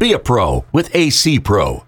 Be 0.00 0.14
a 0.14 0.18
pro 0.18 0.64
with 0.72 0.96
AC 0.96 1.40
Pro. 1.40 1.84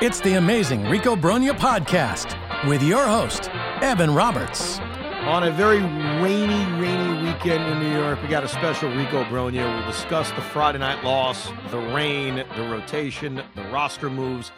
It's 0.00 0.20
the 0.20 0.34
amazing 0.34 0.84
Rico 0.88 1.16
Brogna 1.16 1.50
podcast 1.50 2.38
with 2.68 2.84
your 2.84 3.04
host, 3.04 3.50
Evan 3.82 4.14
Roberts. 4.14 4.78
On 5.24 5.42
a 5.42 5.50
very 5.50 5.80
rainy, 6.22 6.64
rainy 6.80 7.24
weekend 7.24 7.64
in 7.64 7.80
New 7.80 7.98
York, 8.00 8.22
we 8.22 8.28
got 8.28 8.44
a 8.44 8.48
special 8.48 8.88
Rico 8.90 9.24
Brogna. 9.24 9.76
We'll 9.76 9.90
discuss 9.90 10.30
the 10.30 10.40
Friday 10.40 10.78
night 10.78 11.02
loss, 11.02 11.48
the 11.72 11.78
rain, 11.78 12.36
the 12.36 12.62
rotation, 12.68 13.42
the 13.56 13.64
roster 13.72 14.08
moves. 14.08 14.52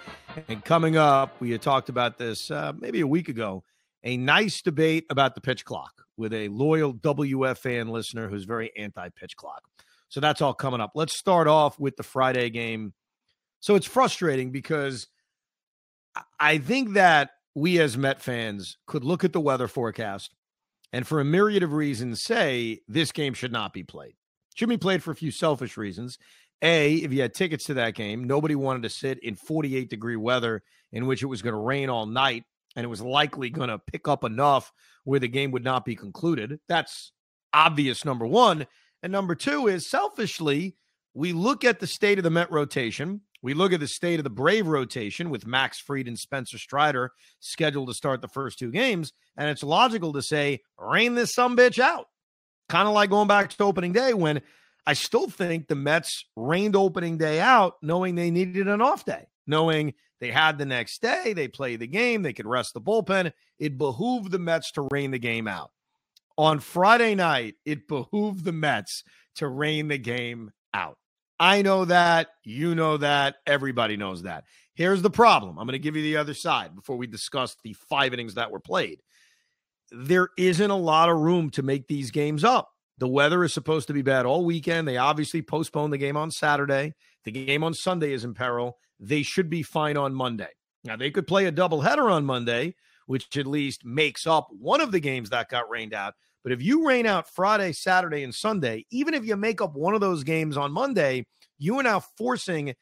And 0.48 0.62
coming 0.62 0.98
up, 0.98 1.41
we 1.41 1.52
had 1.52 1.62
talked 1.62 1.88
about 1.88 2.18
this 2.18 2.51
uh, 2.51 2.74
maybe 2.79 3.01
a 3.01 3.07
week 3.07 3.30
ago 3.30 3.65
a 4.05 4.18
nice 4.18 4.60
debate 4.60 5.07
about 5.09 5.34
the 5.34 5.41
pitch 5.41 5.65
clock 5.65 6.02
with 6.18 6.34
a 6.34 6.48
loyal 6.48 6.93
WFAN 6.93 7.88
listener 7.88 8.29
who's 8.29 8.45
very 8.45 8.77
anti 8.77 9.09
pitch 9.09 9.37
clock. 9.37 9.62
So 10.08 10.20
that's 10.20 10.40
all 10.40 10.54
coming 10.54 10.80
up. 10.80 10.92
Let's 10.94 11.16
start 11.16 11.48
off 11.48 11.78
with 11.78 11.96
the 11.96 12.02
Friday 12.02 12.50
game. 12.50 12.94
So 13.60 13.74
it's 13.74 13.86
frustrating 13.86 14.50
because 14.50 15.08
I 16.40 16.58
think 16.58 16.94
that 16.94 17.30
we 17.54 17.78
as 17.80 17.98
Met 17.98 18.20
fans 18.20 18.78
could 18.87 19.04
look 19.04 19.24
at 19.24 19.32
the 19.32 19.40
weather 19.40 19.68
forecast 19.68 20.34
and 20.92 21.06
for 21.06 21.20
a 21.20 21.24
myriad 21.24 21.62
of 21.62 21.73
reasons 21.73 22.23
say 22.23 22.80
this 22.88 23.12
game 23.12 23.34
should 23.34 23.52
not 23.52 23.73
be 23.73 23.82
played. 23.82 24.15
Should 24.54 24.68
be 24.68 24.78
played 24.78 25.02
for 25.02 25.10
a 25.10 25.16
few 25.16 25.30
selfish 25.30 25.76
reasons. 25.76 26.18
A, 26.62 26.95
if 26.96 27.12
you 27.12 27.22
had 27.22 27.34
tickets 27.34 27.65
to 27.66 27.74
that 27.74 27.95
game, 27.95 28.24
nobody 28.24 28.54
wanted 28.54 28.82
to 28.82 28.88
sit 28.88 29.22
in 29.22 29.37
48 29.37 29.90
degree 29.90 30.16
weather 30.16 30.62
in 30.93 31.06
which 31.06 31.22
it 31.22 31.26
was 31.26 31.43
going 31.43 31.54
to 31.54 31.60
rain 31.60 31.90
all 31.90 32.06
night 32.06 32.45
and 32.74 32.84
it 32.84 32.88
was 32.88 33.00
likely 33.00 33.50
going 33.50 33.68
to 33.68 33.78
pick 33.78 34.09
up 34.09 34.24
enough 34.24 34.72
where 35.04 35.20
the 35.20 35.28
game 35.28 35.50
would 35.52 35.65
not 35.65 35.84
be 35.84 35.95
concluded. 35.95 36.59
That's 36.68 37.12
obvious, 37.52 38.04
number 38.04 38.26
one. 38.26 38.66
And 39.02 39.13
number 39.13 39.35
two 39.35 39.68
is 39.68 39.88
selfishly, 39.88 40.77
we 41.15 41.32
look 41.32 41.65
at 41.65 41.80
the 41.80 41.87
state 41.87 42.18
of 42.18 42.24
the 42.24 42.30
Met 42.30 42.51
rotation. 42.51 43.23
We 43.43 43.55
look 43.55 43.73
at 43.73 43.80
the 43.80 43.88
state 43.88 44.18
of 44.18 44.24
the 44.24 44.30
Brave 44.30 44.66
rotation 44.66 45.30
with 45.30 45.46
Max 45.46 45.79
Fried 45.79 46.09
and 46.09 46.18
Spencer 46.18 46.59
Strider 46.59 47.13
scheduled 47.38 47.88
to 47.88 47.95
start 47.95 48.21
the 48.21 48.29
first 48.29 48.59
two 48.59 48.71
games. 48.71 49.13
And 49.37 49.49
it's 49.49 49.63
logical 49.63 50.13
to 50.15 50.23
say, 50.23 50.60
rain 50.79 51.15
this 51.15 51.32
some 51.32 51.57
bitch 51.57 51.79
out. 51.79 52.07
Kind 52.68 52.88
of 52.88 52.95
like 52.95 53.10
going 53.10 53.29
back 53.29 53.51
to 53.51 53.65
opening 53.65 53.93
day 53.93 54.13
when 54.13 54.43
I 54.87 54.95
still 54.95 55.29
think 55.29 55.68
the 55.68 55.77
Mets 55.77 56.24
rained 56.37 56.74
opening 56.74 57.16
day 57.16 57.40
out 57.40 57.74
knowing 57.83 58.15
they 58.15 58.30
needed 58.30 58.68
an 58.68 58.83
off 58.83 59.05
day, 59.05 59.27
knowing 59.46 59.95
they 60.21 60.30
had 60.30 60.59
the 60.59 60.66
next 60.66 61.01
day, 61.01 61.33
they 61.33 61.46
play 61.46 61.77
the 61.77 61.87
game, 61.87 62.23
they 62.23 62.33
could 62.33 62.46
rest 62.46 62.74
the 62.74 62.80
bullpen. 62.80 63.33
It 63.59 63.79
behooved 63.79 64.33
the 64.33 64.38
Mets 64.38 64.72
to 64.72 64.88
rain 64.91 65.12
the 65.12 65.19
game 65.19 65.47
out 65.47 65.71
on 66.38 66.60
Friday 66.60 67.16
night, 67.16 67.56
it 67.66 67.88
behooved 67.88 68.44
the 68.44 68.53
Mets 68.53 69.03
to 69.34 69.48
rain 69.48 69.88
the 69.88 69.98
game 69.98 70.53
out. 70.72 70.97
I 71.41 71.62
know 71.62 71.84
that. 71.84 72.28
You 72.44 72.75
know 72.76 72.97
that. 72.97 73.36
Everybody 73.47 73.97
knows 73.97 74.22
that. 74.22 74.44
Here's 74.75 75.03
the 75.03 75.10
problem. 75.10 75.59
I'm 75.59 75.66
going 75.66 75.72
to 75.72 75.78
give 75.81 75.97
you 75.97 76.03
the 76.03 76.16
other 76.16 76.34
side 76.34 76.76
before 76.76 76.97
we 76.97 77.09
discuss 77.09 77.56
the 77.64 77.75
five 77.91 78.14
innings 78.14 78.34
that 78.34 78.53
were 78.53 78.60
played. 78.60 79.00
There 79.91 80.28
isn't 80.38 80.70
a 80.70 80.76
lot 80.76 81.09
of 81.09 81.19
room 81.19 81.50
to 81.50 81.62
make 81.62 81.88
these 81.88 82.12
games 82.12 82.44
up. 82.44 82.69
The 82.98 83.09
weather 83.09 83.43
is 83.43 83.53
supposed 83.53 83.88
to 83.88 83.93
be 83.93 84.03
bad 84.03 84.27
all 84.27 84.44
weekend. 84.44 84.87
They 84.87 84.97
obviously 84.97 85.43
postponed 85.43 85.93
the 85.93 85.98
game 85.98 86.16
on 86.16 86.31
Saturday. 86.31 86.94
The 87.25 87.32
game 87.32 87.65
on 87.65 87.75
Sunday 87.75 88.12
is 88.12 88.25
in 88.25 88.34
peril. 88.34 88.77
They 89.00 89.22
should 89.22 89.50
be 89.50 89.62
fine 89.62 89.97
on 89.97 90.15
Monday. 90.15 90.50
Now, 90.84 90.97
they 90.97 91.10
could 91.10 91.27
play 91.27 91.47
a 91.47 91.53
doubleheader 91.53 92.10
on 92.10 92.25
Monday, 92.25 92.75
which 93.06 93.37
at 93.37 93.47
least 93.47 93.84
makes 93.84 94.27
up 94.27 94.48
one 94.50 94.81
of 94.81 94.93
the 94.93 95.00
games 95.00 95.31
that 95.31 95.48
got 95.48 95.71
rained 95.71 95.94
out. 95.94 96.15
But 96.48 96.54
if 96.54 96.62
you 96.62 96.88
rain 96.88 97.04
out 97.04 97.28
Friday, 97.28 97.72
Saturday, 97.72 98.22
and 98.22 98.34
Sunday, 98.34 98.86
even 98.91 99.12
if 99.12 99.22
you 99.22 99.36
make 99.36 99.60
up 99.60 99.75
one 99.75 99.92
of 99.92 100.00
those 100.00 100.25
games 100.25 100.56
on 100.56 100.72
Monday, 100.72 101.26
you 101.59 101.78
are 101.78 101.82
now 101.82 102.00
forcing 102.16 102.72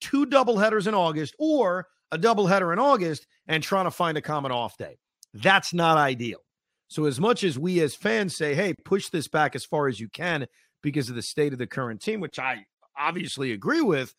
two 0.00 0.26
doubleheaders 0.26 0.86
in 0.86 0.94
August 0.94 1.34
or 1.40 1.88
a 2.12 2.18
doubleheader 2.18 2.72
in 2.72 2.78
August 2.78 3.26
and 3.48 3.64
trying 3.64 3.86
to 3.86 3.90
find 3.90 4.16
a 4.16 4.22
common 4.22 4.52
off 4.52 4.76
day. 4.76 4.98
That's 5.34 5.74
not 5.74 5.98
ideal. 5.98 6.38
So, 6.86 7.06
as 7.06 7.18
much 7.18 7.42
as 7.42 7.58
we 7.58 7.80
as 7.80 7.96
fans 7.96 8.36
say, 8.36 8.54
hey, 8.54 8.74
push 8.84 9.08
this 9.08 9.26
back 9.26 9.56
as 9.56 9.64
far 9.64 9.88
as 9.88 9.98
you 9.98 10.08
can 10.08 10.46
because 10.80 11.08
of 11.08 11.16
the 11.16 11.22
state 11.22 11.52
of 11.52 11.58
the 11.58 11.66
current 11.66 12.00
team, 12.00 12.20
which 12.20 12.38
I 12.38 12.64
obviously 12.96 13.50
agree 13.50 13.82
with, 13.82 14.14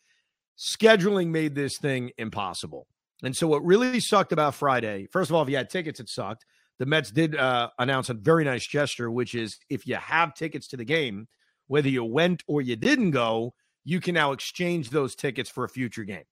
scheduling 0.58 1.28
made 1.28 1.54
this 1.54 1.78
thing 1.78 2.10
impossible. 2.18 2.86
And 3.22 3.34
so, 3.34 3.48
what 3.48 3.64
really 3.64 4.00
sucked 4.00 4.32
about 4.32 4.54
Friday, 4.54 5.08
first 5.10 5.30
of 5.30 5.34
all, 5.34 5.42
if 5.44 5.48
you 5.48 5.56
had 5.56 5.70
tickets, 5.70 5.98
it 5.98 6.10
sucked 6.10 6.44
the 6.78 6.86
Mets 6.86 7.10
did 7.10 7.36
uh, 7.36 7.70
announce 7.78 8.08
a 8.08 8.14
very 8.14 8.44
nice 8.44 8.66
gesture, 8.66 9.10
which 9.10 9.34
is 9.34 9.58
if 9.68 9.86
you 9.86 9.96
have 9.96 10.34
tickets 10.34 10.68
to 10.68 10.76
the 10.76 10.84
game, 10.84 11.28
whether 11.66 11.88
you 11.88 12.04
went 12.04 12.42
or 12.46 12.62
you 12.62 12.76
didn't 12.76 13.10
go, 13.10 13.54
you 13.84 14.00
can 14.00 14.14
now 14.14 14.32
exchange 14.32 14.90
those 14.90 15.14
tickets 15.14 15.50
for 15.50 15.64
a 15.64 15.68
future 15.68 16.04
game, 16.04 16.24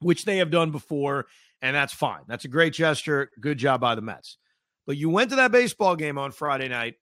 which 0.00 0.24
they 0.24 0.38
have 0.38 0.50
done 0.50 0.70
before, 0.70 1.26
and 1.62 1.76
that's 1.76 1.92
fine. 1.92 2.22
That's 2.26 2.44
a 2.44 2.48
great 2.48 2.72
gesture. 2.72 3.30
Good 3.40 3.58
job 3.58 3.80
by 3.80 3.94
the 3.94 4.02
Mets. 4.02 4.38
But 4.86 4.96
you 4.96 5.10
went 5.10 5.30
to 5.30 5.36
that 5.36 5.52
baseball 5.52 5.96
game 5.96 6.18
on 6.18 6.32
Friday 6.32 6.68
night 6.68 6.94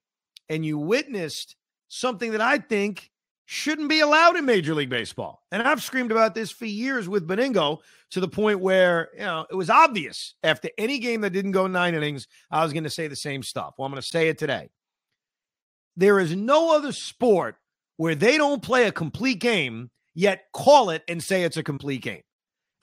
and 0.49 0.65
you 0.65 0.77
witnessed 0.77 1.55
something 1.87 2.31
that 2.31 2.41
I 2.41 2.57
think 2.57 3.11
shouldn't 3.49 3.87
be 3.87 4.01
allowed 4.01 4.35
in 4.35 4.45
Major 4.45 4.75
League 4.75 4.89
Baseball. 4.89 5.41
And 5.53 5.63
I've 5.63 5.81
screamed 5.81 6.11
about 6.11 6.35
this 6.35 6.51
for 6.51 6.65
years 6.65 7.07
with 7.07 7.25
Benigno 7.25 7.79
to 8.11 8.19
the 8.19 8.27
point 8.27 8.59
where, 8.59 9.07
you 9.13 9.21
know, 9.21 9.45
it 9.49 9.55
was 9.55 9.69
obvious 9.69 10.35
after 10.43 10.69
any 10.77 10.99
game 10.99 11.21
that 11.21 11.29
didn't 11.29 11.53
go 11.53 11.65
nine 11.65 11.95
innings, 11.95 12.27
I 12.51 12.61
was 12.61 12.73
going 12.73 12.83
to 12.83 12.89
say 12.89 13.07
the 13.07 13.15
same 13.15 13.41
stuff. 13.41 13.75
Well, 13.77 13.85
I'm 13.85 13.91
going 13.93 14.01
to 14.01 14.07
say 14.07 14.27
it 14.27 14.37
today. 14.37 14.69
There 15.95 16.19
is 16.19 16.35
no 16.35 16.75
other 16.75 16.91
sport 16.91 17.55
where 17.95 18.15
they 18.15 18.37
don't 18.37 18.61
play 18.61 18.85
a 18.85 18.91
complete 18.91 19.39
game, 19.39 19.91
yet 20.13 20.47
call 20.51 20.89
it 20.89 21.03
and 21.07 21.23
say 21.23 21.43
it's 21.43 21.55
a 21.55 21.63
complete 21.63 22.01
game. 22.01 22.23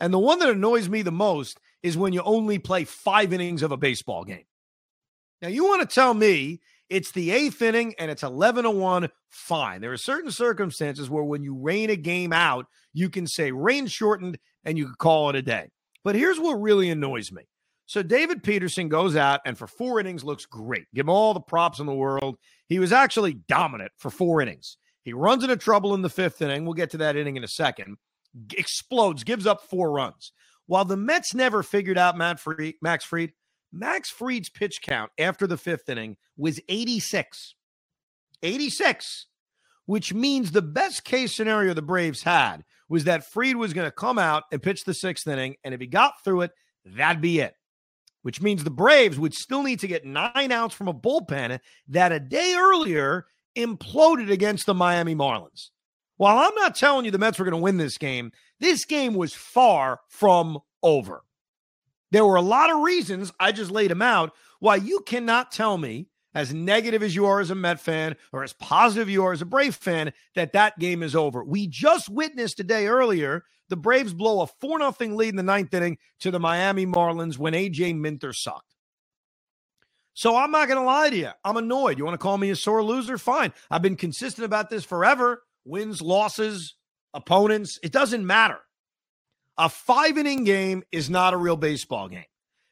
And 0.00 0.14
the 0.14 0.18
one 0.18 0.38
that 0.38 0.48
annoys 0.48 0.88
me 0.88 1.02
the 1.02 1.12
most 1.12 1.60
is 1.82 1.98
when 1.98 2.14
you 2.14 2.22
only 2.22 2.58
play 2.58 2.84
five 2.84 3.34
innings 3.34 3.62
of 3.62 3.70
a 3.70 3.76
baseball 3.76 4.24
game. 4.24 4.46
Now, 5.42 5.48
you 5.48 5.64
want 5.64 5.86
to 5.86 5.94
tell 5.94 6.14
me 6.14 6.62
it's 6.90 7.12
the 7.12 7.30
eighth 7.30 7.62
inning 7.62 7.94
and 7.98 8.10
it's 8.10 8.22
11 8.22 8.64
to 8.64 8.70
1. 8.70 9.08
Fine. 9.30 9.80
There 9.80 9.92
are 9.92 9.96
certain 9.96 10.30
circumstances 10.30 11.08
where 11.08 11.24
when 11.24 11.42
you 11.42 11.56
rain 11.56 11.90
a 11.90 11.96
game 11.96 12.32
out, 12.32 12.66
you 12.92 13.08
can 13.08 13.26
say 13.26 13.52
rain 13.52 13.86
shortened 13.86 14.38
and 14.64 14.78
you 14.78 14.86
can 14.86 14.94
call 14.98 15.30
it 15.30 15.36
a 15.36 15.42
day. 15.42 15.70
But 16.04 16.14
here's 16.14 16.38
what 16.38 16.54
really 16.54 16.90
annoys 16.90 17.32
me. 17.32 17.42
So 17.86 18.02
David 18.02 18.42
Peterson 18.42 18.88
goes 18.88 19.16
out 19.16 19.40
and 19.44 19.58
for 19.58 19.66
four 19.66 20.00
innings 20.00 20.24
looks 20.24 20.46
great. 20.46 20.86
Give 20.94 21.04
him 21.04 21.10
all 21.10 21.34
the 21.34 21.40
props 21.40 21.80
in 21.80 21.86
the 21.86 21.94
world. 21.94 22.36
He 22.68 22.78
was 22.78 22.92
actually 22.92 23.34
dominant 23.48 23.92
for 23.98 24.10
four 24.10 24.40
innings. 24.40 24.78
He 25.02 25.12
runs 25.12 25.42
into 25.42 25.56
trouble 25.56 25.94
in 25.94 26.02
the 26.02 26.08
fifth 26.08 26.40
inning. 26.40 26.64
We'll 26.64 26.74
get 26.74 26.90
to 26.90 26.98
that 26.98 27.16
inning 27.16 27.36
in 27.36 27.44
a 27.44 27.48
second. 27.48 27.96
Explodes, 28.56 29.22
gives 29.22 29.46
up 29.46 29.62
four 29.68 29.92
runs. 29.92 30.32
While 30.66 30.86
the 30.86 30.96
Mets 30.96 31.34
never 31.34 31.62
figured 31.62 31.98
out 31.98 32.16
Matt 32.16 32.40
Max 32.80 33.04
Fried, 33.04 33.32
Max 33.74 34.08
Fried's 34.08 34.48
pitch 34.48 34.80
count 34.82 35.10
after 35.18 35.46
the 35.46 35.56
fifth 35.56 35.88
inning 35.88 36.16
was 36.36 36.60
86. 36.68 37.54
86, 38.42 39.26
which 39.86 40.14
means 40.14 40.50
the 40.50 40.62
best 40.62 41.04
case 41.04 41.34
scenario 41.34 41.74
the 41.74 41.82
Braves 41.82 42.22
had 42.22 42.64
was 42.88 43.04
that 43.04 43.24
Fried 43.24 43.56
was 43.56 43.72
going 43.72 43.86
to 43.88 43.92
come 43.94 44.18
out 44.18 44.44
and 44.52 44.62
pitch 44.62 44.84
the 44.84 44.94
sixth 44.94 45.26
inning. 45.26 45.56
And 45.64 45.74
if 45.74 45.80
he 45.80 45.86
got 45.86 46.22
through 46.22 46.42
it, 46.42 46.52
that'd 46.84 47.22
be 47.22 47.40
it. 47.40 47.54
Which 48.22 48.40
means 48.40 48.62
the 48.62 48.70
Braves 48.70 49.18
would 49.18 49.34
still 49.34 49.62
need 49.62 49.80
to 49.80 49.88
get 49.88 50.06
nine 50.06 50.52
outs 50.52 50.74
from 50.74 50.88
a 50.88 50.94
bullpen 50.94 51.58
that 51.88 52.12
a 52.12 52.20
day 52.20 52.54
earlier 52.56 53.26
imploded 53.56 54.30
against 54.30 54.66
the 54.66 54.74
Miami 54.74 55.14
Marlins. 55.14 55.70
While 56.16 56.38
I'm 56.38 56.54
not 56.54 56.76
telling 56.76 57.04
you 57.04 57.10
the 57.10 57.18
Mets 57.18 57.38
were 57.38 57.44
going 57.44 57.58
to 57.58 57.62
win 57.62 57.76
this 57.76 57.98
game, 57.98 58.30
this 58.60 58.84
game 58.84 59.14
was 59.14 59.34
far 59.34 60.00
from 60.08 60.58
over. 60.82 61.24
There 62.10 62.24
were 62.24 62.36
a 62.36 62.42
lot 62.42 62.70
of 62.70 62.82
reasons, 62.82 63.32
I 63.40 63.52
just 63.52 63.70
laid 63.70 63.90
them 63.90 64.02
out, 64.02 64.32
why 64.60 64.76
you 64.76 65.00
cannot 65.00 65.50
tell 65.50 65.76
me, 65.78 66.08
as 66.34 66.52
negative 66.52 67.02
as 67.02 67.14
you 67.14 67.26
are 67.26 67.40
as 67.40 67.50
a 67.50 67.54
Met 67.54 67.80
fan 67.80 68.16
or 68.32 68.42
as 68.42 68.52
positive 68.52 69.08
you 69.08 69.24
are 69.24 69.32
as 69.32 69.42
a 69.42 69.46
Brave 69.46 69.74
fan, 69.74 70.12
that 70.34 70.52
that 70.52 70.78
game 70.78 71.02
is 71.02 71.14
over. 71.14 71.44
We 71.44 71.66
just 71.68 72.08
witnessed 72.08 72.60
a 72.60 72.64
day 72.64 72.86
earlier 72.86 73.44
the 73.68 73.76
Braves 73.76 74.12
blow 74.12 74.42
a 74.42 74.46
4 74.46 74.78
0 74.78 75.14
lead 75.14 75.30
in 75.30 75.36
the 75.36 75.42
ninth 75.42 75.72
inning 75.72 75.98
to 76.20 76.30
the 76.30 76.40
Miami 76.40 76.86
Marlins 76.86 77.38
when 77.38 77.54
AJ 77.54 77.98
Minter 77.98 78.32
sucked. 78.32 78.74
So 80.12 80.36
I'm 80.36 80.50
not 80.50 80.68
going 80.68 80.78
to 80.78 80.84
lie 80.84 81.10
to 81.10 81.16
you. 81.16 81.30
I'm 81.44 81.56
annoyed. 81.56 81.98
You 81.98 82.04
want 82.04 82.14
to 82.14 82.22
call 82.22 82.38
me 82.38 82.50
a 82.50 82.56
sore 82.56 82.84
loser? 82.84 83.18
Fine. 83.18 83.52
I've 83.70 83.82
been 83.82 83.96
consistent 83.96 84.44
about 84.44 84.70
this 84.70 84.84
forever. 84.84 85.42
Wins, 85.64 86.00
losses, 86.00 86.76
opponents, 87.14 87.78
it 87.82 87.90
doesn't 87.90 88.24
matter. 88.24 88.58
A 89.56 89.68
five 89.68 90.18
inning 90.18 90.44
game 90.44 90.82
is 90.90 91.08
not 91.08 91.34
a 91.34 91.38
real 91.38 91.56
baseball 91.56 92.08
game. 92.08 92.24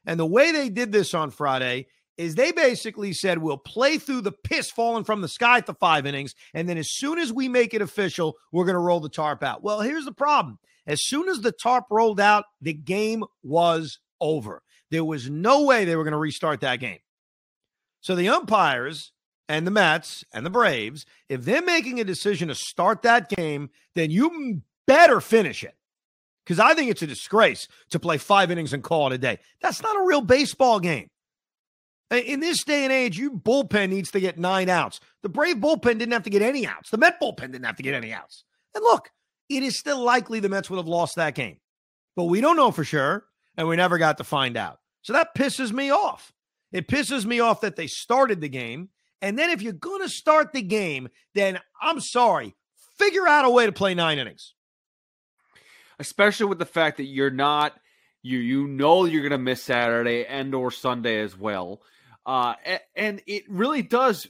And 0.04 0.18
the 0.18 0.26
way 0.26 0.50
they 0.50 0.68
did 0.68 0.90
this 0.90 1.14
on 1.14 1.30
Friday 1.30 1.86
is 2.18 2.34
they 2.34 2.52
basically 2.52 3.12
said 3.12 3.38
we'll 3.38 3.56
play 3.56 3.98
through 3.98 4.20
the 4.20 4.32
piss 4.32 4.70
falling 4.70 5.04
from 5.04 5.20
the 5.20 5.28
sky 5.28 5.58
at 5.58 5.66
the 5.66 5.74
five 5.74 6.06
innings. 6.06 6.34
And 6.52 6.68
then 6.68 6.76
as 6.76 6.90
soon 6.90 7.18
as 7.18 7.32
we 7.32 7.48
make 7.48 7.72
it 7.72 7.82
official, 7.82 8.36
we're 8.52 8.64
going 8.64 8.74
to 8.74 8.80
roll 8.80 9.00
the 9.00 9.08
tarp 9.08 9.42
out. 9.42 9.62
Well, 9.62 9.80
here's 9.80 10.04
the 10.04 10.12
problem. 10.12 10.58
As 10.86 11.04
soon 11.04 11.28
as 11.28 11.40
the 11.40 11.52
tarp 11.52 11.84
rolled 11.90 12.20
out, 12.20 12.44
the 12.60 12.74
game 12.74 13.24
was 13.42 13.98
over. 14.20 14.62
There 14.90 15.04
was 15.04 15.30
no 15.30 15.62
way 15.64 15.84
they 15.84 15.96
were 15.96 16.04
going 16.04 16.12
to 16.12 16.18
restart 16.18 16.60
that 16.60 16.80
game. 16.80 16.98
So 18.00 18.14
the 18.14 18.28
umpires 18.28 19.12
and 19.48 19.66
the 19.66 19.70
Mets 19.70 20.24
and 20.34 20.44
the 20.44 20.50
Braves, 20.50 21.06
if 21.28 21.44
they're 21.44 21.62
making 21.62 22.00
a 22.00 22.04
decision 22.04 22.48
to 22.48 22.54
start 22.54 23.02
that 23.02 23.28
game, 23.28 23.70
then 23.94 24.10
you 24.10 24.62
better 24.86 25.20
finish 25.20 25.62
it. 25.62 25.76
Because 26.44 26.58
I 26.58 26.74
think 26.74 26.90
it's 26.90 27.02
a 27.02 27.06
disgrace 27.06 27.68
to 27.90 28.00
play 28.00 28.18
five 28.18 28.50
innings 28.50 28.72
and 28.72 28.82
call 28.82 29.06
it 29.06 29.12
a 29.14 29.18
day. 29.18 29.38
That's 29.60 29.82
not 29.82 29.96
a 29.96 30.04
real 30.04 30.22
baseball 30.22 30.80
game. 30.80 31.08
In 32.10 32.40
this 32.40 32.62
day 32.64 32.84
and 32.84 32.92
age, 32.92 33.16
you 33.16 33.30
bullpen 33.30 33.88
needs 33.88 34.10
to 34.10 34.20
get 34.20 34.38
nine 34.38 34.68
outs. 34.68 35.00
The 35.22 35.30
Brave 35.30 35.56
bullpen 35.56 35.98
didn't 35.98 36.12
have 36.12 36.24
to 36.24 36.30
get 36.30 36.42
any 36.42 36.66
outs. 36.66 36.90
The 36.90 36.98
Met 36.98 37.20
bullpen 37.20 37.52
didn't 37.52 37.64
have 37.64 37.76
to 37.76 37.82
get 37.82 37.94
any 37.94 38.12
outs. 38.12 38.44
And 38.74 38.82
look, 38.82 39.10
it 39.48 39.62
is 39.62 39.78
still 39.78 40.00
likely 40.00 40.40
the 40.40 40.48
Mets 40.48 40.68
would 40.68 40.76
have 40.76 40.86
lost 40.86 41.16
that 41.16 41.34
game. 41.34 41.56
But 42.14 42.24
we 42.24 42.42
don't 42.42 42.56
know 42.56 42.70
for 42.70 42.84
sure, 42.84 43.24
and 43.56 43.66
we 43.66 43.76
never 43.76 43.96
got 43.96 44.18
to 44.18 44.24
find 44.24 44.56
out. 44.56 44.78
So 45.02 45.14
that 45.14 45.34
pisses 45.34 45.72
me 45.72 45.90
off. 45.90 46.32
It 46.70 46.86
pisses 46.86 47.24
me 47.24 47.40
off 47.40 47.62
that 47.62 47.76
they 47.76 47.86
started 47.86 48.40
the 48.40 48.48
game. 48.48 48.90
And 49.22 49.38
then 49.38 49.50
if 49.50 49.62
you're 49.62 49.72
going 49.72 50.02
to 50.02 50.08
start 50.08 50.52
the 50.52 50.62
game, 50.62 51.08
then 51.34 51.58
I'm 51.80 52.00
sorry, 52.00 52.54
figure 52.98 53.26
out 53.26 53.44
a 53.44 53.50
way 53.50 53.66
to 53.66 53.72
play 53.72 53.94
nine 53.94 54.18
innings. 54.18 54.54
Especially 56.02 56.46
with 56.46 56.58
the 56.58 56.66
fact 56.66 56.96
that 56.96 57.04
you're 57.04 57.30
not 57.30 57.72
you 58.22 58.38
you 58.38 58.66
know 58.66 59.04
you're 59.04 59.22
going 59.22 59.30
to 59.30 59.38
miss 59.38 59.62
Saturday 59.62 60.24
and 60.26 60.52
or 60.54 60.72
Sunday 60.72 61.20
as 61.20 61.38
well. 61.38 61.80
Uh, 62.26 62.54
and 62.96 63.20
it 63.26 63.44
really 63.48 63.82
does 63.82 64.26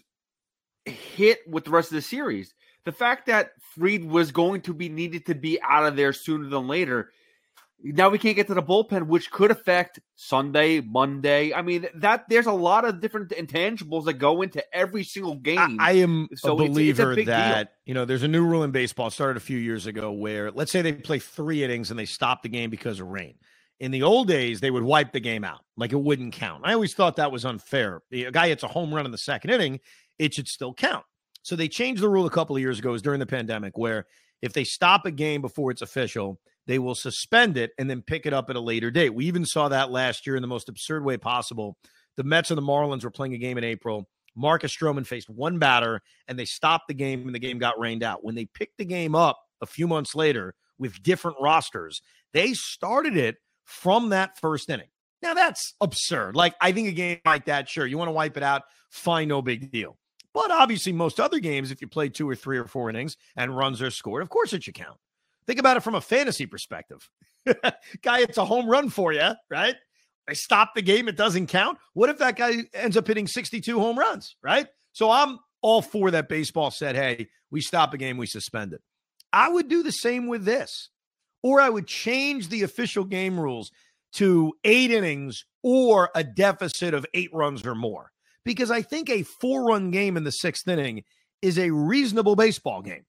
hit 0.84 1.40
with 1.48 1.64
the 1.64 1.70
rest 1.70 1.90
of 1.90 1.96
the 1.96 2.02
series. 2.02 2.54
The 2.84 2.92
fact 2.92 3.26
that 3.26 3.52
Fried 3.74 4.04
was 4.04 4.32
going 4.32 4.62
to 4.62 4.74
be 4.74 4.88
needed 4.88 5.26
to 5.26 5.34
be 5.34 5.60
out 5.62 5.86
of 5.86 5.96
there 5.96 6.12
sooner 6.12 6.48
than 6.48 6.69
later. 6.69 7.10
Now 7.82 8.11
we 8.11 8.19
can't 8.19 8.37
get 8.37 8.46
to 8.46 8.55
the 8.55 8.62
bullpen, 8.62 9.06
which 9.06 9.31
could 9.31 9.50
affect 9.50 10.00
Sunday, 10.14 10.81
Monday. 10.81 11.52
I 11.52 11.62
mean, 11.62 11.87
that 11.96 12.29
there's 12.29 12.46
a 12.46 12.52
lot 12.52 12.84
of 12.84 13.00
different 13.00 13.31
intangibles 13.31 14.05
that 14.05 14.14
go 14.14 14.43
into 14.43 14.64
every 14.75 15.05
single 15.05 15.34
game. 15.34 15.81
I, 15.81 15.90
I 15.90 15.93
am 15.93 16.29
so 16.34 16.52
a 16.52 16.56
believer 16.56 17.12
it's, 17.12 17.19
it's 17.20 17.29
a 17.29 17.31
that 17.31 17.64
deal. 17.64 17.73
you 17.87 17.94
know 17.94 18.05
there's 18.05 18.23
a 18.23 18.29
new 18.29 18.44
rule 18.44 18.62
in 18.62 18.70
baseball. 18.70 19.11
Started 19.11 19.37
a 19.37 19.40
few 19.40 19.58
years 19.58 19.87
ago 19.87 20.12
where 20.12 20.50
let's 20.50 20.70
say 20.70 20.82
they 20.82 20.93
play 20.93 21.19
three 21.19 21.64
innings 21.64 21.90
and 21.90 21.99
they 21.99 22.06
stop 22.06 22.43
the 22.43 22.49
game 22.49 22.70
because 22.70 23.00
of 23.00 23.08
rain 23.08 23.34
in 23.82 23.90
the 23.90 24.05
old 24.05 24.28
days, 24.28 24.61
they 24.61 24.70
would 24.70 24.85
wipe 24.85 25.11
the 25.11 25.19
game 25.19 25.43
out. 25.43 25.58
Like 25.76 25.93
it 25.93 25.96
wouldn't 25.96 26.35
count. 26.35 26.62
I 26.64 26.73
always 26.73 26.94
thought 26.94 27.17
that 27.17 27.32
was 27.32 27.44
unfair. 27.44 28.00
A 28.12 28.31
guy 28.31 28.46
hits 28.46 28.62
a 28.62 28.69
home 28.69 28.94
run 28.94 29.06
in 29.06 29.11
the 29.11 29.19
second 29.19 29.50
inning, 29.50 29.81
it 30.20 30.32
should 30.35 30.46
still 30.46 30.73
count. 30.73 31.05
So 31.43 31.56
they 31.56 31.67
changed 31.67 32.00
the 32.00 32.08
rule 32.08 32.25
a 32.25 32.31
couple 32.31 32.55
of 32.55 32.62
years 32.62 32.78
ago, 32.78 32.96
during 32.99 33.19
the 33.19 33.26
pandemic, 33.26 33.76
where 33.76 34.06
if 34.40 34.52
they 34.52 34.62
stop 34.62 35.05
a 35.05 35.11
game 35.11 35.40
before 35.40 35.73
it's 35.73 35.82
official, 35.82 36.38
they 36.67 36.79
will 36.79 36.94
suspend 36.94 37.56
it 37.56 37.73
and 37.79 37.88
then 37.91 38.03
pick 38.03 38.26
it 38.26 38.32
up 38.32 38.50
at 38.50 38.56
a 38.56 38.61
later 38.61 38.91
date. 38.91 39.14
We 39.14 39.26
even 39.26 39.44
saw 39.44 39.69
that 39.69 39.91
last 39.91 40.26
year 40.26 40.37
in 40.37 40.43
the 40.43 40.49
most 40.49 40.69
absurd 40.69 41.05
way 41.05 41.17
possible. 41.17 41.76
The 42.17 42.25
Mets 42.25 42.50
and 42.50 42.59
the 42.59 42.62
Marlins 42.62 43.05
were 43.05 43.11
playing 43.11 43.35
a 43.35 43.38
game 43.38 43.59
in 43.59 43.64
April. 43.64 44.09
Marcus 44.35 44.75
Stroman 44.75 45.06
faced 45.06 45.29
one 45.29 45.59
batter 45.59 46.00
and 46.29 46.38
they 46.38 46.44
stopped 46.44 46.88
the 46.88 46.94
game 46.94 47.26
and 47.26 47.35
the 47.35 47.38
game 47.38 47.59
got 47.59 47.79
rained 47.79 48.03
out. 48.03 48.25
When 48.25 48.35
they 48.35 48.47
picked 48.47 48.79
the 48.79 48.85
game 48.85 49.14
up 49.14 49.38
a 49.61 49.67
few 49.67 49.87
months 49.87 50.14
later 50.14 50.55
with 50.79 51.03
different 51.03 51.37
rosters, 51.41 52.00
they 52.32 52.55
started 52.55 53.17
it 53.17 53.37
from 53.64 54.11
that 54.11 54.38
first 54.38 54.70
inning. 54.70 54.88
Now 55.23 55.35
that's 55.35 55.75
absurd. 55.81 56.35
Like 56.35 56.55
I 56.61 56.73
think 56.73 56.88
a 56.88 56.93
game 56.93 57.19
like 57.25 57.47
that, 57.47 57.69
sure, 57.69 57.87
you 57.87 57.99
want 57.99 58.09
to 58.09 58.12
wipe 58.12 58.37
it 58.37 58.43
out, 58.43 58.62
fine, 58.91 59.29
no 59.29 59.43
big 59.43 59.70
deal. 59.70 59.99
But 60.35 60.50
obviously, 60.50 60.93
most 60.93 61.20
other 61.20 61.38
games, 61.38 61.70
if 61.70 61.82
you 61.82 61.88
play 61.88 62.09
two 62.09 62.29
or 62.29 62.35
three 62.35 62.56
or 62.56 62.67
four 62.67 62.88
innings 62.88 63.17
and 63.37 63.56
runs 63.56 63.82
are 63.82 63.91
scored, 63.91 64.23
of 64.23 64.31
course 64.31 64.53
it 64.53 64.64
should 64.64 64.75
count. 64.75 64.97
Think 65.46 65.58
about 65.58 65.76
it 65.76 65.82
from 65.82 65.94
a 65.94 66.00
fantasy 66.00 66.46
perspective. 66.46 67.08
guy, 68.02 68.20
it's 68.20 68.38
a 68.38 68.44
home 68.44 68.68
run 68.68 68.88
for 68.88 69.12
you, 69.12 69.30
right? 69.50 69.74
They 70.28 70.34
stop 70.34 70.74
the 70.74 70.82
game, 70.82 71.08
it 71.08 71.16
doesn't 71.16 71.48
count. 71.48 71.78
What 71.94 72.10
if 72.10 72.18
that 72.18 72.36
guy 72.36 72.64
ends 72.74 72.96
up 72.96 73.06
hitting 73.06 73.26
62 73.26 73.78
home 73.78 73.98
runs, 73.98 74.36
right? 74.42 74.68
So 74.92 75.10
I'm 75.10 75.38
all 75.62 75.82
for 75.82 76.10
that 76.12 76.28
baseball 76.28 76.70
said, 76.70 76.94
hey, 76.94 77.28
we 77.50 77.60
stop 77.60 77.92
a 77.94 77.98
game, 77.98 78.18
we 78.18 78.26
suspend 78.26 78.72
it. 78.72 78.82
I 79.32 79.48
would 79.48 79.68
do 79.68 79.82
the 79.82 79.92
same 79.92 80.28
with 80.28 80.44
this 80.44 80.90
or 81.42 81.60
I 81.60 81.68
would 81.68 81.86
change 81.86 82.48
the 82.48 82.62
official 82.62 83.04
game 83.04 83.38
rules 83.38 83.70
to 84.14 84.52
eight 84.64 84.90
innings 84.90 85.44
or 85.62 86.10
a 86.14 86.22
deficit 86.22 86.94
of 86.94 87.06
eight 87.14 87.30
runs 87.32 87.66
or 87.66 87.74
more. 87.74 88.10
Because 88.44 88.70
I 88.70 88.82
think 88.82 89.08
a 89.08 89.22
four 89.22 89.64
run 89.64 89.90
game 89.90 90.16
in 90.16 90.24
the 90.24 90.32
sixth 90.32 90.66
inning 90.66 91.04
is 91.40 91.58
a 91.58 91.70
reasonable 91.70 92.36
baseball 92.36 92.82
game. 92.82 93.04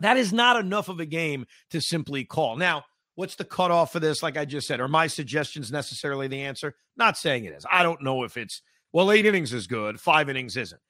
That 0.00 0.16
is 0.16 0.32
not 0.32 0.56
enough 0.56 0.88
of 0.88 1.00
a 1.00 1.06
game 1.06 1.46
to 1.70 1.80
simply 1.80 2.24
call. 2.24 2.56
Now, 2.56 2.84
what's 3.14 3.34
the 3.34 3.44
cutoff 3.44 3.92
for 3.92 4.00
this? 4.00 4.22
Like 4.22 4.36
I 4.36 4.44
just 4.44 4.66
said, 4.66 4.80
are 4.80 4.88
my 4.88 5.06
suggestions 5.06 5.72
necessarily 5.72 6.28
the 6.28 6.42
answer? 6.42 6.74
Not 6.96 7.18
saying 7.18 7.44
it 7.44 7.52
is. 7.52 7.66
I 7.70 7.82
don't 7.82 8.02
know 8.02 8.22
if 8.22 8.36
it's, 8.36 8.62
well, 8.92 9.10
eight 9.10 9.26
innings 9.26 9.52
is 9.52 9.66
good, 9.66 10.00
five 10.00 10.28
innings 10.28 10.56
isn't. 10.56 10.80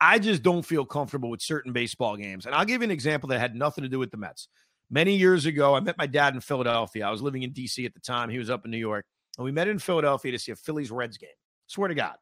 I 0.00 0.18
just 0.18 0.42
don't 0.42 0.64
feel 0.64 0.84
comfortable 0.84 1.30
with 1.30 1.42
certain 1.42 1.72
baseball 1.72 2.16
games. 2.16 2.46
And 2.46 2.54
I'll 2.54 2.64
give 2.64 2.82
you 2.82 2.84
an 2.84 2.90
example 2.90 3.28
that 3.30 3.40
had 3.40 3.56
nothing 3.56 3.82
to 3.82 3.88
do 3.88 3.98
with 3.98 4.10
the 4.10 4.16
Mets. 4.16 4.48
Many 4.90 5.16
years 5.16 5.44
ago, 5.44 5.74
I 5.74 5.80
met 5.80 5.98
my 5.98 6.06
dad 6.06 6.34
in 6.34 6.40
Philadelphia. 6.40 7.06
I 7.06 7.10
was 7.10 7.20
living 7.20 7.42
in 7.42 7.52
DC 7.52 7.84
at 7.84 7.94
the 7.94 8.00
time. 8.00 8.30
He 8.30 8.38
was 8.38 8.48
up 8.48 8.64
in 8.64 8.70
New 8.70 8.78
York. 8.78 9.04
And 9.36 9.44
we 9.44 9.52
met 9.52 9.68
in 9.68 9.78
Philadelphia 9.78 10.32
to 10.32 10.38
see 10.38 10.52
a 10.52 10.56
Phillies 10.56 10.90
Reds 10.90 11.18
game. 11.18 11.30
Swear 11.66 11.88
to 11.88 11.94
God. 11.94 12.16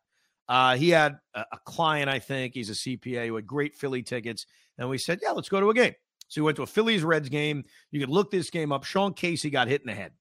Uh, 0.49 0.77
he 0.77 0.91
had 0.91 1.19
a, 1.35 1.41
a, 1.53 1.59
client, 1.65 2.09
I 2.09 2.19
think. 2.19 2.55
He's 2.55 2.71
a 2.71 2.75
CPA 2.75 3.27
who 3.27 3.37
had 3.37 3.47
great 3.47 3.75
Philly 3.75 4.03
tickets. 4.03 4.47
And 4.79 4.89
we 4.89 4.99
said, 4.99 5.21
yeah, 5.23 5.33
let's 5.33 5.49
go 5.49 5.61
to 5.61 5.71
a 5.71 5.75
game. 5.75 5.95
So 6.29 6.41
we 6.41 6.47
went 6.47 6.57
to 6.57 6.63
a 6.63 6.67
Phillies 6.67 7.05
Reds 7.05 7.29
game. 7.29 7.65
You 7.91 8.01
could 8.01 8.09
look 8.09 8.31
this 8.31 8.51
game 8.51 8.73
up. 8.73 8.85
Sean 8.85 9.15
Casey 9.15 9.51
got 9.51 9.69
hit 9.69 9.81
in 9.83 9.87
the 9.87 9.95
head, 9.95 10.13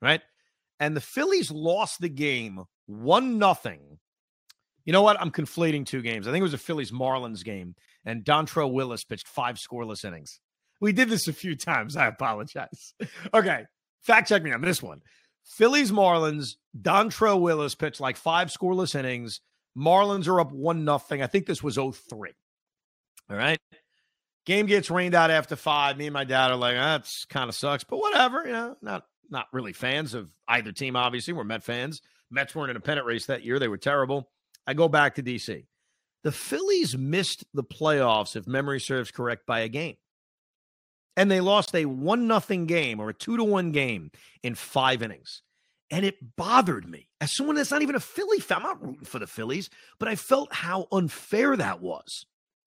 right? 0.00 0.22
And 0.78 0.96
the 0.96 1.00
Phillies 1.00 1.50
lost 1.50 2.00
the 2.00 2.08
game 2.08 2.64
one 2.86 3.38
nothing. 3.38 3.98
You 4.84 4.92
know 4.92 5.02
what? 5.02 5.20
I'm 5.20 5.30
conflating 5.30 5.84
two 5.84 6.02
games. 6.02 6.26
I 6.26 6.32
think 6.32 6.40
it 6.40 6.44
was 6.44 6.54
a 6.54 6.58
Phillies 6.58 6.90
Marlins 6.90 7.44
game, 7.44 7.74
and 8.04 8.24
Dontrelle 8.24 8.72
Willis 8.72 9.04
pitched 9.04 9.28
five 9.28 9.56
scoreless 9.56 10.04
innings. 10.04 10.40
We 10.80 10.92
did 10.92 11.10
this 11.10 11.28
a 11.28 11.32
few 11.32 11.54
times. 11.54 11.96
I 11.96 12.06
apologize. 12.06 12.94
Okay. 13.34 13.64
Fact 14.02 14.28
check 14.28 14.42
me 14.42 14.50
on 14.50 14.62
this 14.62 14.82
one. 14.82 15.02
Phillies 15.44 15.92
Marlins, 15.92 16.56
Dontrelle 16.80 17.40
Willis 17.40 17.74
pitched 17.74 18.00
like 18.00 18.16
five 18.16 18.48
scoreless 18.48 18.94
innings. 18.94 19.40
Marlins 19.76 20.26
are 20.26 20.40
up 20.40 20.52
one 20.52 20.84
nothing. 20.84 21.22
I 21.22 21.26
think 21.26 21.46
this 21.46 21.62
was 21.62 21.76
03. 21.76 22.30
All 23.30 23.36
right. 23.36 23.58
Game 24.46 24.66
gets 24.66 24.90
rained 24.90 25.14
out 25.14 25.30
after 25.30 25.56
five. 25.56 25.96
Me 25.96 26.06
and 26.06 26.14
my 26.14 26.24
dad 26.24 26.50
are 26.50 26.56
like, 26.56 26.76
ah, 26.76 26.98
that's 26.98 27.24
kind 27.26 27.48
of 27.48 27.54
sucks, 27.54 27.84
but 27.84 27.98
whatever. 27.98 28.44
You 28.44 28.52
know, 28.52 28.76
not 28.82 29.04
not 29.28 29.46
really 29.52 29.72
fans 29.72 30.14
of 30.14 30.30
either 30.48 30.72
team, 30.72 30.96
obviously. 30.96 31.32
We're 31.32 31.44
Met 31.44 31.62
fans. 31.62 32.00
Mets 32.30 32.54
weren't 32.54 32.70
in 32.70 32.76
a 32.76 32.80
pennant 32.80 33.06
race 33.06 33.26
that 33.26 33.44
year. 33.44 33.58
They 33.58 33.68
were 33.68 33.76
terrible. 33.76 34.30
I 34.66 34.74
go 34.74 34.88
back 34.88 35.16
to 35.16 35.22
DC. 35.22 35.66
The 36.22 36.32
Phillies 36.32 36.96
missed 36.96 37.44
the 37.54 37.64
playoffs, 37.64 38.36
if 38.36 38.46
memory 38.46 38.78
serves 38.78 39.10
correct, 39.10 39.46
by 39.46 39.60
a 39.60 39.68
game 39.68 39.96
and 41.20 41.30
they 41.30 41.40
lost 41.40 41.74
a 41.74 41.84
one 41.84 42.26
nothing 42.26 42.66
game 42.66 43.00
or 43.00 43.10
a 43.10 43.14
two 43.14 43.36
to 43.36 43.44
one 43.44 43.72
game 43.72 44.10
in 44.42 44.54
five 44.54 45.02
innings. 45.02 45.42
And 45.90 46.04
it 46.04 46.36
bothered 46.36 46.88
me 46.88 47.08
as 47.20 47.36
someone 47.36 47.56
that's 47.56 47.70
not 47.70 47.82
even 47.82 47.96
a 47.96 48.00
Philly 48.00 48.38
fan. 48.38 48.58
I'm 48.58 48.62
not 48.62 48.82
rooting 48.82 49.04
for 49.04 49.18
the 49.18 49.26
Phillies, 49.26 49.68
but 49.98 50.08
I 50.08 50.14
felt 50.14 50.50
how 50.50 50.86
unfair 50.90 51.56
that 51.56 51.82
was. 51.82 52.24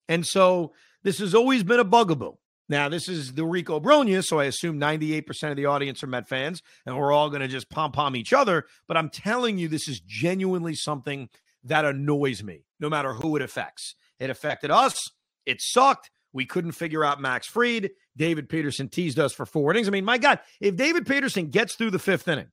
And 0.08 0.26
so 0.26 0.72
this 1.04 1.18
has 1.18 1.34
always 1.34 1.62
been 1.62 1.80
a 1.80 1.84
bugaboo. 1.84 2.32
Now, 2.68 2.88
this 2.88 3.08
is 3.08 3.34
the 3.34 3.44
Rico 3.44 3.78
Brogna, 3.78 4.24
so 4.24 4.40
I 4.40 4.44
assume 4.46 4.80
98% 4.80 5.50
of 5.50 5.56
the 5.56 5.66
audience 5.66 6.02
are 6.02 6.06
Met 6.06 6.28
fans, 6.28 6.62
and 6.86 6.96
we're 6.96 7.12
all 7.12 7.28
going 7.28 7.42
to 7.42 7.48
just 7.48 7.68
pom 7.68 7.92
pom 7.92 8.16
each 8.16 8.32
other. 8.32 8.64
But 8.88 8.96
I'm 8.96 9.10
telling 9.10 9.58
you, 9.58 9.68
this 9.68 9.86
is 9.86 10.00
genuinely 10.00 10.74
something 10.74 11.28
that 11.64 11.84
annoys 11.84 12.42
me, 12.42 12.64
no 12.80 12.88
matter 12.88 13.12
who 13.12 13.36
it 13.36 13.42
affects. 13.42 13.94
It 14.18 14.30
affected 14.30 14.70
us. 14.70 14.98
It 15.44 15.60
sucked. 15.60 16.10
We 16.32 16.46
couldn't 16.46 16.72
figure 16.72 17.04
out 17.04 17.20
Max 17.20 17.46
Fried. 17.46 17.90
David 18.16 18.48
Peterson 18.48 18.88
teased 18.88 19.18
us 19.18 19.32
for 19.32 19.44
four 19.44 19.70
innings. 19.70 19.86
I 19.86 19.90
mean, 19.90 20.04
my 20.04 20.18
God, 20.18 20.40
if 20.60 20.74
David 20.74 21.06
Peterson 21.06 21.50
gets 21.50 21.74
through 21.74 21.90
the 21.90 21.98
fifth 21.98 22.26
inning, 22.26 22.48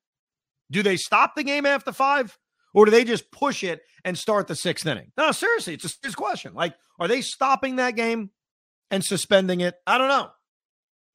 do 0.70 0.82
they 0.82 0.96
stop 0.96 1.34
the 1.34 1.42
game 1.42 1.66
after 1.66 1.92
five? 1.92 2.38
Or 2.74 2.84
do 2.84 2.90
they 2.90 3.04
just 3.04 3.30
push 3.30 3.64
it 3.64 3.82
and 4.04 4.16
start 4.16 4.46
the 4.46 4.54
sixth 4.54 4.86
inning? 4.86 5.12
No, 5.16 5.30
seriously, 5.32 5.74
it's 5.74 5.84
a 5.84 5.88
serious 5.88 6.14
question. 6.14 6.54
Like, 6.54 6.74
are 6.98 7.08
they 7.08 7.20
stopping 7.20 7.76
that 7.76 7.96
game 7.96 8.30
and 8.92 9.04
suspending 9.04 9.60
it? 9.60 9.74
I 9.86 9.98
don't 9.98 10.06
know. 10.06 10.30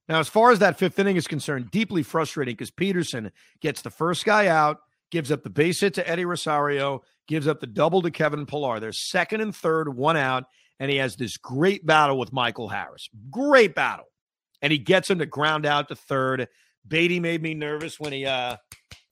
Now, 0.09 0.19
as 0.19 0.27
far 0.27 0.51
as 0.51 0.59
that 0.59 0.79
fifth 0.79 0.99
inning 0.99 1.15
is 1.15 1.27
concerned, 1.27 1.71
deeply 1.71 2.03
frustrating 2.03 2.55
because 2.55 2.71
Peterson 2.71 3.31
gets 3.61 3.81
the 3.81 3.89
first 3.89 4.25
guy 4.25 4.47
out, 4.47 4.79
gives 5.11 5.31
up 5.31 5.43
the 5.43 5.49
base 5.49 5.81
hit 5.81 5.93
to 5.93 6.09
Eddie 6.09 6.25
Rosario, 6.25 7.03
gives 7.27 7.47
up 7.47 7.59
the 7.59 7.67
double 7.67 8.01
to 8.01 8.11
Kevin 8.11 8.45
Pillar. 8.45 8.79
There's 8.79 8.99
second 8.99 9.41
and 9.41 9.55
third, 9.55 9.95
one 9.95 10.17
out, 10.17 10.45
and 10.79 10.89
he 10.89 10.97
has 10.97 11.15
this 11.15 11.37
great 11.37 11.85
battle 11.85 12.17
with 12.17 12.33
Michael 12.33 12.69
Harris. 12.69 13.09
Great 13.29 13.75
battle. 13.75 14.05
And 14.61 14.71
he 14.71 14.79
gets 14.79 15.09
him 15.09 15.19
to 15.19 15.25
ground 15.25 15.65
out 15.65 15.89
to 15.89 15.95
third. 15.95 16.47
Baty 16.87 17.19
made 17.19 17.41
me 17.41 17.53
nervous 17.53 17.99
when 17.99 18.13
he 18.13 18.25
uh, 18.25 18.55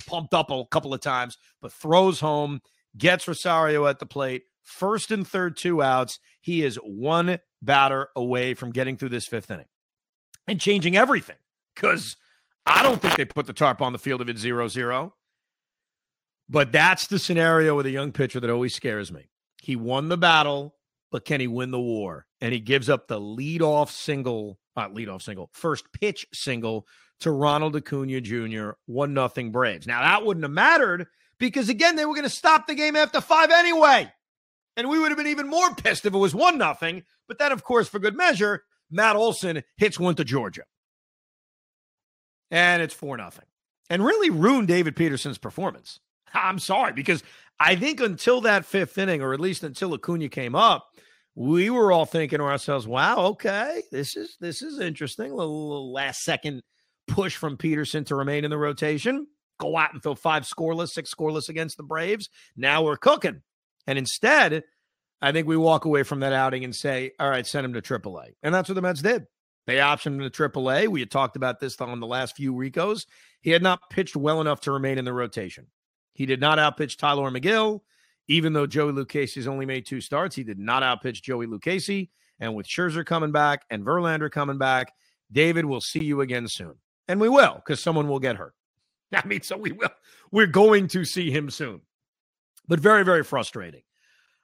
pumped 0.08 0.34
up 0.34 0.50
a 0.50 0.64
couple 0.72 0.94
of 0.94 1.02
times, 1.02 1.38
but 1.62 1.74
throws 1.74 2.20
home, 2.20 2.62
gets 2.98 3.28
Rosario 3.28 3.86
at 3.86 4.00
the 4.00 4.06
plate. 4.06 4.44
First 4.66 5.12
and 5.12 5.26
third, 5.26 5.56
two 5.56 5.82
outs. 5.82 6.20
He 6.42 6.64
is 6.64 6.76
one 6.78 7.40
batter 7.62 8.10
away 8.16 8.54
from 8.54 8.72
getting 8.72 8.98
through 8.98 9.10
this 9.10 9.28
fifth 9.28 9.50
inning 9.50 9.68
and 10.48 10.60
changing 10.60 10.98
everything 10.98 11.38
because 11.74 12.18
I 12.66 12.84
don't 12.84 13.02
think 13.02 13.16
they 13.16 13.26
put 13.26 13.46
the 13.46 13.54
tarp 13.54 13.82
on 13.82 13.94
the 13.94 14.00
field 14.00 14.22
if 14.22 14.28
it's 14.28 14.42
0 14.42 14.68
0. 14.68 15.14
But 16.50 16.72
that's 16.72 17.08
the 17.08 17.20
scenario 17.20 17.76
with 17.76 17.86
a 17.86 17.92
young 17.92 18.12
pitcher 18.12 18.40
that 18.40 18.50
always 18.50 18.76
scares 18.76 19.12
me. 19.12 19.30
He 19.62 19.76
won 19.76 20.10
the 20.10 20.18
battle, 20.18 20.76
but 21.12 21.26
can 21.26 21.40
he 21.40 21.48
win 21.48 21.72
the 21.72 21.80
war? 21.80 22.26
And 22.42 22.54
he 22.54 22.60
gives 22.60 22.90
up 22.90 23.08
the 23.08 23.20
leadoff 23.20 23.90
single, 23.90 24.60
not 24.76 24.94
leadoff 24.94 25.24
single, 25.24 25.50
first 25.54 25.86
pitch 25.92 26.28
single 26.34 26.86
to 27.22 27.32
Ronald 27.32 27.76
Acuna 27.76 28.22
Jr., 28.22 28.72
1 28.86 29.14
nothing 29.14 29.52
Braves. 29.52 29.88
Now, 29.88 30.02
that 30.02 30.26
wouldn't 30.26 30.44
have 30.44 30.52
mattered 30.52 31.08
because, 31.40 31.70
again, 31.70 31.96
they 31.96 32.06
were 32.06 32.14
going 32.14 32.24
to 32.24 32.30
stop 32.30 32.68
the 32.68 32.76
game 32.76 32.96
after 32.96 33.22
five 33.22 33.50
anyway. 33.50 34.12
And 34.78 34.90
we 34.90 35.00
would 35.00 35.10
have 35.10 35.18
been 35.18 35.28
even 35.28 35.48
more 35.48 35.74
pissed 35.76 36.06
if 36.06 36.14
it 36.14 36.18
was 36.18 36.36
1 36.36 36.58
nothing. 36.58 37.04
But 37.28 37.40
then, 37.40 37.52
of 37.52 37.64
course, 37.64 37.88
for 37.88 38.00
good 38.00 38.16
measure, 38.16 38.64
Matt 38.92 39.16
Olson 39.16 39.64
hits 39.78 40.00
one 40.00 40.16
to 40.16 40.24
Georgia. 40.24 40.64
And 42.52 42.82
it's 42.82 42.94
4 42.94 43.18
nothing, 43.18 43.46
And 43.90 44.06
really 44.06 44.30
ruined 44.30 44.68
David 44.68 44.96
Peterson's 44.96 45.38
performance. 45.38 46.00
I'm 46.34 46.60
sorry, 46.60 46.94
because 46.94 47.24
I 47.60 47.76
think 47.76 48.02
until 48.02 48.42
that 48.42 48.66
fifth 48.66 48.98
inning, 48.98 49.22
or 49.22 49.34
at 49.34 49.40
least 49.40 49.64
until 49.64 49.94
Acuna 49.94 50.30
came 50.30 50.56
up, 50.56 50.88
we 51.36 51.70
were 51.70 51.92
all 51.92 52.06
thinking 52.06 52.40
to 52.40 52.46
ourselves, 52.46 52.88
wow, 52.88 53.18
okay, 53.18 53.84
this 53.92 54.16
is 54.16 54.38
this 54.40 54.62
is 54.62 54.80
interesting. 54.80 55.32
A 55.32 55.36
little, 55.36 55.70
little 55.70 55.94
last 55.94 56.24
second 56.24 56.62
push 57.08 57.36
from 57.36 57.58
Peterson 57.58 58.06
to 58.06 58.16
remain 58.16 58.46
in 58.46 58.52
the 58.52 58.58
rotation. 58.58 59.28
Go 59.60 59.78
out 59.78 59.94
and 59.94 60.02
throw 60.02 60.16
five 60.16 60.44
scoreless, 60.44 60.90
six 60.90 61.14
scoreless 61.14 61.50
against 61.50 61.78
the 61.78 61.84
Braves. 61.84 62.30
Now 62.56 62.84
we're 62.84 62.98
cooking. 62.98 63.42
And 63.88 63.98
instead, 63.98 64.64
I 65.22 65.32
think 65.32 65.48
we 65.48 65.58
walk 65.58 65.86
away 65.86 66.04
from 66.04 66.20
that 66.22 66.34
outing 66.34 66.64
and 66.64 66.76
say, 66.76 67.12
all 67.20 67.30
right, 67.30 67.46
send 67.46 67.66
him 67.66 67.74
to 67.74 67.82
AAA. 67.82 68.36
And 68.44 68.54
that's 68.54 68.70
what 68.70 68.76
the 68.76 68.82
Mets 68.82 69.02
did. 69.02 69.26
They 69.68 69.78
optioned 69.78 70.22
him 70.22 70.30
to 70.30 70.30
AAA. 70.30 70.88
We 70.88 71.00
had 71.00 71.12
talked 71.12 71.36
about 71.36 71.60
this 71.60 71.80
on 71.82 72.00
the 72.00 72.08
last 72.08 72.36
few 72.36 72.54
Ricos. 72.54 73.06
He 73.42 73.50
had 73.50 73.64
not 73.64 73.90
pitched 73.90 74.16
well 74.16 74.42
enough 74.42 74.62
to 74.62 74.72
remain 74.72 74.98
in 74.98 75.06
the 75.06 75.14
rotation. 75.14 75.68
He 76.14 76.26
did 76.26 76.40
not 76.40 76.60
outpitch 76.60 76.98
Tylor 76.98 77.32
Megill, 77.32 77.82
even 78.28 78.54
though 78.54 78.68
Joey 78.68 78.94
Lucchesi's 78.94 79.48
only 79.48 79.66
made 79.66 79.86
two 79.86 80.02
starts. 80.02 80.36
He 80.36 80.44
did 80.44 80.60
not 80.60 80.84
outpitch 80.84 81.24
Joey 81.24 81.48
Lucchesi. 81.48 82.10
And 82.40 82.54
with 82.54 82.68
Scherzer 82.68 83.06
coming 83.06 83.32
back 83.32 83.64
and 83.70 83.86
Verlander 83.86 84.30
coming 84.30 84.58
back, 84.58 84.94
David 85.32 85.66
we'll 85.66 85.82
see 85.82 86.04
you 86.04 86.22
again 86.22 86.48
soon. 86.48 86.76
And 87.08 87.20
we 87.20 87.30
will, 87.30 87.56
because 87.56 87.82
someone 87.82 88.08
will 88.08 88.20
get 88.20 88.36
hurt. 88.36 88.54
I 89.14 89.26
mean, 89.26 89.42
so 89.42 89.58
we 89.58 89.72
will. 89.72 89.90
We're 90.32 90.48
going 90.48 90.88
to 90.90 91.06
see 91.06 91.32
him 91.32 91.50
soon. 91.50 91.82
But 92.68 92.80
very, 92.80 93.04
very 93.04 93.24
frustrating 93.24 93.84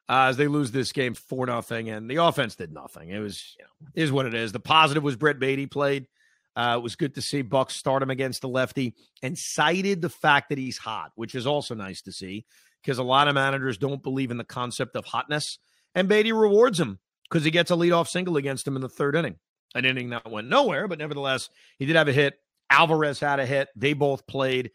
uh, 0.09 0.27
as 0.29 0.37
they 0.37 0.47
lose 0.47 0.71
this 0.71 0.91
game 0.91 1.13
for 1.13 1.45
nothing, 1.45 1.89
and 1.89 2.09
the 2.09 2.17
offense 2.17 2.55
did 2.55 2.71
nothing. 2.71 3.09
It 3.09 3.19
was, 3.19 3.55
you 3.57 3.65
know, 3.65 3.89
is 3.95 4.11
what 4.11 4.25
it 4.25 4.33
is. 4.33 4.51
The 4.51 4.59
positive 4.59 5.03
was 5.03 5.15
Brett 5.15 5.39
Baty 5.39 5.67
played. 5.67 6.07
Uh, 6.55 6.75
it 6.77 6.83
was 6.83 6.95
good 6.95 7.15
to 7.15 7.21
see 7.21 7.41
Bucks 7.41 7.75
start 7.75 8.03
him 8.03 8.09
against 8.09 8.41
the 8.41 8.49
lefty 8.49 8.93
and 9.23 9.37
cited 9.37 10.01
the 10.01 10.09
fact 10.09 10.49
that 10.49 10.57
he's 10.57 10.77
hot, 10.77 11.11
which 11.15 11.33
is 11.33 11.47
also 11.47 11.75
nice 11.75 12.01
to 12.01 12.11
see 12.11 12.45
because 12.83 12.97
a 12.97 13.03
lot 13.03 13.27
of 13.27 13.35
managers 13.35 13.77
don't 13.77 14.03
believe 14.03 14.31
in 14.31 14.37
the 14.37 14.43
concept 14.43 14.95
of 14.95 15.05
hotness. 15.05 15.59
And 15.95 16.09
Baty 16.09 16.33
rewards 16.33 16.79
him 16.79 16.99
because 17.29 17.45
he 17.45 17.51
gets 17.51 17.71
a 17.71 17.75
leadoff 17.75 18.07
single 18.07 18.37
against 18.37 18.67
him 18.67 18.75
in 18.75 18.81
the 18.81 18.89
third 18.89 19.15
inning. 19.15 19.37
An 19.73 19.85
inning 19.85 20.09
that 20.09 20.29
went 20.29 20.49
nowhere, 20.49 20.89
but 20.89 20.99
nevertheless, 20.99 21.49
he 21.79 21.85
did 21.85 21.95
have 21.95 22.09
a 22.09 22.13
hit. 22.13 22.33
Alvarez 22.69 23.19
had 23.19 23.39
a 23.39 23.45
hit. 23.45 23.69
They 23.75 23.93
both 23.93 24.27
played. 24.27 24.71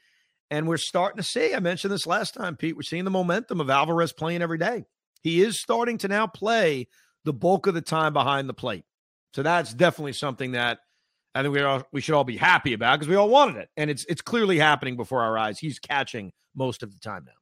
And 0.50 0.68
we're 0.68 0.76
starting 0.76 1.16
to 1.16 1.22
see, 1.22 1.54
I 1.54 1.60
mentioned 1.60 1.92
this 1.92 2.06
last 2.06 2.34
time, 2.34 2.56
Pete, 2.56 2.76
we're 2.76 2.82
seeing 2.82 3.04
the 3.04 3.10
momentum 3.10 3.60
of 3.60 3.68
Alvarez 3.68 4.12
playing 4.12 4.42
every 4.42 4.58
day. 4.58 4.84
He 5.22 5.42
is 5.42 5.60
starting 5.60 5.98
to 5.98 6.08
now 6.08 6.26
play 6.26 6.88
the 7.24 7.32
bulk 7.32 7.66
of 7.66 7.74
the 7.74 7.82
time 7.82 8.12
behind 8.12 8.48
the 8.48 8.54
plate. 8.54 8.84
So 9.34 9.42
that's 9.42 9.74
definitely 9.74 10.12
something 10.12 10.52
that 10.52 10.78
I 11.34 11.42
think 11.42 11.52
we 11.52 11.60
all, 11.60 11.82
we 11.92 12.00
should 12.00 12.14
all 12.14 12.24
be 12.24 12.38
happy 12.38 12.72
about 12.72 12.98
because 12.98 13.08
we 13.08 13.16
all 13.16 13.28
wanted 13.28 13.56
it, 13.56 13.68
and 13.76 13.90
it's 13.90 14.06
it's 14.08 14.22
clearly 14.22 14.58
happening 14.58 14.96
before 14.96 15.22
our 15.22 15.36
eyes. 15.36 15.58
He's 15.58 15.78
catching 15.78 16.32
most 16.54 16.82
of 16.82 16.90
the 16.90 16.98
time 16.98 17.26
now. 17.26 17.32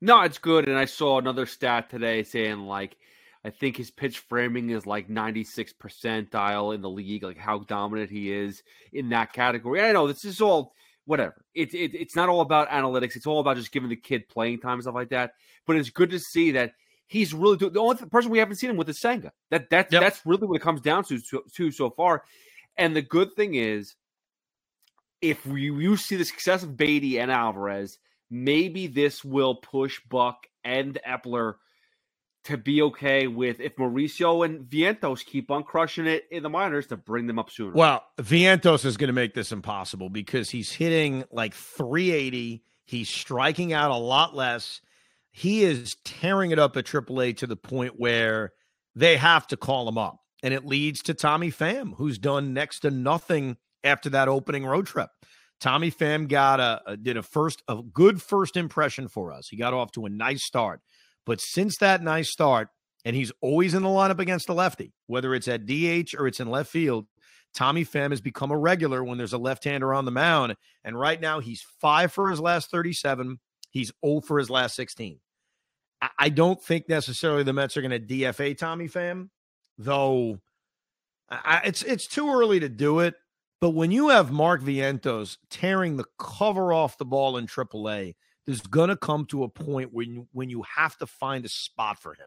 No, 0.00 0.22
it's 0.22 0.38
good. 0.38 0.68
And 0.68 0.78
I 0.78 0.86
saw 0.86 1.18
another 1.18 1.44
stat 1.44 1.90
today 1.90 2.22
saying 2.22 2.60
like 2.60 2.96
I 3.44 3.50
think 3.50 3.76
his 3.76 3.90
pitch 3.90 4.20
framing 4.20 4.70
is 4.70 4.86
like 4.86 5.10
96 5.10 5.74
percentile 5.74 6.74
in 6.74 6.80
the 6.80 6.88
league, 6.88 7.24
like 7.24 7.36
how 7.36 7.58
dominant 7.58 8.10
he 8.10 8.32
is 8.32 8.62
in 8.92 9.10
that 9.10 9.34
category. 9.34 9.82
I 9.82 9.92
know 9.92 10.06
this 10.06 10.24
is 10.24 10.40
all 10.40 10.72
whatever. 11.04 11.44
It's 11.54 11.74
it, 11.74 11.94
it's 11.94 12.16
not 12.16 12.28
all 12.28 12.40
about 12.40 12.68
analytics. 12.68 13.16
It's 13.16 13.26
all 13.26 13.40
about 13.40 13.56
just 13.56 13.72
giving 13.72 13.88
the 13.88 13.96
kid 13.96 14.28
playing 14.28 14.60
time 14.60 14.74
and 14.74 14.82
stuff 14.82 14.94
like 14.94 15.10
that. 15.10 15.32
But 15.66 15.76
it's 15.76 15.90
good 15.90 16.10
to 16.10 16.18
see 16.18 16.52
that 16.52 16.72
he's 17.06 17.34
really 17.34 17.56
doing. 17.56 17.72
The 17.72 17.80
only 17.80 17.96
person 17.96 18.30
we 18.30 18.38
haven't 18.38 18.56
seen 18.56 18.70
him 18.70 18.76
with 18.76 18.88
is 18.88 19.00
Senga. 19.00 19.32
That 19.50 19.70
that 19.70 19.92
yep. 19.92 20.02
that's 20.02 20.24
really 20.24 20.46
what 20.46 20.56
it 20.56 20.62
comes 20.62 20.80
down 20.80 21.04
to, 21.04 21.18
to, 21.18 21.42
to 21.56 21.70
so 21.70 21.90
far. 21.90 22.24
And 22.76 22.96
the 22.96 23.02
good 23.02 23.34
thing 23.34 23.54
is, 23.54 23.94
if 25.20 25.46
we, 25.46 25.62
you 25.62 25.96
see 25.96 26.16
the 26.16 26.24
success 26.24 26.62
of 26.62 26.76
Baty 26.76 27.18
and 27.18 27.30
Alvarez, 27.30 27.98
maybe 28.30 28.86
this 28.86 29.24
will 29.24 29.56
push 29.56 30.00
Buck 30.08 30.46
and 30.64 30.98
Eppler 31.06 31.54
to 32.44 32.56
be 32.56 32.82
okay 32.82 33.26
with 33.26 33.60
if 33.60 33.76
Mauricio 33.76 34.44
and 34.44 34.64
Vientos 34.64 35.24
keep 35.24 35.50
on 35.50 35.62
crushing 35.62 36.06
it 36.06 36.24
in 36.30 36.42
the 36.42 36.48
minors 36.48 36.86
to 36.88 36.96
bring 36.96 37.26
them 37.26 37.38
up 37.38 37.50
sooner. 37.50 37.72
Well, 37.72 38.04
Vientos 38.18 38.84
is 38.84 38.96
going 38.96 39.08
to 39.08 39.14
make 39.14 39.34
this 39.34 39.52
impossible 39.52 40.08
because 40.08 40.50
he's 40.50 40.72
hitting 40.72 41.24
like 41.30 41.54
380. 41.54 42.64
He's 42.84 43.08
striking 43.08 43.72
out 43.72 43.90
a 43.90 43.96
lot 43.96 44.34
less. 44.34 44.80
He 45.30 45.62
is 45.62 45.96
tearing 46.04 46.50
it 46.50 46.58
up 46.58 46.76
at 46.76 46.84
AAA 46.84 47.36
to 47.38 47.46
the 47.46 47.56
point 47.56 47.94
where 47.96 48.52
they 48.94 49.16
have 49.16 49.46
to 49.48 49.56
call 49.56 49.88
him 49.88 49.98
up. 49.98 50.18
And 50.42 50.52
it 50.52 50.66
leads 50.66 51.02
to 51.02 51.14
Tommy 51.14 51.52
Pham, 51.52 51.94
who's 51.96 52.18
done 52.18 52.52
next 52.52 52.80
to 52.80 52.90
nothing 52.90 53.56
after 53.84 54.10
that 54.10 54.28
opening 54.28 54.66
road 54.66 54.86
trip. 54.86 55.10
Tommy 55.60 55.92
Pham 55.92 56.26
got 56.26 56.58
a, 56.58 56.82
a 56.86 56.96
did 56.96 57.16
a 57.16 57.22
first 57.22 57.62
a 57.68 57.80
good 57.92 58.20
first 58.20 58.56
impression 58.56 59.06
for 59.06 59.32
us. 59.32 59.46
He 59.48 59.56
got 59.56 59.72
off 59.72 59.92
to 59.92 60.06
a 60.06 60.10
nice 60.10 60.44
start. 60.44 60.80
But 61.26 61.40
since 61.40 61.76
that 61.78 62.02
nice 62.02 62.30
start, 62.30 62.68
and 63.04 63.16
he's 63.16 63.32
always 63.40 63.74
in 63.74 63.82
the 63.82 63.88
lineup 63.88 64.18
against 64.18 64.46
the 64.46 64.54
lefty, 64.54 64.92
whether 65.06 65.34
it's 65.34 65.48
at 65.48 65.66
DH 65.66 66.14
or 66.18 66.26
it's 66.26 66.40
in 66.40 66.50
left 66.50 66.70
field, 66.70 67.06
Tommy 67.54 67.84
Pham 67.84 68.10
has 68.10 68.20
become 68.20 68.50
a 68.50 68.58
regular 68.58 69.04
when 69.04 69.18
there's 69.18 69.32
a 69.32 69.38
left-hander 69.38 69.92
on 69.92 70.04
the 70.04 70.10
mound. 70.10 70.56
And 70.84 70.98
right 70.98 71.20
now 71.20 71.40
he's 71.40 71.64
five 71.80 72.12
for 72.12 72.30
his 72.30 72.40
last 72.40 72.70
37. 72.70 73.38
He's 73.70 73.92
0 74.04 74.20
for 74.20 74.38
his 74.38 74.50
last 74.50 74.74
16. 74.76 75.18
I 76.18 76.30
don't 76.30 76.60
think 76.60 76.88
necessarily 76.88 77.44
the 77.44 77.52
Mets 77.52 77.76
are 77.76 77.82
going 77.82 77.90
to 77.92 78.00
DFA 78.00 78.58
Tommy 78.58 78.88
Pham, 78.88 79.28
though 79.78 80.40
I, 81.32 81.62
it's 81.64 81.82
it's 81.82 82.06
too 82.06 82.30
early 82.30 82.60
to 82.60 82.68
do 82.68 83.00
it. 83.00 83.14
But 83.60 83.70
when 83.70 83.90
you 83.92 84.08
have 84.08 84.32
Mark 84.32 84.60
Vientos 84.60 85.38
tearing 85.48 85.96
the 85.96 86.04
cover 86.18 86.72
off 86.72 86.98
the 86.98 87.04
ball 87.04 87.36
in 87.36 87.46
AAA, 87.46 88.16
there's 88.46 88.60
going 88.60 88.88
to 88.88 88.96
come 88.96 89.24
to 89.26 89.44
a 89.44 89.48
point 89.48 89.92
when 89.92 90.14
you, 90.14 90.28
when 90.32 90.50
you 90.50 90.64
have 90.76 90.96
to 90.98 91.06
find 91.06 91.44
a 91.44 91.48
spot 91.48 92.00
for 92.00 92.14
him. 92.14 92.26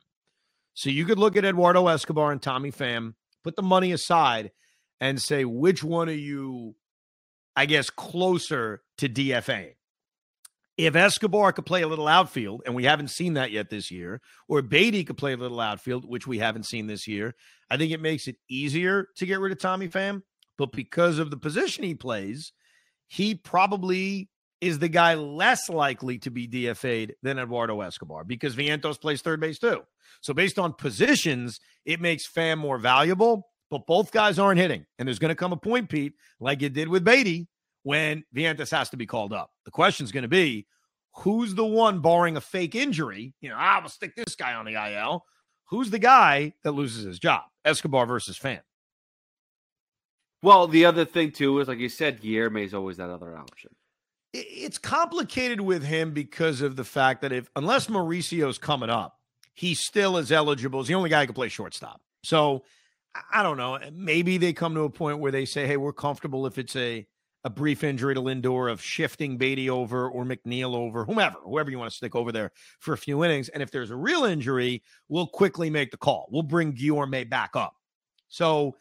So 0.73 0.89
you 0.89 1.05
could 1.05 1.19
look 1.19 1.35
at 1.35 1.45
Eduardo 1.45 1.87
Escobar 1.87 2.31
and 2.31 2.41
Tommy 2.41 2.71
Pham, 2.71 3.13
put 3.43 3.55
the 3.55 3.61
money 3.61 3.91
aside, 3.91 4.51
and 4.99 5.21
say 5.21 5.45
which 5.45 5.83
one 5.83 6.09
are 6.09 6.13
you, 6.13 6.75
I 7.55 7.65
guess, 7.65 7.89
closer 7.89 8.81
to 8.97 9.09
DFA. 9.09 9.73
If 10.77 10.95
Escobar 10.95 11.53
could 11.53 11.65
play 11.65 11.83
a 11.83 11.87
little 11.87 12.07
outfield, 12.07 12.63
and 12.65 12.75
we 12.75 12.83
haven't 12.83 13.09
seen 13.09 13.35
that 13.35 13.51
yet 13.51 13.69
this 13.69 13.89
year, 13.89 14.21
or 14.49 14.61
Baty 14.61 15.05
could 15.05 15.17
play 15.17 15.31
a 15.31 15.37
little 15.37 15.61
outfield, 15.61 16.03
which 16.03 16.27
we 16.27 16.39
haven't 16.39 16.65
seen 16.65 16.87
this 16.87 17.07
year, 17.07 17.33
I 17.69 17.77
think 17.77 17.93
it 17.93 18.01
makes 18.01 18.27
it 18.27 18.35
easier 18.49 19.07
to 19.15 19.25
get 19.25 19.39
rid 19.39 19.53
of 19.53 19.59
Tommy 19.59 19.87
Pham. 19.87 20.23
But 20.57 20.73
because 20.73 21.19
of 21.19 21.31
the 21.31 21.37
position 21.37 21.85
he 21.85 21.95
plays, 21.95 22.51
he 23.07 23.35
probably 23.35 24.29
is 24.61 24.79
the 24.79 24.87
guy 24.87 25.15
less 25.15 25.69
likely 25.69 26.17
to 26.19 26.31
be 26.31 26.47
DFA'd 26.47 27.13
than 27.21 27.39
Eduardo 27.39 27.81
Escobar 27.81 28.23
because 28.23 28.55
Vientos 28.55 28.99
plays 28.99 29.21
third 29.21 29.39
base 29.39 29.59
too. 29.59 29.81
So 30.21 30.33
based 30.33 30.57
on 30.57 30.73
positions, 30.73 31.59
it 31.85 32.01
makes 32.01 32.29
Pham 32.29 32.57
more 32.57 32.77
valuable, 32.77 33.49
but 33.69 33.85
both 33.85 34.11
guys 34.11 34.39
aren't 34.39 34.59
hitting. 34.59 34.85
And 34.97 35.07
there's 35.07 35.19
going 35.19 35.29
to 35.29 35.35
come 35.35 35.51
a 35.51 35.57
point, 35.57 35.89
Pete, 35.89 36.13
like 36.39 36.61
it 36.61 36.73
did 36.73 36.87
with 36.87 37.03
Baty, 37.03 37.47
when 37.83 38.23
Vientos 38.35 38.71
has 38.71 38.89
to 38.89 38.97
be 38.97 39.05
called 39.05 39.33
up. 39.33 39.51
The 39.65 39.71
question 39.71 40.05
is 40.05 40.11
going 40.11 40.23
to 40.23 40.29
be 40.29 40.67
who's 41.17 41.55
the 41.55 41.65
one 41.65 42.01
barring 42.01 42.37
a 42.37 42.41
fake 42.41 42.75
injury? 42.75 43.33
You 43.41 43.49
know, 43.49 43.55
I'm 43.55 43.81
going 43.81 43.89
to 43.89 43.93
stick 43.93 44.15
this 44.15 44.35
guy 44.35 44.53
on 44.53 44.65
the 44.65 44.73
IL. 44.73 45.23
Who's 45.69 45.89
the 45.89 45.99
guy 45.99 46.53
that 46.63 46.71
loses 46.71 47.05
his 47.05 47.19
job? 47.19 47.43
Escobar 47.63 48.05
versus 48.05 48.37
Pham. 48.37 48.61
Well, 50.41 50.67
the 50.67 50.85
other 50.85 51.05
thing 51.05 51.31
too 51.31 51.59
is 51.59 51.67
like 51.67 51.79
you 51.79 51.89
said, 51.89 52.21
Guillorme 52.21 52.63
is 52.63 52.73
always 52.73 52.97
that 52.97 53.09
other 53.09 53.35
option 53.35 53.71
it's 54.37 54.77
complicated 54.77 55.61
with 55.61 55.83
him 55.83 56.11
because 56.11 56.61
of 56.61 56.75
the 56.75 56.83
fact 56.83 57.21
that 57.21 57.31
if 57.31 57.49
unless 57.55 57.89
Mauricio's 57.89 58.57
coming 58.57 58.89
up, 58.89 59.19
he 59.53 59.73
still 59.73 60.17
is 60.17 60.31
eligible. 60.31 60.81
He's 60.81 60.87
the 60.87 60.95
only 60.95 61.09
guy 61.09 61.21
who 61.21 61.27
can 61.27 61.35
play 61.35 61.49
shortstop. 61.49 62.01
So 62.23 62.63
I 63.31 63.43
don't 63.43 63.57
know. 63.57 63.79
Maybe 63.93 64.37
they 64.37 64.53
come 64.53 64.75
to 64.75 64.81
a 64.81 64.89
point 64.89 65.19
where 65.19 65.31
they 65.31 65.45
say, 65.45 65.67
"Hey, 65.67 65.77
we're 65.77 65.93
comfortable 65.93 66.45
if 66.45 66.57
it's 66.57 66.75
a 66.75 67.07
a 67.45 67.49
brief 67.49 67.83
injury 67.83 68.15
to 68.15 68.21
Lindor 68.21 68.71
of 68.71 68.81
shifting 68.81 69.37
Baty 69.37 69.69
over 69.69 70.09
or 70.09 70.25
McNeil 70.25 70.75
over, 70.75 71.05
whomever, 71.05 71.35
whoever 71.43 71.69
you 71.69 71.77
want 71.77 71.91
to 71.91 71.95
stick 71.95 72.15
over 72.15 72.31
there 72.31 72.51
for 72.79 72.95
a 72.95 72.97
few 72.97 73.23
innings. 73.23 73.49
And 73.49 73.61
if 73.61 73.69
there's 73.69 73.91
a 73.91 73.95
real 73.95 74.25
injury, 74.25 74.81
we'll 75.09 75.27
quickly 75.27 75.69
make 75.69 75.91
the 75.91 75.97
call. 75.97 76.27
We'll 76.31 76.41
bring 76.41 76.73
Guillorme 76.73 77.29
back 77.29 77.51
up. 77.55 77.75
So 78.29 78.75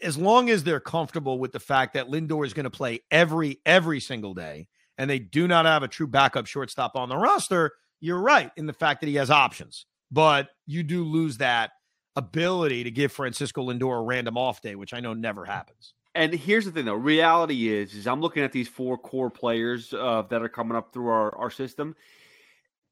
as 0.00 0.16
long 0.16 0.48
as 0.48 0.62
they're 0.62 0.78
comfortable 0.78 1.40
with 1.40 1.50
the 1.50 1.58
fact 1.58 1.94
that 1.94 2.08
Lindor 2.08 2.46
is 2.46 2.54
going 2.54 2.64
to 2.64 2.70
play 2.70 3.00
every 3.10 3.60
every 3.66 3.98
single 3.98 4.32
day, 4.32 4.68
and 4.98 5.08
they 5.08 5.18
do 5.18 5.48
not 5.48 5.64
have 5.64 5.82
a 5.82 5.88
true 5.88 6.08
backup 6.08 6.46
shortstop 6.46 6.96
on 6.96 7.08
the 7.08 7.16
roster, 7.16 7.72
you're 8.00 8.20
right 8.20 8.50
in 8.56 8.66
the 8.66 8.72
fact 8.72 9.00
that 9.00 9.06
he 9.06 9.14
has 9.14 9.30
options. 9.30 9.86
But 10.10 10.48
you 10.66 10.82
do 10.82 11.04
lose 11.04 11.38
that 11.38 11.70
ability 12.16 12.84
to 12.84 12.90
give 12.90 13.12
Francisco 13.12 13.70
Lindor 13.70 13.98
a 13.98 14.02
random 14.02 14.36
off 14.36 14.60
day, 14.60 14.74
which 14.74 14.92
I 14.92 15.00
know 15.00 15.14
never 15.14 15.44
happens. 15.44 15.94
And 16.14 16.34
here's 16.34 16.64
the 16.64 16.72
thing, 16.72 16.86
though. 16.86 16.94
Reality 16.94 17.68
is, 17.68 17.94
is 17.94 18.06
I'm 18.06 18.20
looking 18.20 18.42
at 18.42 18.52
these 18.52 18.66
four 18.66 18.98
core 18.98 19.30
players 19.30 19.94
uh, 19.94 20.22
that 20.30 20.42
are 20.42 20.48
coming 20.48 20.76
up 20.76 20.92
through 20.92 21.08
our, 21.08 21.36
our 21.36 21.50
system. 21.50 21.94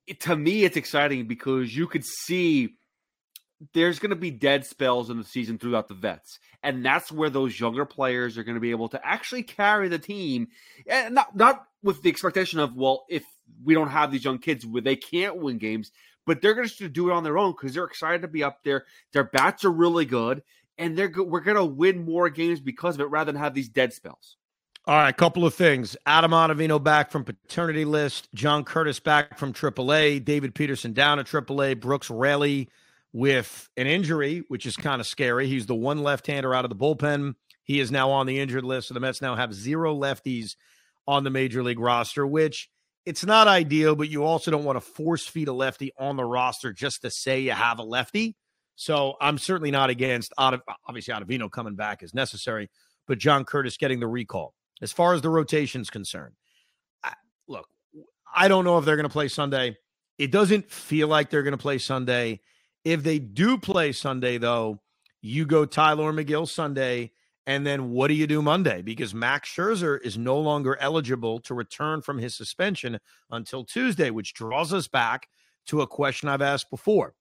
It, 0.06 0.20
to 0.20 0.36
me, 0.36 0.64
it's 0.64 0.76
exciting 0.76 1.26
because 1.26 1.76
you 1.76 1.88
could 1.88 2.04
see 2.04 2.76
there's 3.72 3.98
going 3.98 4.10
to 4.10 4.16
be 4.16 4.30
dead 4.30 4.66
spells 4.66 5.10
in 5.10 5.18
the 5.18 5.24
season 5.24 5.58
throughout 5.58 5.88
the 5.88 5.94
vets, 5.94 6.38
and 6.62 6.84
that's 6.84 7.10
where 7.10 7.30
those 7.30 7.58
younger 7.58 7.84
players 7.84 8.36
are 8.36 8.44
going 8.44 8.54
to 8.54 8.60
be 8.60 8.70
able 8.70 8.88
to 8.90 9.06
actually 9.06 9.42
carry 9.42 9.88
the 9.88 9.98
team, 9.98 10.48
and 10.86 11.14
not 11.14 11.34
not 11.36 11.66
with 11.82 12.02
the 12.02 12.10
expectation 12.10 12.58
of 12.58 12.76
well, 12.76 13.06
if 13.08 13.24
we 13.64 13.74
don't 13.74 13.88
have 13.88 14.12
these 14.12 14.24
young 14.24 14.38
kids, 14.38 14.66
they 14.82 14.96
can't 14.96 15.36
win 15.36 15.58
games, 15.58 15.92
but 16.26 16.42
they're 16.42 16.54
going 16.54 16.68
to 16.68 16.88
do 16.88 17.10
it 17.10 17.12
on 17.12 17.24
their 17.24 17.38
own 17.38 17.52
because 17.52 17.74
they're 17.74 17.84
excited 17.84 18.22
to 18.22 18.28
be 18.28 18.42
up 18.42 18.62
there. 18.64 18.84
Their 19.12 19.24
bats 19.24 19.64
are 19.64 19.70
really 19.70 20.04
good, 20.04 20.42
and 20.76 20.96
they're 20.96 21.12
we're 21.16 21.40
going 21.40 21.56
to 21.56 21.64
win 21.64 22.04
more 22.04 22.28
games 22.28 22.60
because 22.60 22.96
of 22.96 23.00
it 23.00 23.10
rather 23.10 23.32
than 23.32 23.40
have 23.40 23.54
these 23.54 23.68
dead 23.68 23.92
spells. 23.92 24.36
All 24.88 24.94
right, 24.94 25.08
a 25.08 25.12
couple 25.12 25.44
of 25.44 25.52
things. 25.52 25.96
Adam 26.06 26.30
Ottavino 26.30 26.80
back 26.80 27.10
from 27.10 27.24
paternity 27.24 27.84
list. 27.84 28.28
John 28.34 28.62
Curtis 28.62 29.00
back 29.00 29.36
from 29.36 29.52
AAA. 29.52 30.24
David 30.24 30.54
Peterson 30.54 30.92
down 30.92 31.18
at 31.18 31.26
AAA. 31.26 31.80
Brooks 31.80 32.08
Raley 32.08 32.68
with 33.16 33.70
an 33.78 33.86
injury, 33.86 34.42
which 34.48 34.66
is 34.66 34.76
kind 34.76 35.00
of 35.00 35.06
scary. 35.06 35.46
He's 35.48 35.64
the 35.64 35.74
one 35.74 36.02
left-hander 36.02 36.54
out 36.54 36.66
of 36.66 36.68
the 36.68 36.76
bullpen. 36.76 37.34
He 37.62 37.80
is 37.80 37.90
now 37.90 38.10
on 38.10 38.26
the 38.26 38.38
injured 38.38 38.62
list. 38.62 38.88
So 38.88 38.94
the 38.94 39.00
Mets 39.00 39.22
now 39.22 39.34
have 39.34 39.54
zero 39.54 39.96
lefties 39.96 40.54
on 41.08 41.24
the 41.24 41.30
major 41.30 41.62
league 41.62 41.80
roster, 41.80 42.26
which 42.26 42.68
it's 43.06 43.24
not 43.24 43.48
ideal, 43.48 43.96
but 43.96 44.10
you 44.10 44.22
also 44.22 44.50
don't 44.50 44.64
want 44.64 44.76
to 44.76 44.82
force 44.82 45.26
feed 45.26 45.48
a 45.48 45.52
lefty 45.54 45.92
on 45.98 46.16
the 46.16 46.26
roster 46.26 46.74
just 46.74 47.00
to 47.02 47.10
say 47.10 47.40
you 47.40 47.52
have 47.52 47.78
a 47.78 47.82
lefty. 47.82 48.36
So 48.74 49.14
I'm 49.18 49.38
certainly 49.38 49.70
not 49.70 49.88
against 49.88 50.34
obviously 50.36 51.14
Ottavino 51.14 51.50
coming 51.50 51.74
back 51.74 52.02
is 52.02 52.12
necessary, 52.12 52.68
but 53.06 53.16
John 53.16 53.46
Curtis 53.46 53.78
getting 53.78 53.98
the 53.98 54.08
recall. 54.08 54.52
As 54.82 54.92
far 54.92 55.14
as 55.14 55.22
the 55.22 55.30
rotation's 55.30 55.88
concerned, 55.88 56.34
I, 57.02 57.14
look, 57.48 57.66
I 58.34 58.48
don't 58.48 58.66
know 58.66 58.76
if 58.76 58.84
they're 58.84 58.96
going 58.96 59.08
to 59.08 59.10
play 59.10 59.28
Sunday. 59.28 59.78
It 60.18 60.30
doesn't 60.30 60.70
feel 60.70 61.08
like 61.08 61.30
they're 61.30 61.42
going 61.42 61.52
to 61.52 61.56
play 61.56 61.78
Sunday. 61.78 62.42
If 62.86 63.02
they 63.02 63.18
do 63.18 63.58
play 63.58 63.90
Sunday, 63.90 64.38
though, 64.38 64.80
you 65.20 65.44
go 65.44 65.64
Tylor 65.64 66.12
Megill 66.12 66.46
Sunday, 66.46 67.10
and 67.44 67.66
then 67.66 67.90
what 67.90 68.06
do 68.06 68.14
you 68.14 68.28
do 68.28 68.40
Monday? 68.40 68.80
Because 68.80 69.12
Max 69.12 69.48
Scherzer 69.48 70.00
is 70.02 70.16
no 70.16 70.38
longer 70.38 70.76
eligible 70.80 71.40
to 71.40 71.54
return 71.54 72.00
from 72.00 72.18
his 72.18 72.36
suspension 72.36 73.00
until 73.28 73.64
Tuesday, 73.64 74.10
which 74.10 74.34
draws 74.34 74.72
us 74.72 74.86
back 74.86 75.26
to 75.66 75.80
a 75.80 75.86
question 75.88 76.28
I've 76.28 76.40
asked 76.40 76.70
before 76.70 77.16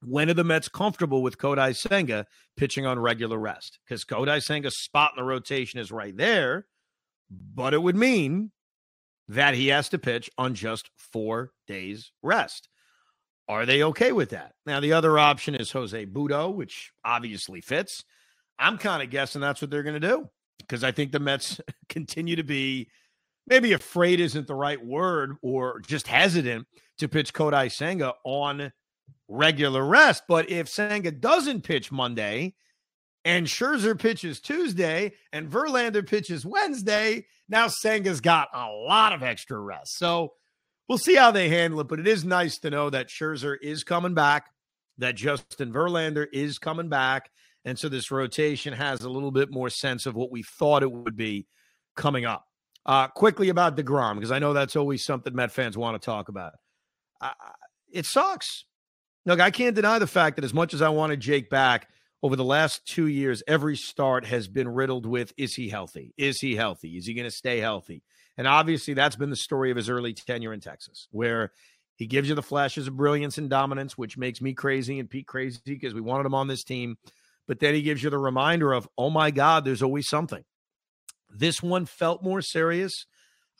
when 0.00 0.30
are 0.30 0.34
the 0.34 0.44
Mets 0.44 0.68
comfortable 0.68 1.22
with 1.22 1.38
Kodai 1.38 1.74
Senga 1.74 2.26
pitching 2.56 2.86
on 2.86 3.00
regular 3.00 3.38
rest? 3.38 3.80
Because 3.84 4.04
Kodai 4.04 4.40
Senga's 4.44 4.78
spot 4.78 5.14
in 5.16 5.20
the 5.20 5.26
rotation 5.26 5.80
is 5.80 5.90
right 5.90 6.16
there, 6.16 6.66
but 7.28 7.74
it 7.74 7.82
would 7.82 7.96
mean 7.96 8.52
that 9.26 9.54
he 9.54 9.68
has 9.68 9.88
to 9.88 9.98
pitch 9.98 10.30
on 10.38 10.54
just 10.54 10.88
four 10.96 11.50
days 11.66 12.12
rest. 12.22 12.68
Are 13.48 13.66
they 13.66 13.82
okay 13.82 14.12
with 14.12 14.30
that? 14.30 14.52
Now, 14.64 14.80
the 14.80 14.92
other 14.92 15.18
option 15.18 15.54
is 15.54 15.70
Jose 15.72 16.06
Butto, 16.06 16.54
which 16.54 16.92
obviously 17.04 17.60
fits. 17.60 18.04
I'm 18.58 18.78
kind 18.78 19.02
of 19.02 19.10
guessing 19.10 19.40
that's 19.40 19.60
what 19.60 19.70
they're 19.70 19.82
going 19.82 20.00
to 20.00 20.08
do 20.08 20.28
because 20.58 20.84
I 20.84 20.92
think 20.92 21.12
the 21.12 21.20
Mets 21.20 21.60
continue 21.88 22.36
to 22.36 22.42
be 22.42 22.88
maybe 23.46 23.72
afraid 23.72 24.20
isn't 24.20 24.46
the 24.46 24.54
right 24.54 24.84
word 24.84 25.36
or 25.42 25.80
just 25.80 26.06
hesitant 26.06 26.66
to 26.98 27.08
pitch 27.08 27.34
Kodai 27.34 27.70
Senga 27.70 28.14
on 28.24 28.72
regular 29.28 29.84
rest. 29.84 30.24
But 30.28 30.50
if 30.50 30.68
Senga 30.68 31.10
doesn't 31.10 31.62
pitch 31.62 31.92
Monday 31.92 32.54
and 33.24 33.46
Scherzer 33.46 33.98
pitches 33.98 34.40
Tuesday 34.40 35.12
and 35.32 35.50
Verlander 35.50 36.06
pitches 36.06 36.46
Wednesday, 36.46 37.26
now 37.48 37.66
Senga's 37.68 38.20
got 38.20 38.48
a 38.54 38.70
lot 38.70 39.12
of 39.12 39.22
extra 39.22 39.58
rest. 39.58 39.98
So 39.98 40.32
we'll 40.88 40.98
see 40.98 41.14
how 41.14 41.30
they 41.30 41.48
handle 41.48 41.80
it. 41.80 41.88
But 41.88 42.00
it 42.00 42.06
is 42.06 42.24
nice 42.24 42.58
to 42.58 42.70
know 42.70 42.90
that 42.90 43.08
Scherzer 43.08 43.56
is 43.60 43.84
coming 43.84 44.14
back, 44.14 44.50
that 44.98 45.14
Justin 45.14 45.72
Verlander 45.72 46.26
is 46.32 46.58
coming 46.58 46.88
back. 46.88 47.30
And 47.64 47.78
so 47.78 47.88
this 47.88 48.10
rotation 48.10 48.74
has 48.74 49.02
a 49.02 49.08
little 49.08 49.30
bit 49.30 49.50
more 49.50 49.70
sense 49.70 50.06
of 50.06 50.14
what 50.14 50.30
we 50.30 50.42
thought 50.42 50.82
it 50.82 50.92
would 50.92 51.16
be 51.16 51.46
coming 51.96 52.24
up. 52.24 52.44
Uh, 52.86 53.08
quickly 53.08 53.48
about 53.48 53.78
DeGrom, 53.78 54.16
because 54.16 54.30
I 54.30 54.38
know 54.38 54.52
that's 54.52 54.76
always 54.76 55.04
something 55.04 55.34
Met 55.34 55.50
fans 55.50 55.78
want 55.78 56.00
to 56.00 56.04
talk 56.04 56.28
about. 56.28 56.52
Uh, 57.18 57.30
it 57.90 58.04
sucks. 58.04 58.66
Look, 59.24 59.40
I 59.40 59.50
can't 59.50 59.74
deny 59.74 59.98
the 59.98 60.06
fact 60.06 60.36
that 60.36 60.44
as 60.44 60.52
much 60.52 60.74
as 60.74 60.82
I 60.82 60.90
wanted 60.90 61.20
Jake 61.20 61.48
back 61.48 61.88
over 62.22 62.36
the 62.36 62.44
last 62.44 62.86
two 62.86 63.06
years, 63.06 63.42
every 63.48 63.76
start 63.76 64.26
has 64.26 64.48
been 64.48 64.68
riddled 64.68 65.06
with 65.06 65.32
is 65.38 65.54
he 65.54 65.70
healthy? 65.70 66.12
Is 66.18 66.40
he 66.40 66.56
healthy? 66.56 66.98
Is 66.98 67.06
he 67.06 67.14
going 67.14 67.24
to 67.24 67.30
stay 67.30 67.58
healthy? 67.60 68.02
And 68.36 68.48
obviously, 68.48 68.94
that's 68.94 69.16
been 69.16 69.30
the 69.30 69.36
story 69.36 69.70
of 69.70 69.76
his 69.76 69.88
early 69.88 70.12
tenure 70.12 70.52
in 70.52 70.60
Texas, 70.60 71.08
where 71.12 71.52
he 71.96 72.06
gives 72.06 72.28
you 72.28 72.34
the 72.34 72.42
flashes 72.42 72.88
of 72.88 72.96
brilliance 72.96 73.38
and 73.38 73.48
dominance, 73.48 73.96
which 73.96 74.18
makes 74.18 74.40
me 74.40 74.52
crazy 74.52 74.98
and 74.98 75.08
Pete 75.08 75.26
crazy 75.26 75.60
because 75.64 75.94
we 75.94 76.00
wanted 76.00 76.26
him 76.26 76.34
on 76.34 76.48
this 76.48 76.64
team. 76.64 76.96
But 77.46 77.60
then 77.60 77.74
he 77.74 77.82
gives 77.82 78.02
you 78.02 78.10
the 78.10 78.18
reminder 78.18 78.72
of, 78.72 78.88
oh 78.98 79.10
my 79.10 79.30
God, 79.30 79.64
there's 79.64 79.82
always 79.82 80.08
something. 80.08 80.44
This 81.30 81.62
one 81.62 81.86
felt 81.86 82.22
more 82.22 82.42
serious. 82.42 83.06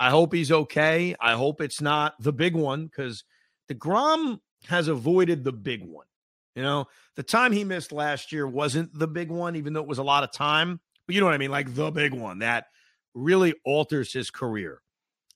I 0.01 0.11
hope 0.11 0.33
he's 0.33 0.51
okay. 0.51 1.15
I 1.21 1.35
hope 1.35 1.61
it's 1.61 1.81
not 1.81 2.15
the 2.19 2.33
big 2.33 2.57
one 2.57 2.87
because 2.87 3.25
the 3.69 3.75
DeGrom 3.75 4.41
has 4.67 4.89
avoided 4.89 5.45
the 5.45 5.53
big 5.53 5.85
one. 5.85 6.07
You 6.55 6.63
know, 6.63 6.87
the 7.17 7.23
time 7.23 7.53
he 7.53 7.65
missed 7.65 7.93
last 7.93 8.33
year 8.33 8.47
wasn't 8.47 8.97
the 8.97 9.09
big 9.09 9.31
one, 9.31 9.57
even 9.57 9.73
though 9.73 9.83
it 9.83 9.89
was 9.89 9.99
a 9.99 10.05
lot 10.05 10.25
of 10.25 10.33
time. 10.33 10.81
But 11.07 11.15
you 11.15 11.21
know 11.21 11.27
what 11.27 11.35
I 11.35 11.39
mean? 11.39 11.51
Like 11.51 11.75
the 11.75 11.91
big 11.91 12.15
one 12.15 12.41
that 12.41 12.67
really 13.15 13.55
alters 13.65 14.13
his 14.13 14.31
career. 14.31 14.81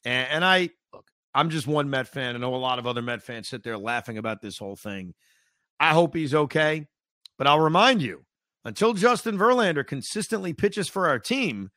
And, 0.04 0.28
and 0.30 0.44
I 0.44 0.70
look, 0.92 1.06
I'm 1.34 1.50
just 1.50 1.66
one 1.66 1.90
Met 1.90 2.08
fan. 2.08 2.34
I 2.34 2.38
know 2.38 2.54
a 2.54 2.56
lot 2.56 2.78
of 2.78 2.86
other 2.86 3.02
Met 3.02 3.22
fans 3.22 3.48
sit 3.48 3.62
there 3.62 3.78
laughing 3.78 4.18
about 4.18 4.42
this 4.42 4.58
whole 4.58 4.76
thing. 4.76 5.14
I 5.80 5.90
hope 5.90 6.14
he's 6.14 6.34
okay. 6.34 6.86
But 7.38 7.46
I'll 7.46 7.60
remind 7.60 8.02
you 8.02 8.24
until 8.64 8.92
Justin 8.92 9.38
Verlander 9.38 9.86
consistently 9.86 10.52
pitches 10.52 10.88
for 10.88 11.08
our 11.08 11.18
team, 11.18 11.70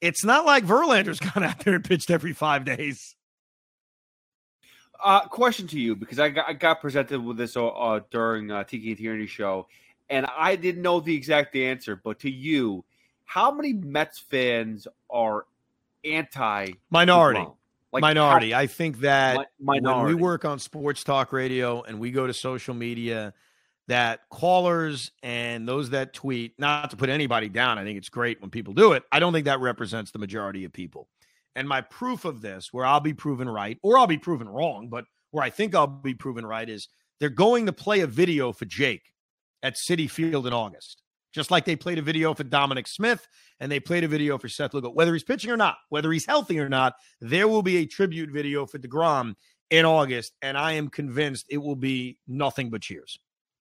it's 0.00 0.24
not 0.24 0.46
like 0.46 0.64
Verlander's 0.64 1.20
gone 1.34 1.42
out 1.42 1.60
there 1.60 1.74
and 1.74 1.84
pitched 1.84 2.10
every 2.10 2.32
five 2.32 2.64
days. 2.64 3.16
Uh, 5.02 5.26
question 5.26 5.66
to 5.66 5.80
you 5.80 5.96
because 5.96 6.18
I 6.18 6.28
got, 6.28 6.48
I 6.48 6.52
got 6.52 6.80
presented 6.80 7.24
with 7.24 7.38
this 7.38 7.56
uh, 7.56 7.68
uh 7.68 8.00
during 8.10 8.50
uh, 8.50 8.64
Tiki 8.64 8.90
and 8.90 8.98
Tierney 8.98 9.26
show, 9.26 9.66
and 10.10 10.26
I 10.26 10.56
didn't 10.56 10.82
know 10.82 11.00
the 11.00 11.16
exact 11.16 11.56
answer. 11.56 11.96
But 11.96 12.20
to 12.20 12.30
you, 12.30 12.84
how 13.30 13.52
many 13.52 13.72
Mets 13.72 14.18
fans 14.18 14.88
are 15.08 15.44
anti 16.04 16.72
minority? 16.90 17.46
Like 17.92 18.00
minority. 18.00 18.50
How, 18.50 18.58
I 18.58 18.66
think 18.66 19.00
that 19.00 19.52
minority. 19.60 20.06
when 20.06 20.16
we 20.16 20.20
work 20.20 20.44
on 20.44 20.58
sports 20.58 21.04
talk 21.04 21.32
radio 21.32 21.82
and 21.82 22.00
we 22.00 22.10
go 22.10 22.26
to 22.26 22.34
social 22.34 22.74
media, 22.74 23.32
that 23.86 24.28
callers 24.30 25.12
and 25.22 25.68
those 25.68 25.90
that 25.90 26.12
tweet, 26.12 26.58
not 26.58 26.90
to 26.90 26.96
put 26.96 27.08
anybody 27.08 27.48
down, 27.48 27.78
I 27.78 27.84
think 27.84 27.98
it's 27.98 28.08
great 28.08 28.40
when 28.40 28.50
people 28.50 28.74
do 28.74 28.94
it. 28.94 29.04
I 29.12 29.20
don't 29.20 29.32
think 29.32 29.44
that 29.44 29.60
represents 29.60 30.10
the 30.10 30.18
majority 30.18 30.64
of 30.64 30.72
people. 30.72 31.06
And 31.54 31.68
my 31.68 31.82
proof 31.82 32.24
of 32.24 32.40
this, 32.40 32.72
where 32.72 32.84
I'll 32.84 32.98
be 32.98 33.14
proven 33.14 33.48
right, 33.48 33.78
or 33.84 33.96
I'll 33.96 34.08
be 34.08 34.18
proven 34.18 34.48
wrong, 34.48 34.88
but 34.88 35.04
where 35.30 35.44
I 35.44 35.50
think 35.50 35.76
I'll 35.76 35.86
be 35.86 36.14
proven 36.14 36.44
right, 36.44 36.68
is 36.68 36.88
they're 37.20 37.28
going 37.28 37.66
to 37.66 37.72
play 37.72 38.00
a 38.00 38.08
video 38.08 38.52
for 38.52 38.64
Jake 38.64 39.12
at 39.62 39.76
Citi 39.76 40.10
Field 40.10 40.48
in 40.48 40.52
August. 40.52 40.99
Just 41.32 41.50
like 41.50 41.64
they 41.64 41.76
played 41.76 41.98
a 41.98 42.02
video 42.02 42.34
for 42.34 42.44
Dominic 42.44 42.88
Smith 42.88 43.26
and 43.60 43.70
they 43.70 43.78
played 43.80 44.04
a 44.04 44.08
video 44.08 44.36
for 44.38 44.48
Seth 44.48 44.74
Lugo. 44.74 44.90
Whether 44.90 45.12
he's 45.12 45.24
pitching 45.24 45.50
or 45.50 45.56
not, 45.56 45.76
whether 45.88 46.10
he's 46.10 46.26
healthy 46.26 46.58
or 46.58 46.68
not, 46.68 46.94
there 47.20 47.46
will 47.48 47.62
be 47.62 47.78
a 47.78 47.86
tribute 47.86 48.30
video 48.30 48.66
for 48.66 48.78
DeGrom 48.78 49.34
in 49.70 49.84
August. 49.84 50.32
And 50.42 50.58
I 50.58 50.72
am 50.72 50.88
convinced 50.88 51.46
it 51.48 51.58
will 51.58 51.76
be 51.76 52.18
nothing 52.26 52.70
but 52.70 52.82
cheers. 52.82 53.18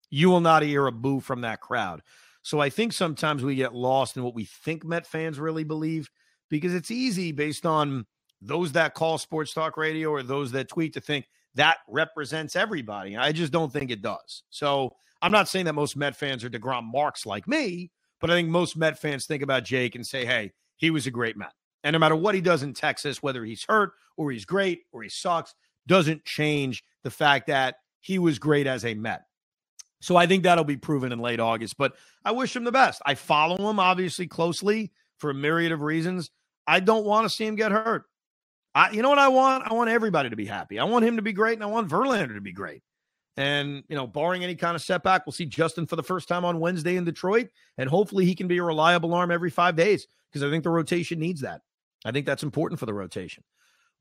You 0.09 0.29
will 0.29 0.41
not 0.41 0.63
hear 0.63 0.87
a 0.87 0.91
boo 0.91 1.19
from 1.19 1.41
that 1.41 1.61
crowd. 1.61 2.01
So 2.41 2.59
I 2.59 2.69
think 2.69 2.93
sometimes 2.93 3.43
we 3.43 3.55
get 3.55 3.75
lost 3.75 4.17
in 4.17 4.23
what 4.23 4.33
we 4.33 4.45
think 4.45 4.83
Met 4.83 5.05
fans 5.05 5.39
really 5.39 5.63
believe 5.63 6.09
because 6.49 6.73
it's 6.73 6.89
easy 6.89 7.31
based 7.31 7.65
on 7.65 8.07
those 8.41 8.71
that 8.71 8.93
call 8.95 9.17
sports 9.17 9.53
talk 9.53 9.77
radio 9.77 10.09
or 10.09 10.23
those 10.23 10.51
that 10.53 10.69
tweet 10.69 10.93
to 10.93 11.01
think 11.01 11.27
that 11.55 11.77
represents 11.87 12.55
everybody. 12.55 13.17
I 13.17 13.31
just 13.31 13.51
don't 13.51 13.71
think 13.71 13.91
it 13.91 14.01
does. 14.01 14.43
So 14.49 14.95
I'm 15.21 15.31
not 15.31 15.49
saying 15.49 15.65
that 15.65 15.73
most 15.73 15.95
Met 15.97 16.15
fans 16.15 16.43
are 16.43 16.49
DeGrom 16.49 16.85
marks 16.91 17.25
like 17.25 17.47
me, 17.47 17.91
but 18.21 18.29
I 18.29 18.33
think 18.33 18.49
most 18.49 18.77
Met 18.77 18.99
fans 18.99 19.25
think 19.25 19.43
about 19.43 19.63
Jake 19.63 19.95
and 19.95 20.05
say, 20.05 20.25
hey, 20.25 20.51
he 20.77 20.91
was 20.91 21.07
a 21.07 21.11
great 21.11 21.37
Met. 21.37 21.53
And 21.83 21.93
no 21.93 21.99
matter 21.99 22.15
what 22.15 22.35
he 22.35 22.41
does 22.41 22.63
in 22.63 22.73
Texas, 22.73 23.23
whether 23.23 23.45
he's 23.45 23.65
hurt 23.67 23.93
or 24.17 24.31
he's 24.31 24.45
great 24.45 24.81
or 24.91 25.03
he 25.03 25.09
sucks, 25.09 25.53
doesn't 25.87 26.25
change 26.25 26.83
the 27.03 27.11
fact 27.11 27.47
that 27.47 27.75
he 27.99 28.19
was 28.19 28.39
great 28.39 28.67
as 28.67 28.85
a 28.85 28.93
Met. 28.93 29.23
So 30.01 30.15
I 30.15 30.27
think 30.27 30.43
that'll 30.43 30.63
be 30.63 30.77
proven 30.77 31.11
in 31.11 31.19
late 31.19 31.39
August. 31.39 31.77
But 31.77 31.95
I 32.23 32.31
wish 32.31 32.55
him 32.55 32.63
the 32.63 32.71
best. 32.71 33.01
I 33.05 33.15
follow 33.15 33.69
him 33.69 33.79
obviously 33.79 34.27
closely 34.27 34.91
for 35.17 35.29
a 35.29 35.33
myriad 35.33 35.71
of 35.71 35.81
reasons. 35.81 36.31
I 36.65 36.79
don't 36.79 37.05
want 37.05 37.25
to 37.25 37.29
see 37.29 37.45
him 37.45 37.55
get 37.55 37.71
hurt. 37.71 38.05
I, 38.75 38.91
you 38.91 39.01
know 39.01 39.09
what 39.09 39.19
I 39.19 39.27
want? 39.27 39.69
I 39.69 39.73
want 39.73 39.89
everybody 39.89 40.29
to 40.29 40.35
be 40.35 40.45
happy. 40.45 40.79
I 40.79 40.83
want 40.85 41.03
him 41.03 41.15
to 41.15 41.21
be 41.21 41.33
great, 41.33 41.55
and 41.55 41.63
I 41.63 41.67
want 41.67 41.89
Verlander 41.89 42.35
to 42.35 42.41
be 42.41 42.51
great. 42.51 42.83
And, 43.39 43.85
you 43.87 43.95
know, 43.95 44.05
barring 44.05 44.43
any 44.43 44.53
kind 44.53 44.75
of 44.75 44.81
setback, 44.81 45.25
we'll 45.25 45.31
see 45.31 45.45
Justin 45.45 45.85
for 45.85 45.95
the 45.95 46.03
first 46.03 46.27
time 46.27 46.43
on 46.43 46.59
Wednesday 46.59 46.97
in 46.97 47.05
Detroit. 47.05 47.47
And 47.77 47.89
hopefully 47.89 48.25
he 48.25 48.35
can 48.35 48.49
be 48.49 48.57
a 48.57 48.63
reliable 48.63 49.13
arm 49.13 49.31
every 49.31 49.49
five 49.49 49.77
days 49.77 50.07
because 50.29 50.45
I 50.45 50.49
think 50.49 50.65
the 50.65 50.69
rotation 50.69 51.19
needs 51.19 51.39
that. 51.39 51.61
I 52.03 52.11
think 52.11 52.25
that's 52.25 52.43
important 52.43 52.81
for 52.81 52.85
the 52.85 52.93
rotation. 52.93 53.45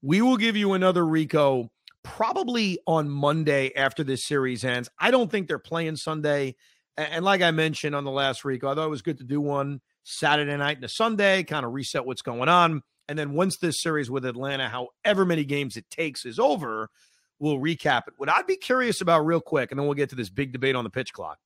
We 0.03 0.23
will 0.23 0.39
give 0.39 0.57
you 0.57 0.73
another 0.73 1.07
Rico 1.07 1.71
probably 2.03 2.81
on 2.85 3.09
Monday 3.09 3.73
after 3.77 4.03
this 4.03 4.25
series 4.25 4.65
ends. 4.65 4.89
I 4.99 5.13
don't 5.13 5.31
think 5.31 5.47
they're 5.47 5.61
playing 5.61 5.95
Sunday. 5.95 6.57
And 6.97 7.25
like 7.25 7.41
I 7.41 7.53
mentioned 7.53 7.95
on 7.95 8.03
the 8.03 8.11
last 8.11 8.45
Rico, 8.45 8.69
I 8.69 8.75
thought 8.75 8.87
it 8.87 8.91
was 8.91 9.03
good 9.03 9.19
to 9.19 9.25
do 9.25 9.41
one 9.41 9.81
Saturday 10.03 10.57
night 10.57 10.79
and 10.79 10.85
a 10.85 10.89
Sunday, 10.89 11.45
kind 11.45 11.65
of 11.65 11.73
reset 11.73 12.05
what's 12.05 12.23
going 12.23 12.49
on. 12.49 12.83
And 13.09 13.17
then 13.17 13.35
once 13.35 13.59
this 13.59 13.81
series 13.81 14.11
with 14.11 14.25
Atlanta, 14.25 14.69
however 14.69 15.25
many 15.25 15.45
games 15.45 15.77
it 15.77 15.89
takes, 15.91 16.27
is 16.27 16.41
over, 16.41 16.91
we'll 17.39 17.59
recap 17.59 18.09
it. 18.09 18.15
What 18.17 18.29
I'd 18.29 18.47
be 18.47 18.57
curious 18.57 19.01
about, 19.01 19.27
real 19.27 19.41
quick, 19.41 19.71
and 19.71 19.79
then 19.79 19.87
we'll 19.87 19.95
get 19.95 20.11
to 20.11 20.17
this 20.17 20.31
big 20.31 20.53
debate 20.53 20.75
on 20.75 20.85
the 20.85 20.91
pitch 20.91 21.13
clock. 21.13 21.39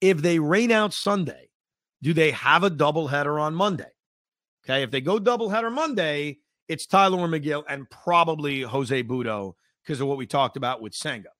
If 0.00 0.18
they 0.18 0.38
rain 0.38 0.72
out 0.72 0.92
Sunday, 0.92 1.50
do 2.02 2.12
they 2.12 2.32
have 2.32 2.64
a 2.64 2.70
doubleheader 2.70 3.40
on 3.40 3.54
Monday? 3.54 3.90
Okay. 4.64 4.82
If 4.82 4.90
they 4.90 5.00
go 5.00 5.18
doubleheader 5.18 5.72
Monday, 5.72 6.38
it's 6.68 6.86
Tylor 6.86 7.28
Megill 7.28 7.64
and 7.68 7.88
probably 7.90 8.62
Jose 8.62 9.02
Butto 9.04 9.54
because 9.84 10.00
of 10.00 10.08
what 10.08 10.18
we 10.18 10.26
talked 10.26 10.56
about 10.56 10.80
with 10.80 10.94
Senga. 10.94 11.30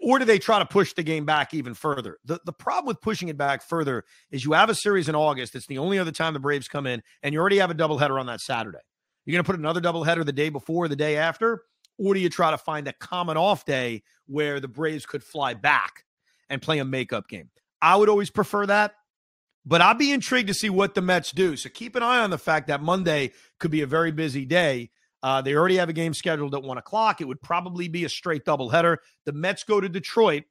Or 0.00 0.18
do 0.18 0.24
they 0.24 0.38
try 0.38 0.60
to 0.60 0.66
push 0.66 0.92
the 0.92 1.02
game 1.02 1.24
back 1.24 1.54
even 1.54 1.74
further? 1.74 2.18
The, 2.24 2.38
the 2.44 2.52
problem 2.52 2.86
with 2.86 3.00
pushing 3.00 3.28
it 3.28 3.36
back 3.36 3.62
further 3.62 4.04
is 4.30 4.44
you 4.44 4.52
have 4.52 4.70
a 4.70 4.74
series 4.74 5.08
in 5.08 5.16
August. 5.16 5.56
It's 5.56 5.66
the 5.66 5.78
only 5.78 5.98
other 5.98 6.12
time 6.12 6.34
the 6.34 6.38
Braves 6.38 6.68
come 6.68 6.86
in, 6.86 7.02
and 7.22 7.32
you 7.32 7.40
already 7.40 7.58
have 7.58 7.70
a 7.70 7.74
doubleheader 7.74 8.20
on 8.20 8.26
that 8.26 8.40
Saturday. 8.40 8.78
You're 9.24 9.32
going 9.32 9.44
to 9.44 9.50
put 9.50 9.58
another 9.58 9.80
doubleheader 9.80 10.24
the 10.24 10.32
day 10.32 10.50
before, 10.50 10.86
the 10.86 10.94
day 10.94 11.16
after, 11.16 11.62
or 11.98 12.14
do 12.14 12.20
you 12.20 12.28
try 12.28 12.50
to 12.50 12.58
find 12.58 12.88
a 12.88 12.92
common 12.92 13.36
off 13.36 13.64
day 13.64 14.02
where 14.26 14.60
the 14.60 14.68
Braves 14.68 15.06
could 15.06 15.22
fly 15.22 15.54
back 15.54 16.04
and 16.48 16.62
play 16.62 16.78
a 16.78 16.84
makeup 16.84 17.28
game? 17.28 17.50
I 17.80 17.96
would 17.96 18.08
always 18.08 18.30
prefer 18.30 18.66
that. 18.66 18.94
But 19.64 19.80
I'd 19.80 19.98
be 19.98 20.10
intrigued 20.10 20.48
to 20.48 20.54
see 20.54 20.70
what 20.70 20.94
the 20.94 21.02
Mets 21.02 21.30
do. 21.30 21.56
So 21.56 21.68
keep 21.68 21.94
an 21.94 22.02
eye 22.02 22.18
on 22.18 22.30
the 22.30 22.38
fact 22.38 22.66
that 22.66 22.82
Monday 22.82 23.30
could 23.60 23.70
be 23.70 23.82
a 23.82 23.86
very 23.86 24.10
busy 24.10 24.44
day. 24.44 24.90
Uh, 25.22 25.40
they 25.40 25.54
already 25.54 25.76
have 25.76 25.88
a 25.88 25.92
game 25.92 26.14
scheduled 26.14 26.54
at 26.54 26.64
one 26.64 26.78
o'clock. 26.78 27.20
It 27.20 27.28
would 27.28 27.40
probably 27.40 27.86
be 27.86 28.04
a 28.04 28.08
straight 28.08 28.44
doubleheader. 28.44 28.96
The 29.24 29.32
Mets 29.32 29.62
go 29.62 29.80
to 29.80 29.88
Detroit. 29.88 30.44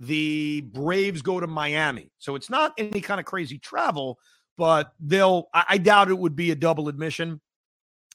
The 0.00 0.60
Braves 0.60 1.22
go 1.22 1.40
to 1.40 1.46
Miami. 1.46 2.10
So 2.18 2.34
it's 2.34 2.50
not 2.50 2.74
any 2.76 3.00
kind 3.00 3.18
of 3.18 3.24
crazy 3.24 3.58
travel, 3.58 4.18
but 4.58 4.92
they'll, 5.00 5.48
I, 5.54 5.64
I 5.70 5.78
doubt 5.78 6.10
it 6.10 6.18
would 6.18 6.36
be 6.36 6.50
a 6.50 6.56
double 6.56 6.90
admission. 6.90 7.40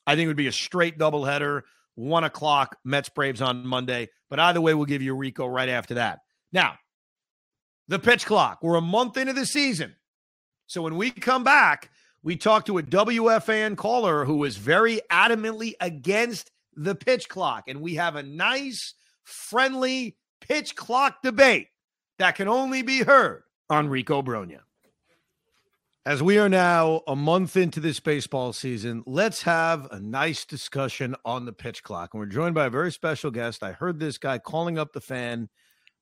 I 0.05 0.13
think 0.15 0.25
it 0.25 0.27
would 0.27 0.37
be 0.37 0.45
a 0.45 0.51
straight 0.51 0.99
doubleheader, 0.99 1.63
one 2.01 2.23
o'clock, 2.23 2.77
Mets 2.83 3.09
Braves 3.09 3.41
on 3.41 3.65
Monday. 3.65 4.09
But 4.29 4.39
either 4.39 4.59
way, 4.59 4.73
we'll 4.73 4.85
give 4.85 5.01
you 5.01 5.15
Rico 5.15 5.45
right 5.45 5.69
after 5.69 5.95
that. 5.95 6.19
Now, 6.51 6.75
the 7.87 7.99
pitch 7.99 8.25
clock. 8.25 8.59
We're 8.61 8.75
a 8.75 8.81
month 8.81 9.17
into 9.17 9.33
the 9.33 9.45
season. 9.45 9.95
So 10.65 10.81
when 10.81 10.97
we 10.97 11.11
come 11.11 11.43
back, 11.43 11.91
we 12.23 12.37
talk 12.37 12.65
to 12.65 12.77
a 12.77 12.83
WFAN 12.83 13.77
caller 13.77 14.25
who 14.25 14.43
is 14.45 14.57
very 14.57 15.01
adamantly 15.11 15.73
against 15.79 16.49
the 16.75 16.95
pitch 16.95 17.29
clock. 17.29 17.65
And 17.67 17.81
we 17.81 17.95
have 17.95 18.15
a 18.15 18.23
nice, 18.23 18.93
friendly 19.23 20.17
pitch 20.39 20.75
clock 20.75 21.21
debate 21.21 21.67
that 22.17 22.35
can 22.35 22.47
only 22.47 22.81
be 22.81 23.03
heard 23.03 23.43
on 23.69 23.89
Rico 23.89 24.21
Brogna. 24.21 24.59
As 26.03 26.23
we 26.23 26.39
are 26.39 26.49
now 26.49 27.01
a 27.05 27.15
month 27.15 27.55
into 27.55 27.79
this 27.79 27.99
baseball 27.99 28.53
season, 28.53 29.03
let's 29.05 29.43
have 29.43 29.87
a 29.91 29.99
nice 29.99 30.45
discussion 30.45 31.15
on 31.25 31.45
the 31.45 31.53
pitch 31.53 31.83
clock. 31.83 32.09
And 32.11 32.19
we're 32.19 32.25
joined 32.25 32.55
by 32.55 32.65
a 32.65 32.71
very 32.71 32.91
special 32.91 33.29
guest. 33.29 33.61
I 33.61 33.73
heard 33.73 33.99
this 33.99 34.17
guy 34.17 34.39
calling 34.39 34.79
up 34.79 34.93
the 34.93 34.99
fan, 34.99 35.47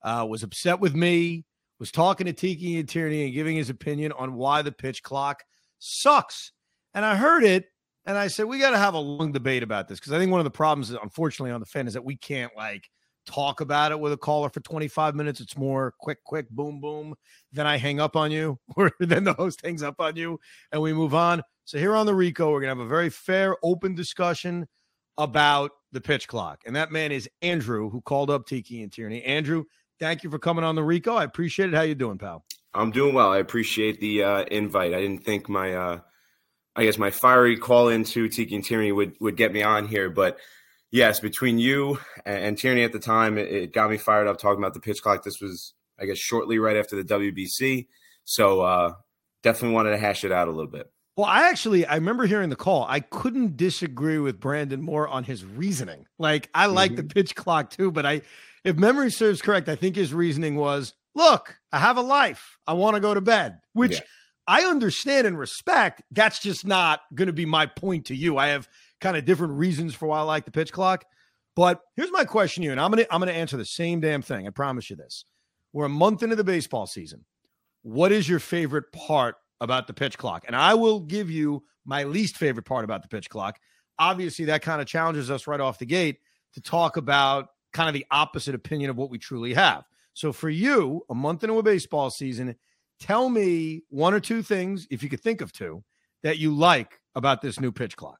uh, 0.02 0.26
was 0.26 0.42
upset 0.42 0.80
with 0.80 0.94
me, 0.94 1.44
was 1.78 1.92
talking 1.92 2.24
to 2.24 2.32
Tiki 2.32 2.78
and 2.78 2.88
Tierney 2.88 3.24
and 3.24 3.34
giving 3.34 3.56
his 3.56 3.68
opinion 3.68 4.12
on 4.12 4.32
why 4.32 4.62
the 4.62 4.72
pitch 4.72 5.02
clock 5.02 5.44
sucks. 5.80 6.52
And 6.94 7.04
I 7.04 7.14
heard 7.14 7.44
it 7.44 7.66
and 8.06 8.16
I 8.16 8.28
said, 8.28 8.46
we 8.46 8.58
got 8.58 8.70
to 8.70 8.78
have 8.78 8.94
a 8.94 8.98
long 8.98 9.32
debate 9.32 9.62
about 9.62 9.86
this 9.86 10.00
because 10.00 10.14
I 10.14 10.18
think 10.18 10.30
one 10.30 10.40
of 10.40 10.44
the 10.44 10.50
problems, 10.50 10.90
unfortunately, 10.90 11.52
on 11.52 11.60
the 11.60 11.66
fan 11.66 11.86
is 11.86 11.92
that 11.92 12.06
we 12.06 12.16
can't 12.16 12.56
like 12.56 12.88
talk 13.26 13.60
about 13.60 13.92
it 13.92 14.00
with 14.00 14.12
a 14.12 14.16
caller 14.16 14.48
for 14.48 14.60
25 14.60 15.14
minutes. 15.14 15.40
It's 15.40 15.56
more 15.56 15.94
quick, 15.98 16.22
quick, 16.24 16.48
boom, 16.50 16.80
boom. 16.80 17.14
Then 17.52 17.66
I 17.66 17.76
hang 17.76 18.00
up 18.00 18.16
on 18.16 18.30
you, 18.30 18.58
or 18.76 18.92
then 18.98 19.24
the 19.24 19.34
host 19.34 19.60
hangs 19.64 19.82
up 19.82 20.00
on 20.00 20.16
you 20.16 20.38
and 20.72 20.82
we 20.82 20.92
move 20.92 21.14
on. 21.14 21.42
So 21.64 21.78
here 21.78 21.94
on 21.94 22.06
the 22.06 22.14
Rico, 22.14 22.50
we're 22.50 22.62
to 22.62 22.68
have 22.68 22.78
a 22.78 22.86
very 22.86 23.10
fair, 23.10 23.56
open 23.62 23.94
discussion 23.94 24.66
about 25.18 25.70
the 25.92 26.00
pitch 26.00 26.26
clock. 26.26 26.62
And 26.66 26.74
that 26.76 26.90
man 26.90 27.12
is 27.12 27.28
Andrew, 27.42 27.90
who 27.90 28.00
called 28.00 28.30
up 28.30 28.46
Tiki 28.46 28.82
and 28.82 28.90
Tierney. 28.90 29.22
Andrew, 29.22 29.64
thank 29.98 30.24
you 30.24 30.30
for 30.30 30.38
coming 30.38 30.64
on 30.64 30.74
the 30.74 30.82
Rico. 30.82 31.14
I 31.14 31.24
appreciate 31.24 31.68
it. 31.68 31.76
How 31.76 31.82
you 31.82 31.94
doing, 31.94 32.18
pal? 32.18 32.44
I'm 32.74 32.90
doing 32.90 33.14
well. 33.14 33.30
I 33.30 33.38
appreciate 33.38 34.00
the 34.00 34.22
uh, 34.22 34.44
invite. 34.44 34.94
I 34.94 35.00
didn't 35.00 35.24
think 35.24 35.48
my, 35.48 35.74
uh, 35.74 36.00
I 36.76 36.84
guess 36.84 36.98
my 36.98 37.10
fiery 37.10 37.56
call 37.56 37.88
into 37.88 38.28
Tiki 38.28 38.54
and 38.54 38.64
Tierney 38.64 38.92
would 38.92 39.14
would 39.20 39.36
get 39.36 39.52
me 39.52 39.62
on 39.62 39.86
here, 39.86 40.08
but 40.08 40.38
yes, 40.90 41.20
between 41.20 41.58
you 41.58 41.98
and, 42.24 42.56
Tierney 42.56 42.84
at 42.84 42.92
the 42.92 42.98
time, 42.98 43.38
it, 43.38 43.52
it, 43.52 43.72
got 43.72 43.90
me 43.90 43.96
fired 43.96 44.26
up 44.26 44.38
talking 44.38 44.58
about 44.58 44.74
the 44.74 44.80
pitch 44.80 45.02
clock. 45.02 45.22
This 45.22 45.40
was, 45.40 45.74
I 45.98 46.06
guess, 46.06 46.18
shortly 46.18 46.58
right 46.58 46.76
after 46.76 46.96
the 46.96 47.04
WBC, 47.04 47.86
so 48.24 48.60
uh, 48.60 48.92
definitely 49.42 49.74
wanted 49.74 49.90
to 49.90 49.98
hash 49.98 50.24
it 50.24 50.32
out 50.32 50.48
a 50.48 50.52
little 50.52 50.70
bit. 50.70 50.90
Well, 51.16 51.28
I 51.28 51.48
actually 51.48 51.84
I 51.84 51.96
remember 51.96 52.26
hearing 52.26 52.48
the 52.48 52.56
call. 52.56 52.86
I 52.88 53.00
couldn't 53.00 53.56
disagree 53.56 54.18
with 54.18 54.40
Brandon 54.40 54.80
more 54.80 55.06
on 55.06 55.24
his 55.24 55.44
reasoning. 55.44 56.06
Like 56.18 56.48
I 56.54 56.66
like 56.66 56.92
mm-hmm. 56.92 57.08
the 57.08 57.14
pitch 57.14 57.34
clock 57.34 57.70
too, 57.70 57.90
but 57.90 58.06
I 58.06 58.22
if 58.64 58.76
memory 58.76 59.10
serves 59.10 59.42
correct, 59.42 59.68
I 59.68 59.76
think 59.76 59.96
his 59.96 60.14
reasoning 60.14 60.56
was, 60.56 60.94
look, 61.14 61.56
I 61.72 61.78
have 61.78 61.96
a 61.96 62.02
life. 62.02 62.58
I 62.66 62.74
want 62.74 62.94
to 62.94 63.00
go 63.00 63.12
to 63.12 63.20
bed, 63.20 63.58
which 63.72 63.94
yeah. 63.94 64.00
I 64.46 64.62
understand 64.62 65.26
and 65.26 65.38
respect. 65.38 66.02
That's 66.10 66.38
just 66.38 66.66
not 66.66 67.00
going 67.14 67.26
to 67.26 67.32
be 67.32 67.46
my 67.46 67.66
point 67.66 68.06
to 68.06 68.14
you. 68.14 68.38
I 68.38 68.48
have 68.48 68.68
kind 69.00 69.16
of 69.16 69.24
different 69.24 69.54
reasons 69.54 69.94
for 69.94 70.06
why 70.06 70.18
I 70.18 70.22
like 70.22 70.44
the 70.44 70.50
pitch 70.50 70.72
clock. 70.72 71.04
But 71.56 71.80
here's 71.96 72.12
my 72.12 72.24
question 72.24 72.62
to 72.62 72.66
you, 72.66 72.72
and 72.72 72.80
I'm 72.80 72.90
gonna 72.90 73.06
I'm 73.10 73.20
gonna 73.20 73.32
answer 73.32 73.56
the 73.56 73.64
same 73.64 74.00
damn 74.00 74.22
thing. 74.22 74.46
I 74.46 74.50
promise 74.50 74.88
you 74.90 74.96
this. 74.96 75.24
We're 75.72 75.86
a 75.86 75.90
month 75.90 76.22
into 76.22 76.36
the 76.36 76.44
baseball 76.44 76.86
season. 76.86 77.24
What 77.82 78.12
is 78.12 78.28
your 78.28 78.38
favorite 78.38 78.92
part 78.92 79.36
about 79.60 79.86
the 79.86 79.94
pitch 79.94 80.18
clock? 80.18 80.44
And 80.46 80.56
I 80.56 80.74
will 80.74 81.00
give 81.00 81.30
you 81.30 81.64
my 81.84 82.04
least 82.04 82.36
favorite 82.36 82.66
part 82.66 82.84
about 82.84 83.02
the 83.02 83.08
pitch 83.08 83.28
clock. 83.30 83.58
Obviously, 83.98 84.46
that 84.46 84.62
kind 84.62 84.80
of 84.80 84.86
challenges 84.86 85.30
us 85.30 85.46
right 85.46 85.60
off 85.60 85.78
the 85.78 85.86
gate 85.86 86.18
to 86.54 86.60
talk 86.60 86.96
about 86.96 87.48
kind 87.72 87.88
of 87.88 87.94
the 87.94 88.06
opposite 88.10 88.54
opinion 88.54 88.90
of 88.90 88.96
what 88.96 89.10
we 89.10 89.18
truly 89.18 89.54
have. 89.54 89.84
So 90.14 90.32
for 90.32 90.50
you, 90.50 91.02
a 91.08 91.14
month 91.14 91.44
into 91.44 91.58
a 91.58 91.62
baseball 91.62 92.10
season, 92.10 92.56
tell 92.98 93.28
me 93.28 93.82
one 93.88 94.14
or 94.14 94.20
two 94.20 94.42
things, 94.42 94.86
if 94.90 95.02
you 95.02 95.08
could 95.08 95.20
think 95.20 95.40
of 95.40 95.52
two, 95.52 95.84
that 96.22 96.38
you 96.38 96.54
like 96.54 97.00
about 97.14 97.42
this 97.42 97.60
new 97.60 97.72
pitch 97.72 97.96
clock. 97.96 98.18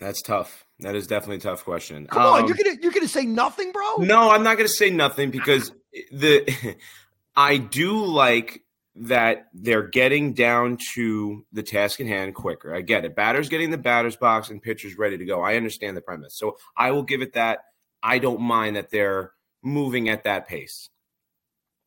That's 0.00 0.22
tough. 0.22 0.64
That 0.80 0.94
is 0.94 1.06
definitely 1.06 1.36
a 1.36 1.40
tough 1.40 1.64
question. 1.64 2.06
Come 2.06 2.22
um, 2.22 2.32
on, 2.34 2.46
you're 2.48 2.56
gonna 2.56 2.76
you're 2.82 2.92
gonna 2.92 3.08
say 3.08 3.24
nothing, 3.24 3.72
bro? 3.72 3.96
No, 3.98 4.30
I'm 4.30 4.42
not 4.42 4.56
gonna 4.56 4.68
say 4.68 4.90
nothing 4.90 5.30
because 5.30 5.72
the 6.12 6.76
I 7.36 7.56
do 7.56 8.04
like 8.04 8.62
that 8.96 9.46
they're 9.52 9.86
getting 9.86 10.32
down 10.32 10.78
to 10.94 11.44
the 11.52 11.62
task 11.62 12.00
in 12.00 12.06
hand 12.06 12.34
quicker. 12.34 12.74
I 12.74 12.80
get 12.80 13.04
it. 13.04 13.14
Batters 13.14 13.48
getting 13.48 13.70
the 13.70 13.78
batter's 13.78 14.16
box 14.16 14.50
and 14.50 14.62
pitchers 14.62 14.96
ready 14.96 15.18
to 15.18 15.24
go. 15.24 15.42
I 15.42 15.56
understand 15.56 15.96
the 15.96 16.00
premise. 16.02 16.36
So 16.36 16.56
I 16.76 16.90
will 16.92 17.02
give 17.02 17.22
it 17.22 17.34
that. 17.34 17.60
I 18.02 18.18
don't 18.18 18.40
mind 18.40 18.76
that 18.76 18.90
they're 18.90 19.32
moving 19.62 20.08
at 20.08 20.24
that 20.24 20.48
pace. 20.48 20.88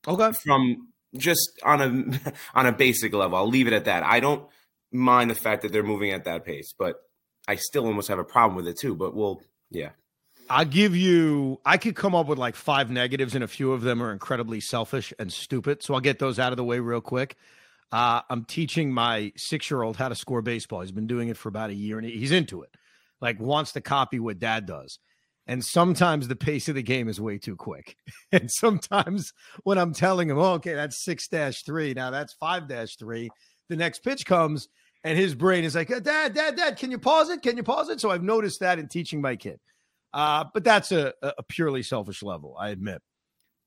Okay. 0.08 0.32
From 0.44 0.90
just 1.16 1.60
on 1.64 1.82
a 1.82 2.34
on 2.54 2.66
a 2.66 2.72
basic 2.72 3.14
level. 3.14 3.38
I'll 3.38 3.48
leave 3.48 3.68
it 3.68 3.74
at 3.74 3.86
that. 3.86 4.04
I 4.04 4.20
don't 4.20 4.48
mind 4.92 5.30
the 5.30 5.36
fact 5.36 5.64
that 5.64 5.72
they're 5.72 5.84
moving 5.84 6.12
at 6.12 6.26
that 6.26 6.46
pace, 6.46 6.74
but 6.78 6.96
I 7.50 7.56
still 7.56 7.88
almost 7.88 8.08
have 8.10 8.20
a 8.20 8.24
problem 8.24 8.56
with 8.56 8.68
it 8.68 8.78
too. 8.78 8.96
But 8.96 9.16
we'll 9.16 9.42
yeah. 9.72 9.90
I'll 10.52 10.66
give 10.66 10.96
you, 10.96 11.60
I 11.66 11.78
could 11.78 11.96
come 11.96 12.16
up 12.16 12.28
with 12.28 12.40
like 12.40 12.56
five 12.56 12.90
negatives, 12.90 13.36
and 13.36 13.44
a 13.44 13.48
few 13.48 13.72
of 13.72 13.82
them 13.82 14.02
are 14.02 14.12
incredibly 14.12 14.60
selfish 14.60 15.14
and 15.20 15.32
stupid. 15.32 15.84
So 15.84 15.94
I'll 15.94 16.00
get 16.00 16.20
those 16.20 16.40
out 16.40 16.54
of 16.54 16.58
the 16.58 16.64
way 16.64 16.80
real 16.80 17.02
quick. 17.02 17.38
Uh, 17.92 18.22
I'm 18.30 18.46
teaching 18.46 18.94
my 18.94 19.32
six 19.36 19.70
year 19.70 19.82
old 19.82 19.98
how 19.98 20.10
to 20.10 20.16
score 20.16 20.42
baseball. 20.42 20.82
He's 20.82 20.92
been 20.92 21.08
doing 21.08 21.30
it 21.30 21.38
for 21.38 21.50
about 21.50 21.72
a 21.72 21.76
year 21.76 21.98
and 21.98 22.08
he's 22.08 22.32
into 22.32 22.62
it, 22.62 22.70
like, 23.20 23.40
wants 23.40 23.74
to 23.74 23.82
copy 23.82 24.20
what 24.20 24.40
dad 24.40 24.66
does. 24.68 25.00
And 25.48 25.66
sometimes 25.66 26.28
the 26.28 26.36
pace 26.36 26.70
of 26.70 26.76
the 26.76 26.84
game 26.84 27.10
is 27.10 27.20
way 27.20 27.40
too 27.40 27.56
quick. 27.56 27.96
and 28.32 28.50
sometimes 28.52 29.34
when 29.64 29.80
I'm 29.80 29.94
telling 29.94 30.30
him, 30.30 30.38
oh, 30.38 30.54
okay, 30.54 30.74
that's 30.74 31.04
six 31.04 31.28
dash 31.28 31.64
three, 31.64 31.94
now 31.94 32.12
that's 32.12 32.34
five 32.34 32.68
dash 32.68 32.96
three, 32.96 33.30
the 33.70 33.76
next 33.76 34.04
pitch 34.04 34.26
comes 34.26 34.68
and 35.04 35.18
his 35.18 35.36
brain 35.36 35.64
is 35.64 35.76
like, 35.76 35.88
Dad, 35.88 36.34
Dad, 36.34 36.56
Dad, 36.56 36.78
can 36.78 36.92
you 36.92 37.00
pause 37.00 37.30
it? 37.30 37.42
Can 37.42 37.58
you 37.58 37.64
pause 37.64 37.90
it? 37.90 38.02
So 38.02 38.12
I've 38.12 38.24
noticed 38.24 38.60
that 38.60 38.80
in 38.80 38.88
teaching 38.88 39.22
my 39.22 39.36
kid. 39.36 39.60
Uh, 40.14 40.46
but 40.54 40.64
that's 40.64 40.92
a, 40.92 41.14
a 41.22 41.44
purely 41.44 41.84
selfish 41.84 42.24
level, 42.24 42.56
I 42.60 42.70
admit. 42.70 43.02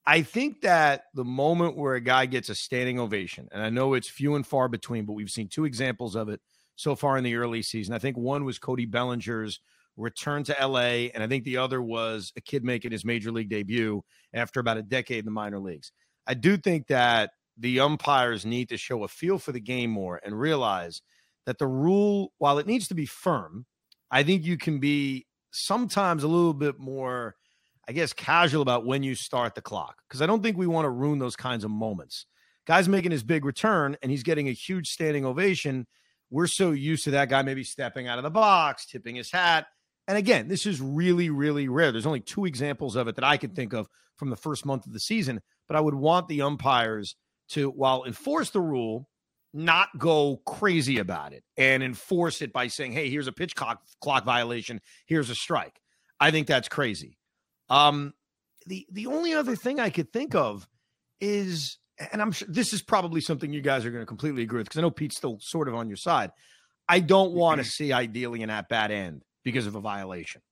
I 0.05 0.23
think 0.23 0.63
that 0.63 1.05
the 1.15 1.25
moment 1.25 1.77
where 1.77 1.95
a 1.95 2.01
guy 2.01 2.27
gets 2.27 2.49
a 2.49 2.55
standing 2.55 2.99
ovation, 2.99 3.49
and 3.53 3.63
I 3.63 3.71
know 3.71 3.95
it's 3.95 4.09
few 4.09 4.35
and 4.35 4.45
far 4.45 4.69
between, 4.69 5.05
but 5.05 5.13
we've 5.13 5.31
seen 5.31 5.49
two 5.49 5.65
examples 5.65 6.17
of 6.17 6.29
it 6.29 6.41
so 6.75 6.97
far 6.97 7.17
in 7.17 7.25
the 7.25 7.37
early 7.37 7.63
season. 7.63 7.95
I 7.95 8.01
think 8.01 8.17
one 8.17 8.45
was 8.45 8.59
Cody 8.59 8.85
Bellinger's 8.87 9.61
return 9.97 10.43
to 10.45 10.57
LA, 10.61 11.11
and 11.15 11.23
I 11.23 11.29
think 11.29 11.45
the 11.45 11.59
other 11.59 11.81
was 11.81 12.33
a 12.37 12.41
kid 12.41 12.65
making 12.65 12.91
his 12.91 13.05
major 13.05 13.31
league 13.31 13.51
debut 13.51 14.03
after 14.35 14.59
about 14.59 14.79
a 14.79 14.83
decade 14.83 15.21
in 15.21 15.25
the 15.25 15.31
minor 15.31 15.61
leagues. 15.61 15.93
I 16.27 16.35
do 16.35 16.57
think 16.57 16.89
that 16.89 17.31
the 17.57 17.81
umpires 17.81 18.45
need 18.45 18.71
to 18.71 18.77
show 18.77 19.05
a 19.05 19.09
feel 19.09 19.39
for 19.39 19.53
the 19.53 19.61
game 19.61 19.91
more 19.91 20.21
and 20.25 20.39
realize 20.39 21.03
that 21.47 21.59
the 21.59 21.67
rule, 21.67 22.33
while 22.39 22.59
it 22.59 22.67
needs 22.67 22.89
to 22.89 22.95
be 22.95 23.07
firm, 23.07 23.67
I 24.11 24.23
think 24.23 24.45
you 24.45 24.57
can 24.57 24.79
be 24.79 25.27
sometimes 25.53 26.23
a 26.23 26.29
little 26.29 26.55
bit 26.55 26.79
more, 26.79 27.37
I 27.89 27.93
guess, 27.93 28.13
casual 28.13 28.63
about 28.63 28.87
when 28.87 29.03
you 29.03 29.15
start 29.15 29.55
the 29.55 29.63
clock. 29.63 29.97
Because 30.09 30.23
I 30.23 30.27
don't 30.27 30.43
think 30.43 30.57
we 30.57 30.67
want 30.67 30.85
to 30.85 30.91
ruin 30.91 31.19
those 31.19 31.37
kinds 31.37 31.65
of 31.65 31.71
moments. 31.71 32.27
Guy's 32.67 32.89
making 32.89 33.11
his 33.11 33.23
big 33.23 33.45
return 33.45 33.97
and 34.03 34.11
he's 34.11 34.23
getting 34.23 34.49
a 34.49 34.53
huge 34.53 34.89
standing 34.89 35.25
ovation. 35.25 35.87
We're 36.31 36.47
so 36.47 36.71
used 36.71 37.05
to 37.05 37.11
that 37.13 37.29
guy 37.29 37.43
maybe 37.43 37.65
stepping 37.65 38.07
out 38.07 38.19
of 38.19 38.25
the 38.25 38.31
box, 38.31 38.87
tipping 38.87 39.17
his 39.17 39.31
hat. 39.31 39.67
And 40.09 40.17
again, 40.17 40.49
this 40.49 40.67
is 40.67 40.81
really, 40.81 41.31
really 41.31 41.69
rare. 41.69 41.93
There's 41.93 42.07
only 42.07 42.21
two 42.21 42.45
examples 42.45 42.97
of 42.97 43.09
it 43.09 43.17
that 43.17 43.25
I 43.25 43.37
can 43.37 43.51
think 43.51 43.73
of 43.73 43.87
from 44.17 44.31
the 44.31 44.37
first 44.37 44.65
month 44.65 44.87
of 44.87 44.93
the 44.93 45.01
season. 45.01 45.41
But 45.69 45.77
I 45.77 45.81
would 45.81 45.95
want 45.95 46.29
the 46.29 46.43
umpires 46.43 47.17
to, 47.51 47.69
while 47.69 48.05
enforce 48.05 48.51
the 48.51 48.61
rule, 48.61 49.09
not 49.53 49.89
go 49.99 50.39
crazy 50.47 50.99
about 50.99 51.33
it 51.33 51.45
and 51.57 51.83
enforce 51.83 52.43
it 52.43 52.53
by 52.53 52.69
saying, 52.69 52.93
"Hey, 52.93 53.11
here's 53.11 53.27
a 53.27 53.33
pitch 53.33 53.55
clock 53.55 53.83
clock 54.01 54.25
violation. 54.25 54.81
Here's 55.07 55.31
a 55.31 55.35
strike." 55.35 55.81
I 56.19 56.31
think 56.31 56.47
that's 56.47 56.69
crazy. 56.69 57.19
Um, 57.69 58.15
the 58.67 58.87
the 58.91 59.07
only 59.07 59.35
other 59.35 59.57
thing 59.57 59.81
I 59.81 59.91
could 59.91 60.13
think 60.13 60.35
of 60.35 60.69
is, 61.21 61.79
and 62.13 62.23
I'm 62.23 62.33
sure 62.33 62.49
this 62.51 62.73
is 62.73 62.83
probably 62.83 63.21
something 63.21 63.53
you 63.53 63.61
guys 63.61 63.85
are 63.85 63.91
going 63.91 64.03
to 64.03 64.07
completely 64.07 64.43
agree 64.43 64.59
with 64.59 64.67
because 64.67 64.79
I 64.79 64.83
know 64.83 64.91
Pete's 64.91 65.17
still 65.17 65.39
sort 65.41 65.69
of 65.69 65.75
on 65.75 65.89
your 65.89 65.97
side. 65.97 66.31
I 66.89 67.01
don't 67.01 67.33
want 67.33 67.61
to 67.61 67.65
see 67.65 67.93
ideally 67.93 68.43
an 68.43 68.51
at 68.51 68.69
bat 68.69 68.91
end 68.91 69.23
because 69.45 69.67
of 69.67 69.75
a 69.75 69.81
violation. 69.81 70.43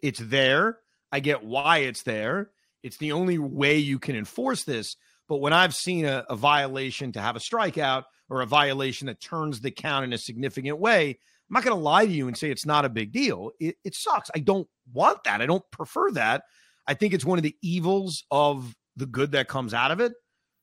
It's 0.00 0.20
there. 0.20 0.78
I 1.10 1.20
get 1.20 1.44
why 1.44 1.78
it's 1.78 2.02
there. 2.02 2.50
It's 2.82 2.98
the 2.98 3.12
only 3.12 3.38
way 3.38 3.78
you 3.78 3.98
can 3.98 4.16
enforce 4.16 4.64
this. 4.64 4.96
But 5.28 5.38
when 5.38 5.52
I've 5.52 5.74
seen 5.74 6.04
a, 6.04 6.24
a 6.28 6.36
violation 6.36 7.12
to 7.12 7.20
have 7.20 7.36
a 7.36 7.40
strikeout 7.40 8.04
or 8.28 8.40
a 8.40 8.46
violation 8.46 9.06
that 9.06 9.20
turns 9.20 9.60
the 9.60 9.70
count 9.70 10.04
in 10.04 10.12
a 10.12 10.18
significant 10.18 10.78
way, 10.78 11.10
I'm 11.10 11.54
not 11.54 11.64
going 11.64 11.76
to 11.76 11.82
lie 11.82 12.06
to 12.06 12.12
you 12.12 12.26
and 12.26 12.36
say 12.36 12.50
it's 12.50 12.66
not 12.66 12.84
a 12.84 12.88
big 12.88 13.12
deal. 13.12 13.52
It, 13.60 13.76
it 13.84 13.94
sucks. 13.94 14.30
I 14.34 14.40
don't 14.40 14.66
want 14.92 15.24
that. 15.24 15.40
I 15.40 15.46
don't 15.46 15.64
prefer 15.70 16.10
that. 16.12 16.42
I 16.86 16.94
think 16.94 17.14
it's 17.14 17.24
one 17.24 17.38
of 17.38 17.44
the 17.44 17.56
evils 17.62 18.24
of 18.30 18.74
the 18.96 19.06
good 19.06 19.32
that 19.32 19.48
comes 19.48 19.72
out 19.72 19.90
of 19.90 20.00
it. 20.00 20.12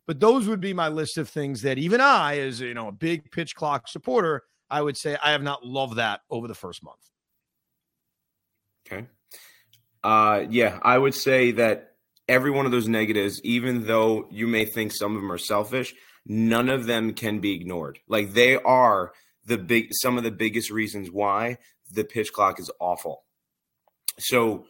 But 0.06 0.20
those 0.20 0.48
would 0.48 0.60
be 0.60 0.74
my 0.74 0.90
list 0.90 1.18
of 1.18 1.30
things 1.30 1.62
that 1.62 1.78
even 1.78 2.02
I, 2.02 2.40
as 2.40 2.60
you 2.60 2.74
know, 2.74 2.90
a 2.90 2.92
big 2.92 3.32
pitch 3.32 3.56
clock 3.56 3.88
supporter, 3.88 4.44
I 4.70 4.82
would 4.82 4.98
say 4.98 5.16
I 5.24 5.32
have 5.32 5.44
not 5.44 5.66
loved 5.66 5.96
that 5.96 6.22
over 6.30 6.48
the 6.48 6.56
first 6.56 6.84
month. 6.84 7.00
Okay. 8.86 9.08
Uh, 10.04 10.46
yeah, 10.50 10.80
I 10.82 10.98
would 10.98 11.16
say 11.16 11.52
that 11.52 11.94
every 12.28 12.52
one 12.52 12.66
of 12.66 12.74
those 12.74 12.90
negatives, 12.90 13.42
even 13.44 13.88
though 13.88 14.28
you 14.30 14.48
may 14.48 14.66
think 14.66 14.92
some 14.92 15.16
of 15.16 15.22
them 15.22 15.32
are 15.32 15.38
selfish, 15.38 15.94
none 16.26 16.70
of 16.70 16.86
them 16.86 17.14
can 17.14 17.40
be 17.40 17.54
ignored. 17.54 18.00
Like 18.08 18.34
they 18.34 18.56
are 18.58 19.14
the 19.46 19.58
big 19.58 19.90
some 19.92 20.18
of 20.18 20.24
the 20.24 20.32
biggest 20.32 20.72
reasons 20.72 21.10
why 21.12 21.58
the 21.92 22.04
pitch 22.04 22.32
clock 22.34 22.60
is 22.60 22.72
awful. 22.80 23.24
So, 24.20 24.66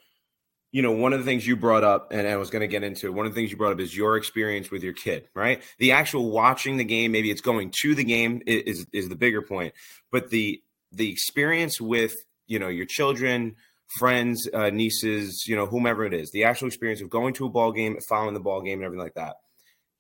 you 0.72 0.82
know, 0.82 0.92
one 0.92 1.13
of 1.13 1.20
the 1.20 1.26
things 1.26 1.46
you 1.46 1.56
brought 1.56 1.84
up, 1.84 2.12
and 2.12 2.28
I 2.28 2.38
was 2.38 2.50
going 2.50 2.62
to 2.62 2.68
get 2.68 2.84
into 2.84 3.12
one 3.12 3.26
of 3.26 3.34
the 3.34 3.36
things 3.39 3.52
you 3.52 3.58
brought 3.58 3.74
up 3.74 3.80
is 3.80 3.96
your 3.96 4.18
experience 4.18 4.72
with 4.72 4.84
your 4.84 4.94
kid, 4.94 5.28
right? 5.36 5.62
The 5.78 5.92
actual 5.92 6.32
watching 6.32 6.78
the 6.78 6.84
game, 6.84 7.12
maybe 7.12 7.30
it's 7.30 7.42
going 7.42 7.72
to 7.82 7.96
the 7.96 8.04
game 8.04 8.42
is 8.46 8.86
is 8.94 9.10
the 9.10 9.16
bigger 9.16 9.42
point, 9.42 9.74
but 10.12 10.30
the 10.30 10.62
the 10.92 11.12
experience 11.12 11.80
with 11.80 12.16
you 12.48 12.60
know 12.60 12.70
your 12.70 12.86
children, 12.86 13.56
friends, 14.00 14.48
uh, 14.54 14.70
nieces, 14.70 15.46
you 15.48 15.56
know, 15.56 15.66
whomever 15.66 16.06
it 16.06 16.13
is, 16.13 16.32
the 16.32 16.46
actual 16.46 16.68
experience 16.68 17.02
of 17.02 17.10
going 17.10 17.34
to 17.36 17.46
a 17.46 17.50
ball 17.50 17.72
game, 17.72 17.98
following 18.10 18.34
the 18.34 18.39
ball 18.39 18.62
game, 18.62 18.80
and 18.80 18.86
everything 18.86 19.04
like 19.04 19.16
that. 19.16 19.36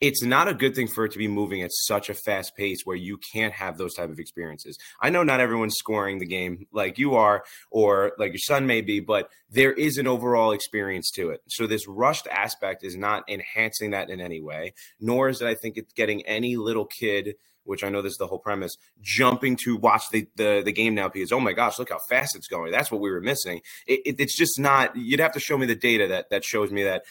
It's 0.01 0.23
not 0.23 0.47
a 0.47 0.53
good 0.53 0.75
thing 0.75 0.87
for 0.87 1.05
it 1.05 1.11
to 1.13 1.17
be 1.17 1.27
moving 1.27 1.61
at 1.61 1.71
such 1.71 2.09
a 2.09 2.13
fast 2.13 2.55
pace 2.57 2.81
where 2.83 2.97
you 2.97 3.17
can't 3.33 3.53
have 3.53 3.77
those 3.77 3.93
type 3.93 4.09
of 4.09 4.19
experiences. 4.19 4.77
I 5.01 5.09
know 5.09 5.23
not 5.23 5.39
everyone's 5.39 5.75
scoring 5.75 6.19
the 6.19 6.25
game 6.25 6.65
like 6.73 6.97
you 6.97 7.15
are 7.15 7.43
or 7.71 8.11
like 8.17 8.31
your 8.31 8.39
son 8.39 8.67
may 8.67 8.81
be, 8.81 8.99
but 8.99 9.29
there 9.49 9.71
is 9.71 9.97
an 9.97 10.07
overall 10.07 10.51
experience 10.51 11.09
to 11.11 11.29
it. 11.29 11.41
So 11.47 11.67
this 11.67 11.87
rushed 11.87 12.27
aspect 12.27 12.83
is 12.83 12.97
not 12.97 13.23
enhancing 13.29 13.91
that 13.91 14.09
in 14.09 14.19
any 14.19 14.41
way, 14.41 14.73
nor 14.99 15.29
is 15.29 15.41
it 15.41 15.47
I 15.47 15.55
think 15.55 15.77
it's 15.77 15.93
getting 15.93 16.25
any 16.25 16.57
little 16.57 16.85
kid– 16.85 17.35
which 17.65 17.83
I 17.83 17.89
know 17.89 18.01
this 18.01 18.13
is 18.13 18.17
the 18.17 18.27
whole 18.27 18.39
premise, 18.39 18.75
jumping 19.01 19.57
to 19.63 19.77
watch 19.77 20.03
the, 20.11 20.27
the, 20.35 20.61
the 20.63 20.71
game 20.71 20.95
now 20.95 21.09
because 21.09 21.31
oh 21.31 21.39
my 21.39 21.53
gosh, 21.53 21.79
look 21.79 21.89
how 21.89 21.99
fast 22.09 22.35
it's 22.35 22.47
going. 22.47 22.71
That's 22.71 22.91
what 22.91 23.01
we 23.01 23.11
were 23.11 23.21
missing. 23.21 23.61
It, 23.87 24.01
it, 24.05 24.15
it's 24.19 24.35
just 24.35 24.59
not. 24.59 24.95
You'd 24.95 25.19
have 25.19 25.33
to 25.33 25.39
show 25.39 25.57
me 25.57 25.65
the 25.65 25.75
data 25.75 26.07
that 26.07 26.29
that 26.29 26.43
shows 26.43 26.71
me 26.71 26.83
that 26.83 27.03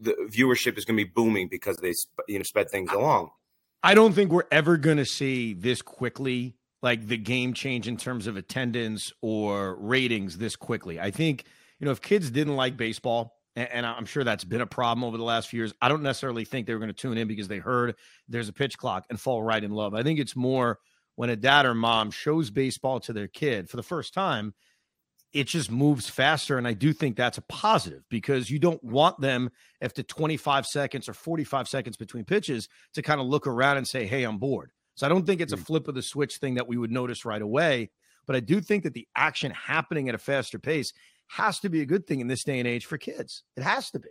the 0.00 0.12
viewership 0.30 0.76
is 0.78 0.84
going 0.84 0.98
to 0.98 1.04
be 1.04 1.10
booming 1.10 1.48
because 1.48 1.76
they 1.78 1.94
you 2.28 2.38
know 2.38 2.42
sped 2.42 2.70
things 2.70 2.90
along. 2.92 3.30
I 3.82 3.94
don't 3.94 4.14
think 4.14 4.30
we're 4.30 4.44
ever 4.50 4.76
going 4.76 4.96
to 4.96 5.04
see 5.04 5.52
this 5.52 5.82
quickly, 5.82 6.56
like 6.82 7.06
the 7.06 7.18
game 7.18 7.52
change 7.52 7.86
in 7.86 7.96
terms 7.96 8.26
of 8.26 8.36
attendance 8.36 9.12
or 9.20 9.76
ratings 9.76 10.38
this 10.38 10.56
quickly. 10.56 10.98
I 10.98 11.10
think 11.10 11.44
you 11.78 11.86
know 11.86 11.92
if 11.92 12.00
kids 12.00 12.30
didn't 12.30 12.56
like 12.56 12.76
baseball 12.76 13.34
and 13.56 13.86
I'm 13.86 14.04
sure 14.04 14.24
that's 14.24 14.44
been 14.44 14.60
a 14.60 14.66
problem 14.66 15.04
over 15.04 15.16
the 15.16 15.22
last 15.22 15.48
few 15.48 15.60
years. 15.60 15.72
I 15.80 15.88
don't 15.88 16.02
necessarily 16.02 16.44
think 16.44 16.66
they 16.66 16.72
were 16.72 16.80
going 16.80 16.88
to 16.88 16.92
tune 16.92 17.16
in 17.16 17.28
because 17.28 17.46
they 17.46 17.58
heard 17.58 17.94
there's 18.28 18.48
a 18.48 18.52
pitch 18.52 18.76
clock 18.76 19.06
and 19.10 19.20
fall 19.20 19.42
right 19.42 19.62
in 19.62 19.70
love. 19.70 19.94
I 19.94 20.02
think 20.02 20.18
it's 20.18 20.34
more 20.34 20.80
when 21.14 21.30
a 21.30 21.36
dad 21.36 21.64
or 21.64 21.74
mom 21.74 22.10
shows 22.10 22.50
baseball 22.50 22.98
to 23.00 23.12
their 23.12 23.28
kid 23.28 23.70
for 23.70 23.76
the 23.76 23.82
first 23.84 24.12
time, 24.12 24.54
it 25.34 25.48
just 25.48 25.70
moves 25.70 26.08
faster. 26.08 26.56
And 26.56 26.66
I 26.66 26.72
do 26.72 26.92
think 26.92 27.16
that's 27.16 27.38
a 27.38 27.42
positive 27.42 28.04
because 28.08 28.50
you 28.50 28.60
don't 28.60 28.82
want 28.82 29.20
them 29.20 29.50
after 29.82 30.02
25 30.02 30.66
seconds 30.66 31.08
or 31.08 31.14
45 31.14 31.68
seconds 31.68 31.96
between 31.96 32.24
pitches 32.24 32.68
to 32.94 33.02
kind 33.02 33.20
of 33.20 33.26
look 33.26 33.46
around 33.46 33.76
and 33.76 33.86
say, 33.86 34.06
Hey, 34.06 34.22
I'm 34.22 34.38
bored. 34.38 34.70
So 34.94 35.04
I 35.04 35.08
don't 35.08 35.26
think 35.26 35.40
it's 35.40 35.52
a 35.52 35.56
mm. 35.56 35.66
flip 35.66 35.88
of 35.88 35.96
the 35.96 36.02
switch 36.02 36.36
thing 36.36 36.54
that 36.54 36.68
we 36.68 36.76
would 36.76 36.92
notice 36.92 37.24
right 37.24 37.42
away. 37.42 37.90
But 38.26 38.36
I 38.36 38.40
do 38.40 38.60
think 38.60 38.84
that 38.84 38.94
the 38.94 39.08
action 39.16 39.50
happening 39.50 40.08
at 40.08 40.14
a 40.14 40.18
faster 40.18 40.58
pace 40.58 40.92
has 41.26 41.58
to 41.60 41.68
be 41.68 41.80
a 41.80 41.86
good 41.86 42.06
thing 42.06 42.20
in 42.20 42.28
this 42.28 42.44
day 42.44 42.58
and 42.58 42.68
age 42.68 42.86
for 42.86 42.96
kids. 42.96 43.42
It 43.56 43.64
has 43.64 43.90
to 43.90 43.98
be. 43.98 44.08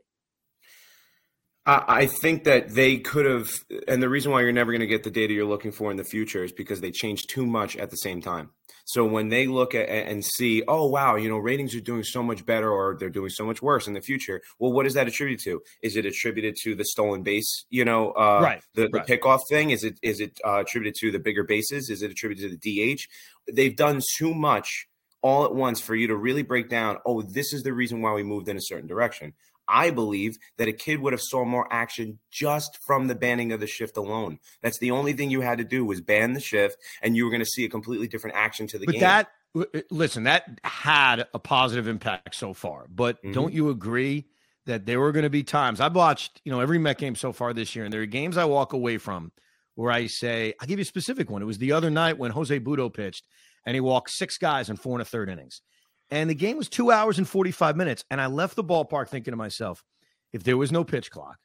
I 1.66 2.08
think 2.08 2.44
that 2.44 2.72
they 2.72 2.98
could 2.98 3.26
have, 3.26 3.50
and 3.88 4.04
the 4.04 4.10
reason 4.10 4.34
why 4.34 4.42
you're 4.42 4.52
never 4.52 4.74
going 4.74 4.82
to 4.82 4.88
get 4.88 5.04
the 5.04 5.10
data 5.10 5.34
you're 5.34 5.46
looking 5.46 5.72
for 5.72 5.92
in 5.92 5.98
the 5.98 6.04
future 6.04 6.44
is 6.44 6.52
because 6.52 6.82
they 6.82 6.92
change 6.92 7.28
too 7.28 7.46
much 7.46 7.78
at 7.78 7.90
the 7.90 7.96
same 7.96 8.22
time. 8.22 8.50
So 8.86 9.06
when 9.06 9.30
they 9.30 9.48
look 9.48 9.74
at 9.74 9.88
and 9.88 10.26
see, 10.26 10.64
oh 10.68 10.88
wow, 10.88 11.16
you 11.16 11.30
know, 11.30 11.38
ratings 11.38 11.74
are 11.74 11.80
doing 11.80 12.04
so 12.04 12.22
much 12.22 12.46
better 12.46 12.70
or 12.70 12.98
they're 13.00 13.10
doing 13.10 13.30
so 13.30 13.46
much 13.46 13.62
worse 13.62 13.88
in 13.88 13.94
the 13.94 14.02
future. 14.02 14.42
Well, 14.60 14.74
what 14.74 14.86
is 14.86 14.94
that 14.96 15.08
attributed 15.08 15.42
to? 15.46 15.62
Is 15.82 15.96
it 15.96 16.06
attributed 16.06 16.56
to 16.64 16.76
the 16.76 16.84
stolen 16.84 17.24
base? 17.24 17.66
You 17.70 17.86
know, 17.86 18.12
uh, 18.12 18.42
right? 18.44 18.62
The, 18.76 18.90
the 18.90 19.00
pickoff 19.00 19.40
thing. 19.50 19.70
Is 19.70 19.86
it 19.86 19.98
is 20.02 20.20
it 20.20 20.38
uh, 20.46 20.60
attributed 20.60 20.96
to 21.00 21.12
the 21.12 21.20
bigger 21.20 21.46
bases? 21.46 21.90
Is 21.90 22.02
it 22.02 22.12
attributed 22.12 22.52
to 22.52 22.58
the 22.58 22.96
DH? 22.96 23.08
They've 23.50 23.76
done 23.76 24.02
too 24.18 24.34
much 24.34 24.88
all 25.24 25.46
at 25.46 25.56
once 25.56 25.80
for 25.80 25.96
you 25.96 26.08
to 26.08 26.16
really 26.16 26.44
break 26.44 26.70
down, 26.70 26.98
oh, 27.06 27.22
this 27.22 27.54
is 27.54 27.64
the 27.64 27.74
reason 27.74 28.02
why 28.02 28.14
we 28.14 28.24
moved 28.24 28.50
in 28.50 28.58
a 28.58 28.62
certain 28.62 28.88
direction. 28.88 29.34
I 29.68 29.92
believe 29.92 30.38
that 30.58 30.68
a 30.68 30.74
kid 30.74 31.00
would 31.00 31.14
have 31.14 31.22
saw 31.22 31.46
more 31.46 31.72
action 31.72 32.20
just 32.32 32.78
from 32.86 33.08
the 33.08 33.16
banning 33.16 33.52
of 33.52 33.60
the 33.60 33.68
shift 33.68 33.98
alone. 33.98 34.40
That's 34.62 34.80
the 34.80 34.92
only 34.92 35.14
thing 35.14 35.30
you 35.30 35.42
had 35.42 35.58
to 35.60 35.64
do 35.64 35.86
was 35.86 36.02
ban 36.02 36.34
the 36.34 36.40
shift, 36.40 36.78
and 37.02 37.16
you 37.16 37.26
were 37.26 37.32
going 37.32 37.42
to 37.42 37.46
see 37.46 37.66
a 37.66 37.70
completely 37.70 38.08
different 38.08 38.36
action 38.36 38.68
to 38.68 38.78
the 38.78 38.86
but 38.86 38.94
game. 38.94 39.02
That 39.02 39.30
listen, 39.92 40.24
that 40.24 40.60
had 40.64 41.28
a 41.34 41.40
positive 41.40 41.88
impact 41.88 42.36
so 42.36 42.54
far. 42.54 42.88
But 42.90 43.18
mm-hmm. 43.18 43.34
don't 43.34 43.54
you 43.54 43.70
agree 43.70 44.26
that 44.66 44.86
there 44.86 45.00
were 45.00 45.12
going 45.12 45.24
to 45.24 45.30
be 45.30 45.44
times 45.44 45.82
I've 45.82 45.96
watched, 45.96 46.42
you 46.46 46.52
know, 46.52 46.60
every 46.60 46.80
Met 46.80 46.98
game 46.98 47.16
so 47.16 47.34
far 47.34 47.54
this 47.54 47.76
year, 47.76 47.86
and 47.86 47.94
there 47.94 48.02
are 48.02 48.08
games 48.08 48.38
I 48.38 48.46
walk 48.46 48.74
away 48.74 48.98
from 48.98 49.32
where 49.76 49.92
I 49.92 50.08
say, 50.08 50.54
I'll 50.60 50.68
give 50.68 50.80
you 50.80 50.84
a 50.84 50.86
specific 50.86 51.30
one. 51.30 51.42
It 51.42 51.46
was 51.46 51.58
the 51.58 51.72
other 51.72 51.90
night 51.90 52.18
when 52.18 52.32
Jose 52.32 52.60
Butto 52.60 52.94
pitched, 52.94 53.26
and 53.66 53.76
he 53.76 53.82
walked 53.82 54.12
six 54.12 54.38
guys 54.38 54.70
in 54.70 54.76
four 54.76 54.94
and 54.94 55.02
a 55.02 55.06
third 55.06 55.30
innings. 55.30 55.62
And 56.14 56.30
the 56.30 56.36
game 56.36 56.58
was 56.58 56.70
two 56.70 56.92
hours 56.92 57.18
and 57.18 57.28
45 57.28 57.76
minutes. 57.76 58.06
And 58.12 58.22
I 58.22 58.28
left 58.28 58.56
the 58.56 58.64
ballpark 58.64 59.10
thinking 59.10 59.32
to 59.32 59.36
myself, 59.36 59.84
if 60.32 60.44
there 60.44 60.58
was 60.58 60.72
no 60.72 60.84
pitch 60.84 61.10
clock, 61.10 61.40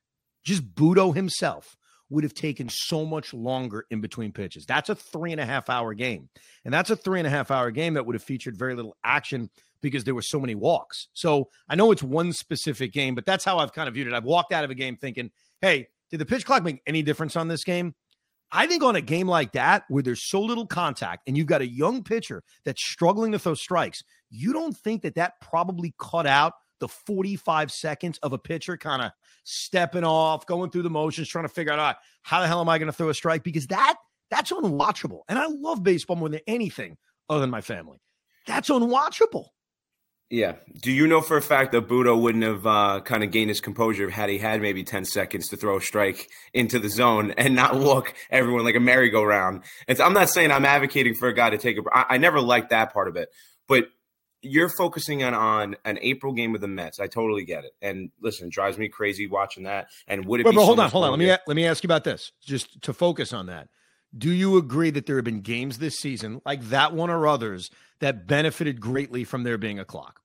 just 0.44 0.74
Butto 0.74 1.14
himself 1.14 1.74
would 2.10 2.22
have 2.22 2.34
taken 2.34 2.68
so 2.68 3.06
much 3.06 3.32
longer 3.32 3.86
in 3.90 4.02
between 4.02 4.30
pitches. 4.30 4.66
That's 4.66 4.90
a 4.90 4.94
three 4.94 5.32
and 5.32 5.40
a 5.40 5.46
half 5.46 5.70
hour 5.70 5.94
game. 5.94 6.28
And 6.66 6.74
that's 6.74 6.90
a 6.90 6.96
three 6.96 7.18
and 7.18 7.26
a 7.26 7.30
half 7.30 7.50
hour 7.50 7.70
game 7.70 7.94
that 7.94 8.04
would 8.04 8.14
have 8.14 8.22
featured 8.22 8.58
very 8.58 8.74
little 8.74 8.94
action 9.02 9.48
because 9.80 10.04
there 10.04 10.14
were 10.14 10.20
so 10.20 10.38
many 10.38 10.54
walks. 10.54 11.08
So 11.14 11.48
I 11.66 11.74
know 11.74 11.90
it's 11.90 12.02
one 12.02 12.34
specific 12.34 12.92
game, 12.92 13.14
but 13.14 13.24
that's 13.24 13.46
how 13.46 13.56
I've 13.56 13.72
kind 13.72 13.88
of 13.88 13.94
viewed 13.94 14.06
it. 14.06 14.12
I've 14.12 14.24
walked 14.24 14.52
out 14.52 14.64
of 14.64 14.70
a 14.70 14.74
game 14.74 14.98
thinking, 14.98 15.30
hey, 15.62 15.88
did 16.10 16.20
the 16.20 16.26
pitch 16.26 16.44
clock 16.44 16.62
make 16.62 16.82
any 16.86 17.00
difference 17.00 17.36
on 17.36 17.48
this 17.48 17.64
game? 17.64 17.94
I 18.50 18.66
think 18.66 18.82
on 18.82 18.96
a 18.96 19.00
game 19.00 19.28
like 19.28 19.52
that, 19.52 19.84
where 19.88 20.02
there's 20.02 20.28
so 20.28 20.40
little 20.40 20.66
contact 20.66 21.24
and 21.26 21.36
you've 21.36 21.46
got 21.46 21.60
a 21.60 21.68
young 21.68 22.02
pitcher 22.02 22.42
that's 22.64 22.82
struggling 22.82 23.32
to 23.32 23.38
throw 23.38 23.54
strikes, 23.54 24.02
you 24.30 24.52
don't 24.52 24.76
think 24.76 25.02
that 25.02 25.14
that 25.16 25.40
probably 25.40 25.94
cut 25.98 26.26
out 26.26 26.54
the 26.80 26.88
45 26.88 27.72
seconds 27.72 28.18
of 28.18 28.32
a 28.32 28.38
pitcher 28.38 28.76
kind 28.76 29.02
of 29.02 29.12
stepping 29.44 30.04
off, 30.04 30.46
going 30.46 30.70
through 30.70 30.82
the 30.82 30.90
motions, 30.90 31.28
trying 31.28 31.44
to 31.44 31.48
figure 31.48 31.72
out 31.72 31.96
how 32.22 32.40
the 32.40 32.46
hell 32.46 32.60
am 32.60 32.68
I 32.68 32.78
going 32.78 32.86
to 32.86 32.92
throw 32.92 33.08
a 33.08 33.14
strike? 33.14 33.42
Because 33.42 33.66
that 33.68 33.96
that's 34.30 34.52
unwatchable. 34.52 35.20
And 35.28 35.38
I 35.38 35.46
love 35.46 35.82
baseball 35.82 36.16
more 36.16 36.28
than 36.28 36.40
anything 36.46 36.96
other 37.28 37.40
than 37.40 37.50
my 37.50 37.62
family. 37.62 37.98
That's 38.46 38.68
unwatchable. 38.68 39.46
Yeah. 40.30 40.56
Do 40.82 40.92
you 40.92 41.06
know 41.06 41.22
for 41.22 41.38
a 41.38 41.42
fact 41.42 41.72
that 41.72 41.88
Butto 41.88 42.20
wouldn't 42.20 42.44
have 42.44 42.66
uh, 42.66 43.00
kind 43.00 43.24
of 43.24 43.30
gained 43.30 43.48
his 43.48 43.62
composure 43.62 44.10
had 44.10 44.28
he 44.28 44.36
had 44.36 44.60
maybe 44.60 44.84
10 44.84 45.06
seconds 45.06 45.48
to 45.48 45.56
throw 45.56 45.78
a 45.78 45.80
strike 45.80 46.28
into 46.52 46.78
the 46.78 46.90
zone 46.90 47.32
and 47.38 47.54
not 47.54 47.76
look 47.76 48.12
everyone 48.30 48.64
like 48.64 48.74
a 48.74 48.80
merry-go-round? 48.80 49.64
And 49.86 50.00
I'm 50.00 50.12
not 50.12 50.28
saying 50.28 50.50
I'm 50.50 50.66
advocating 50.66 51.14
for 51.14 51.28
a 51.28 51.34
guy 51.34 51.48
to 51.50 51.56
take 51.56 51.78
a. 51.78 51.82
I, 51.90 52.04
I 52.10 52.18
never 52.18 52.42
liked 52.42 52.70
that 52.70 52.92
part 52.92 53.08
of 53.08 53.16
it. 53.16 53.30
But 53.68 53.88
you're 54.42 54.68
focusing 54.68 55.22
on, 55.24 55.34
on 55.34 55.76
an 55.84 55.98
April 56.00 56.32
game 56.32 56.52
with 56.52 56.60
the 56.60 56.68
Mets. 56.68 57.00
I 57.00 57.06
totally 57.06 57.44
get 57.44 57.64
it. 57.64 57.72
And 57.82 58.10
listen, 58.20 58.48
it 58.48 58.52
drives 58.52 58.78
me 58.78 58.88
crazy 58.88 59.26
watching 59.26 59.64
that. 59.64 59.88
And 60.06 60.24
would 60.26 60.40
it 60.40 60.44
but, 60.44 60.50
be 60.50 60.56
but 60.56 60.62
so 60.62 60.66
hold 60.66 60.80
on, 60.80 60.90
hold 60.90 61.04
on. 61.04 61.10
Let 61.10 61.18
me 61.18 61.28
let 61.46 61.56
me 61.56 61.66
ask 61.66 61.82
you 61.82 61.88
about 61.88 62.04
this, 62.04 62.32
just 62.40 62.80
to 62.82 62.92
focus 62.92 63.32
on 63.32 63.46
that. 63.46 63.68
Do 64.16 64.30
you 64.30 64.56
agree 64.56 64.90
that 64.90 65.06
there 65.06 65.16
have 65.16 65.24
been 65.24 65.42
games 65.42 65.78
this 65.78 65.98
season, 65.98 66.40
like 66.46 66.62
that 66.70 66.94
one 66.94 67.10
or 67.10 67.26
others, 67.26 67.70
that 68.00 68.26
benefited 68.26 68.80
greatly 68.80 69.24
from 69.24 69.42
there 69.42 69.58
being 69.58 69.78
a 69.78 69.84
clock? 69.84 70.20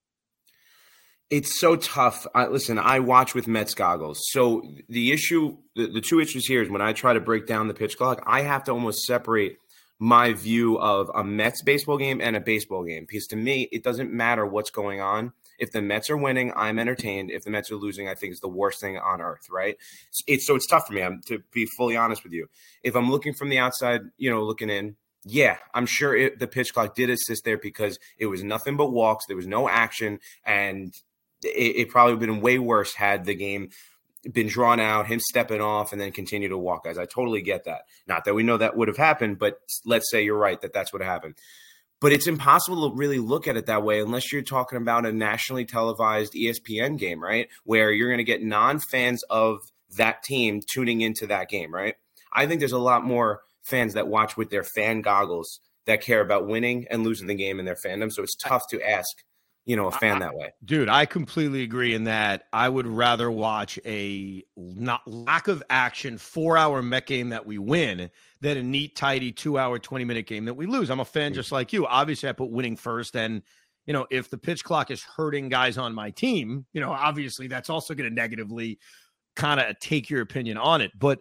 It's 1.30 1.60
so 1.60 1.76
tough. 1.76 2.28
I, 2.36 2.48
listen, 2.48 2.78
I 2.78 3.00
watch 3.00 3.34
with 3.34 3.48
Mets 3.48 3.74
goggles. 3.74 4.20
So 4.30 4.62
the 4.88 5.12
issue, 5.12 5.58
the, 5.76 5.88
the 5.88 6.02
two 6.02 6.20
issues 6.20 6.46
here 6.46 6.62
is 6.62 6.70
when 6.70 6.82
I 6.82 6.94
try 6.94 7.14
to 7.14 7.20
break 7.20 7.48
down 7.48 7.68
the 7.68 7.74
pitch 7.74 7.98
clock, 7.98 8.24
I 8.26 8.42
have 8.42 8.64
to 8.66 8.72
almost 8.72 9.04
separate 9.04 9.58
my 10.04 10.34
view 10.34 10.78
of 10.80 11.10
a 11.16 11.24
Mets 11.24 11.62
baseball 11.62 11.98
game 11.98 12.20
and 12.20 12.36
a 12.36 12.42
baseball 12.42 12.84
game 12.84 13.06
because 13.08 13.26
to 13.26 13.38
me, 13.38 13.70
it 13.72 13.84
doesn't 13.84 14.12
matter 14.12 14.46
what's 14.46 14.70
going 14.70 15.00
on. 15.00 15.32
If 15.58 15.72
the 15.72 15.82
Mets 15.82 16.10
are 16.10 16.18
winning, 16.18 16.52
I'm 16.58 16.78
entertained. 16.78 17.32
If 17.32 17.46
the 17.46 17.52
Mets 17.52 17.72
are 17.72 17.78
losing, 17.78 18.10
I 18.10 18.14
think 18.14 18.32
it's 18.32 18.42
the 18.42 18.50
worst 18.50 18.82
thing 18.82 18.98
on 18.98 19.22
earth, 19.22 19.48
right? 19.50 19.78
It's, 20.10 20.22
it's 20.28 20.46
so 20.46 20.56
it's 20.56 20.68
tough 20.68 20.88
for 20.88 20.94
me. 20.94 21.04
I'm 21.04 21.22
to 21.28 21.42
be 21.54 21.66
fully 21.78 21.96
honest 21.96 22.26
with 22.26 22.34
you. 22.34 22.50
If 22.84 22.98
I'm 22.98 23.10
looking 23.10 23.34
from 23.34 23.48
the 23.48 23.60
outside, 23.60 24.02
you 24.18 24.30
know, 24.30 24.44
looking 24.44 24.70
in, 24.70 24.98
yeah, 25.24 25.56
I'm 25.74 25.86
sure 25.86 26.14
it, 26.14 26.38
the 26.38 26.48
pitch 26.48 26.74
clock 26.74 26.96
did 26.96 27.10
assist 27.10 27.46
there 27.46 27.58
because 27.58 27.98
it 28.18 28.26
was 28.26 28.44
nothing 28.44 28.76
but 28.76 28.92
walks. 28.92 29.26
There 29.26 29.38
was 29.38 29.48
no 29.48 29.70
action, 29.70 30.20
and 30.46 30.94
it, 31.46 31.76
it 31.78 31.90
probably 31.90 32.16
would 32.16 32.28
have 32.28 32.30
been 32.30 32.42
way 32.42 32.60
worse 32.60 32.94
had 32.94 33.24
the 33.24 33.36
game 33.36 33.70
been 34.32 34.48
drawn 34.48 34.80
out, 34.80 35.08
him 35.08 35.20
stepping 35.20 35.62
off, 35.62 35.92
and 35.92 36.00
then 36.00 36.12
continue 36.12 36.50
to 36.50 36.58
walk 36.58 36.86
guys. 36.86 36.98
I 36.98 37.06
totally 37.06 37.42
get 37.42 37.66
that. 37.66 37.82
Not 38.08 38.26
that 38.26 38.34
we 38.34 38.44
know 38.44 38.58
that 38.58 38.78
would 38.78 38.88
have 38.88 38.98
happened, 38.98 39.40
but 39.40 39.60
let's 39.86 40.10
say 40.10 40.24
you're 40.24 40.38
right 40.38 40.60
that 40.62 40.74
that's 40.74 40.94
what 40.94 41.02
happened. 41.02 41.36
But 42.00 42.12
it's 42.12 42.28
impossible 42.28 42.90
to 42.90 42.96
really 42.96 43.20
look 43.20 43.48
at 43.48 43.56
it 43.56 43.68
that 43.68 43.84
way 43.84 44.02
unless 44.02 44.32
you're 44.32 44.42
talking 44.42 44.78
about 44.78 45.06
a 45.06 45.14
nationally 45.14 45.66
televised 45.66 46.34
ESPN 46.34 47.00
game, 47.00 47.24
right? 47.24 47.48
Where 47.64 47.92
you're 47.92 48.10
going 48.10 48.18
to 48.18 48.26
get 48.26 48.44
non 48.44 48.80
fans 48.80 49.24
of 49.30 49.60
that 49.98 50.24
team 50.24 50.62
tuning 50.74 51.02
into 51.02 51.28
that 51.28 51.50
game, 51.50 51.74
right? 51.74 51.96
I 52.34 52.46
think 52.46 52.60
there's 52.60 52.72
a 52.72 52.78
lot 52.78 53.06
more 53.06 53.42
fans 53.64 53.94
that 53.94 54.08
watch 54.08 54.36
with 54.36 54.50
their 54.50 54.64
fan 54.64 55.02
goggles 55.02 55.60
that 55.86 56.02
care 56.02 56.22
about 56.22 56.48
winning 56.48 56.88
and 56.90 57.04
losing 57.04 57.28
the 57.28 57.36
game 57.36 57.60
in 57.60 57.66
their 57.66 57.78
fandom. 57.86 58.12
So 58.12 58.24
it's 58.24 58.36
tough 58.36 58.64
to 58.72 58.82
ask, 58.82 59.24
you 59.66 59.76
know, 59.78 59.88
a 59.88 59.92
fan 59.92 60.20
that 60.20 60.36
way. 60.36 60.54
Dude, 60.66 60.90
I 60.90 61.06
completely 61.06 61.64
agree 61.64 61.94
in 61.94 62.04
that 62.04 62.46
I 62.52 62.68
would 62.68 62.86
rather 62.86 63.32
watch 63.32 63.80
a 63.86 64.44
not 64.58 65.08
lack 65.08 65.48
of 65.48 65.64
action 65.70 66.18
four 66.18 66.58
hour 66.58 66.82
Met 66.82 67.06
game 67.06 67.30
that 67.30 67.46
we 67.46 67.58
win 67.58 68.10
than 68.42 68.58
a 68.58 68.64
neat, 68.64 68.96
tidy 68.96 69.32
two 69.32 69.58
hour, 69.58 69.80
20 69.80 70.04
minute 70.04 70.28
game 70.28 70.46
that 70.46 70.56
we 70.56 70.66
lose. 70.66 70.90
I'm 70.90 71.00
a 71.00 71.06
fan 71.06 71.32
mm. 71.32 71.36
just 71.36 71.52
like 71.52 71.72
you. 71.72 71.88
Obviously, 71.88 72.28
I 72.28 72.34
put 72.34 72.52
winning 72.52 72.76
first. 72.76 73.16
And, 73.16 73.42
you 73.86 73.94
know, 73.94 74.06
if 74.12 74.30
the 74.30 74.38
pitch 74.38 74.66
clock 74.66 74.92
is 74.92 75.02
hurting 75.04 75.48
guys 75.48 75.78
on 75.78 75.96
my 75.96 76.12
team, 76.12 76.66
you 76.74 76.82
know, 76.82 76.92
obviously 76.92 77.48
that's 77.48 77.70
also 77.70 77.94
going 77.94 78.10
to 78.10 78.14
negatively 78.14 78.80
kind 79.38 79.62
of 79.62 79.80
take 79.80 80.10
your 80.10 80.22
opinion 80.22 80.58
on 80.58 80.82
it. 80.82 80.92
But 80.98 81.20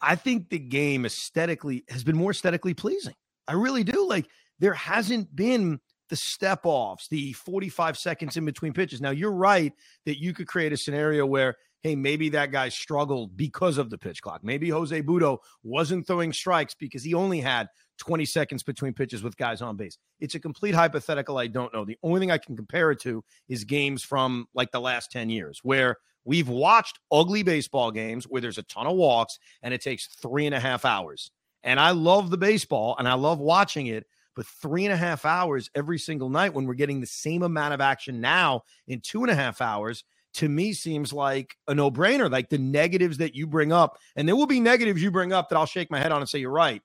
I 0.00 0.16
think 0.16 0.50
the 0.50 0.58
game 0.58 1.06
aesthetically 1.06 1.84
has 1.88 2.02
been 2.02 2.16
more 2.16 2.32
aesthetically 2.32 2.74
pleasing. 2.74 3.14
I 3.46 3.52
really 3.52 3.84
do. 3.84 4.08
Like, 4.08 4.26
there 4.58 4.74
hasn't 4.74 5.34
been 5.34 5.80
the 6.10 6.16
step 6.16 6.60
offs, 6.64 7.08
the 7.08 7.32
45 7.32 7.96
seconds 7.98 8.36
in 8.36 8.44
between 8.44 8.72
pitches. 8.72 9.00
Now, 9.00 9.10
you're 9.10 9.32
right 9.32 9.72
that 10.06 10.20
you 10.20 10.32
could 10.34 10.46
create 10.46 10.72
a 10.72 10.76
scenario 10.76 11.24
where, 11.26 11.56
hey, 11.82 11.96
maybe 11.96 12.28
that 12.30 12.50
guy 12.50 12.68
struggled 12.68 13.36
because 13.36 13.78
of 13.78 13.90
the 13.90 13.98
pitch 13.98 14.22
clock. 14.22 14.42
Maybe 14.42 14.70
Jose 14.70 15.02
Butto 15.02 15.38
wasn't 15.62 16.06
throwing 16.06 16.32
strikes 16.32 16.74
because 16.74 17.02
he 17.02 17.14
only 17.14 17.40
had 17.40 17.68
20 17.98 18.24
seconds 18.24 18.62
between 18.62 18.92
pitches 18.92 19.22
with 19.22 19.36
guys 19.36 19.62
on 19.62 19.76
base. 19.76 19.98
It's 20.20 20.34
a 20.34 20.40
complete 20.40 20.74
hypothetical. 20.74 21.38
I 21.38 21.46
don't 21.46 21.72
know. 21.72 21.84
The 21.84 21.98
only 22.02 22.20
thing 22.20 22.30
I 22.30 22.38
can 22.38 22.56
compare 22.56 22.90
it 22.90 23.00
to 23.00 23.24
is 23.48 23.64
games 23.64 24.02
from 24.02 24.46
like 24.54 24.72
the 24.72 24.80
last 24.80 25.10
10 25.12 25.30
years 25.30 25.60
where 25.62 25.96
we've 26.24 26.48
watched 26.48 26.98
ugly 27.12 27.42
baseball 27.42 27.90
games 27.90 28.24
where 28.24 28.40
there's 28.40 28.58
a 28.58 28.62
ton 28.64 28.86
of 28.86 28.96
walks 28.96 29.38
and 29.62 29.72
it 29.72 29.82
takes 29.82 30.06
three 30.06 30.46
and 30.46 30.54
a 30.54 30.60
half 30.60 30.84
hours. 30.84 31.30
And 31.62 31.80
I 31.80 31.90
love 31.92 32.30
the 32.30 32.36
baseball 32.36 32.94
and 32.98 33.08
I 33.08 33.14
love 33.14 33.38
watching 33.38 33.86
it 33.86 34.06
but 34.34 34.46
three 34.46 34.84
and 34.84 34.92
a 34.92 34.96
half 34.96 35.24
hours 35.24 35.70
every 35.74 35.98
single 35.98 36.28
night 36.28 36.54
when 36.54 36.66
we're 36.66 36.74
getting 36.74 37.00
the 37.00 37.06
same 37.06 37.42
amount 37.42 37.74
of 37.74 37.80
action 37.80 38.20
now 38.20 38.62
in 38.86 39.00
two 39.00 39.22
and 39.22 39.30
a 39.30 39.34
half 39.34 39.60
hours 39.60 40.04
to 40.34 40.48
me 40.48 40.72
seems 40.72 41.12
like 41.12 41.54
a 41.68 41.74
no-brainer 41.74 42.30
like 42.30 42.48
the 42.48 42.58
negatives 42.58 43.18
that 43.18 43.34
you 43.34 43.46
bring 43.46 43.72
up 43.72 43.98
and 44.16 44.28
there 44.28 44.36
will 44.36 44.46
be 44.46 44.60
negatives 44.60 45.02
you 45.02 45.10
bring 45.10 45.32
up 45.32 45.48
that 45.48 45.56
i'll 45.56 45.66
shake 45.66 45.90
my 45.90 45.98
head 45.98 46.12
on 46.12 46.20
and 46.20 46.28
say 46.28 46.38
you're 46.38 46.50
right. 46.50 46.82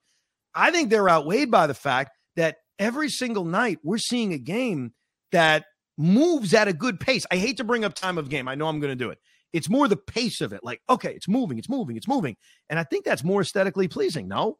I 0.54 0.70
think 0.70 0.90
they're 0.90 1.08
outweighed 1.08 1.50
by 1.50 1.66
the 1.66 1.74
fact 1.74 2.10
that 2.36 2.56
every 2.78 3.08
single 3.08 3.44
night 3.44 3.78
we're 3.82 3.98
seeing 3.98 4.32
a 4.32 4.38
game 4.38 4.92
that 5.32 5.64
moves 5.96 6.54
at 6.54 6.66
a 6.66 6.72
good 6.72 6.98
pace. 6.98 7.24
I 7.30 7.36
hate 7.36 7.58
to 7.58 7.64
bring 7.64 7.84
up 7.84 7.94
time 7.94 8.18
of 8.18 8.28
game. 8.28 8.48
I 8.48 8.54
know 8.54 8.66
i'm 8.66 8.80
going 8.80 8.90
to 8.90 9.04
do 9.04 9.10
it. 9.10 9.18
It's 9.52 9.68
more 9.68 9.88
the 9.88 9.96
pace 9.96 10.40
of 10.40 10.52
it 10.52 10.60
like 10.62 10.80
okay 10.88 11.12
it's 11.12 11.28
moving 11.28 11.58
it's 11.58 11.68
moving 11.68 11.96
it's 11.96 12.08
moving. 12.08 12.36
And 12.68 12.78
i 12.78 12.84
think 12.84 13.04
that's 13.04 13.24
more 13.24 13.40
aesthetically 13.40 13.88
pleasing 13.88 14.28
no 14.28 14.58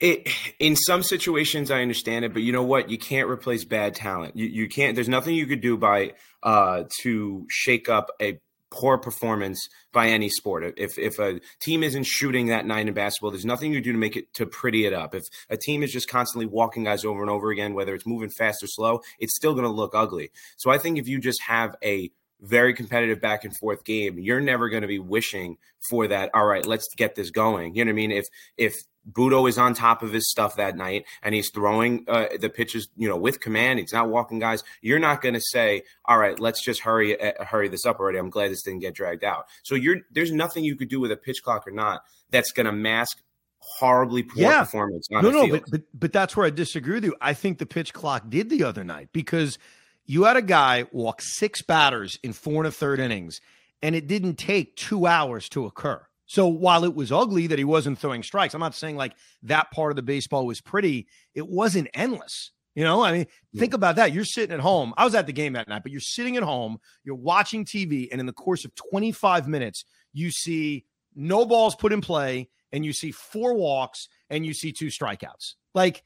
it 0.00 0.28
in 0.58 0.76
some 0.76 1.02
situations 1.02 1.70
I 1.70 1.82
understand 1.82 2.24
it, 2.24 2.32
but 2.32 2.42
you 2.42 2.52
know 2.52 2.62
what? 2.62 2.90
You 2.90 2.98
can't 2.98 3.28
replace 3.28 3.64
bad 3.64 3.94
talent. 3.94 4.36
You 4.36 4.46
you 4.46 4.68
can't. 4.68 4.94
There's 4.94 5.08
nothing 5.08 5.34
you 5.34 5.46
could 5.46 5.60
do 5.60 5.76
by 5.76 6.12
uh 6.42 6.84
to 7.02 7.46
shake 7.48 7.88
up 7.88 8.10
a 8.20 8.38
poor 8.70 8.98
performance 8.98 9.68
by 9.92 10.08
any 10.08 10.28
sport. 10.28 10.74
If 10.76 10.98
if 10.98 11.18
a 11.18 11.40
team 11.60 11.82
isn't 11.82 12.04
shooting 12.04 12.46
that 12.46 12.66
night 12.66 12.86
in 12.86 12.94
basketball, 12.94 13.30
there's 13.30 13.44
nothing 13.44 13.72
you 13.72 13.80
do 13.80 13.92
to 13.92 13.98
make 13.98 14.16
it 14.16 14.32
to 14.34 14.46
pretty 14.46 14.86
it 14.86 14.92
up. 14.92 15.14
If 15.14 15.24
a 15.50 15.56
team 15.56 15.82
is 15.82 15.92
just 15.92 16.08
constantly 16.08 16.46
walking 16.46 16.84
guys 16.84 17.04
over 17.04 17.20
and 17.20 17.30
over 17.30 17.50
again, 17.50 17.74
whether 17.74 17.94
it's 17.94 18.06
moving 18.06 18.30
fast 18.30 18.62
or 18.62 18.66
slow, 18.68 19.00
it's 19.18 19.34
still 19.34 19.52
going 19.52 19.64
to 19.64 19.70
look 19.70 19.94
ugly. 19.94 20.30
So 20.56 20.70
I 20.70 20.78
think 20.78 20.98
if 20.98 21.08
you 21.08 21.18
just 21.18 21.42
have 21.42 21.74
a 21.82 22.10
very 22.40 22.72
competitive 22.72 23.20
back 23.20 23.44
and 23.44 23.56
forth 23.56 23.84
game, 23.84 24.18
you're 24.18 24.40
never 24.40 24.68
going 24.68 24.82
to 24.82 24.88
be 24.88 25.00
wishing 25.00 25.56
for 25.90 26.06
that. 26.06 26.30
All 26.34 26.46
right, 26.46 26.64
let's 26.64 26.86
get 26.96 27.14
this 27.14 27.30
going. 27.30 27.74
You 27.74 27.84
know 27.84 27.88
what 27.88 27.94
I 27.94 27.96
mean? 27.96 28.12
If 28.12 28.26
if 28.56 28.74
Butto 29.10 29.48
is 29.48 29.58
on 29.58 29.74
top 29.74 30.02
of 30.02 30.12
his 30.12 30.30
stuff 30.30 30.56
that 30.56 30.76
night 30.76 31.04
and 31.22 31.34
he's 31.34 31.50
throwing 31.50 32.04
uh, 32.08 32.26
the 32.40 32.48
pitches, 32.50 32.88
you 32.96 33.08
know, 33.08 33.16
with 33.16 33.40
command. 33.40 33.78
He's 33.78 33.92
not 33.92 34.08
walking 34.08 34.38
guys. 34.38 34.62
You're 34.82 34.98
not 34.98 35.22
going 35.22 35.34
to 35.34 35.40
say, 35.40 35.82
"All 36.04 36.18
right, 36.18 36.38
let's 36.38 36.62
just 36.62 36.80
hurry 36.80 37.20
uh, 37.20 37.44
hurry 37.44 37.68
this 37.68 37.86
up 37.86 38.00
already." 38.00 38.18
I'm 38.18 38.30
glad 38.30 38.50
this 38.50 38.62
didn't 38.62 38.80
get 38.80 38.94
dragged 38.94 39.24
out. 39.24 39.46
So 39.62 39.74
you're 39.74 39.98
there's 40.10 40.32
nothing 40.32 40.64
you 40.64 40.76
could 40.76 40.88
do 40.88 41.00
with 41.00 41.12
a 41.12 41.16
pitch 41.16 41.42
clock 41.42 41.66
or 41.66 41.70
not 41.70 42.02
that's 42.30 42.52
going 42.52 42.66
to 42.66 42.72
mask 42.72 43.22
horribly 43.60 44.22
poor 44.22 44.42
Yeah. 44.42 44.60
performance. 44.60 45.08
No, 45.10 45.20
no, 45.20 45.48
but, 45.48 45.64
but 45.70 45.82
but 45.94 46.12
that's 46.12 46.36
where 46.36 46.46
I 46.46 46.50
disagree 46.50 46.94
with 46.94 47.04
you. 47.04 47.16
I 47.20 47.34
think 47.34 47.58
the 47.58 47.66
pitch 47.66 47.92
clock 47.92 48.24
did 48.28 48.50
the 48.50 48.64
other 48.64 48.84
night 48.84 49.08
because 49.12 49.58
you 50.06 50.24
had 50.24 50.36
a 50.36 50.42
guy 50.42 50.86
walk 50.92 51.20
six 51.20 51.60
batters 51.62 52.18
in 52.22 52.32
four 52.32 52.56
and 52.62 52.66
a 52.66 52.70
third 52.70 52.98
innings, 53.00 53.40
and 53.82 53.94
it 53.94 54.06
didn't 54.06 54.36
take 54.36 54.76
two 54.76 55.06
hours 55.06 55.48
to 55.50 55.66
occur. 55.66 56.02
So 56.28 56.46
while 56.46 56.84
it 56.84 56.94
was 56.94 57.10
ugly 57.10 57.46
that 57.48 57.58
he 57.58 57.64
wasn't 57.64 57.98
throwing 57.98 58.22
strikes, 58.22 58.54
I'm 58.54 58.60
not 58.60 58.74
saying 58.74 58.96
like 58.96 59.14
that 59.44 59.70
part 59.70 59.90
of 59.90 59.96
the 59.96 60.02
baseball 60.02 60.46
was 60.46 60.60
pretty. 60.60 61.08
It 61.34 61.48
wasn't 61.48 61.88
endless. 61.94 62.52
You 62.74 62.84
know, 62.84 63.02
I 63.02 63.12
mean, 63.12 63.26
think 63.56 63.74
about 63.74 63.96
that. 63.96 64.12
You're 64.12 64.24
sitting 64.24 64.54
at 64.54 64.60
home. 64.60 64.94
I 64.96 65.04
was 65.04 65.14
at 65.14 65.26
the 65.26 65.32
game 65.32 65.54
that 65.54 65.66
night, 65.66 65.82
but 65.82 65.90
you're 65.90 66.00
sitting 66.00 66.36
at 66.36 66.44
home, 66.44 66.78
you're 67.02 67.16
watching 67.16 67.64
TV, 67.64 68.08
and 68.12 68.20
in 68.20 68.26
the 68.26 68.32
course 68.32 68.64
of 68.64 68.72
25 68.76 69.48
minutes, 69.48 69.84
you 70.12 70.30
see 70.30 70.84
no 71.16 71.44
balls 71.44 71.74
put 71.74 71.92
in 71.92 72.00
play, 72.00 72.50
and 72.70 72.84
you 72.84 72.92
see 72.92 73.10
four 73.10 73.54
walks, 73.54 74.08
and 74.30 74.46
you 74.46 74.54
see 74.54 74.70
two 74.70 74.88
strikeouts. 74.88 75.54
Like, 75.74 76.04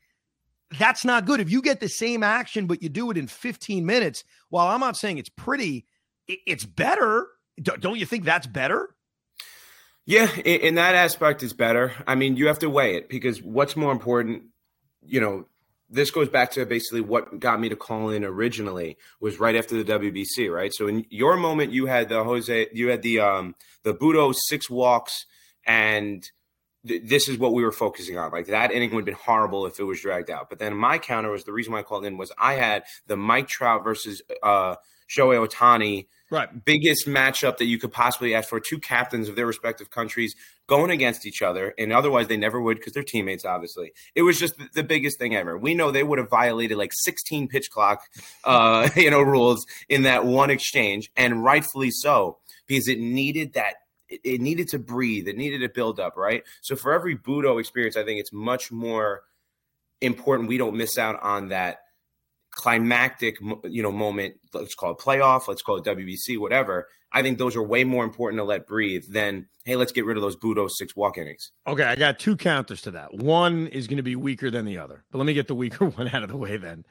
that's 0.79 1.05
not 1.05 1.27
good. 1.27 1.41
If 1.41 1.51
you 1.51 1.61
get 1.61 1.81
the 1.81 1.89
same 1.89 2.23
action, 2.23 2.67
but 2.67 2.83
you 2.83 2.89
do 2.89 3.11
it 3.11 3.19
in 3.19 3.27
15 3.27 3.85
minutes, 3.85 4.25
while 4.49 4.69
I'm 4.69 4.81
not 4.81 4.97
saying 4.97 5.19
it's 5.19 5.29
pretty, 5.29 5.85
it's 6.27 6.65
better. 6.65 7.27
Don't 7.61 7.99
you 7.99 8.07
think 8.07 8.25
that's 8.25 8.47
better? 8.47 8.95
Yeah, 10.05 10.29
in, 10.37 10.61
in 10.61 10.75
that 10.77 10.95
aspect, 10.95 11.43
is 11.43 11.53
better. 11.53 11.93
I 12.07 12.15
mean, 12.15 12.37
you 12.37 12.49
have 12.49 12.59
to 12.61 12.71
weigh 12.71 12.97
it 12.97 13.09
because 13.09 13.43
what's 13.43 13.77
more 13.77 13.93
important, 13.93 14.45
you 15.05 15.21
know, 15.21 15.47
this 15.89 16.11
goes 16.11 16.29
back 16.29 16.51
to 16.53 16.65
basically 16.65 17.03
what 17.03 17.39
got 17.39 17.61
me 17.61 17.69
to 17.69 17.77
call 17.77 18.09
in 18.09 18.25
originally 18.25 18.97
was 19.21 19.39
right 19.39 19.55
after 19.55 19.81
the 19.81 19.93
WBC, 19.93 20.53
right? 20.53 20.73
So 20.73 20.89
in 20.89 21.05
your 21.11 21.37
moment, 21.37 21.73
you 21.73 21.87
had 21.87 22.09
the 22.09 22.25
Jose, 22.25 22.69
you 22.73 22.89
had 22.89 23.03
the 23.03 23.21
um 23.21 23.55
the 23.85 23.93
Butto 23.93 24.35
six 24.35 24.71
walks 24.71 25.27
and 25.67 26.27
th- 26.87 27.03
this 27.05 27.29
is 27.29 27.37
what 27.37 27.53
we 27.53 27.63
were 27.63 27.73
focusing 27.73 28.17
on. 28.17 28.33
Like 28.33 28.47
that 28.47 28.73
inning 28.73 28.91
would 28.95 29.03
have 29.03 29.05
been 29.05 29.15
horrible 29.15 29.67
if 29.67 29.79
it 29.79 29.85
was 29.85 30.01
dragged 30.01 30.31
out. 30.31 30.49
But 30.49 30.59
then 30.59 30.75
my 30.75 30.99
counter 30.99 31.31
was 31.31 31.45
the 31.45 31.53
reason 31.53 31.75
why 31.75 31.81
I 31.81 31.83
called 31.83 32.07
in 32.07 32.17
was 32.17 32.33
I 32.39 32.55
had 32.55 32.85
the 33.07 33.17
Mike 33.17 33.49
Trout 33.49 33.85
versus 33.85 34.23
uh, 34.43 34.77
Shohei 35.09 35.47
Ohtani 35.47 36.07
Right. 36.33 36.65
biggest 36.65 37.07
matchup 37.07 37.59
that 37.59 37.67
you 37.67 37.79
could 37.79 37.93
possibly 37.93 38.35
ask 38.35 38.49
for. 38.49 38.59
Two 38.59 38.79
captains 38.79 39.29
of 39.29 39.37
their 39.37 39.45
respective 39.45 39.91
countries 39.91 40.35
going 40.67 40.91
against 40.91 41.27
each 41.27 41.43
other, 41.43 41.75
and 41.79 41.93
otherwise 41.93 42.29
they 42.29 42.39
never 42.39 42.59
would 42.59 42.79
because 42.79 42.95
they're 42.95 43.03
teammates. 43.03 43.45
Obviously, 43.45 43.93
it 44.15 44.23
was 44.23 44.39
just 44.39 44.55
the, 44.73 44.83
biggest 44.83 45.19
thing 45.19 45.37
ever. 45.37 45.59
We 45.59 45.75
know 45.75 45.91
they 45.91 46.03
would 46.03 46.19
have 46.19 46.31
violated 46.31 46.79
like 46.79 46.93
16 46.95 47.49
pitch 47.49 47.71
clock, 47.71 48.05
uh, 48.45 48.89
you 48.97 49.11
know, 49.11 49.21
rules 49.21 49.67
in 49.91 50.05
that 50.05 50.25
one 50.25 50.49
exchange, 50.49 51.11
and 51.17 51.45
rightfully 51.45 51.91
so 51.91 52.39
because 52.67 52.89
it 52.89 52.99
needed 52.99 53.53
that. 53.53 53.75
It 54.09 54.21
it 54.25 54.41
needed 54.41 54.69
to 54.69 54.79
breathe. 54.79 55.29
It 55.29 55.37
needed 55.37 55.59
to 55.59 55.69
build 55.69 56.01
up, 56.01 56.17
right? 56.17 56.45
So 56.63 56.77
for 56.77 56.95
every 56.95 57.15
Butto 57.15 57.61
experience, 57.61 57.99
I 57.99 58.05
think 58.05 58.21
it's 58.21 58.33
much 58.33 58.73
more 58.73 59.25
important 60.01 60.49
we 60.49 60.57
don't 60.57 60.77
miss 60.77 60.97
out 60.97 61.23
on 61.23 61.51
that 61.51 61.82
climactic 62.53 63.39
you 63.65 63.83
know 63.83 63.91
moment 63.91 64.35
let's 64.53 64.75
call 64.75 64.93
it 64.93 64.99
playoff 64.99 65.49
let's 65.49 65.63
call 65.63 65.77
it 65.77 65.85
wbc 65.85 66.39
whatever 66.39 66.87
i 67.13 67.23
think 67.23 67.39
those 67.39 67.57
are 67.57 67.63
way 67.63 67.83
more 67.83 68.05
important 68.05 68.39
to 68.39 68.45
let 68.45 68.67
breathe 68.67 69.05
than 69.11 69.47
hey 69.65 69.75
let's 69.75 69.91
get 69.91 70.05
rid 70.05 70.19
of 70.19 70.23
those 70.23 70.37
Butto 70.37 70.71
six 70.71 70.95
walk 70.95 71.17
innings 71.17 71.51
Okay, 71.67 71.85
I 71.85 71.97
got 71.97 72.19
two 72.19 72.37
counters 72.37 72.83
to 72.83 72.91
that. 72.93 73.15
One 73.15 73.69
is 73.69 73.87
going 73.87 73.97
to 73.97 74.03
be 74.03 74.17
weaker 74.17 74.51
than 74.51 74.65
the 74.65 74.79
other, 74.79 75.05
but 75.11 75.19
let 75.19 75.25
me 75.25 75.33
get 75.33 75.49
the 75.49 75.55
weaker 75.55 75.87
one 75.89 76.09
out 76.09 76.23
of 76.23 76.29
the 76.29 76.37
way 76.37 76.57
then. 76.57 76.85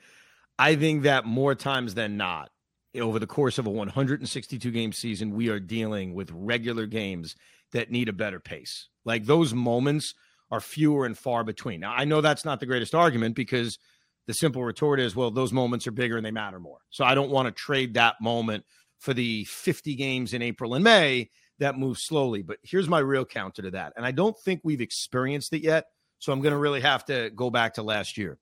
I 0.57 0.75
think 0.75 1.03
that 1.03 1.25
more 1.25 1.55
times 1.55 1.93
than 1.93 2.17
not, 2.17 2.51
over 2.99 3.19
the 3.19 3.27
course 3.27 3.57
of 3.57 3.65
a 3.65 3.69
162 3.69 4.71
game 4.71 4.93
season, 4.93 5.35
we 5.35 5.49
are 5.49 5.59
dealing 5.59 6.13
with 6.13 6.29
regular 6.31 6.85
games 6.85 7.35
that 7.71 7.91
need 7.91 8.09
a 8.09 8.13
better 8.13 8.39
pace. 8.39 8.89
Like 9.05 9.25
those 9.25 9.53
moments 9.53 10.13
are 10.49 10.59
fewer 10.59 11.05
and 11.05 11.17
far 11.17 11.43
between. 11.43 11.79
Now, 11.79 11.93
I 11.93 12.03
know 12.03 12.21
that's 12.21 12.43
not 12.45 12.59
the 12.59 12.65
greatest 12.65 12.93
argument 12.93 13.35
because 13.35 13.79
the 14.27 14.33
simple 14.33 14.63
retort 14.63 14.99
is, 14.99 15.15
well, 15.15 15.31
those 15.31 15.51
moments 15.51 15.87
are 15.87 15.91
bigger 15.91 16.17
and 16.17 16.25
they 16.25 16.31
matter 16.31 16.59
more. 16.59 16.79
So 16.89 17.03
I 17.03 17.15
don't 17.15 17.31
want 17.31 17.47
to 17.47 17.51
trade 17.51 17.95
that 17.95 18.15
moment 18.21 18.65
for 18.99 19.13
the 19.13 19.45
50 19.45 19.95
games 19.95 20.33
in 20.33 20.41
April 20.41 20.75
and 20.75 20.83
May 20.83 21.29
that 21.59 21.77
move 21.77 21.97
slowly. 21.97 22.41
But 22.41 22.57
here's 22.63 22.87
my 22.87 22.99
real 22.99 23.25
counter 23.25 23.61
to 23.63 23.71
that. 23.71 23.93
And 23.95 24.05
I 24.05 24.11
don't 24.11 24.37
think 24.39 24.61
we've 24.63 24.81
experienced 24.81 25.53
it 25.53 25.63
yet. 25.63 25.85
So 26.19 26.31
I'm 26.31 26.41
going 26.41 26.53
to 26.53 26.59
really 26.59 26.81
have 26.81 27.05
to 27.05 27.31
go 27.31 27.49
back 27.49 27.75
to 27.75 27.83
last 27.83 28.17
year. 28.17 28.37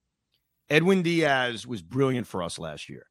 Edwin 0.69 1.01
Diaz 1.01 1.65
was 1.65 1.81
brilliant 1.81 2.27
for 2.27 2.43
us 2.43 2.59
last 2.59 2.89
year. 2.89 3.05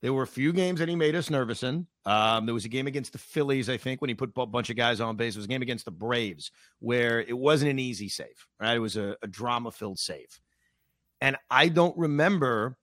There 0.00 0.12
were 0.12 0.22
a 0.22 0.28
few 0.28 0.52
games 0.52 0.80
that 0.80 0.88
he 0.88 0.96
made 0.96 1.14
us 1.14 1.30
nervous 1.30 1.62
in. 1.62 1.86
Um, 2.04 2.44
there 2.44 2.54
was 2.54 2.64
a 2.64 2.68
game 2.68 2.88
against 2.88 3.12
the 3.12 3.18
Phillies, 3.18 3.68
I 3.68 3.76
think, 3.76 4.00
when 4.00 4.08
he 4.08 4.14
put 4.14 4.32
a 4.36 4.46
bunch 4.46 4.68
of 4.68 4.76
guys 4.76 5.00
on 5.00 5.16
base. 5.16 5.36
It 5.36 5.38
was 5.38 5.44
a 5.44 5.48
game 5.48 5.62
against 5.62 5.84
the 5.84 5.92
Braves 5.92 6.50
where 6.80 7.20
it 7.20 7.36
wasn't 7.36 7.70
an 7.70 7.78
easy 7.78 8.08
save, 8.08 8.46
right? 8.60 8.76
It 8.76 8.80
was 8.80 8.96
a, 8.96 9.16
a 9.22 9.28
drama 9.28 9.70
filled 9.70 10.00
save. 10.00 10.40
And 11.22 11.36
I 11.48 11.68
don't 11.68 11.96
remember 11.96 12.76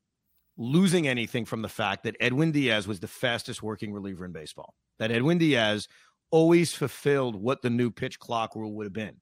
losing 0.57 1.09
anything 1.09 1.43
from 1.43 1.61
the 1.61 1.67
fact 1.67 2.05
that 2.05 2.15
Edwin 2.21 2.53
Diaz 2.53 2.87
was 2.87 3.01
the 3.01 3.07
fastest 3.07 3.61
working 3.61 3.91
reliever 3.91 4.23
in 4.23 4.31
baseball. 4.31 4.75
That 4.97 5.11
Edwin 5.11 5.39
Diaz 5.39 5.89
always 6.31 6.73
fulfilled 6.73 7.35
what 7.35 7.61
the 7.61 7.69
new 7.69 7.91
pitch 7.91 8.17
clock 8.17 8.55
rule 8.55 8.73
would 8.75 8.85
have 8.85 8.93
been. 8.93 9.17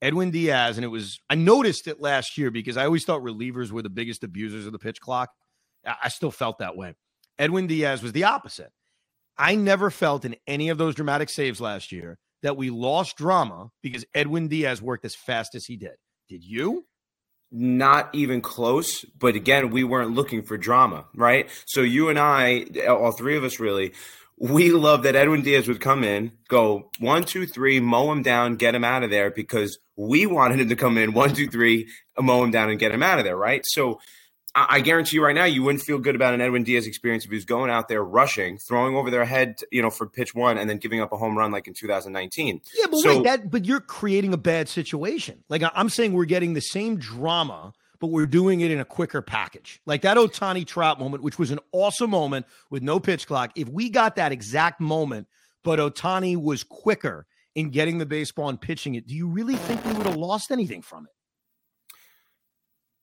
Edwin 0.00 0.30
Diaz, 0.30 0.78
and 0.78 0.84
it 0.84 0.88
was, 0.88 1.18
I 1.28 1.34
noticed 1.34 1.88
it 1.88 2.00
last 2.00 2.38
year 2.38 2.52
because 2.52 2.76
I 2.76 2.84
always 2.84 3.04
thought 3.04 3.22
relievers 3.22 3.72
were 3.72 3.82
the 3.82 3.90
biggest 3.90 4.22
abusers 4.22 4.66
of 4.66 4.72
the 4.72 4.78
pitch 4.78 5.00
clock. 5.00 5.30
I 5.84 6.08
still 6.08 6.30
felt 6.30 6.58
that 6.58 6.76
way. 6.76 6.94
Edwin 7.40 7.66
Diaz 7.66 8.04
was 8.04 8.12
the 8.12 8.24
opposite. 8.24 8.70
I 9.36 9.56
never 9.56 9.90
felt 9.90 10.24
in 10.24 10.36
any 10.46 10.68
of 10.68 10.78
those 10.78 10.94
dramatic 10.94 11.28
saves 11.28 11.60
last 11.60 11.90
year 11.90 12.18
that 12.42 12.56
we 12.56 12.70
lost 12.70 13.16
drama 13.16 13.70
because 13.82 14.04
Edwin 14.14 14.46
Diaz 14.46 14.80
worked 14.80 15.04
as 15.04 15.16
fast 15.16 15.56
as 15.56 15.66
he 15.66 15.76
did. 15.76 15.96
Did 16.28 16.44
you? 16.44 16.84
Not 17.52 18.14
even 18.14 18.40
close 18.40 19.04
but 19.18 19.34
again 19.34 19.70
we 19.70 19.84
weren't 19.84 20.14
looking 20.14 20.42
for 20.42 20.56
drama 20.56 21.04
right? 21.14 21.48
So 21.66 21.82
you 21.82 22.08
and 22.08 22.18
i 22.18 22.66
all 22.88 23.12
three 23.12 23.36
of 23.36 23.44
us 23.44 23.58
really 23.58 23.92
we 24.38 24.70
love 24.70 25.02
that 25.02 25.16
edwin 25.16 25.42
diaz 25.42 25.68
would 25.68 25.80
come 25.80 26.02
in 26.02 26.32
go 26.48 26.90
one 26.98 27.24
two 27.24 27.46
three 27.46 27.78
mow 27.78 28.10
him 28.10 28.22
down 28.22 28.56
get 28.56 28.74
him 28.74 28.84
out 28.84 29.02
of 29.02 29.10
there 29.10 29.30
because 29.30 29.78
we 29.96 30.24
wanted 30.24 30.60
him 30.60 30.68
to 30.68 30.76
come 30.76 30.96
in 30.96 31.12
one 31.12 31.34
two 31.34 31.46
three 31.48 31.88
mow 32.18 32.42
him 32.42 32.50
down 32.50 32.70
and 32.70 32.78
get 32.78 32.92
him 32.92 33.02
out 33.02 33.18
of 33.18 33.24
there 33.24 33.36
right? 33.36 33.62
So 33.66 34.00
I 34.54 34.80
guarantee 34.80 35.16
you 35.16 35.24
right 35.24 35.34
now, 35.34 35.44
you 35.44 35.62
wouldn't 35.62 35.84
feel 35.84 35.98
good 35.98 36.16
about 36.16 36.34
an 36.34 36.40
Edwin 36.40 36.64
Diaz 36.64 36.86
experience 36.86 37.24
if 37.24 37.30
he 37.30 37.36
was 37.36 37.44
going 37.44 37.70
out 37.70 37.86
there 37.88 38.02
rushing, 38.02 38.58
throwing 38.58 38.96
over 38.96 39.10
their 39.10 39.24
head, 39.24 39.60
you 39.70 39.80
know, 39.80 39.90
for 39.90 40.06
pitch 40.06 40.34
one, 40.34 40.58
and 40.58 40.68
then 40.68 40.78
giving 40.78 41.00
up 41.00 41.12
a 41.12 41.16
home 41.16 41.38
run 41.38 41.52
like 41.52 41.68
in 41.68 41.74
2019. 41.74 42.60
Yeah, 42.76 42.86
but 42.90 42.98
So- 43.00 43.16
wait, 43.18 43.24
that 43.24 43.50
but 43.50 43.64
you're 43.64 43.80
creating 43.80 44.32
a 44.34 44.38
bad 44.38 44.68
situation. 44.68 45.44
Like 45.48 45.62
I'm 45.74 45.88
saying, 45.88 46.12
we're 46.14 46.24
getting 46.24 46.54
the 46.54 46.60
same 46.60 46.96
drama, 46.96 47.72
but 48.00 48.08
we're 48.08 48.26
doing 48.26 48.60
it 48.60 48.70
in 48.72 48.80
a 48.80 48.84
quicker 48.84 49.22
package. 49.22 49.80
Like 49.86 50.02
that 50.02 50.16
Ohtani 50.16 50.66
Trout 50.66 50.98
moment, 50.98 51.22
which 51.22 51.38
was 51.38 51.50
an 51.52 51.60
awesome 51.72 52.10
moment 52.10 52.46
with 52.70 52.82
no 52.82 52.98
pitch 52.98 53.26
clock. 53.28 53.52
If 53.54 53.68
we 53.68 53.88
got 53.88 54.16
that 54.16 54.32
exact 54.32 54.80
moment, 54.80 55.28
but 55.62 55.78
Ohtani 55.78 56.36
was 56.36 56.64
quicker 56.64 57.26
in 57.54 57.70
getting 57.70 57.98
the 57.98 58.06
baseball 58.06 58.48
and 58.48 58.60
pitching 58.60 58.94
it, 58.94 59.06
do 59.06 59.14
you 59.14 59.28
really 59.28 59.56
think 59.56 59.84
we 59.84 59.92
would 59.92 60.06
have 60.06 60.16
lost 60.16 60.50
anything 60.50 60.82
from 60.82 61.04
it? 61.04 61.12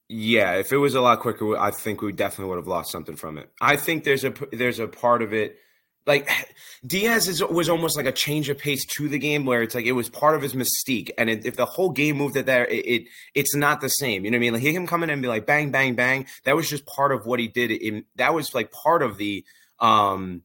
Yeah, 0.10 0.53
if 0.55 0.72
it 0.72 0.78
was 0.78 0.95
a 0.95 1.01
lot 1.01 1.20
quicker, 1.20 1.58
I 1.58 1.72
think 1.72 2.01
we 2.01 2.14
definitely 2.14 2.49
would 2.49 2.60
have 2.60 2.68
lost 2.68 2.91
something 2.91 3.18
from 3.18 3.38
it. 3.38 3.49
I 3.60 3.76
think 3.76 4.05
there's 4.05 4.24
a 4.24 4.34
there's 4.53 4.80
a 4.80 4.88
part 4.88 5.22
of 5.22 5.34
it, 5.34 5.58
like 6.05 6.30
Diaz 6.88 7.28
is 7.28 7.43
was 7.43 7.68
almost 7.68 7.97
like 7.97 8.05
a 8.05 8.14
change 8.14 8.47
of 8.47 8.58
pace 8.58 8.86
to 8.97 9.10
the 9.10 9.20
game, 9.20 9.45
where 9.45 9.62
it's 9.62 9.76
like 9.76 9.86
it 9.86 9.91
was 9.91 10.10
part 10.10 10.36
of 10.36 10.41
his 10.41 10.53
mystique, 10.53 11.10
and 11.18 11.30
it, 11.30 11.45
if 11.45 11.58
the 11.58 11.66
whole 11.66 11.89
game 11.89 12.18
moved 12.18 12.38
it 12.38 12.45
there, 12.45 12.66
it, 12.66 12.86
it 12.86 13.03
it's 13.36 13.53
not 13.53 13.82
the 13.82 13.89
same. 13.89 14.24
You 14.24 14.32
know 14.32 14.38
what 14.38 14.39
I 14.39 14.51
mean? 14.51 14.53
Like 14.53 14.64
him 14.64 14.88
coming 14.88 15.10
in 15.10 15.14
and 15.14 15.22
be 15.22 15.28
like 15.28 15.45
bang 15.45 15.72
bang 15.72 15.95
bang, 15.95 16.26
that 16.45 16.55
was 16.55 16.70
just 16.70 16.86
part 16.86 17.12
of 17.12 17.26
what 17.26 17.41
he 17.41 17.49
did. 17.49 17.72
In, 17.72 18.05
that 18.16 18.34
was 18.34 18.55
like 18.55 18.72
part 18.72 19.03
of 19.03 19.18
the 19.18 19.43
um 19.80 20.43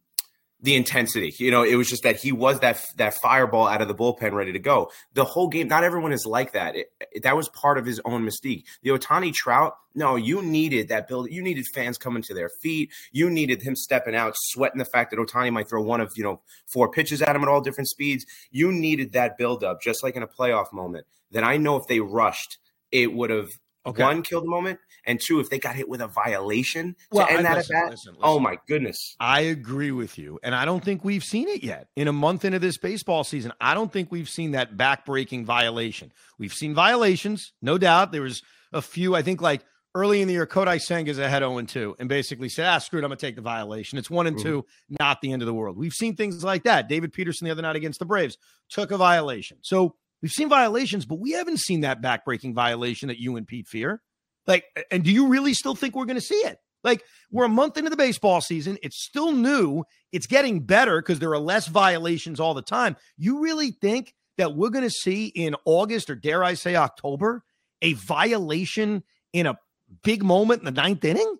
the 0.63 0.77
intensity. 0.77 1.35
You 1.39 1.51
know, 1.51 1.65
it 1.65 1.75
was 1.75 1.89
just 1.91 2.05
that 2.05 2.17
he 2.17 2.31
was 2.33 2.61
that 2.61 2.85
that 2.97 3.15
fireball 3.15 3.67
out 3.67 3.83
of 3.83 3.89
the 3.89 3.95
bullpen 3.95 4.33
ready 4.33 4.53
to 4.53 4.59
go. 4.61 4.91
The 5.15 5.25
whole 5.25 5.49
game, 5.49 5.67
not 5.69 5.83
everyone 5.85 6.13
is 6.13 6.25
like 6.25 6.53
that. 6.53 6.77
It, 6.77 6.93
it- 7.01 7.23
that 7.25 7.37
was 7.37 7.49
part 7.51 7.79
of 7.79 7.85
his 7.85 8.01
own 8.05 8.25
mystique. 8.27 8.65
The 8.83 8.91
Ohtani 8.91 9.35
Trout, 9.35 9.75
no, 9.95 10.17
you 10.17 10.41
needed 10.41 10.89
that 10.89 11.07
build. 11.09 11.31
You 11.31 11.43
needed 11.43 11.67
fans 11.75 11.99
coming 11.99 12.23
to 12.23 12.35
their 12.35 12.49
feet. 12.63 12.91
You 13.13 13.29
needed 13.29 13.61
him 13.63 13.77
stepping 13.77 14.15
out, 14.15 14.35
sweating 14.37 14.79
the 14.79 14.85
fact 14.85 15.11
that 15.11 15.19
Ohtani 15.19 15.53
might 15.53 15.69
throw 15.69 15.83
one 15.83 16.01
of 16.01 16.13
you 16.17 16.23
know 16.25 16.41
four 16.67 16.91
pitches 16.91 17.21
at 17.23 17.35
him 17.37 17.43
at 17.43 17.49
all 17.49 17.61
different 17.61 17.89
speeds. 17.89 18.25
You 18.51 18.73
needed 18.73 19.13
that 19.13 19.37
build 19.37 19.63
up, 19.65 19.83
just 19.83 20.03
like 20.03 20.17
in 20.17 20.23
a 20.23 20.29
playoff 20.29 20.73
moment. 20.73 21.07
That 21.33 21.45
I 21.45 21.57
know 21.57 21.77
if 21.77 21.87
they 21.87 22.01
rushed, 22.01 22.59
it 22.91 23.13
would 23.13 23.31
have 23.31 23.49
Okay. 23.85 24.03
one 24.03 24.23
killed 24.23 24.45
the 24.45 24.49
moment, 24.49 24.79
and 25.07 25.21
two, 25.21 25.41
if 25.41 25.51
they 25.51 25.59
got 25.59 25.75
hit 25.75 25.89
with 25.89 26.01
a 26.01 26.07
violation 26.07 26.95
Well, 27.11 27.27
to 27.27 27.33
end 27.33 27.41
I- 27.47 27.51
that 27.51 27.57
listen, 27.59 27.77
at 27.77 27.83
bat. 27.83 27.91
listen, 27.91 28.17
Oh 28.23 28.39
my 28.39 28.59
goodness. 28.69 29.17
I 29.19 29.41
agree 29.41 29.91
with 29.91 30.19
you. 30.19 30.39
And 30.43 30.55
I 30.55 30.65
don't 30.65 30.85
think 30.85 31.05
we've 31.05 31.25
seen 31.25 31.49
it 31.49 31.65
yet. 31.65 31.89
In 31.97 32.07
a 32.09 32.13
month 32.13 32.45
into 32.45 32.59
this 32.59 32.79
baseball 32.79 33.25
season, 33.25 33.53
I 33.61 33.75
don't 33.75 33.93
think 33.93 34.13
we've 34.13 34.29
seen 34.29 34.53
that 34.53 34.77
back-breaking 34.77 35.45
violation. 35.45 36.13
We've 36.39 36.55
seen 36.55 36.75
violations, 36.75 37.53
no 37.61 37.77
doubt. 37.79 38.13
There 38.13 38.23
was 38.23 38.43
a 38.73 38.83
few, 38.83 39.15
I 39.17 39.23
think 39.23 39.41
like 39.43 39.65
early 39.95 40.23
in 40.23 40.29
the 40.29 40.35
year, 40.35 40.47
Kodai 40.47 40.77
Senga's 40.81 41.19
ahead 41.19 41.43
0 41.43 41.59
and 41.59 41.69
2 41.69 41.97
and 41.99 42.09
basically 42.09 42.49
said, 42.49 42.67
ah, 42.67 42.79
screw 42.79 42.99
it, 43.01 43.03
I'm 43.05 43.09
going 43.11 43.19
to 43.19 43.27
take 43.27 43.37
the 43.37 43.43
violation. 43.43 43.99
It's 43.99 44.09
one 44.09 44.27
and 44.27 44.37
Mhm. 44.39 44.43
two, 44.43 44.67
not 45.01 45.21
the 45.21 45.33
end 45.33 45.43
of 45.43 45.47
the 45.47 45.53
world. 45.53 45.77
We've 45.77 45.93
seen 45.93 46.17
things 46.17 46.43
like 46.43 46.63
that. 46.63 46.89
David 46.89 47.13
Peterson 47.13 47.45
the 47.45 47.51
other 47.51 47.61
night 47.63 47.77
against 47.77 47.99
the 47.99 48.07
Braves 48.07 48.39
took 48.71 48.91
a 48.91 48.97
violation. 48.97 49.59
So 49.61 49.97
we've 50.23 50.31
seen 50.31 50.49
violations, 50.49 51.05
but 51.05 51.19
we 51.19 51.33
haven't 51.33 51.59
seen 51.59 51.81
that 51.81 52.01
back-breaking 52.01 52.55
violation 52.55 53.09
that 53.09 53.19
you 53.19 53.37
and 53.37 53.47
Pete 53.47 53.67
fear. 53.69 54.01
Like, 54.47 54.65
and 54.91 55.03
do 55.03 55.13
you 55.13 55.27
really 55.29 55.53
still 55.53 55.75
think 55.75 55.95
we're 55.95 56.07
going 56.07 56.17
to 56.17 56.21
see 56.21 56.35
it? 56.37 56.59
Like, 56.85 57.05
we're 57.31 57.45
a 57.45 57.49
month 57.49 57.77
into 57.77 57.91
the 57.91 57.97
baseball 57.97 58.41
season. 58.41 58.79
It's 58.83 59.05
still 59.05 59.33
new. 59.33 59.85
It's 60.11 60.27
getting 60.27 60.61
better 60.61 61.01
because 61.01 61.19
there 61.19 61.31
are 61.31 61.39
less 61.39 61.69
violations 61.69 62.41
all 62.41 62.55
the 62.55 62.63
time. 62.63 62.97
You 63.17 63.41
really 63.41 63.71
think 63.71 64.15
that 64.39 64.57
we're 64.57 64.71
going 64.71 64.85
to 64.85 64.91
see 64.91 65.27
in 65.27 65.55
August 65.65 66.11
or 66.11 66.15
dare 66.15 66.43
I 66.43 66.55
say 66.55 66.75
October 66.75 67.45
a 67.83 67.93
violation 67.93 69.05
in 69.33 69.47
a 69.47 69.59
big 70.03 70.25
moment 70.25 70.63
in 70.63 70.65
the 70.65 70.81
ninth 70.81 71.05
inning? 71.05 71.37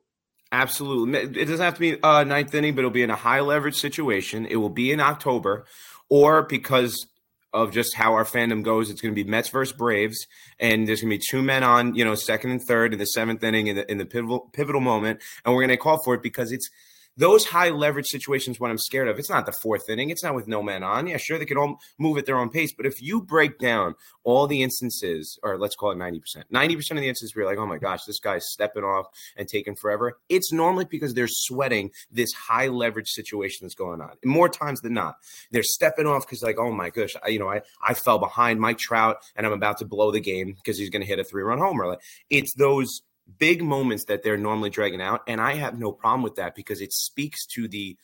Absolutely. 0.53 1.41
It 1.41 1.47
doesn't 1.47 1.65
have 1.65 1.75
to 1.75 1.81
be 1.81 2.03
uh, 2.03 2.25
ninth 2.25 2.55
inning, 2.55 2.75
but 2.75 2.81
it'll 2.81 2.91
be 2.91 3.03
in 3.03 3.11
a 3.11 3.17
high 3.17 3.41
leverage 3.41 3.77
situation. 3.77 4.47
It 4.47 4.57
will 4.57 4.69
be 4.69 4.93
in 4.93 5.01
October, 5.01 5.65
or 6.09 6.43
because 6.43 7.07
of 7.53 7.73
just 7.73 7.95
how 7.95 8.15
our 8.15 8.25
fandom 8.25 8.63
goes, 8.63 8.91
it's 8.91 9.01
going 9.01 9.15
to 9.15 9.25
be 9.25 9.29
Mets 9.29 9.49
versus 9.49 9.77
Braves, 9.77 10.27
and 10.59 10.89
there's 10.89 11.01
going 11.01 11.11
to 11.11 11.19
be 11.19 11.25
two 11.25 11.43
men 11.43 11.63
on, 11.63 11.95
you 11.95 12.05
know, 12.05 12.15
second 12.15 12.51
and 12.51 12.63
third 12.63 12.93
in 12.93 12.99
the 12.99 13.07
seventh 13.07 13.43
inning 13.45 13.67
in 13.67 13.77
the 13.77 13.91
in 13.91 13.99
the 13.99 14.07
pivotal 14.07 14.41
pivotal 14.53 14.81
moment, 14.81 15.21
and 15.45 15.55
we're 15.55 15.61
going 15.63 15.69
to 15.69 15.77
call 15.77 16.03
for 16.03 16.15
it 16.15 16.23
because 16.23 16.53
it's 16.53 16.71
those 17.17 17.45
high 17.45 17.71
leverage 17.71 18.07
situations 18.07 18.59
what 18.59 18.71
I'm 18.71 18.79
scared 18.79 19.09
of. 19.09 19.19
It's 19.19 19.31
not 19.31 19.47
the 19.47 19.53
fourth 19.53 19.89
inning. 19.89 20.11
It's 20.11 20.23
not 20.23 20.35
with 20.35 20.49
no 20.49 20.63
man 20.63 20.83
on. 20.83 21.07
Yeah, 21.07 21.19
sure, 21.19 21.39
they 21.39 21.45
could 21.45 21.57
all 21.57 21.79
move 21.99 22.19
at 22.19 22.27
their 22.27 22.39
own 22.39 22.49
pace. 22.49 22.73
But 22.75 22.87
if 22.87 23.03
you 23.03 23.23
break 23.23 23.59
down 23.59 23.95
all 24.25 24.47
the 24.47 24.63
instances, 24.63 25.39
or 25.43 25.59
let's 25.59 25.77
call 25.77 25.91
it 25.91 25.99
90%, 25.99 26.21
90% 26.53 26.91
of 26.93 26.97
the 26.99 27.09
instances 27.09 27.35
where 27.35 27.45
you're 27.45 27.53
like, 27.53 27.59
oh 27.59 27.67
my 27.67 27.79
gosh, 27.79 28.05
this 28.05 28.21
guy's 28.21 28.51
stepping 28.51 28.85
off 28.85 29.07
and 29.37 29.49
taking 29.49 29.75
forever, 29.75 30.19
it's 30.29 30.53
normally 30.53 30.85
because 30.85 31.15
they're 31.15 31.29
sweating 31.29 31.91
this 32.11 32.33
high 32.33 32.69
leverage 32.69 33.09
situation 33.09 33.67
that's 33.67 33.75
going 33.75 34.01
on. 34.01 34.11
more 34.25 34.49
times 34.49 34.81
than 34.81 34.95
not, 34.95 35.17
they're 35.51 35.63
stepping 35.63 36.07
off 36.07 36.27
because 36.27 36.43
like, 36.43 36.59
oh 36.59 36.73
my 36.73 36.91
gosh, 36.91 37.15
I, 37.23 37.29
you 37.29 37.39
know, 37.39 37.51
I, 37.51 37.63
I 37.87 37.95
fell 37.95 38.19
behind 38.19 38.61
Mike 38.61 38.79
Trout 38.79 39.19
and 39.37 39.47
I'm 39.47 39.53
about 39.53 39.79
to 39.79 39.85
blow 39.85 40.11
the 40.11 40.21
game 40.21 40.55
because 40.55 40.79
he's 40.79 40.91
going 40.91 41.03
to 41.03 41.09
hit 41.09 41.19
a 41.19 41.25
three 41.25 41.43
run 41.43 41.59
homer. 41.59 41.87
Like, 41.87 42.01
it's 42.31 42.55
those 42.55 43.03
big 43.39 43.63
moments 43.63 44.05
that 44.07 44.23
they're 44.23 44.37
normally 44.37 44.71
dragging 44.71 45.01
out 45.01 45.23
and 45.27 45.41
i 45.41 45.55
have 45.55 45.79
no 45.79 45.93
problem 45.93 46.23
with 46.23 46.37
that 46.37 46.55
because 46.55 46.81
it 46.81 46.93
speaks 46.93 47.47
to 47.47 47.69
the 47.69 47.97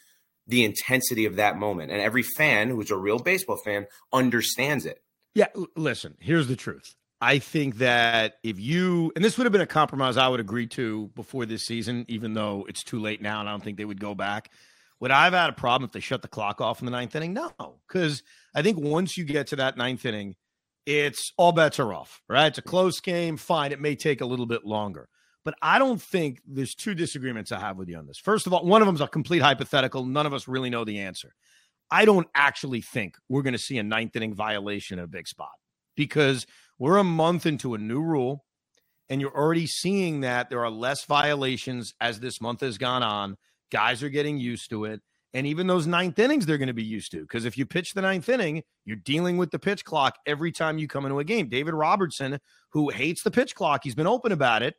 the 0.46 0.64
intensity 0.64 1.26
of 1.26 1.36
that 1.36 1.56
moment 1.56 1.90
and 1.90 2.00
every 2.00 2.22
fan 2.22 2.68
who's 2.68 2.90
a 2.90 2.96
real 2.96 3.18
baseball 3.18 3.58
fan 3.64 3.86
understands 4.12 4.86
it 4.86 5.02
yeah 5.34 5.46
listen 5.76 6.16
here's 6.20 6.48
the 6.48 6.56
truth 6.56 6.94
i 7.20 7.38
think 7.38 7.78
that 7.78 8.34
if 8.42 8.58
you 8.58 9.12
and 9.16 9.24
this 9.24 9.36
would 9.36 9.44
have 9.44 9.52
been 9.52 9.60
a 9.60 9.66
compromise 9.66 10.16
i 10.16 10.28
would 10.28 10.40
agree 10.40 10.66
to 10.66 11.10
before 11.14 11.46
this 11.46 11.64
season 11.64 12.04
even 12.08 12.34
though 12.34 12.64
it's 12.68 12.82
too 12.82 13.00
late 13.00 13.20
now 13.20 13.40
and 13.40 13.48
i 13.48 13.52
don't 13.52 13.62
think 13.62 13.76
they 13.76 13.84
would 13.84 14.00
go 14.00 14.14
back 14.14 14.50
would 15.00 15.10
i 15.10 15.24
have 15.24 15.32
had 15.32 15.50
a 15.50 15.54
problem 15.54 15.86
if 15.86 15.92
they 15.92 16.00
shut 16.00 16.22
the 16.22 16.28
clock 16.28 16.60
off 16.60 16.80
in 16.80 16.86
the 16.86 16.92
ninth 16.92 17.14
inning 17.14 17.32
no 17.32 17.52
because 17.86 18.22
i 18.54 18.62
think 18.62 18.78
once 18.78 19.16
you 19.16 19.24
get 19.24 19.48
to 19.48 19.56
that 19.56 19.76
ninth 19.76 20.04
inning 20.04 20.34
it's 20.88 21.34
all 21.36 21.52
bets 21.52 21.78
are 21.78 21.92
off, 21.92 22.22
right? 22.30 22.46
It's 22.46 22.56
a 22.56 22.62
close 22.62 22.98
game. 23.00 23.36
Fine. 23.36 23.72
It 23.72 23.80
may 23.80 23.94
take 23.94 24.22
a 24.22 24.26
little 24.26 24.46
bit 24.46 24.64
longer. 24.64 25.10
But 25.48 25.56
I 25.62 25.78
don't 25.78 26.02
think 26.02 26.42
there's 26.46 26.74
two 26.74 26.94
disagreements 26.94 27.52
I 27.52 27.58
have 27.58 27.78
with 27.78 27.88
you 27.88 27.96
on 27.96 28.06
this. 28.06 28.18
First 28.18 28.46
of 28.46 28.52
all, 28.52 28.66
one 28.66 28.82
of 28.82 28.86
them 28.86 28.96
is 28.96 29.00
a 29.00 29.08
complete 29.08 29.40
hypothetical. 29.40 30.04
None 30.04 30.26
of 30.26 30.34
us 30.34 30.46
really 30.46 30.68
know 30.68 30.84
the 30.84 30.98
answer. 30.98 31.32
I 31.90 32.04
don't 32.04 32.28
actually 32.34 32.82
think 32.82 33.16
we're 33.30 33.40
going 33.40 33.54
to 33.54 33.58
see 33.58 33.78
a 33.78 33.82
ninth 33.82 34.14
inning 34.14 34.34
violation 34.34 34.98
in 34.98 35.06
a 35.06 35.08
big 35.08 35.26
spot 35.26 35.52
because 35.96 36.46
we're 36.78 36.98
a 36.98 37.02
month 37.02 37.46
into 37.46 37.72
a 37.72 37.78
new 37.78 38.02
rule 38.02 38.44
and 39.08 39.22
you're 39.22 39.34
already 39.34 39.66
seeing 39.66 40.20
that 40.20 40.50
there 40.50 40.62
are 40.62 40.70
less 40.70 41.06
violations 41.06 41.94
as 41.98 42.20
this 42.20 42.42
month 42.42 42.60
has 42.60 42.76
gone 42.76 43.02
on. 43.02 43.38
Guys 43.72 44.02
are 44.02 44.10
getting 44.10 44.36
used 44.36 44.68
to 44.68 44.84
it. 44.84 45.00
And 45.32 45.46
even 45.46 45.66
those 45.66 45.86
ninth 45.86 46.18
innings, 46.18 46.44
they're 46.44 46.58
going 46.58 46.66
to 46.66 46.74
be 46.74 46.84
used 46.84 47.10
to 47.12 47.22
because 47.22 47.46
if 47.46 47.56
you 47.56 47.64
pitch 47.64 47.94
the 47.94 48.02
ninth 48.02 48.28
inning, 48.28 48.64
you're 48.84 48.96
dealing 48.96 49.38
with 49.38 49.50
the 49.50 49.58
pitch 49.58 49.82
clock 49.82 50.16
every 50.26 50.52
time 50.52 50.76
you 50.76 50.86
come 50.86 51.06
into 51.06 51.20
a 51.20 51.24
game. 51.24 51.48
David 51.48 51.72
Robertson, 51.72 52.38
who 52.72 52.90
hates 52.90 53.22
the 53.22 53.30
pitch 53.30 53.54
clock, 53.54 53.80
he's 53.82 53.94
been 53.94 54.06
open 54.06 54.30
about 54.30 54.62
it. 54.62 54.74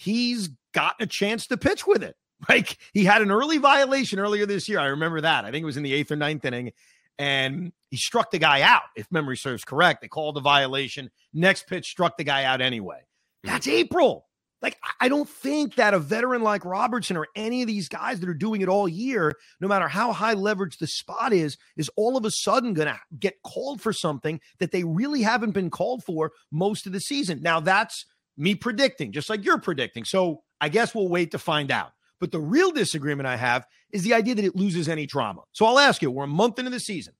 He's 0.00 0.48
gotten 0.72 1.04
a 1.04 1.06
chance 1.06 1.46
to 1.48 1.58
pitch 1.58 1.86
with 1.86 2.02
it. 2.02 2.16
Like 2.48 2.78
he 2.94 3.04
had 3.04 3.20
an 3.20 3.30
early 3.30 3.58
violation 3.58 4.18
earlier 4.18 4.46
this 4.46 4.66
year. 4.66 4.78
I 4.78 4.86
remember 4.86 5.20
that. 5.20 5.44
I 5.44 5.50
think 5.50 5.62
it 5.62 5.66
was 5.66 5.76
in 5.76 5.82
the 5.82 5.92
eighth 5.92 6.10
or 6.10 6.16
ninth 6.16 6.42
inning. 6.42 6.72
And 7.18 7.72
he 7.90 7.98
struck 7.98 8.30
the 8.30 8.38
guy 8.38 8.62
out, 8.62 8.84
if 8.96 9.06
memory 9.12 9.36
serves 9.36 9.62
correct. 9.62 10.00
They 10.00 10.08
called 10.08 10.36
the 10.36 10.40
violation. 10.40 11.10
Next 11.34 11.66
pitch 11.66 11.86
struck 11.86 12.16
the 12.16 12.24
guy 12.24 12.44
out 12.44 12.62
anyway. 12.62 13.00
Hmm. 13.44 13.50
That's 13.50 13.68
April. 13.68 14.26
Like, 14.62 14.78
I 15.00 15.08
don't 15.08 15.28
think 15.28 15.76
that 15.76 15.94
a 15.94 15.98
veteran 15.98 16.42
like 16.42 16.64
Robertson 16.64 17.16
or 17.16 17.26
any 17.34 17.62
of 17.62 17.66
these 17.66 17.88
guys 17.88 18.20
that 18.20 18.28
are 18.28 18.34
doing 18.34 18.60
it 18.60 18.68
all 18.68 18.88
year, 18.88 19.34
no 19.60 19.68
matter 19.68 19.88
how 19.88 20.12
high 20.12 20.34
leverage 20.34 20.78
the 20.78 20.86
spot 20.86 21.32
is, 21.32 21.56
is 21.76 21.90
all 21.96 22.16
of 22.16 22.24
a 22.24 22.30
sudden 22.30 22.74
going 22.74 22.88
to 22.88 22.98
get 23.18 23.42
called 23.42 23.80
for 23.80 23.92
something 23.92 24.40
that 24.58 24.70
they 24.70 24.84
really 24.84 25.22
haven't 25.22 25.52
been 25.52 25.70
called 25.70 26.04
for 26.04 26.32
most 26.50 26.86
of 26.86 26.92
the 26.92 27.00
season. 27.00 27.40
Now, 27.42 27.60
that's 27.60 28.04
me 28.36 28.54
predicting, 28.54 29.12
just 29.12 29.28
like 29.28 29.44
you're 29.44 29.60
predicting. 29.60 30.04
So 30.04 30.42
I 30.60 30.68
guess 30.68 30.94
we'll 30.94 31.08
wait 31.08 31.32
to 31.32 31.38
find 31.38 31.70
out. 31.70 31.92
But 32.20 32.32
the 32.32 32.40
real 32.40 32.70
disagreement 32.70 33.26
I 33.26 33.36
have 33.36 33.66
is 33.92 34.02
the 34.02 34.14
idea 34.14 34.34
that 34.34 34.44
it 34.44 34.54
loses 34.54 34.88
any 34.88 35.06
drama. 35.06 35.42
So 35.52 35.64
I'll 35.64 35.78
ask 35.78 36.02
you, 36.02 36.10
we're 36.10 36.24
a 36.24 36.28
month 36.28 36.58
into 36.58 36.70
the 36.70 36.80
season. 36.80 37.14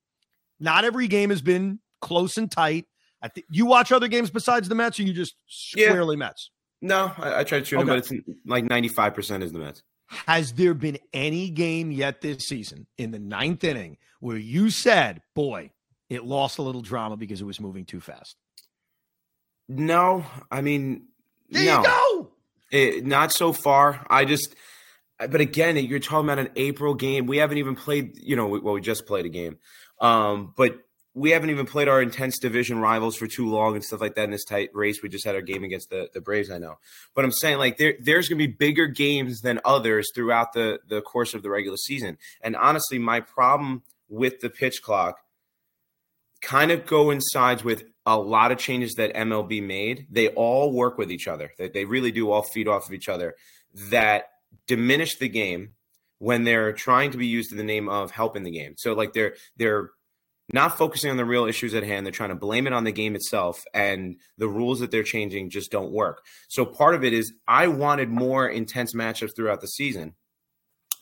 Not 0.60 0.84
every 0.84 1.08
game 1.08 1.30
has 1.30 1.40
been 1.40 1.80
close 2.00 2.36
and 2.36 2.50
tight. 2.50 2.86
I 3.22 3.28
think 3.28 3.46
you 3.50 3.66
watch 3.66 3.92
other 3.92 4.08
games 4.08 4.30
besides 4.30 4.68
the 4.68 4.74
Mets, 4.74 4.98
or 5.00 5.04
you 5.04 5.12
just 5.12 5.34
squarely 5.46 6.16
yeah. 6.16 6.26
Mets? 6.26 6.50
No, 6.82 7.12
I, 7.16 7.40
I 7.40 7.44
try 7.44 7.60
to 7.60 7.64
tune 7.64 7.80
okay. 7.80 7.88
but 7.88 7.98
it's 7.98 8.12
like 8.46 8.64
95% 8.64 9.42
is 9.42 9.52
the 9.52 9.58
Mets. 9.58 9.82
Has 10.26 10.52
there 10.52 10.74
been 10.74 10.98
any 11.12 11.50
game 11.50 11.92
yet 11.92 12.20
this 12.20 12.46
season 12.46 12.86
in 12.98 13.10
the 13.10 13.18
ninth 13.18 13.62
inning 13.64 13.96
where 14.20 14.36
you 14.36 14.70
said, 14.70 15.22
boy, 15.34 15.70
it 16.08 16.24
lost 16.24 16.58
a 16.58 16.62
little 16.62 16.80
drama 16.82 17.16
because 17.16 17.40
it 17.40 17.44
was 17.44 17.60
moving 17.60 17.84
too 17.84 18.00
fast? 18.00 18.36
No, 19.72 20.26
I 20.50 20.62
mean, 20.62 21.06
there 21.48 21.64
no. 21.64 21.78
you 21.78 21.84
go. 21.84 22.30
It, 22.72 23.06
not 23.06 23.32
so 23.32 23.52
far. 23.52 24.04
I 24.10 24.24
just, 24.24 24.56
but 25.18 25.40
again, 25.40 25.76
you're 25.76 26.00
talking 26.00 26.28
about 26.28 26.40
an 26.40 26.50
April 26.56 26.94
game. 26.94 27.26
We 27.26 27.36
haven't 27.36 27.58
even 27.58 27.76
played, 27.76 28.18
you 28.18 28.34
know, 28.34 28.48
well, 28.48 28.74
we 28.74 28.80
just 28.80 29.06
played 29.06 29.26
a 29.26 29.28
game. 29.28 29.58
Um, 30.00 30.54
but 30.56 30.80
we 31.14 31.30
haven't 31.30 31.50
even 31.50 31.66
played 31.66 31.86
our 31.86 32.02
intense 32.02 32.40
division 32.40 32.80
rivals 32.80 33.16
for 33.16 33.28
too 33.28 33.48
long 33.48 33.76
and 33.76 33.84
stuff 33.84 34.00
like 34.00 34.16
that 34.16 34.24
in 34.24 34.32
this 34.32 34.44
tight 34.44 34.70
race. 34.74 35.04
We 35.04 35.08
just 35.08 35.24
had 35.24 35.36
our 35.36 35.40
game 35.40 35.62
against 35.62 35.90
the, 35.90 36.08
the 36.12 36.20
Braves, 36.20 36.50
I 36.50 36.58
know. 36.58 36.78
But 37.14 37.24
I'm 37.24 37.32
saying 37.32 37.58
like 37.58 37.78
there 37.78 37.94
there's 38.00 38.28
gonna 38.28 38.38
be 38.38 38.48
bigger 38.48 38.88
games 38.88 39.40
than 39.40 39.60
others 39.64 40.10
throughout 40.12 40.52
the, 40.52 40.80
the 40.88 41.00
course 41.00 41.32
of 41.32 41.42
the 41.44 41.50
regular 41.50 41.76
season. 41.76 42.18
And 42.40 42.56
honestly, 42.56 42.98
my 42.98 43.20
problem 43.20 43.82
with 44.08 44.40
the 44.40 44.50
pitch 44.50 44.82
clock 44.82 45.18
kind 46.42 46.70
of 46.70 46.86
coincides 46.86 47.62
with 47.64 47.84
a 48.06 48.18
lot 48.18 48.52
of 48.52 48.58
changes 48.58 48.94
that 48.94 49.14
MLB 49.14 49.62
made. 49.62 50.06
They 50.10 50.28
all 50.28 50.72
work 50.72 50.98
with 50.98 51.10
each 51.10 51.28
other. 51.28 51.52
They, 51.58 51.68
they 51.68 51.84
really 51.84 52.12
do 52.12 52.30
all 52.30 52.42
feed 52.42 52.68
off 52.68 52.86
of 52.86 52.94
each 52.94 53.08
other 53.08 53.34
that 53.90 54.24
diminish 54.66 55.16
the 55.18 55.28
game 55.28 55.70
when 56.18 56.44
they're 56.44 56.72
trying 56.72 57.10
to 57.12 57.18
be 57.18 57.26
used 57.26 57.52
in 57.52 57.58
the 57.58 57.64
name 57.64 57.88
of 57.88 58.10
helping 58.10 58.42
the 58.42 58.50
game. 58.50 58.74
So 58.76 58.94
like 58.94 59.12
they're 59.12 59.34
they're 59.56 59.90
not 60.52 60.76
focusing 60.76 61.10
on 61.10 61.16
the 61.16 61.24
real 61.24 61.46
issues 61.46 61.74
at 61.74 61.84
hand. 61.84 62.04
They're 62.04 62.12
trying 62.12 62.30
to 62.30 62.34
blame 62.34 62.66
it 62.66 62.72
on 62.72 62.84
the 62.84 62.92
game 62.92 63.14
itself, 63.14 63.64
and 63.72 64.16
the 64.36 64.48
rules 64.48 64.80
that 64.80 64.90
they're 64.90 65.04
changing 65.04 65.50
just 65.50 65.70
don't 65.70 65.92
work. 65.92 66.24
So 66.48 66.64
part 66.64 66.94
of 66.94 67.04
it 67.04 67.12
is 67.12 67.32
I 67.46 67.68
wanted 67.68 68.08
more 68.08 68.48
intense 68.48 68.94
matchups 68.94 69.36
throughout 69.36 69.60
the 69.60 69.68
season 69.68 70.14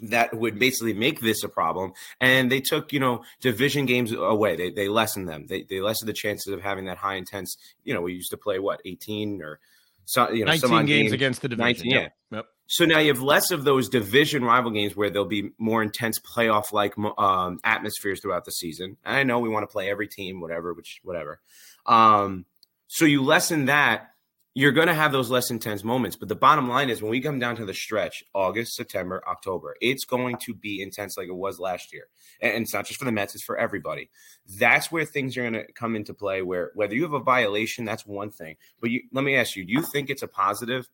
that 0.00 0.34
would 0.34 0.58
basically 0.58 0.92
make 0.92 1.20
this 1.20 1.42
a 1.42 1.48
problem. 1.48 1.92
And 2.20 2.50
they 2.50 2.60
took, 2.60 2.92
you 2.92 3.00
know, 3.00 3.24
division 3.40 3.86
games 3.86 4.12
away. 4.12 4.56
They 4.56 4.70
they 4.70 4.88
lessened 4.88 5.28
them. 5.28 5.46
They 5.48 5.62
they 5.62 5.80
lessened 5.80 6.08
the 6.08 6.14
chances 6.14 6.52
of 6.52 6.62
having 6.62 6.86
that 6.86 6.98
high 6.98 7.16
intense. 7.16 7.56
You 7.84 7.94
know, 7.94 8.02
we 8.02 8.14
used 8.14 8.30
to 8.30 8.36
play 8.36 8.58
what 8.58 8.80
eighteen 8.84 9.42
or 9.42 9.58
so, 10.08 10.30
you 10.30 10.46
know, 10.46 10.52
19 10.52 10.70
games, 10.70 10.88
games, 10.88 11.12
against 11.12 11.42
the 11.42 11.48
division. 11.48 11.90
19, 11.90 11.92
yeah. 11.92 12.08
Yep. 12.30 12.46
So 12.66 12.86
now 12.86 12.98
you 12.98 13.12
have 13.12 13.20
less 13.20 13.50
of 13.50 13.64
those 13.64 13.90
division 13.90 14.42
rival 14.42 14.70
games 14.70 14.96
where 14.96 15.10
there'll 15.10 15.28
be 15.28 15.50
more 15.58 15.82
intense 15.82 16.18
playoff 16.18 16.72
like 16.72 16.94
um, 17.18 17.58
atmospheres 17.62 18.22
throughout 18.22 18.46
the 18.46 18.50
season. 18.50 18.96
And 19.04 19.16
I 19.16 19.22
know 19.22 19.38
we 19.38 19.50
want 19.50 19.68
to 19.68 19.72
play 19.72 19.90
every 19.90 20.08
team, 20.08 20.40
whatever, 20.40 20.72
which 20.72 21.00
whatever. 21.02 21.40
Um, 21.84 22.46
so 22.86 23.04
you 23.04 23.22
lessen 23.22 23.66
that, 23.66 24.12
you're 24.58 24.72
going 24.72 24.88
to 24.88 24.94
have 24.94 25.12
those 25.12 25.30
less 25.30 25.52
intense 25.52 25.84
moments. 25.84 26.16
But 26.16 26.28
the 26.28 26.34
bottom 26.34 26.68
line 26.68 26.90
is 26.90 27.00
when 27.00 27.12
we 27.12 27.20
come 27.20 27.38
down 27.38 27.54
to 27.56 27.64
the 27.64 27.72
stretch, 27.72 28.24
August, 28.34 28.74
September, 28.74 29.22
October, 29.28 29.76
it's 29.80 30.04
going 30.04 30.36
to 30.38 30.52
be 30.52 30.82
intense 30.82 31.16
like 31.16 31.28
it 31.28 31.36
was 31.36 31.60
last 31.60 31.92
year. 31.92 32.08
And 32.42 32.64
it's 32.64 32.74
not 32.74 32.84
just 32.84 32.98
for 32.98 33.04
the 33.04 33.12
Mets, 33.12 33.36
it's 33.36 33.44
for 33.44 33.56
everybody. 33.56 34.10
That's 34.58 34.90
where 34.90 35.04
things 35.04 35.36
are 35.36 35.42
going 35.42 35.52
to 35.52 35.72
come 35.74 35.94
into 35.94 36.12
play. 36.12 36.42
Where 36.42 36.72
whether 36.74 36.96
you 36.96 37.04
have 37.04 37.12
a 37.12 37.20
violation, 37.20 37.84
that's 37.84 38.04
one 38.04 38.32
thing. 38.32 38.56
But 38.80 38.90
you, 38.90 39.02
let 39.12 39.22
me 39.22 39.36
ask 39.36 39.54
you: 39.54 39.64
Do 39.64 39.72
you 39.72 39.82
think 39.82 40.10
it's 40.10 40.24
a 40.24 40.28
positive 40.28 40.88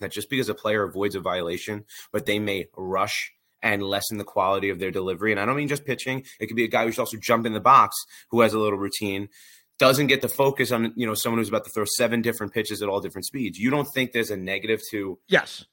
that 0.00 0.12
just 0.12 0.28
because 0.28 0.50
a 0.50 0.54
player 0.54 0.82
avoids 0.82 1.14
a 1.14 1.20
violation, 1.20 1.86
but 2.12 2.26
they 2.26 2.38
may 2.38 2.66
rush 2.76 3.32
and 3.62 3.82
lessen 3.82 4.18
the 4.18 4.24
quality 4.24 4.68
of 4.68 4.78
their 4.78 4.90
delivery. 4.90 5.32
And 5.32 5.40
I 5.40 5.46
don't 5.46 5.56
mean 5.56 5.68
just 5.68 5.86
pitching. 5.86 6.24
It 6.38 6.48
could 6.48 6.56
be 6.56 6.64
a 6.64 6.68
guy 6.68 6.84
who's 6.84 6.98
also 6.98 7.16
jumped 7.16 7.46
in 7.46 7.54
the 7.54 7.60
box 7.60 7.96
who 8.30 8.42
has 8.42 8.52
a 8.52 8.58
little 8.58 8.78
routine, 8.78 9.30
doesn't 9.78 10.06
get 10.06 10.22
the 10.22 10.28
focus 10.28 10.72
on, 10.72 10.92
you 10.96 11.06
know, 11.06 11.14
someone 11.14 11.38
who's 11.38 11.48
about 11.48 11.64
to 11.64 11.70
throw 11.70 11.84
seven 11.84 12.22
different 12.22 12.52
pitches 12.52 12.82
at 12.82 12.88
all 12.88 13.00
different 13.00 13.26
speeds. 13.26 13.58
You 13.58 13.70
don't 13.70 13.88
think 13.94 14.12
there's 14.12 14.30
a 14.30 14.36
negative 14.36 14.80
to 14.90 15.18
Yes. 15.28 15.64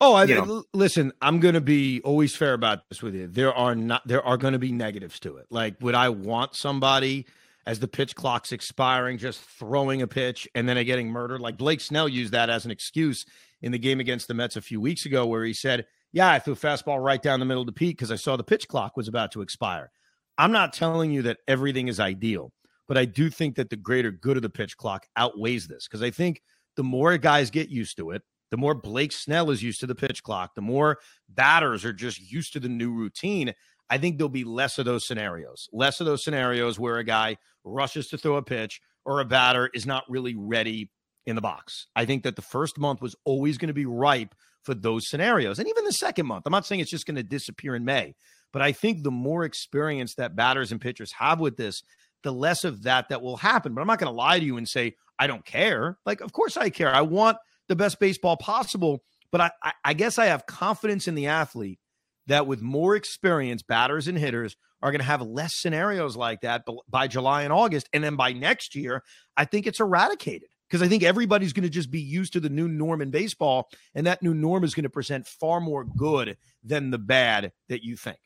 Oh, 0.00 0.14
I, 0.14 0.24
you 0.24 0.64
listen, 0.74 1.12
I'm 1.22 1.38
going 1.38 1.54
to 1.54 1.60
be 1.60 2.00
always 2.02 2.34
fair 2.34 2.52
about 2.52 2.80
this 2.88 3.00
with 3.00 3.14
you. 3.14 3.28
There 3.28 3.54
are 3.54 3.74
not 3.74 4.06
there 4.06 4.24
are 4.24 4.36
going 4.36 4.52
to 4.52 4.58
be 4.58 4.72
negatives 4.72 5.20
to 5.20 5.36
it. 5.36 5.46
Like 5.50 5.76
would 5.80 5.94
I 5.94 6.08
want 6.08 6.56
somebody 6.56 7.26
as 7.66 7.78
the 7.78 7.88
pitch 7.88 8.14
clock's 8.14 8.52
expiring 8.52 9.18
just 9.18 9.40
throwing 9.40 10.02
a 10.02 10.06
pitch 10.06 10.48
and 10.54 10.68
then 10.68 10.84
getting 10.84 11.08
murdered? 11.08 11.40
Like 11.40 11.56
Blake 11.56 11.80
Snell 11.80 12.08
used 12.08 12.32
that 12.32 12.50
as 12.50 12.64
an 12.64 12.70
excuse 12.70 13.24
in 13.62 13.72
the 13.72 13.78
game 13.78 13.98
against 14.00 14.28
the 14.28 14.34
Mets 14.34 14.56
a 14.56 14.60
few 14.60 14.80
weeks 14.80 15.06
ago, 15.06 15.26
where 15.26 15.44
he 15.44 15.54
said, 15.54 15.86
Yeah, 16.12 16.30
I 16.30 16.38
threw 16.38 16.54
fastball 16.54 17.02
right 17.02 17.22
down 17.22 17.40
the 17.40 17.46
middle 17.46 17.64
to 17.64 17.72
Pete 17.72 17.96
because 17.96 18.12
I 18.12 18.16
saw 18.16 18.36
the 18.36 18.44
pitch 18.44 18.68
clock 18.68 18.96
was 18.96 19.08
about 19.08 19.32
to 19.32 19.42
expire. 19.42 19.90
I'm 20.36 20.52
not 20.52 20.72
telling 20.72 21.12
you 21.12 21.22
that 21.22 21.38
everything 21.48 21.88
is 21.88 22.00
ideal, 22.00 22.52
but 22.88 22.98
I 22.98 23.04
do 23.04 23.30
think 23.30 23.56
that 23.56 23.70
the 23.70 23.76
greater 23.76 24.10
good 24.10 24.36
of 24.36 24.42
the 24.42 24.50
pitch 24.50 24.76
clock 24.76 25.06
outweighs 25.16 25.66
this 25.66 25.86
because 25.86 26.02
I 26.02 26.10
think 26.10 26.42
the 26.76 26.84
more 26.84 27.16
guys 27.18 27.50
get 27.50 27.68
used 27.68 27.96
to 27.98 28.10
it, 28.10 28.22
the 28.50 28.56
more 28.56 28.74
Blake 28.74 29.12
Snell 29.12 29.50
is 29.50 29.62
used 29.62 29.80
to 29.80 29.86
the 29.86 29.94
pitch 29.94 30.22
clock, 30.22 30.54
the 30.54 30.60
more 30.60 30.98
batters 31.28 31.84
are 31.84 31.92
just 31.92 32.20
used 32.30 32.52
to 32.52 32.60
the 32.60 32.68
new 32.68 32.92
routine. 32.92 33.52
I 33.90 33.98
think 33.98 34.16
there'll 34.16 34.28
be 34.28 34.44
less 34.44 34.78
of 34.78 34.84
those 34.84 35.06
scenarios, 35.06 35.68
less 35.72 36.00
of 36.00 36.06
those 36.06 36.24
scenarios 36.24 36.78
where 36.78 36.98
a 36.98 37.04
guy 37.04 37.36
rushes 37.64 38.08
to 38.08 38.18
throw 38.18 38.36
a 38.36 38.42
pitch 38.42 38.80
or 39.04 39.20
a 39.20 39.24
batter 39.24 39.70
is 39.74 39.86
not 39.86 40.04
really 40.08 40.34
ready 40.34 40.90
in 41.26 41.36
the 41.36 41.42
box. 41.42 41.86
I 41.96 42.04
think 42.04 42.22
that 42.24 42.36
the 42.36 42.42
first 42.42 42.78
month 42.78 43.00
was 43.00 43.16
always 43.24 43.58
going 43.58 43.68
to 43.68 43.74
be 43.74 43.86
ripe 43.86 44.34
for 44.62 44.74
those 44.74 45.08
scenarios. 45.08 45.58
And 45.58 45.68
even 45.68 45.84
the 45.84 45.92
second 45.92 46.26
month, 46.26 46.46
I'm 46.46 46.52
not 46.52 46.66
saying 46.66 46.80
it's 46.80 46.90
just 46.90 47.06
going 47.06 47.16
to 47.16 47.22
disappear 47.22 47.74
in 47.74 47.84
May, 47.84 48.14
but 48.52 48.62
I 48.62 48.72
think 48.72 49.02
the 49.02 49.10
more 49.10 49.44
experience 49.44 50.14
that 50.14 50.36
batters 50.36 50.72
and 50.72 50.80
pitchers 50.80 51.12
have 51.12 51.40
with 51.40 51.56
this, 51.56 51.82
the 52.24 52.32
less 52.32 52.64
of 52.64 52.82
that 52.82 53.10
that 53.10 53.22
will 53.22 53.36
happen. 53.36 53.74
But 53.74 53.80
I'm 53.82 53.86
not 53.86 54.00
going 54.00 54.12
to 54.12 54.16
lie 54.16 54.40
to 54.40 54.44
you 54.44 54.56
and 54.56 54.68
say 54.68 54.94
I 55.18 55.28
don't 55.28 55.44
care. 55.44 55.98
Like, 56.04 56.20
of 56.20 56.32
course 56.32 56.56
I 56.56 56.70
care. 56.70 56.92
I 56.92 57.02
want 57.02 57.36
the 57.68 57.76
best 57.76 58.00
baseball 58.00 58.36
possible, 58.36 59.02
but 59.30 59.40
I, 59.40 59.50
I, 59.62 59.72
I 59.84 59.92
guess 59.94 60.18
I 60.18 60.26
have 60.26 60.46
confidence 60.46 61.06
in 61.06 61.14
the 61.14 61.28
athlete 61.28 61.78
that 62.26 62.46
with 62.46 62.62
more 62.62 62.96
experience, 62.96 63.62
batters 63.62 64.08
and 64.08 64.18
hitters 64.18 64.56
are 64.82 64.90
going 64.90 65.00
to 65.00 65.06
have 65.06 65.22
less 65.22 65.54
scenarios 65.54 66.16
like 66.16 66.40
that 66.40 66.64
by 66.88 67.06
July 67.06 67.42
and 67.42 67.52
August. 67.52 67.88
And 67.92 68.02
then 68.02 68.16
by 68.16 68.32
next 68.32 68.74
year, 68.74 69.02
I 69.36 69.44
think 69.44 69.66
it's 69.66 69.80
eradicated 69.80 70.48
because 70.68 70.82
I 70.82 70.88
think 70.88 71.02
everybody's 71.02 71.52
going 71.52 71.64
to 71.64 71.70
just 71.70 71.90
be 71.90 72.00
used 72.00 72.32
to 72.34 72.40
the 72.40 72.48
new 72.48 72.68
norm 72.68 73.00
in 73.00 73.10
baseball. 73.10 73.68
And 73.94 74.06
that 74.06 74.22
new 74.22 74.34
norm 74.34 74.64
is 74.64 74.74
going 74.74 74.84
to 74.84 74.90
present 74.90 75.26
far 75.26 75.60
more 75.60 75.84
good 75.84 76.36
than 76.62 76.90
the 76.90 76.98
bad 76.98 77.52
that 77.68 77.82
you 77.82 77.96
think. 77.96 78.18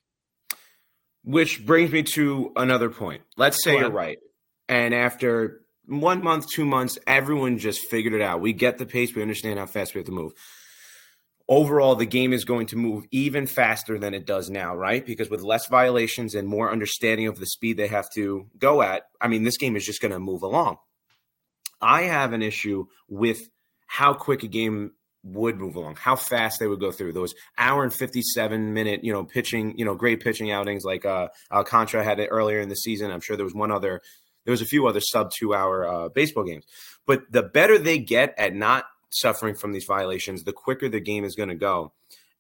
Which 1.29 1.65
brings 1.65 1.93
me 1.93 2.03
to 2.15 2.53
another 2.57 2.89
point. 2.89 3.23
Let's 3.37 3.63
say 3.63 3.79
you're 3.79 3.91
right. 3.91 4.19
And 4.69 4.95
after 4.95 5.61
one 5.87 6.23
month, 6.23 6.47
two 6.49 6.65
months, 6.65 6.99
everyone 7.07 7.59
just 7.59 7.83
figured 7.91 8.15
it 8.15 8.23
out. 8.23 8.41
We 8.41 8.53
get 8.53 8.79
the 8.79 8.87
pace, 8.87 9.15
we 9.15 9.23
understand 9.23 9.59
how 9.59 9.67
fast 9.67 9.95
we 9.95 9.99
have 9.99 10.07
to 10.07 10.13
move 10.13 10.33
overall 11.49 11.95
the 11.95 12.07
game 12.07 12.33
is 12.33 12.45
going 12.45 12.67
to 12.67 12.77
move 12.77 13.05
even 13.11 13.47
faster 13.47 13.99
than 13.99 14.15
it 14.15 14.27
does 14.27 14.51
now, 14.51 14.77
right? 14.77 15.05
Because 15.05 15.31
with 15.31 15.43
less 15.43 15.67
violations 15.67 16.35
and 16.35 16.47
more 16.47 16.71
understanding 16.71 17.27
of 17.27 17.39
the 17.39 17.47
speed 17.47 17.77
they 17.77 17.89
have 17.89 18.11
to 18.15 18.47
go 18.59 18.83
at, 18.83 19.05
I 19.21 19.29
mean, 19.29 19.45
this 19.45 19.57
game 19.57 19.75
is 19.75 19.87
just 19.87 20.03
going 20.03 20.13
to 20.13 20.19
move 20.19 20.43
along. 20.43 20.77
I 21.81 22.03
have 22.03 22.33
an 22.33 22.43
issue 22.43 22.87
with 23.09 23.39
how 23.87 24.13
quick 24.13 24.43
a 24.43 24.49
game 24.49 24.93
would 25.23 25.59
move 25.59 25.77
along, 25.77 25.97
how 25.97 26.17
fast 26.17 26.61
they 26.61 26.67
would 26.67 26.81
go 26.81 26.93
through 26.93 27.13
those 27.13 27.35
hour 27.57 27.83
and 27.83 27.93
57 27.93 28.73
minute, 28.73 29.03
you 29.03 29.13
know, 29.13 29.25
pitching, 29.25 29.77
you 29.77 29.85
know, 29.85 29.95
great 29.95 30.21
pitching 30.21 30.51
outings 30.51 30.85
like 30.85 31.05
uh 31.05 31.29
Alcantara 31.53 32.05
had 32.05 32.21
it 32.21 32.29
earlier 32.31 32.61
in 32.61 32.69
the 32.69 32.77
season. 32.77 33.11
I'm 33.11 33.21
sure 33.21 33.37
there 33.37 33.45
was 33.45 33.55
one 33.55 33.71
other, 33.71 34.01
there 34.45 34.53
was 34.53 34.63
a 34.63 34.67
few 34.67 34.87
other 34.87 35.01
sub 35.01 35.31
two 35.31 35.55
hour 35.55 35.87
uh, 35.87 36.09
baseball 36.09 36.45
games. 36.45 36.65
But 37.07 37.23
the 37.31 37.43
better 37.43 37.79
they 37.79 37.99
get 37.99 38.35
at 38.39 38.55
not 38.55 38.85
suffering 39.11 39.55
from 39.55 39.73
these 39.73 39.85
violations, 39.85 40.45
the 40.45 40.53
quicker 40.53 40.89
the 40.89 41.01
game 41.01 41.25
is 41.25 41.35
going 41.35 41.49
to 41.49 41.55
go. 41.55 41.93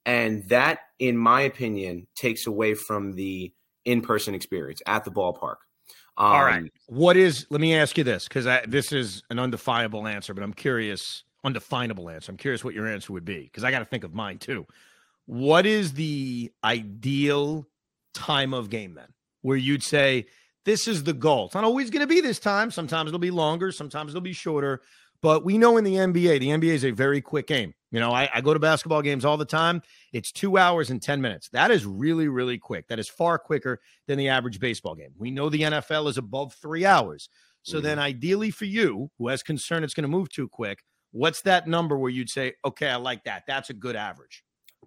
And 0.04 0.48
that, 0.48 0.80
in 0.98 1.16
my 1.18 1.42
opinion, 1.42 2.06
takes 2.14 2.46
away 2.46 2.74
from 2.74 3.12
the 3.12 3.52
in 3.84 4.02
person 4.02 4.34
experience 4.34 4.80
at 4.86 5.04
the 5.04 5.10
ballpark. 5.10 5.56
Um, 6.16 6.26
All 6.26 6.44
right. 6.44 6.62
Um, 6.62 6.70
what 6.86 7.16
is, 7.16 7.46
let 7.50 7.60
me 7.60 7.74
ask 7.74 7.96
you 7.96 8.04
this, 8.04 8.26
because 8.26 8.46
this 8.66 8.92
is 8.92 9.22
an 9.30 9.38
undefinable 9.38 10.06
answer, 10.06 10.34
but 10.34 10.42
I'm 10.42 10.52
curious, 10.52 11.24
undefinable 11.44 12.10
answer. 12.10 12.30
I'm 12.30 12.38
curious 12.38 12.64
what 12.64 12.74
your 12.74 12.86
answer 12.86 13.12
would 13.12 13.24
be, 13.24 13.42
because 13.42 13.64
I 13.64 13.70
got 13.70 13.80
to 13.80 13.84
think 13.84 14.04
of 14.04 14.14
mine 14.14 14.38
too. 14.38 14.66
What 15.26 15.66
is 15.66 15.92
the 15.92 16.50
ideal 16.64 17.66
time 18.14 18.54
of 18.54 18.70
game 18.70 18.94
then, 18.94 19.12
where 19.42 19.56
you'd 19.56 19.82
say, 19.82 20.26
this 20.64 20.88
is 20.88 21.04
the 21.04 21.12
goal? 21.12 21.46
It's 21.46 21.54
not 21.54 21.64
always 21.64 21.90
going 21.90 22.00
to 22.00 22.06
be 22.06 22.20
this 22.20 22.38
time. 22.38 22.70
Sometimes 22.70 23.08
it'll 23.08 23.18
be 23.18 23.30
longer, 23.30 23.72
sometimes 23.72 24.10
it'll 24.10 24.20
be 24.20 24.32
shorter. 24.32 24.82
But 25.20 25.44
we 25.44 25.58
know 25.58 25.76
in 25.76 25.84
the 25.84 25.94
NBA, 25.94 26.40
the 26.40 26.48
NBA 26.48 26.74
is 26.74 26.84
a 26.84 26.90
very 26.92 27.20
quick 27.20 27.46
game. 27.46 27.74
You 27.90 28.00
know, 28.00 28.12
I, 28.12 28.28
I, 28.32 28.40
go 28.40 28.52
to 28.52 28.60
basketball 28.60 29.02
games 29.02 29.24
all 29.24 29.36
the 29.36 29.44
time. 29.44 29.82
It's 30.12 30.30
two 30.30 30.58
hours 30.58 30.90
and 30.90 31.00
10 31.00 31.20
minutes. 31.20 31.48
That 31.48 31.70
is 31.70 31.86
really, 31.86 32.28
really 32.28 32.58
quick. 32.58 32.86
That 32.88 32.98
is 32.98 33.08
far 33.08 33.38
quicker 33.38 33.80
than 34.06 34.18
the 34.18 34.28
average 34.28 34.60
baseball 34.60 34.94
game. 34.94 35.12
We 35.16 35.30
know 35.30 35.48
the 35.48 35.62
NFL 35.62 36.08
is 36.08 36.18
above 36.18 36.52
three 36.54 36.84
hours. 36.84 37.30
So 37.62 37.78
mm-hmm. 37.78 37.86
then, 37.86 37.98
ideally 37.98 38.50
for 38.50 38.66
you, 38.66 39.10
who 39.18 39.28
has 39.28 39.42
concern 39.42 39.84
it's 39.84 39.94
going 39.94 40.02
to 40.02 40.08
move 40.08 40.28
too 40.28 40.48
quick, 40.48 40.84
what's 41.12 41.42
that 41.42 41.66
number 41.66 41.96
where 41.96 42.10
you'd 42.10 42.30
say, 42.30 42.54
okay, 42.64 42.88
I 42.88 42.96
like 42.96 43.24
that? 43.24 43.44
That's 43.46 43.70
a 43.70 43.74
good 43.74 43.96
average. 43.96 44.42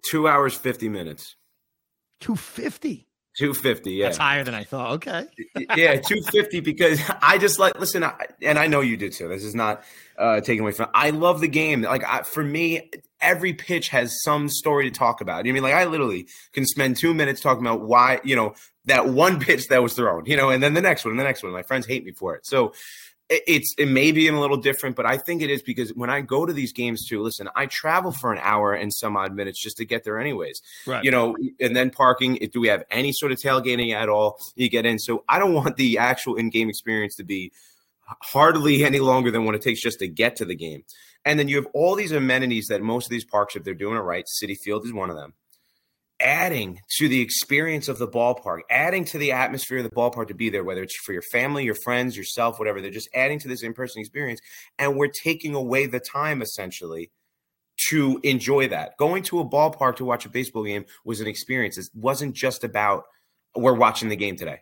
Two 0.08 0.26
hours, 0.28 0.54
50 0.54 0.88
minutes. 0.88 1.36
250. 2.20 3.08
250 3.36 3.92
yeah. 3.92 4.06
That's 4.06 4.18
higher 4.18 4.44
than 4.44 4.54
i 4.54 4.64
thought. 4.64 4.92
Okay. 4.92 5.26
Yeah 5.76 5.96
250 5.96 6.60
because 6.60 7.00
i 7.22 7.38
just 7.38 7.58
like 7.58 7.78
listen 7.80 8.04
I, 8.04 8.14
and 8.42 8.58
i 8.58 8.66
know 8.66 8.80
you 8.80 8.96
did 8.96 9.12
too. 9.12 9.28
This 9.28 9.44
is 9.44 9.54
not 9.54 9.82
uh 10.18 10.40
taking 10.40 10.60
away 10.60 10.72
from 10.72 10.88
i 10.92 11.10
love 11.10 11.40
the 11.40 11.48
game. 11.48 11.82
Like 11.82 12.04
I, 12.04 12.22
for 12.22 12.44
me 12.44 12.90
every 13.20 13.54
pitch 13.54 13.88
has 13.88 14.22
some 14.22 14.48
story 14.48 14.90
to 14.90 14.96
talk 14.96 15.20
about. 15.20 15.46
You 15.46 15.52
know, 15.52 15.58
I 15.58 15.60
mean? 15.60 15.62
Like 15.62 15.74
i 15.74 15.84
literally 15.84 16.28
can 16.52 16.66
spend 16.66 16.98
two 16.98 17.14
minutes 17.14 17.40
talking 17.40 17.64
about 17.64 17.80
why 17.80 18.20
you 18.22 18.36
know 18.36 18.54
that 18.84 19.08
one 19.08 19.40
pitch 19.46 19.68
that 19.68 19.82
was 19.82 19.94
thrown 19.94 20.26
you 20.26 20.36
know 20.36 20.50
and 20.50 20.62
then 20.62 20.74
the 20.74 20.82
next 20.82 21.04
one 21.04 21.12
and 21.12 21.20
the 21.20 21.24
next 21.24 21.42
one. 21.42 21.52
My 21.52 21.62
friends 21.62 21.86
hate 21.86 22.04
me 22.04 22.12
for 22.12 22.34
it. 22.34 22.44
So 22.46 22.74
it's 23.28 23.74
it 23.78 23.86
may 23.86 24.12
be 24.12 24.28
a 24.28 24.38
little 24.38 24.56
different, 24.56 24.96
but 24.96 25.06
I 25.06 25.16
think 25.16 25.42
it 25.42 25.50
is 25.50 25.62
because 25.62 25.90
when 25.90 26.10
I 26.10 26.20
go 26.20 26.44
to 26.44 26.52
these 26.52 26.72
games 26.72 27.06
too, 27.06 27.22
listen, 27.22 27.48
I 27.56 27.66
travel 27.66 28.12
for 28.12 28.32
an 28.32 28.38
hour 28.42 28.74
and 28.74 28.92
some 28.92 29.16
odd 29.16 29.34
minutes 29.34 29.62
just 29.62 29.78
to 29.78 29.84
get 29.84 30.04
there, 30.04 30.18
anyways. 30.18 30.60
Right. 30.86 31.02
You 31.02 31.10
know, 31.10 31.36
and 31.60 31.74
then 31.74 31.90
parking. 31.90 32.38
Do 32.52 32.60
we 32.60 32.68
have 32.68 32.84
any 32.90 33.12
sort 33.12 33.32
of 33.32 33.38
tailgating 33.38 33.94
at 33.94 34.08
all? 34.08 34.38
You 34.54 34.68
get 34.68 34.86
in, 34.86 34.98
so 34.98 35.24
I 35.28 35.38
don't 35.38 35.54
want 35.54 35.76
the 35.76 35.98
actual 35.98 36.36
in-game 36.36 36.68
experience 36.68 37.16
to 37.16 37.24
be 37.24 37.52
hardly 38.20 38.84
any 38.84 39.00
longer 39.00 39.30
than 39.30 39.44
what 39.44 39.54
it 39.54 39.62
takes 39.62 39.80
just 39.80 40.00
to 40.00 40.08
get 40.08 40.36
to 40.36 40.44
the 40.44 40.56
game. 40.56 40.84
And 41.24 41.38
then 41.38 41.48
you 41.48 41.56
have 41.56 41.68
all 41.72 41.94
these 41.94 42.12
amenities 42.12 42.66
that 42.66 42.82
most 42.82 43.06
of 43.06 43.10
these 43.10 43.24
parks, 43.24 43.56
if 43.56 43.64
they're 43.64 43.74
doing 43.74 43.96
it 43.96 44.00
right, 44.00 44.26
Citi 44.26 44.56
Field 44.56 44.84
is 44.84 44.92
one 44.92 45.08
of 45.08 45.16
them 45.16 45.34
adding 46.22 46.80
to 46.98 47.08
the 47.08 47.20
experience 47.20 47.88
of 47.88 47.98
the 47.98 48.08
ballpark, 48.08 48.60
adding 48.70 49.04
to 49.06 49.18
the 49.18 49.32
atmosphere 49.32 49.78
of 49.78 49.84
the 49.84 49.90
ballpark 49.90 50.28
to 50.28 50.34
be 50.34 50.50
there, 50.50 50.64
whether 50.64 50.82
it's 50.82 50.96
for 50.96 51.12
your 51.12 51.22
family, 51.22 51.64
your 51.64 51.74
friends, 51.74 52.16
yourself, 52.16 52.58
whatever. 52.58 52.80
They're 52.80 52.90
just 52.90 53.10
adding 53.14 53.38
to 53.40 53.48
this 53.48 53.62
in 53.62 53.74
person 53.74 54.00
experience. 54.00 54.40
And 54.78 54.96
we're 54.96 55.08
taking 55.08 55.54
away 55.54 55.86
the 55.86 56.00
time 56.00 56.42
essentially 56.42 57.10
to 57.88 58.20
enjoy 58.22 58.68
that. 58.68 58.96
Going 58.98 59.22
to 59.24 59.40
a 59.40 59.48
ballpark 59.48 59.96
to 59.96 60.04
watch 60.04 60.24
a 60.24 60.28
baseball 60.28 60.64
game 60.64 60.84
was 61.04 61.20
an 61.20 61.26
experience. 61.26 61.78
It 61.78 61.88
wasn't 61.94 62.34
just 62.34 62.64
about 62.64 63.04
we're 63.54 63.74
watching 63.74 64.08
the 64.08 64.16
game 64.16 64.36
today. 64.36 64.60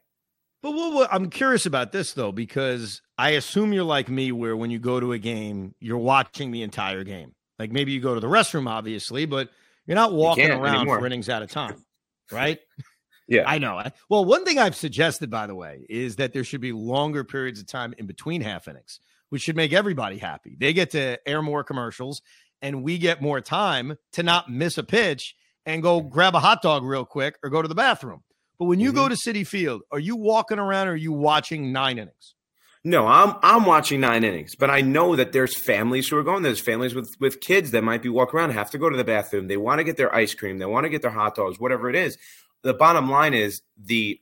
But 0.62 1.08
I'm 1.10 1.30
curious 1.30 1.64
about 1.64 1.92
this 1.92 2.12
though, 2.12 2.32
because 2.32 3.00
I 3.16 3.30
assume 3.30 3.72
you're 3.72 3.84
like 3.84 4.08
me, 4.08 4.30
where 4.32 4.56
when 4.56 4.70
you 4.70 4.78
go 4.78 5.00
to 5.00 5.12
a 5.12 5.18
game, 5.18 5.74
you're 5.80 5.98
watching 5.98 6.50
the 6.50 6.62
entire 6.62 7.02
game. 7.02 7.32
Like 7.58 7.72
maybe 7.72 7.92
you 7.92 8.00
go 8.00 8.14
to 8.14 8.20
the 8.20 8.26
restroom, 8.26 8.68
obviously, 8.68 9.26
but 9.26 9.48
you're 9.86 9.96
not 9.96 10.12
walking 10.12 10.46
you 10.46 10.52
around 10.52 10.76
anymore. 10.76 10.98
for 10.98 11.06
innings 11.06 11.28
at 11.28 11.42
a 11.42 11.46
time, 11.46 11.84
right? 12.30 12.58
yeah, 13.28 13.44
I 13.46 13.58
know. 13.58 13.82
Well, 14.08 14.24
one 14.24 14.44
thing 14.44 14.58
I've 14.58 14.76
suggested, 14.76 15.30
by 15.30 15.46
the 15.46 15.54
way, 15.54 15.86
is 15.88 16.16
that 16.16 16.32
there 16.32 16.44
should 16.44 16.60
be 16.60 16.72
longer 16.72 17.24
periods 17.24 17.60
of 17.60 17.66
time 17.66 17.94
in 17.98 18.06
between 18.06 18.40
half 18.40 18.68
innings, 18.68 19.00
which 19.30 19.42
should 19.42 19.56
make 19.56 19.72
everybody 19.72 20.18
happy. 20.18 20.56
They 20.58 20.72
get 20.72 20.90
to 20.90 21.18
air 21.26 21.42
more 21.42 21.64
commercials, 21.64 22.22
and 22.62 22.82
we 22.82 22.98
get 22.98 23.22
more 23.22 23.40
time 23.40 23.96
to 24.12 24.22
not 24.22 24.50
miss 24.50 24.78
a 24.78 24.82
pitch 24.82 25.34
and 25.66 25.82
go 25.82 26.00
grab 26.00 26.34
a 26.34 26.40
hot 26.40 26.62
dog 26.62 26.84
real 26.84 27.04
quick 27.04 27.36
or 27.42 27.50
go 27.50 27.62
to 27.62 27.68
the 27.68 27.74
bathroom. 27.74 28.22
But 28.58 28.66
when 28.66 28.80
you 28.80 28.90
mm-hmm. 28.90 28.96
go 28.98 29.08
to 29.08 29.14
Citi 29.14 29.46
Field, 29.46 29.82
are 29.90 29.98
you 29.98 30.16
walking 30.16 30.58
around 30.58 30.88
or 30.88 30.92
are 30.92 30.96
you 30.96 31.12
watching 31.12 31.72
nine 31.72 31.98
innings? 31.98 32.34
No, 32.82 33.06
I'm 33.06 33.36
I'm 33.42 33.66
watching 33.66 34.00
nine 34.00 34.24
innings, 34.24 34.54
but 34.54 34.70
I 34.70 34.80
know 34.80 35.14
that 35.14 35.32
there's 35.32 35.54
families 35.54 36.08
who 36.08 36.16
are 36.16 36.22
going. 36.22 36.42
There's 36.42 36.60
families 36.60 36.94
with 36.94 37.10
with 37.20 37.40
kids 37.40 37.72
that 37.72 37.84
might 37.84 38.02
be 38.02 38.08
walking 38.08 38.38
around, 38.38 38.52
have 38.52 38.70
to 38.70 38.78
go 38.78 38.88
to 38.88 38.96
the 38.96 39.04
bathroom. 39.04 39.48
They 39.48 39.58
want 39.58 39.80
to 39.80 39.84
get 39.84 39.98
their 39.98 40.14
ice 40.14 40.34
cream, 40.34 40.58
they 40.58 40.64
want 40.64 40.84
to 40.84 40.90
get 40.90 41.02
their 41.02 41.10
hot 41.10 41.34
dogs, 41.34 41.60
whatever 41.60 41.90
it 41.90 41.96
is. 41.96 42.16
The 42.62 42.72
bottom 42.72 43.10
line 43.10 43.34
is 43.34 43.60
the, 43.76 44.18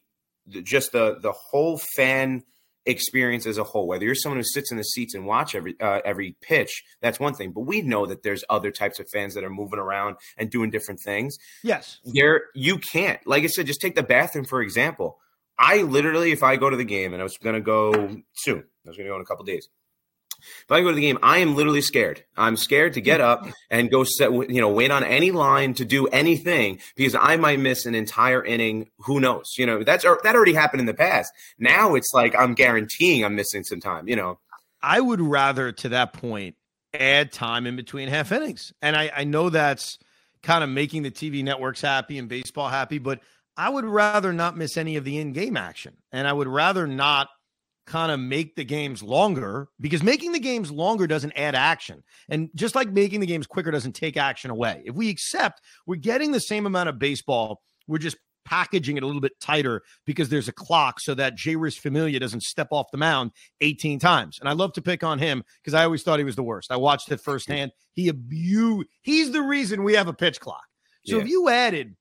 the 0.46 0.61
just 0.62 0.90
the 0.90 1.18
the 1.20 1.30
whole 1.30 1.78
fan 1.94 2.42
experience 2.84 3.46
as 3.46 3.59
a 3.59 3.64
whole. 3.64 3.86
Whether 3.86 4.06
you're 4.06 4.16
someone 4.16 4.38
who 4.38 4.44
sits 4.44 4.72
in 4.72 4.76
the 4.76 4.82
seats 4.82 5.14
and 5.14 5.24
watch 5.24 5.54
every 5.54 5.76
uh, 5.80 6.00
every 6.04 6.34
pitch, 6.40 6.82
that's 7.00 7.20
one 7.20 7.34
thing. 7.34 7.52
But 7.52 7.61
we 7.61 7.82
know 7.82 8.06
that 8.06 8.24
there's 8.24 8.42
other 8.50 8.72
types 8.72 8.98
of 8.98 9.09
fans 9.09 9.34
that 9.34 9.44
are 9.44 9.50
moving 9.50 9.78
around 9.78 10.16
and 10.36 10.50
doing 10.50 10.70
different 10.70 10.98
things. 10.98 11.36
Yes, 11.62 12.00
there 12.04 12.46
you 12.56 12.78
can't. 12.78 13.24
Like 13.24 13.44
I 13.44 13.46
said, 13.46 13.66
just 13.66 13.80
take 13.80 13.94
the 13.94 14.02
bathroom 14.02 14.46
for 14.46 14.62
example 14.62 15.20
I 15.59 15.82
literally, 15.82 16.32
if 16.32 16.42
I 16.42 16.56
go 16.56 16.70
to 16.70 16.76
the 16.76 16.84
game, 16.84 17.12
and 17.12 17.20
I 17.20 17.24
was 17.24 17.36
going 17.36 17.54
to 17.54 17.61
go 17.61 17.92
soon, 18.34 18.59
I 18.59 18.88
was 18.88 18.96
going 18.96 19.06
to 19.06 19.11
go 19.11 19.16
in 19.16 19.22
a 19.22 19.24
couple 19.24 19.44
days. 19.44 19.68
If 20.40 20.70
I 20.70 20.82
go 20.82 20.90
to 20.90 20.94
the 20.94 21.00
game, 21.00 21.18
I 21.22 21.38
am 21.38 21.56
literally 21.56 21.80
scared. 21.80 22.24
I'm 22.36 22.56
scared 22.56 22.94
to 22.94 23.00
get 23.00 23.20
up 23.20 23.46
and 23.70 23.90
go 23.90 24.04
set, 24.04 24.30
you 24.30 24.61
know, 24.61 24.68
wait 24.68 24.90
on 24.90 25.02
any 25.02 25.30
line 25.30 25.74
to 25.74 25.84
do 25.84 26.06
anything 26.06 26.80
because 26.96 27.14
I 27.14 27.36
might 27.36 27.59
miss 27.59 27.86
an 27.86 27.94
entire 27.94 28.44
inning. 28.44 28.88
Who 29.00 29.20
knows? 29.20 29.54
You 29.59 29.66
know, 29.66 29.82
that's 29.82 30.04
that 30.04 30.34
already 30.36 30.54
happened 30.54 30.80
in 30.80 30.86
the 30.86 30.94
past. 30.94 31.32
Now 31.59 31.94
it's 31.94 32.12
like 32.14 32.36
I'm 32.36 32.54
guaranteeing 32.54 33.24
I'm 33.24 33.34
missing 33.34 33.64
some 33.64 33.80
time. 33.80 34.09
You 34.09 34.16
know, 34.16 34.38
I 34.80 35.00
would 35.00 35.20
rather 35.20 35.72
to 35.72 35.88
that 35.90 36.12
point 36.12 36.54
add 36.94 37.32
time 37.32 37.66
in 37.66 37.76
between 37.76 38.09
half 38.09 38.30
innings, 38.30 38.72
and 38.80 38.96
I, 38.96 39.11
I 39.14 39.24
know 39.24 39.50
that's 39.50 39.98
kind 40.42 40.62
of 40.62 40.70
making 40.70 41.02
the 41.02 41.11
TV 41.11 41.42
networks 41.42 41.80
happy 41.80 42.16
and 42.16 42.28
baseball 42.28 42.68
happy, 42.68 42.98
but 42.98 43.20
I 43.59 43.68
would 43.68 43.84
rather 43.84 44.32
not 44.32 44.56
miss 44.56 44.76
any 44.76 44.96
of 44.96 45.04
the 45.04 45.18
in 45.18 45.32
game 45.32 45.56
action. 45.56 45.96
And 46.12 46.26
I 46.28 46.32
would 46.32 46.46
rather 46.48 46.86
not 46.86 47.28
kind 47.86 48.12
of 48.12 48.20
make 48.20 48.54
the 48.54 48.64
games 48.64 49.02
longer 49.02 49.68
because 49.80 50.02
making 50.02 50.32
the 50.32 50.38
games 50.38 50.70
longer 50.70 51.06
doesn't 51.06 51.32
add 51.32 51.54
action. 51.54 52.04
And 52.28 52.50
just 52.54 52.74
like 52.74 52.90
making 52.92 53.20
the 53.20 53.26
games 53.26 53.46
quicker 53.46 53.70
doesn't 53.70 53.94
take 53.94 54.16
action 54.16 54.50
away. 54.50 54.82
If 54.84 54.94
we 54.94 55.09
accept 55.11 55.61
we're 55.86 55.96
getting 55.96 56.30
the 56.32 56.40
same 56.40 56.66
amount 56.66 56.88
of 56.88 56.98
baseball, 56.98 57.62
we're 57.88 57.98
just 57.98 58.16
packaging 58.44 58.96
it 58.96 59.02
a 59.02 59.06
little 59.06 59.20
bit 59.20 59.38
tighter 59.40 59.82
because 60.06 60.28
there's 60.28 60.48
a 60.48 60.52
clock 60.52 61.00
so 61.00 61.14
that 61.14 61.36
Jeurys 61.36 61.78
Familia 61.78 62.20
doesn't 62.20 62.42
step 62.42 62.68
off 62.70 62.90
the 62.92 62.96
mound 62.98 63.32
18 63.61 63.98
times. 63.98 64.38
And 64.38 64.48
I 64.48 64.52
love 64.52 64.72
to 64.74 64.82
pick 64.82 65.02
on 65.02 65.18
him 65.18 65.42
because 65.62 65.74
I 65.74 65.84
always 65.84 66.02
thought 66.02 66.18
he 66.18 66.24
was 66.24 66.36
the 66.36 66.42
worst. 66.42 66.70
I 66.70 66.76
watched 66.76 67.11
it 67.11 67.20
firsthand. 67.20 67.72
He 67.92 68.09
abused, 68.09 68.86
he's 69.02 69.32
the 69.32 69.42
reason 69.42 69.82
we 69.82 69.94
have 69.94 70.09
a 70.09 70.14
pitch 70.14 70.40
clock. 70.40 70.64
So 71.06 71.16
Yeah. 71.16 71.22
if 71.22 71.28
you 71.28 71.48
added 71.48 71.96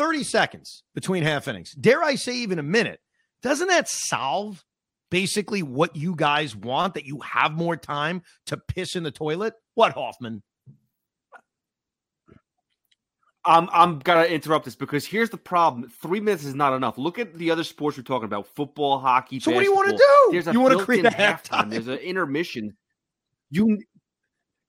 30 0.00 0.24
seconds 0.24 0.82
between 0.94 1.22
half 1.22 1.46
innings, 1.46 1.72
dare 1.72 2.02
I 2.02 2.14
say 2.14 2.34
even 2.36 2.58
a 2.58 2.62
minute, 2.62 3.00
doesn't 3.42 3.68
that 3.68 3.86
solve 3.86 4.64
basically 5.10 5.62
what 5.62 5.94
you 5.94 6.16
guys 6.16 6.56
want 6.56 6.94
that 6.94 7.04
you 7.04 7.20
have 7.20 7.52
more 7.52 7.76
time 7.76 8.22
to 8.46 8.56
piss 8.56 8.96
in 8.96 9.02
the 9.02 9.10
toilet? 9.10 9.52
What, 9.74 9.92
Hoffman? 9.92 10.42
I'm 13.44 13.68
I'm 13.72 13.98
gonna 13.98 14.24
interrupt 14.24 14.64
this 14.64 14.74
because 14.74 15.04
here's 15.04 15.28
the 15.28 15.36
problem: 15.36 15.90
three 16.00 16.20
minutes 16.20 16.44
is 16.44 16.54
not 16.54 16.72
enough. 16.72 16.96
Look 16.96 17.18
at 17.18 17.34
the 17.34 17.50
other 17.50 17.64
sports 17.64 17.98
we're 17.98 18.02
talking 18.02 18.24
about: 18.24 18.46
football, 18.46 19.00
hockey. 19.00 19.38
So 19.38 19.50
what 19.50 19.60
do 19.60 19.66
you 19.66 19.74
wanna 19.74 19.98
do? 19.98 20.28
There's 20.30 20.48
a 20.48 20.52
You 20.52 20.60
wanna 20.60 20.82
create 20.82 21.04
a 21.04 21.10
halftime. 21.10 21.42
halftime? 21.42 21.70
There's 21.70 21.88
an 21.88 21.98
intermission. 21.98 22.74
You, 23.50 23.78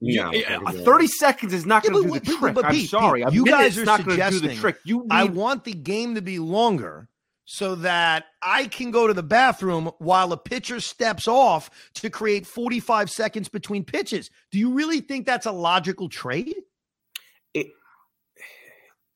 Yeah, 0.02 0.32
you- 0.32 0.44
uh, 0.46 0.72
thirty 0.72 1.08
seconds 1.08 1.54
is 1.54 1.66
not 1.66 1.84
Yeah, 1.84 1.92
going 1.92 2.04
to 2.08 2.10
but- 2.14 2.24
do 2.24 2.32
the 2.32 2.32
but- 2.34 2.40
trick. 2.40 2.56
but 2.56 2.66
I'm 2.66 2.72
Pete, 2.72 2.90
sorry, 2.90 3.22
Pete, 3.22 3.30
a 3.30 3.34
you 3.36 3.46
guys 3.46 3.78
are 3.78 3.86
not 3.86 4.04
going 4.04 4.18
to 4.18 4.24
do 4.26 4.30
the 4.32 4.32
suggesting 4.40 4.60
trick. 4.60 4.78
You 4.84 5.02
need 5.02 5.08
I 5.12 5.26
want 5.26 5.64
the 5.64 5.74
game 5.74 6.16
to 6.16 6.22
be 6.22 6.40
longer 6.40 7.08
so 7.46 7.76
that 7.76 8.26
I 8.42 8.66
can 8.68 8.92
go 8.92 9.08
to 9.08 9.14
the 9.14 9.24
bathroom 9.24 9.92
while 10.00 10.32
a 10.34 10.38
pitcher 10.38 10.80
steps 10.80 11.28
off 11.28 11.70
to 11.96 12.10
create 12.10 12.48
45 12.48 13.10
seconds 13.12 13.48
between 13.50 13.84
pitches. 13.84 14.30
Do 14.52 14.58
you 14.60 14.72
really 14.74 15.02
think 15.02 15.26
that's 15.26 15.46
a 15.46 15.52
logical 15.52 16.10
trade? 16.10 16.56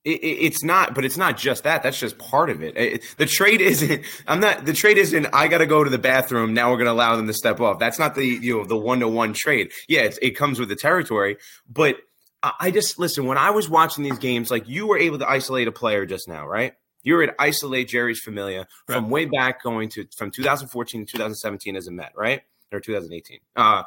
It, 0.06 0.22
it, 0.22 0.46
it's 0.46 0.64
not, 0.64 0.94
but 0.94 1.04
it's 1.04 1.18
not 1.18 1.36
just 1.36 1.64
that. 1.64 1.82
That's 1.84 2.00
just 2.00 2.18
part 2.20 2.50
of 2.52 2.62
it. 2.62 2.78
It- 2.78 3.04
The 3.18 3.26
trade 3.26 3.60
isn't. 3.60 4.04
I'm 4.28 4.40
not. 4.40 4.64
The 4.66 4.74
trade 4.74 4.98
isn't. 5.00 5.26
I 5.34 5.48
got 5.48 5.58
to 5.58 5.66
go 5.66 5.84
to 5.84 5.90
the 5.90 5.98
bathroom. 5.98 6.54
Now 6.54 6.70
we're 6.70 6.78
going 6.78 6.86
to 6.86 6.92
allow 6.94 7.16
them 7.16 7.28
to 7.28 7.34
step 7.34 7.60
off. 7.60 7.80
That's 7.80 7.98
not 8.00 8.14
the 8.16 8.26
you 8.26 8.58
know 8.60 8.66
the 8.66 8.78
one 8.78 9.00
to 9.00 9.08
one 9.08 9.34
trade. 9.34 9.72
Yeah, 9.88 10.02
it's, 10.02 10.18
it 10.22 10.32
comes 10.38 10.60
with 10.60 10.70
the 10.70 10.76
territory, 10.76 11.38
but 11.68 11.98
I, 12.44 12.52
I 12.60 12.72
just 12.72 13.00
listen. 13.00 13.26
When 13.26 13.38
I 13.40 13.50
was 13.50 13.68
watching 13.68 14.04
these 14.04 14.20
games, 14.20 14.52
like 14.52 14.70
you 14.70 14.88
were 14.88 14.98
able 14.98 15.18
to 15.20 15.28
isolate 15.30 15.68
a 15.68 15.72
player 15.72 16.06
just 16.06 16.28
now, 16.28 16.48
right? 16.48 16.74
You 17.04 17.16
were 17.16 17.28
to 17.28 17.36
isolate 17.40 17.90
Jeurys 17.90 18.18
Familia 18.18 18.68
from 18.88 19.10
way 19.10 19.26
back, 19.26 19.62
going 19.64 19.90
to 19.90 20.06
from 20.18 20.32
2014 20.32 21.06
to 21.06 21.12
2017 21.12 21.76
as 21.76 21.88
a 21.88 21.92
Met, 21.92 22.14
right, 22.16 22.42
or 22.72 22.80
2018. 22.80 23.40
Uh, 23.56 23.84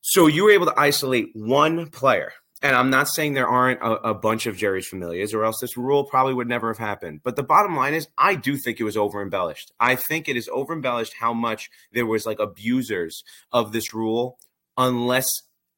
so 0.00 0.26
you 0.26 0.44
were 0.44 0.50
able 0.50 0.66
to 0.66 0.74
isolate 0.78 1.30
one 1.34 1.88
player. 1.90 2.32
And 2.64 2.74
I'm 2.74 2.88
not 2.88 3.08
saying 3.14 3.34
there 3.34 3.46
aren't 3.46 3.82
a, 3.82 4.08
a 4.08 4.14
bunch 4.14 4.46
of 4.46 4.56
Jeurys 4.56 4.88
Familias, 4.90 5.34
or 5.34 5.44
else 5.44 5.58
this 5.60 5.76
rule 5.76 6.02
probably 6.04 6.32
would 6.32 6.48
never 6.48 6.68
have 6.68 6.78
happened. 6.78 7.20
But 7.22 7.36
the 7.36 7.42
bottom 7.42 7.76
line 7.76 7.92
is, 7.92 8.08
I 8.16 8.36
do 8.36 8.56
think 8.56 8.80
it 8.80 8.84
was 8.84 8.96
over 8.96 9.20
embellished. 9.20 9.70
I 9.78 9.96
think 9.96 10.30
it 10.30 10.36
is 10.38 10.48
over 10.50 10.72
embellished 10.72 11.12
how 11.20 11.34
much 11.34 11.68
there 11.92 12.06
was 12.06 12.24
like 12.24 12.38
abusers 12.38 13.22
of 13.52 13.72
this 13.72 13.92
rule, 13.92 14.38
unless 14.78 15.28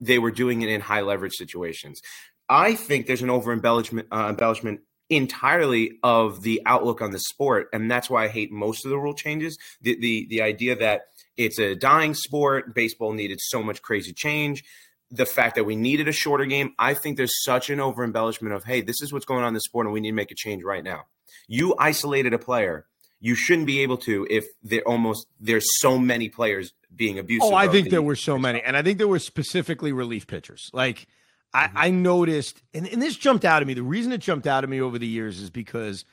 they 0.01 0.20
were 0.20 0.30
doing 0.30 0.62
it 0.62 0.68
in 0.68 0.80
high 0.80 1.01
leverage 1.01 1.34
situations. 1.34 2.01
I 2.49 2.76
think 2.76 3.09
there's 3.09 3.22
an 3.22 3.30
over 3.30 3.53
embellishment 3.53 4.07
uh, 4.12 4.28
embellishment 4.28 4.82
entirely 5.11 5.99
of 6.05 6.43
the 6.43 6.62
outlook 6.66 7.03
on 7.03 7.11
the 7.11 7.18
sport, 7.18 7.68
and 7.72 7.91
that's 7.91 8.09
why 8.09 8.26
I 8.26 8.28
hate 8.28 8.53
most 8.53 8.84
of 8.84 8.93
the 8.93 8.99
rule 8.99 9.14
changes. 9.14 9.59
The 9.80 9.99
the 9.99 10.28
the 10.30 10.41
idea 10.41 10.76
that 10.76 11.07
it's 11.37 11.59
a 11.59 11.74
dying 11.74 12.14
sport, 12.14 12.76
baseball 12.76 13.12
needed 13.12 13.41
so 13.41 13.61
much 13.61 13.82
crazy 13.82 14.12
change. 14.12 14.62
The 15.11 15.27
fact 15.27 15.55
that 15.55 15.65
we 15.65 15.77
needed 15.77 16.09
a 16.09 16.13
shorter 16.13 16.47
game, 16.47 16.75
I 16.79 16.95
think 16.95 17.17
there's 17.17 17.45
such 17.45 17.71
an 17.71 17.81
over 17.81 18.03
embellishment 18.03 18.55
of, 18.55 18.65
hey, 18.65 18.81
this 18.81 19.01
is 19.03 19.13
what's 19.13 19.25
going 19.25 19.43
on 19.43 19.49
in 19.49 19.55
the 19.55 19.61
sport, 19.61 19.87
and 19.87 19.93
we 19.93 20.01
need 20.01 20.11
to 20.11 20.17
make 20.17 20.33
a 20.33 20.35
change 20.35 20.65
right 20.65 20.83
now. 20.83 21.05
You 21.47 21.75
isolated 21.79 22.35
a 22.35 22.39
player. 22.39 22.87
You 23.21 23.35
shouldn't 23.35 23.67
be 23.67 23.81
able 23.81 23.97
to 23.99 24.27
if 24.29 24.47
there 24.63 24.83
almost 24.83 25.27
there's 25.41 25.67
so 25.79 25.99
many 25.99 26.29
players 26.29 26.73
being 26.95 27.19
abusive. 27.19 27.51
Oh, 27.51 27.55
I 27.55 27.69
think 27.69 27.91
there 27.91 28.03
were 28.03 28.17
so 28.17 28.39
many. 28.39 28.61
And 28.61 28.77
I 28.77 28.83
think 28.83 28.99
there 28.99 29.09
were 29.09 29.19
specifically 29.19 29.93
relief 29.93 30.27
pitchers. 30.27 30.71
Like, 30.73 31.07
I, 31.55 31.67
mm-hmm. 31.67 31.79
I 31.79 31.91
noticed, 31.91 32.63
and, 32.75 32.87
and 32.87 33.01
this 33.01 33.17
jumped 33.17 33.45
out 33.45 33.63
at 33.63 33.67
me. 33.67 33.75
The 33.75 33.83
reason 33.83 34.13
it 34.13 34.19
jumped 34.19 34.47
out 34.47 34.65
at 34.65 34.71
me 34.71 34.81
over 34.81 34.99
the 34.99 35.07
years 35.07 35.41
is 35.41 35.51
because 35.51 36.05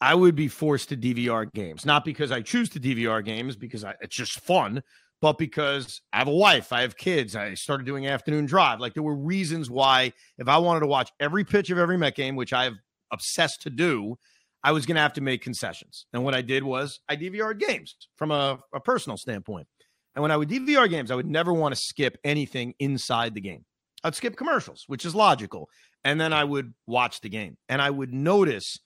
I 0.00 0.14
would 0.14 0.34
be 0.34 0.48
forced 0.48 0.88
to 0.90 0.96
DVR 0.96 1.52
games, 1.52 1.84
not 1.84 2.04
because 2.04 2.30
I 2.30 2.40
choose 2.40 2.68
to 2.70 2.80
DVR 2.80 3.24
games, 3.24 3.56
because 3.56 3.84
I, 3.84 3.94
it's 4.00 4.16
just 4.16 4.40
fun, 4.40 4.82
but 5.20 5.38
because 5.38 6.00
I 6.12 6.18
have 6.18 6.28
a 6.28 6.32
wife, 6.32 6.72
I 6.72 6.82
have 6.82 6.96
kids, 6.96 7.34
I 7.34 7.54
started 7.54 7.86
doing 7.86 8.06
afternoon 8.06 8.46
drive. 8.46 8.80
Like, 8.80 8.94
there 8.94 9.02
were 9.02 9.16
reasons 9.16 9.70
why, 9.70 10.12
if 10.38 10.48
I 10.48 10.58
wanted 10.58 10.80
to 10.80 10.86
watch 10.86 11.10
every 11.18 11.44
pitch 11.44 11.70
of 11.70 11.78
every 11.78 11.98
Met 11.98 12.14
game, 12.14 12.36
which 12.36 12.52
I 12.52 12.64
have 12.64 12.74
obsessed 13.10 13.62
to 13.62 13.70
do, 13.70 14.16
I 14.62 14.72
was 14.72 14.86
going 14.86 14.96
to 14.96 15.00
have 15.00 15.12
to 15.14 15.20
make 15.20 15.42
concessions. 15.42 16.06
And 16.12 16.24
what 16.24 16.34
I 16.34 16.42
did 16.42 16.62
was 16.62 17.00
I 17.08 17.16
DVR'd 17.16 17.60
games 17.60 17.94
from 18.16 18.30
a, 18.30 18.58
a 18.74 18.80
personal 18.80 19.16
standpoint. 19.16 19.66
And 20.14 20.22
when 20.22 20.32
I 20.32 20.36
would 20.36 20.48
DVR 20.48 20.90
games, 20.90 21.10
I 21.10 21.14
would 21.14 21.26
never 21.26 21.52
want 21.52 21.74
to 21.74 21.80
skip 21.80 22.18
anything 22.24 22.74
inside 22.80 23.34
the 23.34 23.40
game. 23.40 23.64
I'd 24.02 24.14
skip 24.14 24.36
commercials, 24.36 24.84
which 24.86 25.04
is 25.04 25.14
logical. 25.14 25.68
And 26.04 26.20
then 26.20 26.32
I 26.32 26.44
would 26.44 26.74
watch 26.86 27.20
the 27.20 27.28
game 27.28 27.56
and 27.68 27.80
I 27.82 27.90
would 27.90 28.12
notice, 28.12 28.78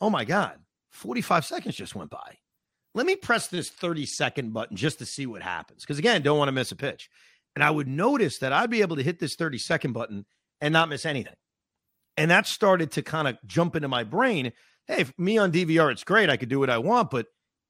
oh 0.00 0.10
my 0.10 0.24
God, 0.24 0.58
45 0.92 1.44
seconds 1.44 1.76
just 1.76 1.94
went 1.94 2.10
by. 2.10 2.38
Let 2.96 3.04
me 3.04 3.14
press 3.14 3.48
this 3.48 3.68
30 3.68 4.06
second 4.06 4.54
button 4.54 4.74
just 4.74 4.98
to 5.00 5.06
see 5.06 5.26
what 5.26 5.42
happens. 5.42 5.82
Because 5.82 5.98
again, 5.98 6.22
don't 6.22 6.38
want 6.38 6.48
to 6.48 6.52
miss 6.52 6.72
a 6.72 6.76
pitch. 6.76 7.10
And 7.54 7.62
I 7.62 7.70
would 7.70 7.86
notice 7.86 8.38
that 8.38 8.54
I'd 8.54 8.70
be 8.70 8.80
able 8.80 8.96
to 8.96 9.02
hit 9.02 9.18
this 9.18 9.36
30 9.36 9.58
second 9.58 9.92
button 9.92 10.24
and 10.62 10.72
not 10.72 10.88
miss 10.88 11.04
anything. 11.04 11.34
And 12.16 12.30
that 12.30 12.46
started 12.46 12.92
to 12.92 13.02
kind 13.02 13.28
of 13.28 13.36
jump 13.44 13.76
into 13.76 13.86
my 13.86 14.02
brain. 14.02 14.52
Hey, 14.86 15.04
me 15.18 15.36
on 15.36 15.52
DVR, 15.52 15.92
it's 15.92 16.04
great. 16.04 16.30
I 16.30 16.38
could 16.38 16.48
do 16.48 16.58
what 16.58 16.70
I 16.70 16.78
want, 16.78 17.10
but 17.10 17.26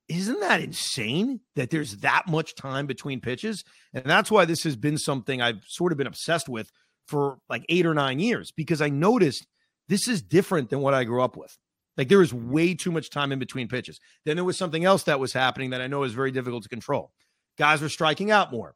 isn't 0.08 0.38
that 0.38 0.60
insane 0.60 1.40
that 1.56 1.70
there's 1.70 1.96
that 1.96 2.28
much 2.28 2.54
time 2.54 2.86
between 2.86 3.20
pitches? 3.20 3.64
And 3.92 4.04
that's 4.04 4.30
why 4.30 4.44
this 4.44 4.62
has 4.62 4.76
been 4.76 4.96
something 4.96 5.42
I've 5.42 5.64
sort 5.66 5.90
of 5.90 5.98
been 5.98 6.06
obsessed 6.06 6.48
with 6.48 6.70
for 7.08 7.38
like 7.48 7.64
eight 7.68 7.84
or 7.84 7.94
nine 7.94 8.20
years 8.20 8.52
because 8.52 8.80
I 8.80 8.90
noticed 8.90 9.44
this 9.88 10.06
is 10.06 10.22
different 10.22 10.70
than 10.70 10.82
what 10.82 10.94
I 10.94 11.02
grew 11.02 11.20
up 11.20 11.36
with. 11.36 11.58
Like 11.96 12.08
there 12.08 12.18
was 12.18 12.34
way 12.34 12.74
too 12.74 12.92
much 12.92 13.10
time 13.10 13.32
in 13.32 13.38
between 13.38 13.68
pitches. 13.68 14.00
Then 14.24 14.36
there 14.36 14.44
was 14.44 14.56
something 14.56 14.84
else 14.84 15.04
that 15.04 15.20
was 15.20 15.32
happening 15.32 15.70
that 15.70 15.80
I 15.80 15.86
know 15.86 16.02
is 16.02 16.12
very 16.12 16.30
difficult 16.30 16.62
to 16.64 16.68
control. 16.68 17.12
Guys 17.58 17.80
were 17.80 17.88
striking 17.88 18.30
out 18.30 18.52
more. 18.52 18.74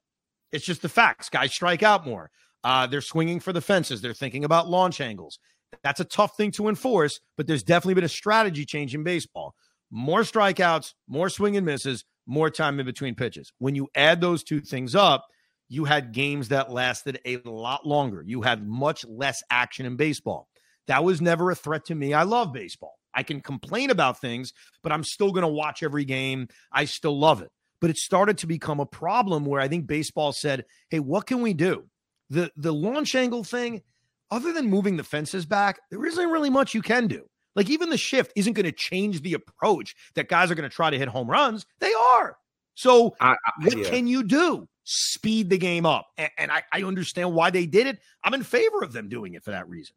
It's 0.53 0.65
just 0.65 0.83
the 0.83 0.89
facts. 0.89 1.29
Guys 1.29 1.53
strike 1.53 1.83
out 1.83 2.07
more. 2.07 2.31
Uh, 2.65 2.87
they're 2.87 3.01
swinging 3.01 3.41
for 3.41 3.53
the 3.53 3.61
fences. 3.61 4.01
They're 4.01 4.15
thinking 4.15 4.45
about 4.45 4.69
launch 4.69 5.01
angles. 5.01 5.39
That's 5.83 6.01
a 6.01 6.05
tough 6.05 6.37
thing 6.37 6.51
to 6.53 6.69
enforce, 6.69 7.21
but 7.37 7.47
there's 7.47 7.63
definitely 7.63 7.95
been 7.95 8.05
a 8.05 8.09
strategy 8.09 8.65
change 8.65 8.95
in 8.95 9.05
baseball. 9.05 9.55
More 9.91 10.21
strikeouts, 10.21 10.95
more 11.09 11.29
swing 11.29 11.57
and 11.57 11.67
misses, 11.67 12.05
more 12.27 12.51
time 12.51 12.81
in 12.81 12.87
between 12.87 13.15
pitches. 13.15 13.53
When 13.59 13.75
you 13.75 13.89
add 13.95 14.21
those 14.21 14.43
two 14.43 14.61
things 14.61 14.95
up, 14.95 15.27
you 15.69 15.85
had 15.85 16.13
games 16.13 16.49
that 16.49 16.73
lasted 16.73 17.21
a 17.25 17.39
lot 17.45 17.87
longer. 17.87 18.23
You 18.27 18.43
had 18.43 18.67
much 18.67 19.05
less 19.07 19.43
action 19.51 19.87
in 19.87 19.97
baseball. 19.97 20.49
That 20.89 21.05
was 21.05 21.21
never 21.21 21.51
a 21.51 21.55
threat 21.55 21.85
to 21.87 21.95
me. 21.95 22.13
I 22.13 22.25
love 22.25 22.53
baseball. 22.53 22.99
I 23.15 23.23
can 23.23 23.41
complain 23.41 23.91
about 23.91 24.21
things, 24.21 24.53
but 24.83 24.93
I'm 24.93 25.05
still 25.05 25.33
going 25.33 25.43
to 25.43 25.49
watch 25.49 25.83
every 25.83 26.05
game. 26.05 26.49
I 26.73 26.85
still 26.85 27.19
love 27.19 27.43
it. 27.43 27.51
But 27.81 27.91
it 27.91 27.97
started 27.97 28.39
to 28.39 28.47
become 28.47 28.79
a 28.81 28.87
problem 28.87 29.45
where 29.45 29.61
I 29.61 29.69
think 29.69 29.87
baseball 29.87 30.33
said, 30.33 30.65
"Hey, 30.91 31.01
what 31.01 31.27
can 31.27 31.41
we 31.41 31.55
do?" 31.55 31.85
The 32.29 32.51
the 32.57 32.73
launch 32.73 33.15
angle 33.15 33.43
thing, 33.43 33.83
other 34.31 34.53
than 34.53 34.69
moving 34.69 34.97
the 34.97 35.05
fences 35.05 35.47
back, 35.47 35.81
there 35.91 36.05
isn't 36.05 36.29
really 36.29 36.51
much 36.51 36.75
you 36.75 36.83
can 36.83 37.07
do. 37.07 37.25
Like 37.57 37.71
even 37.71 37.91
the 37.91 37.99
shift 37.99 38.33
isn't 38.37 38.53
going 38.53 38.67
to 38.67 38.73
change 38.73 39.23
the 39.23 39.35
approach 39.35 39.95
that 40.15 40.29
guys 40.29 40.51
are 40.51 40.55
going 40.55 40.69
to 40.69 40.75
try 40.75 40.91
to 40.91 40.99
hit 40.99 41.09
home 41.09 41.29
runs. 41.29 41.67
They 41.81 41.93
are. 41.93 42.37
So 42.75 43.17
I, 43.21 43.33
I, 43.33 43.37
what 43.65 43.79
yeah. 43.79 43.91
can 43.91 44.07
you 44.07 44.23
do? 44.23 44.69
Speed 44.85 45.51
the 45.51 45.59
game 45.59 45.85
up. 45.85 46.07
And, 46.17 46.31
and 46.39 46.51
I, 46.51 46.63
I 46.73 46.83
understand 46.83 47.35
why 47.35 47.51
they 47.51 47.67
did 47.67 47.87
it. 47.87 47.99
I'm 48.25 48.35
in 48.35 48.43
favor 48.43 48.83
of 48.83 48.93
them 48.93 49.09
doing 49.09 49.35
it 49.35 49.45
for 49.45 49.51
that 49.51 49.69
reason. 49.69 49.95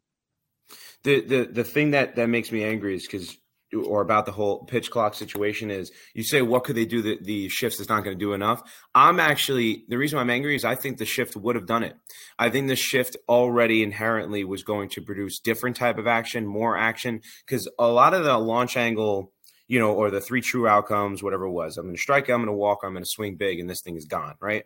The 1.04 1.20
the 1.20 1.44
the 1.44 1.64
thing 1.64 1.92
that 1.92 2.16
that 2.16 2.28
makes 2.28 2.50
me 2.50 2.64
angry 2.64 2.96
is 2.96 3.06
because 3.06 3.36
or 3.74 4.02
about 4.02 4.26
the 4.26 4.32
whole 4.32 4.64
pitch 4.64 4.90
clock 4.90 5.14
situation 5.14 5.70
is 5.70 5.90
you 6.14 6.22
say 6.22 6.42
what 6.42 6.64
could 6.64 6.76
they 6.76 6.84
do 6.84 7.02
the, 7.02 7.18
the 7.22 7.48
shifts 7.48 7.80
is 7.80 7.88
not 7.88 8.04
going 8.04 8.16
to 8.16 8.24
do 8.24 8.32
enough? 8.32 8.62
I'm 8.94 9.18
actually 9.18 9.84
the 9.88 9.98
reason 9.98 10.18
i'm 10.18 10.30
angry 10.30 10.54
is 10.54 10.64
i 10.64 10.74
think 10.74 10.98
the 10.98 11.04
shift 11.04 11.36
would 11.36 11.56
have 11.56 11.66
done 11.66 11.82
it. 11.82 11.96
I 12.38 12.50
think 12.50 12.68
the 12.68 12.76
shift 12.76 13.16
already 13.28 13.82
inherently 13.82 14.44
was 14.44 14.62
going 14.62 14.88
to 14.90 15.02
produce 15.02 15.38
different 15.38 15.76
type 15.76 15.98
of 15.98 16.06
action 16.06 16.46
more 16.46 16.76
action 16.76 17.20
because 17.46 17.68
a 17.78 17.88
lot 17.88 18.14
of 18.14 18.24
the 18.24 18.38
launch 18.38 18.76
angle 18.76 19.32
you 19.66 19.78
know 19.78 19.92
or 19.92 20.10
the 20.10 20.20
three 20.20 20.40
true 20.40 20.68
outcomes 20.68 21.22
whatever 21.22 21.44
it 21.44 21.52
was 21.52 21.76
i'm 21.76 21.84
going 21.84 21.96
to 21.96 22.00
strike 22.00 22.28
i'm 22.28 22.38
going 22.38 22.46
to 22.46 22.52
walk 22.52 22.80
i'm 22.82 22.92
going 22.92 23.04
to 23.04 23.10
swing 23.10 23.36
big 23.36 23.58
and 23.60 23.68
this 23.68 23.82
thing 23.82 23.96
is 23.96 24.04
gone 24.04 24.34
right? 24.40 24.64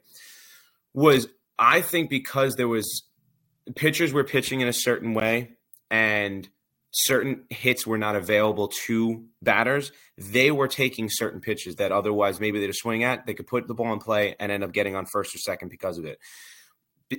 Was 0.95 1.29
i 1.59 1.81
think 1.81 2.11
because 2.11 2.57
there 2.57 2.69
was 2.69 3.05
pitchers 3.75 4.13
were 4.13 4.25
pitching 4.25 4.61
in 4.61 4.69
a 4.69 4.73
certain 4.73 5.15
way 5.15 5.58
and 5.91 6.49
certain 6.91 7.45
hits 7.51 7.87
were 7.87 7.99
not 7.99 8.17
available 8.17 8.69
to 8.87 9.25
batters, 9.43 9.93
they 10.17 10.51
were 10.51 10.69
taking 10.69 11.09
certain 11.11 11.41
pitches 11.41 11.77
that 11.77 11.93
otherwise 11.93 12.41
maybe 12.41 12.61
they'd 12.61 12.75
swing 12.75 13.05
at. 13.05 13.27
They 13.27 13.35
could 13.35 13.47
put 13.47 13.69
the 13.69 13.75
ball 13.75 13.93
in 13.93 13.99
play 13.99 14.35
and 14.41 14.51
end 14.51 14.65
up 14.65 14.73
getting 14.73 14.97
on 14.97 15.07
first 15.07 15.35
or 15.35 15.39
second 15.39 15.69
because 15.69 15.99
of 15.99 16.05
it. 16.05 16.19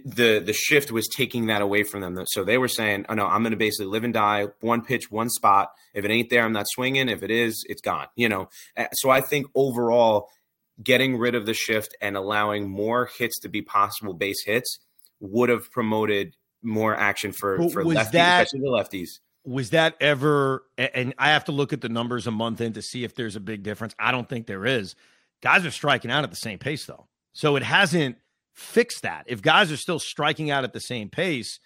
the 0.06 0.40
the 0.40 0.54
shift 0.54 0.92
was 0.92 1.08
taking 1.08 1.48
that 1.48 1.62
away 1.64 1.84
from 1.84 2.02
them. 2.02 2.16
So 2.28 2.44
they 2.44 2.58
were 2.60 2.68
saying, 2.68 3.06
"Oh 3.10 3.16
no, 3.16 3.26
I'm 3.26 3.42
going 3.42 3.52
to 3.52 3.58
basically 3.58 3.88
live 3.88 4.04
and 4.04 4.14
die 4.14 4.48
one 4.62 4.84
pitch, 4.84 5.10
one 5.10 5.30
spot. 5.30 5.70
If 5.96 6.06
it 6.06 6.12
ain't 6.12 6.30
there, 6.30 6.44
I'm 6.44 6.54
not 6.54 6.68
swinging. 6.70 7.10
If 7.10 7.24
it 7.24 7.32
is, 7.32 7.66
it's 7.68 7.82
gone." 7.82 8.08
You 8.16 8.30
know. 8.30 8.50
So 8.94 9.10
I 9.10 9.22
think 9.22 9.48
overall, 9.56 10.30
getting 10.84 11.18
rid 11.18 11.34
of 11.36 11.46
the 11.46 11.56
shift 11.56 11.96
and 12.02 12.16
allowing 12.16 12.70
more 12.70 13.10
hits 13.18 13.40
to 13.40 13.50
be 13.50 13.62
possible 13.64 14.14
base 14.14 14.44
hits 14.46 14.80
would 15.20 15.50
have 15.50 15.72
promoted 15.72 16.36
more 16.62 16.96
action 16.96 17.32
for 17.32 17.58
But 17.58 17.72
for 17.72 17.84
was 17.84 17.98
lefties, 17.98 18.12
that- 18.12 18.44
especially 18.44 18.60
the 18.62 18.72
lefties. 18.72 19.20
Was 19.46 19.70
that 19.70 19.96
ever? 20.02 20.64
And 20.78 21.14
I 21.18 21.30
have 21.30 21.46
to 21.46 21.52
look 21.52 21.72
at 21.72 21.82
the 21.82 21.90
numbers 21.90 22.28
a 22.28 22.32
month 22.32 22.60
in 22.62 22.74
to 22.74 22.82
see 22.82 23.04
if 23.04 23.16
there's 23.16 23.38
a 23.38 23.40
big 23.40 23.64
difference. 23.64 23.96
I 23.98 24.12
don't 24.12 24.28
think 24.28 24.48
there 24.48 24.66
is. 24.66 24.96
Guys 25.42 25.66
are 25.66 25.72
striking 25.72 26.12
out 26.12 26.24
at 26.26 26.30
the 26.30 26.36
same 26.36 26.60
pace 26.60 26.86
though, 26.86 27.08
so 27.34 27.56
it 27.56 27.64
hasn't 27.64 28.18
fixed 28.54 29.04
that. 29.04 29.24
If 29.28 29.42
guys 29.42 29.72
are 29.72 29.78
still 29.78 29.98
striking 29.98 30.52
out 30.52 30.66
at 30.66 30.74
the 30.74 30.82
same 30.82 31.10
pace, 31.10 31.60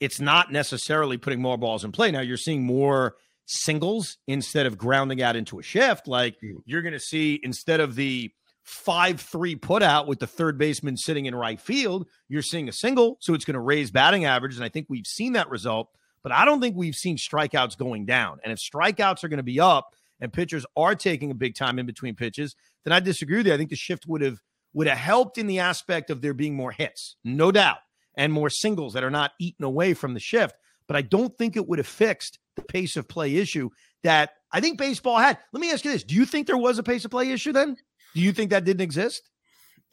it's 0.00 0.20
not 0.20 0.50
necessarily 0.50 1.16
putting 1.18 1.40
more 1.40 1.56
balls 1.56 1.84
in 1.84 1.92
play. 1.92 2.10
Now 2.10 2.20
you're 2.20 2.36
seeing 2.36 2.64
more 2.64 3.14
singles 3.46 4.16
instead 4.26 4.66
of 4.66 4.78
grounding 4.78 5.22
out 5.22 5.36
into 5.36 5.58
a 5.58 5.62
shift. 5.62 6.08
Like 6.08 6.36
mm. 6.42 6.56
you're 6.64 6.82
going 6.82 6.92
to 6.92 7.00
see 7.00 7.38
instead 7.42 7.80
of 7.80 7.94
the 7.94 8.32
five 8.70 9.20
three 9.20 9.56
put 9.56 9.82
out 9.82 10.06
with 10.06 10.20
the 10.20 10.26
third 10.26 10.56
baseman 10.56 10.96
sitting 10.96 11.26
in 11.26 11.34
right 11.34 11.60
field, 11.60 12.06
you're 12.28 12.40
seeing 12.40 12.68
a 12.68 12.72
single, 12.72 13.18
so 13.20 13.34
it's 13.34 13.44
going 13.44 13.54
to 13.54 13.60
raise 13.60 13.90
batting 13.90 14.24
average, 14.24 14.54
and 14.54 14.64
I 14.64 14.68
think 14.68 14.86
we've 14.88 15.06
seen 15.06 15.32
that 15.32 15.50
result. 15.50 15.88
But 16.22 16.32
I 16.32 16.44
don't 16.44 16.60
think 16.60 16.76
we've 16.76 16.94
seen 16.94 17.16
strikeouts 17.16 17.78
going 17.78 18.06
down. 18.06 18.40
And 18.44 18.52
if 18.52 18.58
strikeouts 18.58 19.24
are 19.24 19.28
going 19.28 19.38
to 19.38 19.42
be 19.42 19.58
up 19.58 19.94
and 20.20 20.32
pitchers 20.32 20.66
are 20.76 20.94
taking 20.94 21.30
a 21.30 21.34
big 21.34 21.54
time 21.54 21.78
in 21.78 21.86
between 21.86 22.14
pitches, 22.14 22.54
then 22.84 22.92
I 22.92 23.00
disagree 23.00 23.38
with 23.38 23.46
you. 23.46 23.54
I 23.54 23.56
think 23.56 23.70
the 23.70 23.76
shift 23.76 24.06
would 24.06 24.20
have 24.20 24.38
would 24.72 24.86
have 24.86 24.98
helped 24.98 25.36
in 25.36 25.48
the 25.48 25.58
aspect 25.58 26.10
of 26.10 26.20
there 26.20 26.34
being 26.34 26.54
more 26.54 26.70
hits, 26.70 27.16
no 27.24 27.50
doubt, 27.50 27.78
and 28.14 28.32
more 28.32 28.50
singles 28.50 28.92
that 28.92 29.02
are 29.02 29.10
not 29.10 29.32
eaten 29.40 29.64
away 29.64 29.94
from 29.94 30.14
the 30.14 30.20
shift. 30.20 30.54
But 30.86 30.96
I 30.96 31.02
don't 31.02 31.36
think 31.36 31.56
it 31.56 31.66
would 31.66 31.78
have 31.78 31.88
fixed 31.88 32.38
the 32.54 32.62
pace 32.62 32.96
of 32.96 33.08
play 33.08 33.36
issue 33.36 33.70
that 34.04 34.30
I 34.52 34.60
think 34.60 34.78
baseball 34.78 35.18
had. 35.18 35.38
Let 35.52 35.60
me 35.60 35.72
ask 35.72 35.84
you 35.84 35.90
this: 35.90 36.04
Do 36.04 36.14
you 36.14 36.24
think 36.24 36.46
there 36.46 36.56
was 36.56 36.78
a 36.78 36.82
pace 36.84 37.04
of 37.04 37.10
play 37.10 37.32
issue 37.32 37.52
then? 37.52 37.76
Do 38.14 38.20
you 38.20 38.32
think 38.32 38.50
that 38.50 38.64
didn't 38.64 38.82
exist? 38.82 39.30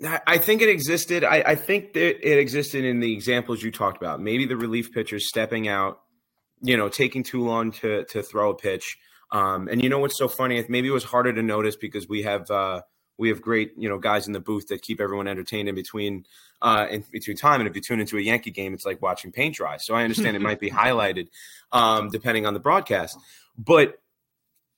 I 0.06 0.38
think 0.38 0.62
it 0.62 0.70
existed. 0.70 1.24
I, 1.24 1.38
I 1.38 1.56
think 1.56 1.94
that 1.94 2.28
it 2.28 2.38
existed 2.38 2.86
in 2.86 3.00
the 3.00 3.12
examples 3.12 3.64
you 3.64 3.72
talked 3.72 3.98
about. 3.98 4.22
Maybe 4.22 4.46
the 4.46 4.56
relief 4.56 4.92
pitchers 4.92 5.28
stepping 5.28 5.68
out, 5.68 6.02
you 6.62 6.78
know, 6.78 6.88
taking 6.88 7.24
too 7.24 7.44
long 7.44 7.72
to 7.74 8.06
to 8.06 8.22
throw 8.22 8.52
a 8.52 8.56
pitch. 8.56 8.98
Um, 9.32 9.68
and 9.68 9.82
you 9.82 9.90
know 9.90 9.98
what's 9.98 10.18
so 10.18 10.28
funny? 10.28 10.64
Maybe 10.70 10.88
it 10.88 10.92
was 10.92 11.04
harder 11.04 11.34
to 11.34 11.42
notice 11.42 11.76
because 11.76 12.08
we 12.08 12.22
have 12.24 12.50
uh, 12.52 12.82
we 13.18 13.30
have 13.30 13.42
great 13.42 13.72
you 13.76 13.90
know 13.90 13.98
guys 13.98 14.28
in 14.28 14.34
the 14.34 14.40
booth 14.40 14.68
that 14.68 14.84
keep 14.84 15.02
everyone 15.02 15.28
entertained 15.28 15.68
in 15.68 15.74
between 15.74 16.26
uh, 16.62 16.86
in 16.92 17.04
between 17.12 17.36
time. 17.36 17.60
And 17.60 17.68
if 17.68 17.76
you 17.76 17.82
tune 17.82 18.00
into 18.00 18.18
a 18.18 18.22
Yankee 18.22 18.52
game, 18.52 18.76
it's 18.76 18.86
like 18.86 19.02
watching 19.02 19.32
paint 19.32 19.56
dry. 19.56 19.78
So 19.78 19.96
I 19.96 20.04
understand 20.04 20.36
it 20.36 20.44
might 20.44 20.60
be 20.60 20.70
highlighted 20.72 21.30
um, 21.72 22.10
depending 22.10 22.46
on 22.46 22.54
the 22.54 22.60
broadcast, 22.60 23.18
but 23.58 24.00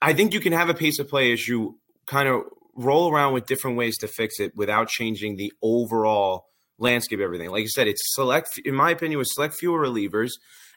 I 0.01 0.13
think 0.13 0.33
you 0.33 0.39
can 0.39 0.53
have 0.53 0.69
a 0.69 0.73
pace 0.73 0.97
of 0.99 1.09
play 1.09 1.33
issue 1.33 1.73
kind 2.05 2.29
of 2.29 2.43
roll 2.79 3.11
around 3.11 3.33
with 3.33 3.45
different 3.45 3.77
ways 3.77 3.97
to 3.97 4.07
fix 4.07 4.39
it 4.39 4.55
without 4.55 4.87
changing 4.87 5.35
the 5.35 5.51
overall 5.61 6.45
landscape 6.77 7.19
everything. 7.19 7.51
Like 7.51 7.63
you 7.63 7.69
said, 7.69 7.87
it's 7.87 8.01
select, 8.15 8.59
in 8.63 8.73
my 8.73 8.91
opinion, 8.91 9.17
was 9.17 9.33
select 9.33 9.53
fewer 9.53 9.79
relievers. 9.79 10.31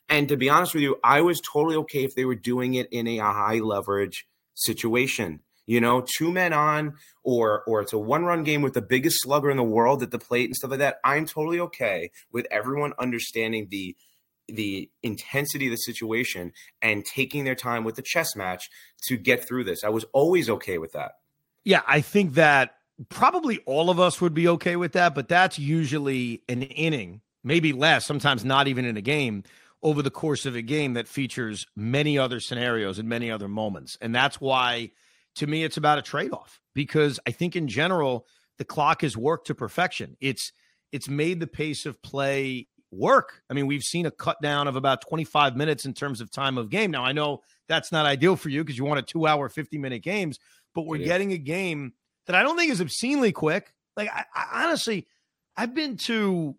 And 0.08 0.28
to 0.28 0.36
be 0.36 0.50
honest 0.50 0.74
with 0.74 0.82
you, 0.82 0.96
I 1.04 1.20
was 1.20 1.40
totally 1.40 1.76
okay 1.76 2.04
if 2.04 2.14
they 2.14 2.24
were 2.24 2.34
doing 2.34 2.74
it 2.74 2.88
in 2.90 3.06
a 3.06 3.18
high 3.18 3.60
leverage 3.60 4.26
situation. 4.54 5.40
You 5.64 5.80
know, 5.80 6.04
two 6.18 6.32
men 6.32 6.52
on, 6.52 6.94
or 7.22 7.62
or 7.68 7.80
it's 7.80 7.92
a 7.92 7.98
one 7.98 8.24
run 8.24 8.42
game 8.42 8.62
with 8.62 8.74
the 8.74 8.82
biggest 8.82 9.22
slugger 9.22 9.48
in 9.48 9.56
the 9.56 9.62
world 9.62 10.02
at 10.02 10.10
the 10.10 10.18
plate 10.18 10.46
and 10.46 10.56
stuff 10.56 10.72
like 10.72 10.80
that. 10.80 10.96
I'm 11.04 11.24
totally 11.24 11.60
okay 11.60 12.10
with 12.32 12.48
everyone 12.50 12.94
understanding 12.98 13.68
the 13.70 13.96
the 14.48 14.90
intensity 15.04 15.66
of 15.66 15.70
the 15.70 15.76
situation 15.76 16.52
and 16.82 17.04
taking 17.04 17.44
their 17.44 17.54
time 17.54 17.84
with 17.84 17.94
the 17.94 18.02
chess 18.02 18.34
match 18.34 18.68
to 19.06 19.16
get 19.16 19.46
through 19.46 19.62
this. 19.62 19.84
I 19.84 19.88
was 19.88 20.04
always 20.12 20.50
okay 20.50 20.78
with 20.78 20.92
that. 20.92 21.12
Yeah, 21.64 21.82
I 21.86 22.00
think 22.00 22.34
that 22.34 22.74
probably 23.08 23.60
all 23.66 23.90
of 23.90 24.00
us 24.00 24.20
would 24.20 24.34
be 24.34 24.48
okay 24.48 24.76
with 24.76 24.92
that, 24.92 25.14
but 25.14 25.28
that's 25.28 25.58
usually 25.58 26.42
an 26.48 26.62
inning, 26.62 27.20
maybe 27.44 27.72
less, 27.72 28.06
sometimes 28.06 28.44
not 28.44 28.68
even 28.68 28.84
in 28.84 28.96
a 28.96 29.02
game, 29.02 29.44
over 29.82 30.02
the 30.02 30.10
course 30.10 30.46
of 30.46 30.54
a 30.54 30.62
game 30.62 30.94
that 30.94 31.08
features 31.08 31.66
many 31.76 32.18
other 32.18 32.40
scenarios 32.40 32.98
and 32.98 33.08
many 33.08 33.30
other 33.30 33.48
moments. 33.48 33.98
And 34.00 34.14
that's 34.14 34.40
why, 34.40 34.90
to 35.36 35.46
me, 35.46 35.64
it's 35.64 35.76
about 35.76 35.98
a 35.98 36.02
trade 36.02 36.32
off 36.32 36.60
because 36.74 37.18
I 37.26 37.32
think 37.32 37.56
in 37.56 37.68
general, 37.68 38.26
the 38.58 38.64
clock 38.64 39.02
has 39.02 39.16
worked 39.16 39.48
to 39.48 39.54
perfection. 39.54 40.16
It's 40.20 40.52
it's 40.92 41.08
made 41.08 41.40
the 41.40 41.46
pace 41.46 41.86
of 41.86 42.00
play 42.02 42.68
work. 42.92 43.42
I 43.48 43.54
mean, 43.54 43.66
we've 43.66 43.82
seen 43.82 44.04
a 44.04 44.10
cut 44.10 44.40
down 44.42 44.68
of 44.68 44.76
about 44.76 45.00
25 45.00 45.56
minutes 45.56 45.86
in 45.86 45.94
terms 45.94 46.20
of 46.20 46.30
time 46.30 46.58
of 46.58 46.68
game. 46.68 46.90
Now, 46.90 47.02
I 47.02 47.12
know 47.12 47.40
that's 47.66 47.90
not 47.90 48.04
ideal 48.04 48.36
for 48.36 48.50
you 48.50 48.62
because 48.62 48.76
you 48.76 48.84
want 48.84 49.00
a 49.00 49.02
two 49.02 49.26
hour, 49.26 49.48
50 49.48 49.78
minute 49.78 50.02
games, 50.02 50.38
but 50.74 50.82
we're 50.82 50.96
It 50.96 51.02
is. 51.02 51.08
getting 51.08 51.32
a 51.32 51.38
game 51.38 51.92
that 52.26 52.36
I 52.36 52.42
don't 52.42 52.56
think 52.56 52.70
is 52.70 52.80
obscenely 52.80 53.32
quick. 53.32 53.72
Like, 53.96 54.10
I, 54.12 54.24
I 54.34 54.64
honestly, 54.64 55.06
I've 55.56 55.74
been 55.74 55.96
to, 55.98 56.56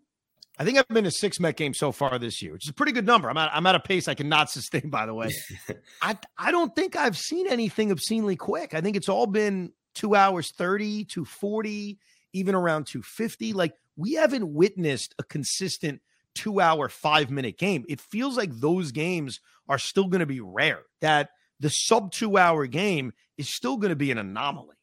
I 0.58 0.64
think 0.64 0.78
I've 0.78 0.86
been 0.88 1.04
to 1.04 1.10
six 1.10 1.40
Met 1.40 1.56
games 1.56 1.78
so 1.78 1.90
far 1.90 2.18
this 2.18 2.40
year, 2.42 2.52
which 2.52 2.64
is 2.66 2.70
a 2.70 2.74
pretty 2.74 2.92
good 2.92 3.06
number. 3.06 3.28
I'm 3.28 3.36
at, 3.36 3.50
I'm 3.54 3.66
at 3.66 3.74
a 3.74 3.80
pace 3.80 4.06
I 4.08 4.14
cannot 4.14 4.50
sustain, 4.50 4.90
by 4.90 5.06
the 5.06 5.14
way. 5.14 5.30
I, 6.02 6.16
I 6.38 6.50
don't 6.52 6.74
think 6.74 6.96
I've 6.96 7.18
seen 7.18 7.48
anything 7.48 7.90
obscenely 7.90 8.36
quick. 8.36 8.74
I 8.74 8.80
think 8.80 8.96
it's 8.96 9.08
all 9.08 9.26
been 9.26 9.72
two 9.94 10.14
hours 10.14 10.52
30 10.52 11.04
to 11.06 11.24
40, 11.24 11.98
even 12.32 12.54
around 12.54 12.86
250. 12.86 13.52
Like, 13.52 13.74
we 13.96 14.14
haven't 14.14 14.52
witnessed 14.52 15.14
a 15.18 15.24
consistent 15.24 16.00
two 16.34 16.60
hour, 16.60 16.88
five 16.88 17.30
minute 17.30 17.56
game. 17.58 17.84
It 17.88 18.00
feels 18.00 18.36
like 18.36 18.50
those 18.52 18.90
games 18.90 19.40
are 19.68 19.78
still 19.78 20.08
going 20.08 20.20
to 20.20 20.26
be 20.26 20.40
rare, 20.40 20.82
that 21.00 21.30
the 21.60 21.70
sub 21.70 22.12
two 22.12 22.36
hour 22.36 22.66
game 22.66 23.12
is 23.38 23.48
still 23.48 23.76
going 23.76 23.90
to 23.90 23.96
be 23.96 24.10
an 24.10 24.18
anomaly. 24.18 24.76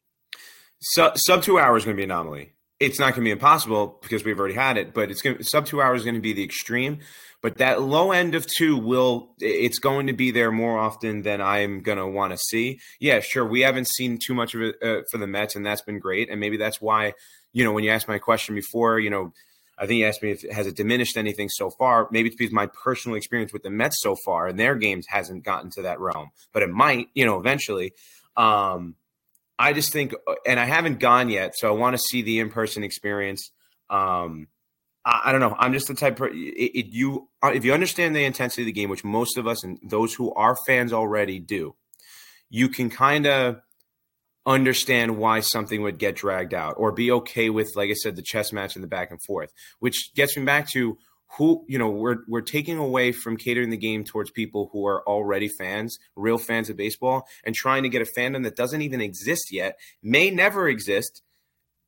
Sub, 0.79 1.17
sub 1.17 1.43
two 1.43 1.59
hours 1.59 1.83
is 1.83 1.85
going 1.85 1.95
to 1.95 1.99
be 1.99 2.03
an 2.03 2.11
anomaly. 2.11 2.53
It's 2.79 2.99
not 2.99 3.13
going 3.13 3.23
to 3.23 3.27
be 3.27 3.31
impossible 3.31 3.99
because 4.01 4.25
we've 4.25 4.39
already 4.39 4.55
had 4.55 4.77
it, 4.77 4.93
but 4.93 5.11
it's 5.11 5.21
going 5.21 5.37
to, 5.37 5.43
sub 5.43 5.67
two 5.67 5.81
hours 5.81 6.01
is 6.01 6.05
going 6.05 6.15
to 6.15 6.21
be 6.21 6.33
the 6.33 6.43
extreme. 6.43 6.99
But 7.41 7.57
that 7.57 7.81
low 7.81 8.11
end 8.11 8.35
of 8.35 8.45
two 8.45 8.77
will 8.77 9.33
it's 9.39 9.79
going 9.79 10.07
to 10.07 10.13
be 10.13 10.31
there 10.31 10.51
more 10.51 10.77
often 10.77 11.23
than 11.23 11.41
I'm 11.41 11.81
going 11.81 11.97
to 11.97 12.07
want 12.07 12.33
to 12.33 12.37
see. 12.37 12.79
Yeah, 12.99 13.19
sure. 13.19 13.45
We 13.45 13.61
haven't 13.61 13.87
seen 13.87 14.19
too 14.23 14.33
much 14.33 14.53
of 14.53 14.61
it 14.61 14.75
uh, 14.81 15.01
for 15.11 15.17
the 15.17 15.27
Mets, 15.27 15.55
and 15.55 15.65
that's 15.65 15.81
been 15.81 15.99
great. 15.99 16.29
And 16.29 16.39
maybe 16.39 16.57
that's 16.57 16.81
why 16.81 17.13
you 17.53 17.63
know 17.63 17.71
when 17.71 17.83
you 17.83 17.91
asked 17.91 18.07
my 18.07 18.19
question 18.19 18.55
before, 18.55 18.99
you 18.99 19.09
know. 19.09 19.33
I 19.81 19.87
think 19.87 19.99
you 19.99 20.05
asked 20.05 20.21
me 20.21 20.29
if 20.29 20.43
has 20.51 20.67
it 20.67 20.75
diminished 20.75 21.17
anything 21.17 21.49
so 21.49 21.71
far. 21.71 22.07
Maybe 22.11 22.29
it's 22.29 22.35
because 22.35 22.53
my 22.53 22.67
personal 22.67 23.17
experience 23.17 23.51
with 23.51 23.63
the 23.63 23.71
Mets 23.71 23.99
so 23.99 24.15
far 24.23 24.47
and 24.47 24.59
their 24.59 24.75
games 24.75 25.07
hasn't 25.09 25.43
gotten 25.43 25.71
to 25.71 25.81
that 25.81 25.99
realm, 25.99 26.29
but 26.53 26.61
it 26.61 26.69
might, 26.69 27.07
you 27.15 27.25
know, 27.25 27.39
eventually. 27.39 27.93
Um, 28.37 28.95
I 29.57 29.73
just 29.73 29.91
think, 29.91 30.13
and 30.45 30.59
I 30.59 30.65
haven't 30.65 30.99
gone 30.99 31.29
yet, 31.29 31.57
so 31.57 31.67
I 31.67 31.71
want 31.71 31.95
to 31.95 32.01
see 32.09 32.21
the 32.21 32.39
in-person 32.39 32.83
experience. 32.83 33.51
Um, 33.89 34.47
I, 35.03 35.21
I 35.25 35.31
don't 35.31 35.41
know. 35.41 35.55
I'm 35.57 35.73
just 35.73 35.87
the 35.87 35.95
type. 35.95 36.19
Of, 36.19 36.27
it, 36.27 36.35
it, 36.35 36.85
you, 36.91 37.27
if 37.43 37.65
you 37.65 37.73
understand 37.73 38.15
the 38.15 38.23
intensity 38.23 38.61
of 38.61 38.67
the 38.67 38.71
game, 38.71 38.89
which 38.91 39.03
most 39.03 39.37
of 39.37 39.47
us 39.47 39.63
and 39.63 39.79
those 39.83 40.13
who 40.13 40.31
are 40.35 40.55
fans 40.67 40.93
already 40.93 41.39
do, 41.39 41.75
you 42.51 42.69
can 42.69 42.91
kind 42.91 43.25
of 43.25 43.61
understand 44.45 45.17
why 45.17 45.39
something 45.39 45.81
would 45.81 45.97
get 45.99 46.15
dragged 46.15 46.53
out 46.53 46.75
or 46.77 46.91
be 46.91 47.11
okay 47.11 47.49
with, 47.49 47.71
like 47.75 47.89
I 47.89 47.93
said, 47.93 48.15
the 48.15 48.21
chess 48.23 48.51
match 48.51 48.75
and 48.75 48.83
the 48.83 48.87
back 48.87 49.11
and 49.11 49.21
forth. 49.23 49.51
Which 49.79 50.11
gets 50.15 50.35
me 50.37 50.43
back 50.43 50.69
to 50.71 50.97
who 51.37 51.63
you 51.69 51.77
know 51.77 51.89
we're 51.89 52.17
we're 52.27 52.41
taking 52.41 52.77
away 52.77 53.11
from 53.13 53.37
catering 53.37 53.69
the 53.69 53.77
game 53.77 54.03
towards 54.03 54.31
people 54.31 54.69
who 54.73 54.85
are 54.85 55.01
already 55.07 55.47
fans, 55.47 55.97
real 56.15 56.37
fans 56.37 56.69
of 56.69 56.75
baseball, 56.77 57.25
and 57.45 57.55
trying 57.55 57.83
to 57.83 57.89
get 57.89 58.01
a 58.01 58.05
fandom 58.19 58.43
that 58.43 58.55
doesn't 58.55 58.81
even 58.81 58.99
exist 59.01 59.51
yet, 59.51 59.77
may 60.03 60.29
never 60.29 60.67
exist. 60.67 61.21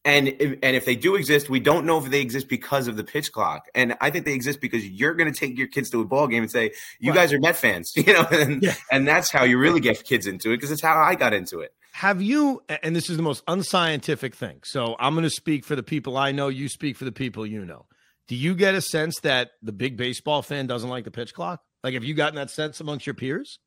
And 0.06 0.28
if, 0.28 0.60
and 0.62 0.76
if 0.76 0.84
they 0.84 0.98
do 0.98 1.16
exist, 1.16 1.50
we 1.50 1.62
don't 1.62 1.86
know 1.86 1.98
if 1.98 2.12
they 2.12 2.20
exist 2.20 2.50
because 2.50 2.90
of 2.90 2.98
the 2.98 3.06
pitch 3.06 3.32
clock. 3.32 3.68
And 3.74 3.96
I 4.02 4.10
think 4.10 4.26
they 4.26 4.34
exist 4.34 4.60
because 4.60 4.86
you're 4.86 5.14
going 5.14 5.32
to 5.32 5.38
take 5.40 5.58
your 5.58 5.68
kids 5.68 5.90
to 5.92 6.02
a 6.02 6.06
ball 6.06 6.28
game 6.28 6.44
and 6.44 6.52
say, 6.52 6.72
"You 7.00 7.12
Right. 7.12 7.20
guys 7.20 7.32
are 7.34 7.40
Met 7.40 7.56
fans," 7.56 7.94
you 7.98 8.12
know, 8.12 8.28
and, 8.30 8.62
Yeah. 8.62 8.76
and 8.92 9.08
that's 9.08 9.32
how 9.32 9.46
you 9.46 9.58
really 9.58 9.80
get 9.80 10.04
kids 10.04 10.28
into 10.28 10.52
it 10.52 10.58
because 10.58 10.72
it's 10.72 10.82
how 10.82 11.02
I 11.02 11.16
got 11.16 11.34
into 11.34 11.60
it. 11.62 11.74
Have 11.94 12.24
you, 12.24 12.64
and 12.82 12.96
this 12.96 13.08
is 13.08 13.18
the 13.18 13.24
most 13.24 13.44
unscientific 13.48 14.36
thing. 14.36 14.62
So 14.64 14.96
I'm 15.00 15.14
going 15.14 15.24
to 15.24 15.30
speak 15.30 15.64
for 15.64 15.76
the 15.76 15.84
people 15.84 16.18
I 16.18 16.32
know. 16.32 16.48
You 16.48 16.68
speak 16.68 16.98
for 16.98 17.06
the 17.06 17.12
people 17.12 17.46
you 17.46 17.66
know. 17.66 17.86
Do 18.28 18.36
you 18.36 18.56
get 18.56 18.74
a 18.74 18.82
sense 18.82 19.20
that 19.20 19.52
the 19.62 19.72
big 19.72 19.96
baseball 19.96 20.42
fan 20.42 20.66
doesn't 20.66 20.90
like 20.90 21.04
the 21.04 21.12
pitch 21.12 21.36
clock? 21.36 21.62
Like, 21.84 21.94
have 21.94 22.04
you 22.04 22.16
gotten 22.16 22.36
that 22.36 22.50
sense 22.50 22.82
amongst 22.82 23.06
your 23.06 23.14
peers? 23.14 23.60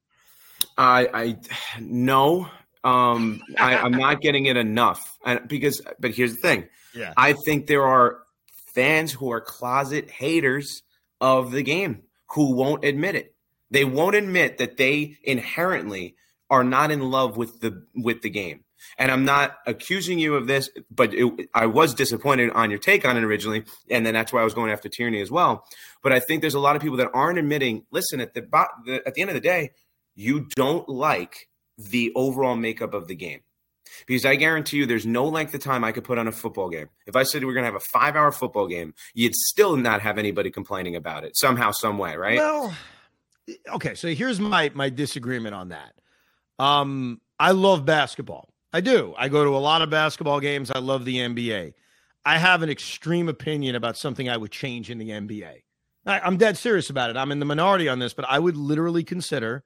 I, 0.77 1.09
I 1.15 1.37
no, 1.81 2.49
um, 2.83 3.43
I, 3.59 3.77
I'm 3.77 3.93
not 3.93 4.21
getting 4.23 4.47
it 4.47 4.57
enough, 4.57 5.19
and 5.25 5.47
because, 5.47 5.81
but 6.01 6.11
here's 6.11 6.35
the 6.35 6.41
thing: 6.41 6.69
Yeah. 6.95 7.13
I 7.17 7.35
think 7.35 7.69
there 7.69 7.87
are 7.87 8.19
fans 8.75 9.13
who 9.13 9.31
are 9.31 9.41
closet 9.41 10.11
haters 10.11 10.83
of 11.21 11.53
the 11.53 11.63
game 11.63 12.03
who 12.31 12.57
won't 12.57 12.85
admit 12.85 13.15
it. 13.15 13.35
They 13.71 13.85
won't 13.85 14.17
admit 14.17 14.59
that 14.59 14.79
they 14.79 15.17
inherently 15.23 16.17
are 16.51 16.65
not 16.65 16.91
in 16.91 17.01
love 17.01 17.37
with 17.37 17.61
the 17.61 17.85
with 17.95 18.23
the 18.23 18.31
game. 18.31 18.65
And 18.99 19.11
I'm 19.11 19.25
not 19.25 19.57
accusing 19.67 20.19
you 20.19 20.37
of 20.37 20.47
this, 20.47 20.71
but 20.91 21.13
it, 21.13 21.49
I 21.55 21.67
was 21.67 21.95
disappointed 21.95 22.51
on 22.51 22.71
your 22.71 22.79
take 22.79 23.05
on 23.05 23.17
it 23.17 23.25
originally, 23.25 23.65
and 23.91 24.07
then 24.07 24.15
that's 24.15 24.33
why 24.33 24.41
I 24.41 24.45
was 24.45 24.55
going 24.55 24.71
after 24.71 24.89
Tierney 24.89 25.21
as 25.21 25.31
well. 25.31 25.67
But 26.03 26.13
I 26.13 26.21
think 26.21 26.41
there's 26.41 26.55
a 26.55 26.61
lot 26.61 26.77
of 26.77 26.83
people 26.83 26.99
that 26.99 27.11
aren't 27.13 27.39
admitting. 27.39 27.85
Listen, 27.91 28.21
at 28.21 28.35
the, 28.35 28.43
the 28.85 29.03
at 29.07 29.15
the 29.15 29.23
end 29.23 29.31
of 29.31 29.35
the 29.35 29.41
day, 29.41 29.71
you 30.15 30.47
don't 30.55 30.89
like 30.89 31.49
the 31.79 32.13
overall 32.15 32.57
makeup 32.57 32.95
of 32.95 33.09
the 33.09 33.15
game. 33.15 33.41
Because 34.07 34.25
I 34.25 34.37
guarantee 34.37 34.79
you, 34.79 34.87
there's 34.87 35.07
no 35.07 35.27
length 35.27 35.55
of 35.55 35.61
time 35.61 35.85
I 35.85 35.93
could 35.93 36.05
put 36.05 36.19
on 36.19 36.29
a 36.29 36.33
football 36.33 36.69
game. 36.69 36.89
If 37.07 37.17
I 37.17 37.23
said 37.23 37.45
we're 37.45 37.55
going 37.55 37.63
to 37.65 37.73
have 37.73 37.81
a 37.81 37.87
five 37.93 38.17
hour 38.17 38.33
football 38.33 38.67
game, 38.67 38.95
you'd 39.15 39.35
still 39.35 39.77
not 39.77 40.03
have 40.03 40.19
anybody 40.19 40.51
complaining 40.51 40.97
about 40.97 41.25
it 41.25 41.37
somehow, 41.37 41.71
some 41.71 41.99
way, 41.99 42.17
right? 42.17 42.39
Well, 42.39 42.75
okay. 43.75 43.95
So 43.95 44.09
here's 44.09 44.41
my 44.41 44.71
my 44.75 44.91
disagreement 44.91 45.55
on 45.55 45.69
that. 45.71 45.95
Um, 46.59 47.21
I 47.39 47.53
love 47.53 47.85
basketball. 47.85 48.49
I 48.73 48.81
do. 48.81 49.15
I 49.17 49.29
go 49.29 49.45
to 49.45 49.57
a 49.57 49.59
lot 49.59 49.83
of 49.83 49.91
basketball 49.91 50.41
games. 50.41 50.71
I 50.71 50.79
love 50.79 51.05
the 51.05 51.17
NBA. 51.17 51.75
I 52.25 52.39
have 52.39 52.63
an 52.63 52.71
extreme 52.71 53.29
opinion 53.29 53.75
about 53.75 53.97
something 53.97 54.29
I 54.29 54.37
would 54.37 54.51
change 54.51 54.91
in 54.91 54.99
the 54.99 55.11
NBA. 55.11 55.63
I, 56.07 56.21
I'm 56.21 56.37
dead 56.37 56.59
serious 56.59 56.91
about 56.91 57.11
it. 57.11 57.17
I'm 57.17 57.33
in 57.33 57.39
the 57.39 57.47
minority 57.47 57.89
on 57.89 57.99
this, 57.99 58.15
but 58.15 58.27
I 58.29 58.39
would 58.39 58.57
literally 58.57 59.05
consider, 59.05 59.65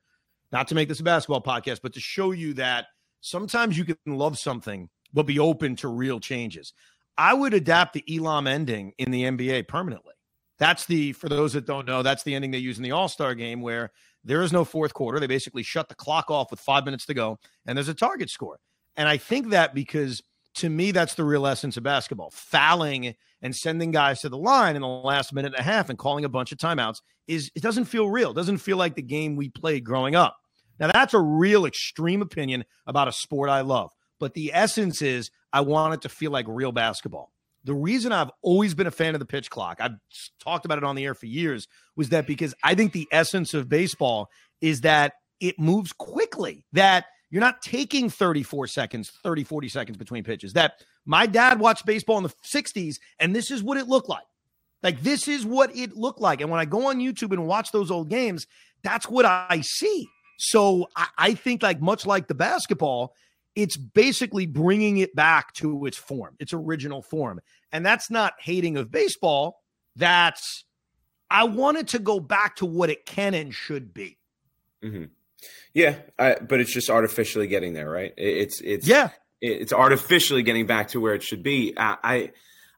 not 0.53 0.69
to 0.69 0.75
make 0.75 0.89
this 0.89 1.01
a 1.01 1.05
basketball 1.05 1.43
podcast, 1.43 1.81
but 1.83 1.95
to 1.95 2.01
show 2.01 2.33
you 2.33 2.55
that 2.55 2.87
sometimes 3.21 3.79
you 3.79 3.85
can 3.85 3.97
love 4.07 4.39
something 4.39 4.89
but 5.13 5.27
be 5.27 5.39
open 5.39 5.77
to 5.77 5.89
real 5.89 6.21
changes. 6.21 6.73
I 7.17 7.35
would 7.35 7.55
adapt 7.55 7.95
the 7.95 8.05
Elam 8.09 8.47
ending 8.47 8.93
in 8.99 9.11
the 9.11 9.25
NBA 9.25 9.69
permanently. 9.69 10.15
That's 10.59 10.85
the, 10.87 11.13
for 11.13 11.29
those 11.29 11.55
that 11.55 11.67
don't 11.67 11.87
know, 11.87 12.03
that's 12.03 12.23
the 12.23 12.35
ending 12.35 12.51
they 12.51 12.59
use 12.59 12.77
in 12.77 12.85
the 12.85 12.93
All 12.93 13.09
Star 13.09 13.35
game 13.35 13.61
where 13.61 13.91
there 14.25 14.43
is 14.43 14.53
no 14.53 14.65
fourth 14.65 14.95
quarter. 14.95 15.19
They 15.19 15.27
basically 15.27 15.63
shut 15.63 15.89
the 15.89 15.95
clock 15.95 16.31
off 16.31 16.51
with 16.51 16.61
five 16.61 16.85
minutes 16.85 17.07
to 17.07 17.15
go 17.15 17.39
and 17.67 17.77
there's 17.77 17.89
a 17.89 17.95
target 17.95 18.31
score. 18.31 18.59
And 18.97 19.09
I 19.09 19.17
think 19.17 19.51
that 19.51 19.75
because 19.75 20.23
to 20.57 20.69
me, 20.69 20.91
that's 20.91 21.15
the 21.15 21.25
real 21.25 21.47
essence 21.47 21.77
of 21.77 21.83
basketball. 21.83 22.31
Fouling 22.31 23.15
and 23.41 23.55
sending 23.55 23.91
guys 23.91 24.21
to 24.21 24.29
the 24.29 24.37
line 24.37 24.77
in 24.77 24.83
the 24.83 24.89
last 24.89 25.33
minute 25.33 25.55
and 25.55 25.61
a 25.61 25.63
half 25.63 25.89
and 25.89 25.99
calling 25.99 26.25
a 26.25 26.29
bunch 26.29 26.53
of 26.53 26.59
timeouts 26.59 27.01
is 27.29 27.51
it 27.55 27.63
doesn't 27.63 27.85
feel 27.85 28.09
real. 28.11 28.33
It 28.33 28.37
doesn't 28.37 28.59
feel 28.59 28.77
like 28.77 28.97
the 28.97 29.03
game 29.03 29.37
we 29.37 29.49
played 29.49 29.85
growing 29.85 30.15
up. 30.15 30.37
Now, 30.79 30.91
that's 30.93 31.15
a 31.15 31.21
real 31.21 31.67
extreme 31.67 32.23
opinion 32.23 32.65
about 32.87 33.09
a 33.09 33.13
sport 33.13 33.51
I 33.51 33.61
love. 33.61 33.91
But 34.19 34.35
the 34.35 34.53
essence 34.53 35.03
is 35.03 35.31
I 35.53 35.61
want 35.61 35.95
it 35.95 36.03
to 36.03 36.09
feel 36.09 36.31
like 36.31 36.47
real 36.49 36.73
basketball. 36.73 37.33
The 37.65 37.75
reason 37.75 38.13
I've 38.13 38.31
always 38.43 38.75
been 38.75 38.87
a 38.87 38.91
fan 38.91 39.15
of 39.15 39.19
the 39.19 39.27
pitch 39.27 39.51
clock, 39.51 39.79
I've 39.81 39.97
talked 40.43 40.65
about 40.65 40.79
it 40.79 40.85
on 40.85 40.97
the 40.97 41.05
air 41.05 41.15
for 41.15 41.27
years, 41.27 41.69
was 41.97 42.09
that 42.09 42.27
because 42.27 42.55
I 42.65 42.75
think 42.75 42.93
the 42.93 43.09
essence 43.13 43.53
of 43.53 43.69
baseball 43.69 44.31
is 44.61 44.81
that 44.83 45.15
it 45.41 45.59
moves 45.59 45.93
quickly, 45.93 46.65
that 46.73 47.07
you're 47.31 47.41
not 47.41 47.63
taking 47.63 48.11
34 48.11 48.67
seconds, 48.67 49.13
30, 49.23 49.45
40 49.45 49.69
seconds 49.69 49.97
between 49.97 50.25
pitches. 50.25 50.55
That 50.55 50.75
my 51.05 51.27
dad 51.27 51.61
watched 51.61 51.87
baseball 51.87 52.17
in 52.19 52.25
the 52.25 52.33
60s, 52.55 52.97
and 53.19 53.35
this 53.35 53.51
is 53.51 53.63
what 53.63 53.79
it 53.79 53.89
looked 53.89 54.09
like. 54.09 54.25
Like, 54.83 55.03
this 55.03 55.29
is 55.29 55.45
what 55.45 55.75
it 55.77 55.95
looked 55.95 56.21
like. 56.21 56.41
And 56.41 56.51
when 56.51 56.61
I 56.61 56.65
go 56.65 56.89
on 56.89 56.99
YouTube 56.99 57.33
and 57.33 57.47
watch 57.47 57.71
those 57.71 57.91
old 57.91 58.09
games, 58.09 58.47
that's 58.83 59.09
what 59.09 59.27
I 59.27 59.61
see. 59.63 60.09
So 60.39 60.89
I, 60.97 61.09
I 61.19 61.35
think, 61.35 61.63
like 61.63 61.81
much 61.81 62.07
like 62.07 62.27
the 62.27 62.35
basketball, 62.35 63.15
it's 63.55 63.77
basically 63.77 64.47
bringing 64.47 64.99
it 64.99 65.15
back 65.15 65.53
to 65.55 65.87
its 65.87 65.97
form, 65.97 66.37
its 66.39 66.53
original 66.53 67.03
form. 67.03 67.41
And 67.73 67.85
that's 67.85 68.11
not 68.11 68.35
hating 68.39 68.77
of 68.77 68.91
baseball. 68.91 69.63
That's 69.97 70.65
I 71.31 71.45
wanted 71.45 71.89
to 71.89 71.99
go 71.99 72.21
back 72.21 72.57
to 72.57 72.67
what 72.67 72.91
it 72.91 73.07
can 73.07 73.35
and 73.35 73.55
should 73.55 73.95
be. 73.95 74.19
Mm-hmm. 74.83 75.05
Yeah, 75.73 75.97
I, 76.19 76.37
but 76.37 76.61
it's 76.61 76.73
just 76.73 76.91
artificially 76.91 77.47
getting 77.47 77.73
there, 77.73 77.89
right? 77.89 78.13
It, 78.17 78.37
it's 78.37 78.61
it's 78.61 78.87
yeah, 78.87 79.11
it, 79.41 79.63
it's 79.63 79.73
artificially 79.73 80.43
getting 80.43 80.67
back 80.67 80.89
to 80.89 81.01
where 81.01 81.15
it 81.15 81.23
should 81.23 81.43
be. 81.43 81.75
I 81.77 81.97
I, 82.03 82.31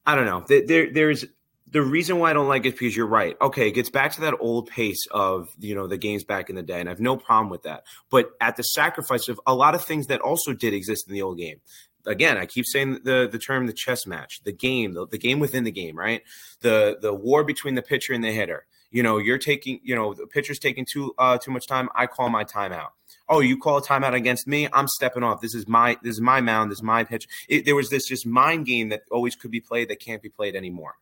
I 0.07 0.15
don't 0.15 0.27
know. 0.27 0.45
There 0.49 0.93
there's 0.93 1.25
the 1.73 1.83
reason 1.83 2.19
why 2.19 2.31
I 2.31 2.33
don't 2.35 2.49
like 2.49 2.67
it 2.67 2.79
because 2.79 2.95
you're 2.95 3.07
right. 3.07 3.35
Okay, 3.41 3.69
it 3.69 3.73
gets 3.73 3.89
back 3.89 4.13
to 4.13 4.21
that 4.21 4.35
old 4.41 4.69
pace 4.69 5.07
of 5.11 5.49
you 5.59 5.75
know 5.75 5.87
the 5.87 5.97
games 5.97 6.23
back 6.23 6.51
in 6.51 6.57
the 6.57 6.63
day, 6.63 6.79
and 6.79 6.89
I 6.89 6.93
have 6.93 7.01
no 7.01 7.17
problem 7.17 7.49
with 7.49 7.63
that. 7.63 7.85
But 8.11 8.31
at 8.41 8.57
the 8.57 8.63
sacrifice 8.63 9.29
of 9.29 9.41
a 9.47 9.55
lot 9.55 9.75
of 9.75 9.83
things 9.83 10.07
that 10.09 10.21
also 10.21 10.53
did 10.53 10.75
exist 10.75 11.09
in 11.09 11.15
the 11.15 11.23
old 11.23 11.39
game. 11.39 11.61
Again, 12.07 12.37
I 12.37 12.47
keep 12.47 12.67
saying 12.67 13.01
the 13.05 13.29
the 13.31 13.39
term 13.39 13.67
the 13.67 13.73
chess 13.73 14.07
match, 14.07 14.43
the 14.45 14.53
game, 14.53 14.93
the, 14.93 15.07
the 15.07 15.19
game 15.19 15.41
within 15.41 15.65
the 15.65 15.73
game, 15.73 15.97
right? 15.97 16.23
The 16.61 16.99
the 17.01 17.15
war 17.15 17.43
between 17.43 17.75
the 17.75 17.83
pitcher 17.83 18.13
and 18.13 18.23
the 18.23 18.33
hitter. 18.33 18.67
You 18.91 19.03
know, 19.03 19.17
you're 19.17 19.39
taking, 19.39 19.81
you 19.83 19.95
know, 19.95 20.13
the 20.13 20.27
pitcher's 20.27 20.59
taking 20.59 20.85
too 20.85 21.15
uh, 21.19 21.39
too 21.39 21.53
much 21.53 21.67
time. 21.67 21.89
I 21.95 22.07
call 22.07 22.29
my 22.29 22.45
timeout. 22.45 22.91
Oh, 23.29 23.41
you 23.41 23.57
call 23.57 23.79
a 23.79 23.83
timeout 23.83 24.15
against 24.15 24.47
me? 24.47 24.69
I'm 24.71 24.89
stepping 24.89 25.23
off. 25.23 25.41
This 25.41 25.55
is 25.55 25.67
my 25.67 25.97
this 26.03 26.17
is 26.17 26.21
my 26.21 26.43
mound. 26.43 26.71
This 26.71 26.79
is 26.79 26.83
my 26.83 27.05
pitch. 27.05 27.27
It, 27.49 27.65
there 27.65 27.77
was 27.77 27.89
this 27.89 28.07
just 28.07 28.27
mind 28.27 28.67
game 28.67 28.91
that 28.91 29.05
always 29.11 29.37
could 29.37 29.51
be 29.51 29.61
played 29.61 29.89
that 29.89 30.01
can't 30.01 30.21
be 30.21 30.29
played 30.29 30.55
anymore 30.55 30.97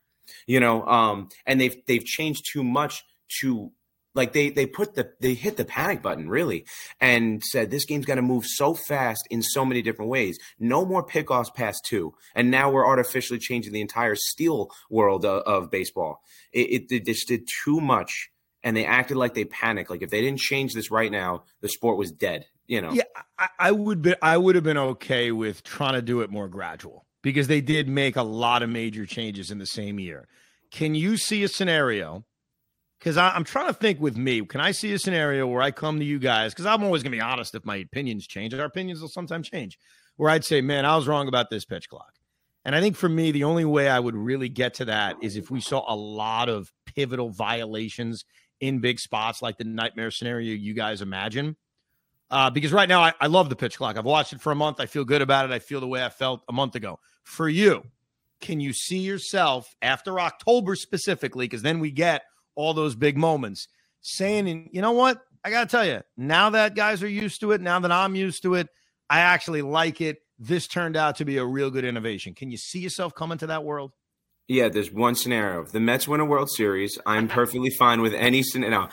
you 0.47 0.61
know 0.61 0.85
um 0.87 1.29
and 1.47 1.61
they've 1.61 1.77
they've 1.87 2.05
changed 2.05 2.45
too 2.53 2.65
much 2.65 3.03
to 3.41 3.73
like 4.15 4.33
they 4.33 4.51
they 4.51 4.67
put 4.67 4.95
the 4.95 5.13
they 5.21 5.35
hit 5.35 5.57
the 5.57 5.65
panic 5.65 6.03
button 6.03 6.29
really 6.29 6.65
and 7.01 7.43
said 7.43 7.71
this 7.71 7.85
game's 7.85 8.07
got 8.07 8.17
to 8.17 8.23
move 8.23 8.45
so 8.47 8.75
fast 8.75 9.27
in 9.31 9.43
so 9.43 9.65
many 9.65 9.83
different 9.83 10.11
ways. 10.11 10.39
No 10.59 10.85
more 10.85 11.07
pickoffs 11.07 11.55
past 11.55 11.85
two 11.85 12.15
and 12.35 12.51
now 12.51 12.71
we're 12.71 12.87
artificially 12.87 13.39
changing 13.39 13.73
the 13.73 13.81
entire 13.81 14.17
steal 14.17 14.71
world 14.91 15.25
of, 15.25 15.43
of 15.43 15.71
baseball. 15.71 16.23
It, 16.53 16.91
it, 16.91 16.93
it 16.93 17.07
just 17.07 17.29
did 17.29 17.49
too 17.65 17.81
much 17.81 18.31
and 18.63 18.77
they 18.77 18.85
acted 18.85 19.17
like 19.17 19.35
they 19.35 19.45
panicked 19.45 19.91
like 19.91 20.03
if 20.03 20.11
they 20.11 20.21
didn't 20.21 20.41
change 20.41 20.75
this 20.75 20.91
right 20.91 21.11
now 21.11 21.45
the 21.61 21.69
sport 21.69 21.97
was 21.97 22.11
dead 22.11 22.47
you 22.67 22.81
know? 22.81 22.93
Yeah 22.93 23.03
I, 23.39 23.49
I 23.59 23.73
would 23.73 24.03
be 24.03 24.15
i 24.23 24.37
would 24.37 24.55
have 24.55 24.65
been 24.65 24.79
okay 24.79 25.33
with 25.33 25.63
trying 25.65 25.95
to 25.95 26.03
do 26.03 26.21
it 26.21 26.31
more 26.31 26.49
gradual 26.49 27.07
because 27.23 27.49
they 27.49 27.61
did 27.61 27.89
make 27.89 28.17
a 28.17 28.23
lot 28.23 28.63
of 28.63 28.71
major 28.71 29.07
changes 29.07 29.51
in 29.51 29.59
the 29.59 29.67
same 29.67 29.99
year. 29.99 30.27
Can 30.71 30.95
you 30.95 31.17
see 31.17 31.43
a 31.43 31.49
scenario? 31.49 32.25
Because 32.99 33.17
I'm 33.17 33.45
trying 33.45 33.69
to 33.69 33.73
think 33.73 33.99
with 33.99 34.17
me, 34.17 34.45
can 34.45 34.61
I 34.61 34.73
see 34.73 34.93
a 34.93 34.99
scenario 34.99 35.47
where 35.47 35.63
I 35.63 35.71
come 35.71 35.99
to 35.99 36.05
you 36.05 36.19
guys? 36.19 36.53
Because 36.53 36.67
I'm 36.67 36.85
always 36.85 37.03
going 37.03 37.13
to 37.13 37.17
be 37.17 37.23
honest 37.23 37.55
if 37.55 37.65
my 37.65 37.77
opinions 37.77 38.27
change. 38.27 38.53
Our 38.53 38.67
opinions 38.67 39.01
will 39.01 39.09
sometimes 39.09 39.49
change. 39.49 39.79
Where 40.17 40.31
I'd 40.31 40.45
say, 40.45 40.61
man, 40.61 40.85
I 40.85 40.97
was 40.97 41.09
wrong 41.09 41.27
about 41.27 41.49
this 41.49 41.65
pitch 41.65 41.89
clock. 41.89 42.13
And 42.63 42.77
I 42.77 42.81
think 42.81 42.97
for 42.97 43.09
me, 43.09 43.33
the 43.33 43.45
only 43.45 43.65
way 43.65 43.89
I 43.89 43.99
would 43.99 44.15
really 44.15 44.51
get 44.51 44.75
to 44.75 44.85
that 44.85 45.17
is 45.23 45.37
if 45.37 45.51
we 45.51 45.63
saw 45.63 45.83
a 45.91 45.97
lot 45.97 46.51
of 46.51 46.71
pivotal 46.85 47.31
violations 47.31 48.27
in 48.61 48.81
big 48.81 49.01
spots, 49.01 49.41
like 49.41 49.57
the 49.57 49.65
nightmare 49.65 50.11
scenario 50.11 50.53
you 50.53 50.75
guys 50.75 51.01
imagine. 51.01 51.57
Uh, 52.31 52.49
because 52.49 52.73
right 52.73 52.89
now, 52.89 53.03
I, 53.03 53.13
I 53.21 53.27
love 53.27 53.49
the 53.49 53.57
pitch 53.57 53.77
clock. 53.77 53.97
I've 53.97 54.05
watched 54.05 54.33
it 54.33 54.41
for 54.41 54.53
a 54.53 54.57
month. 54.57 54.79
I 54.79 54.87
feel 54.87 55.05
good 55.05 55.23
about 55.23 55.47
it. 55.47 55.53
I 55.53 55.59
feel 55.59 55.81
the 55.81 55.89
way 55.89 56.05
I 56.05 56.09
felt 56.09 56.43
a 56.49 56.53
month 56.53 56.77
ago 56.77 57.01
for 57.25 57.49
you. 57.49 57.85
Can 58.41 58.61
you 58.61 58.73
see 58.73 58.99
yourself 58.99 59.75
after 59.83 60.21
October 60.21 60.77
specifically? 60.77 61.47
Because 61.47 61.63
then 61.63 61.81
we 61.81 61.91
get 61.91 62.23
all 62.55 62.73
those 62.73 62.95
big 62.95 63.17
moments 63.17 63.69
saying, 64.01 64.71
you 64.73 64.81
know 64.81 64.93
what? 64.93 65.21
I 65.45 65.51
got 65.51 65.69
to 65.69 65.77
tell 65.77 65.87
you, 65.87 66.03
now 66.17 66.51
that 66.51 66.75
guys 66.75 67.03
are 67.03 67.09
used 67.09 67.41
to 67.41 67.53
it, 67.53 67.61
now 67.61 67.81
that 67.81 67.91
I'm 67.91 68.15
used 68.15 68.43
to 68.43 68.55
it, 68.55 68.69
I 69.09 69.21
actually 69.21 69.63
like 69.63 70.01
it. 70.01 70.19
This 70.39 70.67
turned 70.67 70.97
out 70.97 71.17
to 71.17 71.25
be 71.25 71.37
a 71.37 71.45
real 71.45 71.71
good 71.71 71.85
innovation. 71.85 72.35
Can 72.35 72.51
you 72.51 72.57
see 72.57 72.79
yourself 72.79 73.15
coming 73.15 73.39
to 73.39 73.49
that 73.49 73.65
world? 73.65 73.93
Yeah, 74.49 74.69
there's 74.69 74.91
one 74.91 75.15
scenario. 75.15 75.63
If 75.63 75.73
the 75.73 75.81
Mets 75.81 76.09
win 76.09 76.21
a 76.21 76.25
World 76.25 76.51
Series, 76.51 76.99
I'm 77.05 77.29
perfectly 77.29 77.71
fine 77.71 78.01
with 78.01 78.15
any 78.15 78.43
scenario. 78.43 78.89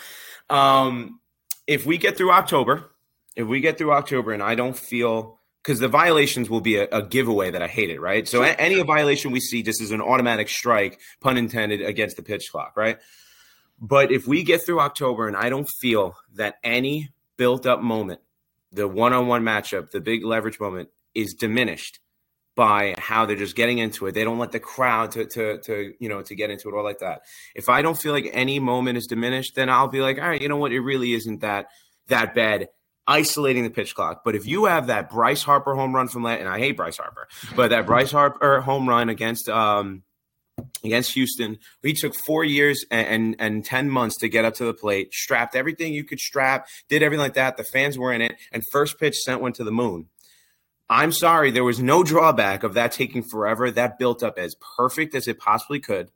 Um, 0.49 1.19
if 1.67 1.85
we 1.85 1.97
get 1.97 2.17
through 2.17 2.31
October, 2.31 2.91
if 3.37 3.47
we 3.47 3.61
get 3.61 3.77
through 3.77 3.93
October 3.93 4.33
and 4.33 4.43
I 4.43 4.55
don't 4.55 4.77
feel 4.77 5.39
because 5.61 5.79
the 5.79 5.87
violations 5.87 6.49
will 6.49 6.61
be 6.61 6.77
a, 6.77 6.87
a, 6.91 7.03
giveaway 7.03 7.51
that 7.51 7.61
I 7.61 7.67
hate 7.67 7.89
it, 7.89 7.99
right? 7.99 8.27
So 8.27 8.41
a, 8.41 8.47
any 8.47 8.81
violation 8.81 9.31
we 9.31 9.41
see 9.41 9.63
just 9.63 9.81
is 9.81 9.91
an 9.91 10.01
automatic 10.01 10.47
strike, 10.47 10.99
pun 11.19 11.37
intended, 11.37 11.81
against 11.81 12.15
the 12.15 12.23
pitch 12.23 12.49
clock, 12.51 12.77
right? 12.77 12.99
But 13.79 14.11
if 14.11 14.27
we 14.27 14.43
get 14.43 14.65
through 14.65 14.79
October 14.79 15.27
and 15.27 15.37
I 15.37 15.49
don't 15.49 15.69
feel 15.79 16.15
that 16.35 16.55
any 16.63 17.09
built 17.35 17.65
up 17.65 17.81
moment, 17.81 18.21
the 18.71 18.87
one 18.87 19.13
on 19.13 19.27
one 19.27 19.43
matchup, 19.43 19.91
the 19.91 19.99
big 19.99 20.23
leverage 20.23 20.59
moment 20.59 20.89
is 21.13 21.33
diminished 21.33 21.99
by 22.55 22.95
how 22.97 23.25
they're 23.25 23.35
just 23.35 23.55
getting 23.55 23.77
into 23.77 24.07
it. 24.07 24.13
They 24.13 24.23
don't 24.23 24.39
let 24.39 24.51
the 24.51 24.59
crowd 24.59 25.11
to, 25.11 25.25
to, 25.25 25.59
to, 25.59 25.93
you 25.99 26.09
know, 26.09 26.21
to 26.23 26.33
get 26.33 26.49
into 26.49 26.69
it 26.69 26.73
or 26.73 26.81
like 26.81 26.99
that. 26.99 27.21
If 27.53 27.69
I 27.69 27.81
don't 27.83 27.97
feel 27.97 28.13
like 28.13 28.29
any 28.33 28.59
moment 28.59 28.97
is 28.97 29.05
diminished, 29.05 29.53
then 29.55 29.69
I'll 29.69 29.89
be 29.89 30.01
like, 30.01 30.17
all 30.17 30.29
right, 30.29 30.41
you 30.41 30.49
know 30.49 30.57
what? 30.57 30.71
It 30.71 30.79
really 30.79 31.13
isn't 31.13 31.41
that, 31.41 31.67
that 32.07 32.33
bad 32.33 32.69
isolating 33.07 33.63
the 33.63 33.69
pitch 33.69 33.95
clock. 33.95 34.23
But 34.23 34.35
if 34.35 34.45
you 34.45 34.65
have 34.65 34.87
that 34.87 35.09
Bryce 35.09 35.43
Harper 35.43 35.75
home 35.75 35.95
run 35.95 36.07
from 36.07 36.23
that, 36.23 36.39
and 36.39 36.49
I 36.49 36.59
hate 36.59 36.77
Bryce 36.77 36.97
Harper, 36.97 37.27
but 37.55 37.69
that 37.69 37.85
Bryce 37.85 38.11
Harper 38.11 38.61
home 38.61 38.87
run 38.87 39.09
against 39.09 39.49
um 39.49 40.03
against 40.83 41.13
Houston, 41.13 41.59
he 41.83 41.93
took 41.93 42.15
four 42.25 42.43
years 42.43 42.83
and, 42.89 43.07
and, 43.07 43.35
and 43.39 43.65
ten 43.65 43.89
months 43.89 44.17
to 44.17 44.29
get 44.29 44.43
up 44.43 44.55
to 44.55 44.65
the 44.65 44.73
plate, 44.73 45.13
strapped 45.13 45.55
everything 45.55 45.93
you 45.93 46.03
could 46.03 46.19
strap, 46.19 46.67
did 46.89 47.03
everything 47.03 47.21
like 47.21 47.35
that. 47.35 47.57
The 47.57 47.63
fans 47.63 47.97
were 47.97 48.11
in 48.11 48.21
it, 48.21 48.35
and 48.51 48.63
first 48.71 48.99
pitch 48.99 49.17
sent 49.17 49.41
one 49.41 49.53
to 49.53 49.63
the 49.63 49.71
moon. 49.71 50.07
I'm 50.89 51.11
sorry, 51.11 51.51
there 51.51 51.65
was 51.65 51.81
no 51.81 52.01
drawback 52.03 52.63
of 52.63 52.73
that 52.75 52.93
taking 52.93 53.21
forever. 53.21 53.69
That 53.69 53.99
built 53.99 54.23
up 54.23 54.39
as 54.39 54.55
perfect 54.77 55.15
as 55.15 55.27
it 55.27 55.37
possibly 55.37 55.79
could. 55.79 56.11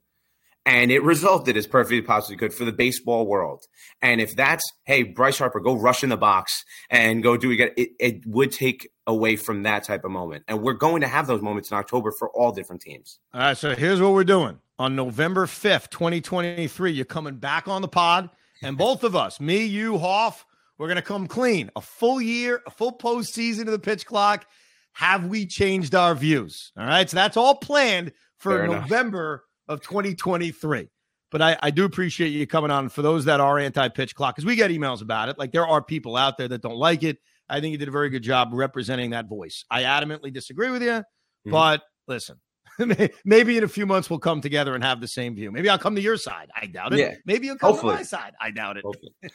And 0.64 0.92
it 0.92 1.02
resulted 1.02 1.56
as 1.56 1.66
perfectly 1.66 2.02
possibly 2.02 2.36
could 2.36 2.54
for 2.54 2.64
the 2.64 2.72
baseball 2.72 3.26
world. 3.26 3.64
And 4.00 4.20
if 4.20 4.36
that's 4.36 4.64
hey, 4.84 5.02
Bryce 5.02 5.38
Harper, 5.38 5.60
go 5.60 5.74
rush 5.74 6.02
in 6.02 6.10
the 6.10 6.16
box 6.16 6.64
and 6.90 7.22
go 7.22 7.36
do 7.36 7.50
it, 7.50 7.72
it, 7.76 7.90
it 7.98 8.26
would 8.26 8.52
take 8.52 8.88
away 9.06 9.36
from 9.36 9.64
that 9.64 9.84
type 9.84 10.04
of 10.04 10.10
moment. 10.10 10.44
And 10.48 10.62
we're 10.62 10.74
going 10.74 11.00
to 11.00 11.08
have 11.08 11.26
those 11.26 11.42
moments 11.42 11.70
in 11.70 11.76
October 11.76 12.12
for 12.18 12.30
all 12.30 12.52
different 12.52 12.82
teams. 12.82 13.18
All 13.34 13.40
right, 13.40 13.56
so 13.56 13.74
here's 13.74 14.00
what 14.00 14.12
we're 14.12 14.24
doing 14.24 14.58
on 14.78 14.96
November 14.96 15.46
fifth, 15.46 15.90
twenty 15.90 16.20
twenty 16.20 16.68
three. 16.68 16.92
You're 16.92 17.04
coming 17.04 17.36
back 17.36 17.68
on 17.68 17.82
the 17.82 17.88
pod, 17.88 18.30
and 18.62 18.78
both 18.78 19.04
of 19.04 19.16
us, 19.16 19.40
me, 19.40 19.64
you, 19.64 19.98
Hoff, 19.98 20.46
we're 20.78 20.88
gonna 20.88 21.02
come 21.02 21.26
clean. 21.26 21.70
A 21.76 21.80
full 21.80 22.20
year, 22.20 22.62
a 22.66 22.70
full 22.70 22.96
postseason 22.96 23.62
of 23.62 23.72
the 23.72 23.78
pitch 23.78 24.06
clock. 24.06 24.46
Have 24.94 25.26
we 25.26 25.46
changed 25.46 25.94
our 25.94 26.14
views? 26.14 26.70
All 26.76 26.84
right, 26.84 27.08
so 27.08 27.16
that's 27.16 27.36
all 27.36 27.54
planned 27.54 28.12
for 28.36 28.58
Fair. 28.58 28.66
November 28.68 29.44
of 29.72 29.80
2023. 29.80 30.88
But 31.30 31.40
I, 31.40 31.56
I 31.62 31.70
do 31.70 31.84
appreciate 31.84 32.28
you 32.28 32.46
coming 32.46 32.70
on. 32.70 32.90
For 32.90 33.00
those 33.00 33.24
that 33.24 33.40
are 33.40 33.58
anti 33.58 33.88
pitch 33.88 34.14
clock, 34.14 34.36
because 34.36 34.44
we 34.46 34.54
get 34.54 34.70
emails 34.70 35.00
about 35.00 35.30
it. 35.30 35.38
Like 35.38 35.52
there 35.52 35.66
are 35.66 35.82
people 35.82 36.16
out 36.16 36.36
there 36.36 36.48
that 36.48 36.60
don't 36.60 36.76
like 36.76 37.02
it. 37.02 37.18
I 37.48 37.60
think 37.60 37.72
you 37.72 37.78
did 37.78 37.88
a 37.88 37.92
very 37.92 38.10
good 38.10 38.22
job 38.22 38.50
representing 38.52 39.10
that 39.10 39.28
voice. 39.28 39.64
I 39.70 39.82
adamantly 39.82 40.32
disagree 40.32 40.70
with 40.70 40.82
you, 40.82 41.02
but 41.44 41.82
listen, 42.06 42.38
maybe 43.24 43.58
in 43.58 43.64
a 43.64 43.68
few 43.68 43.86
months 43.86 44.08
we'll 44.08 44.18
come 44.18 44.40
together 44.40 44.74
and 44.74 44.84
have 44.84 45.00
the 45.00 45.08
same 45.08 45.34
view. 45.34 45.50
Maybe 45.50 45.68
I'll 45.68 45.78
come 45.78 45.94
to 45.94 46.00
your 46.00 46.16
side. 46.16 46.50
I 46.54 46.66
doubt 46.66 46.92
it. 46.92 46.98
Yeah. 46.98 47.14
Maybe 47.26 47.46
you'll 47.46 47.58
come 47.58 47.72
Hopefully. 47.72 47.94
to 47.94 47.98
my 47.98 48.02
side. 48.02 48.32
I 48.40 48.50
doubt 48.50 48.76
it. 48.76 48.84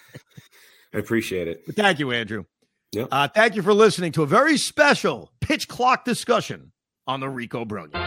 I 0.94 0.98
appreciate 0.98 1.48
it. 1.48 1.66
But 1.66 1.76
thank 1.76 2.00
you, 2.00 2.12
Andrew. 2.12 2.46
Yep. 2.94 3.10
Uh, 3.12 3.28
thank 3.28 3.56
you 3.56 3.62
for 3.62 3.74
listening 3.74 4.14
to 4.14 4.24
a 4.24 4.28
very 4.28 4.58
special 4.58 5.32
pitch 5.42 5.68
clock 5.68 6.06
discussion 6.06 6.72
on 7.06 7.20
the 7.20 7.30
Rico 7.30 7.66
Brogna. 7.66 8.07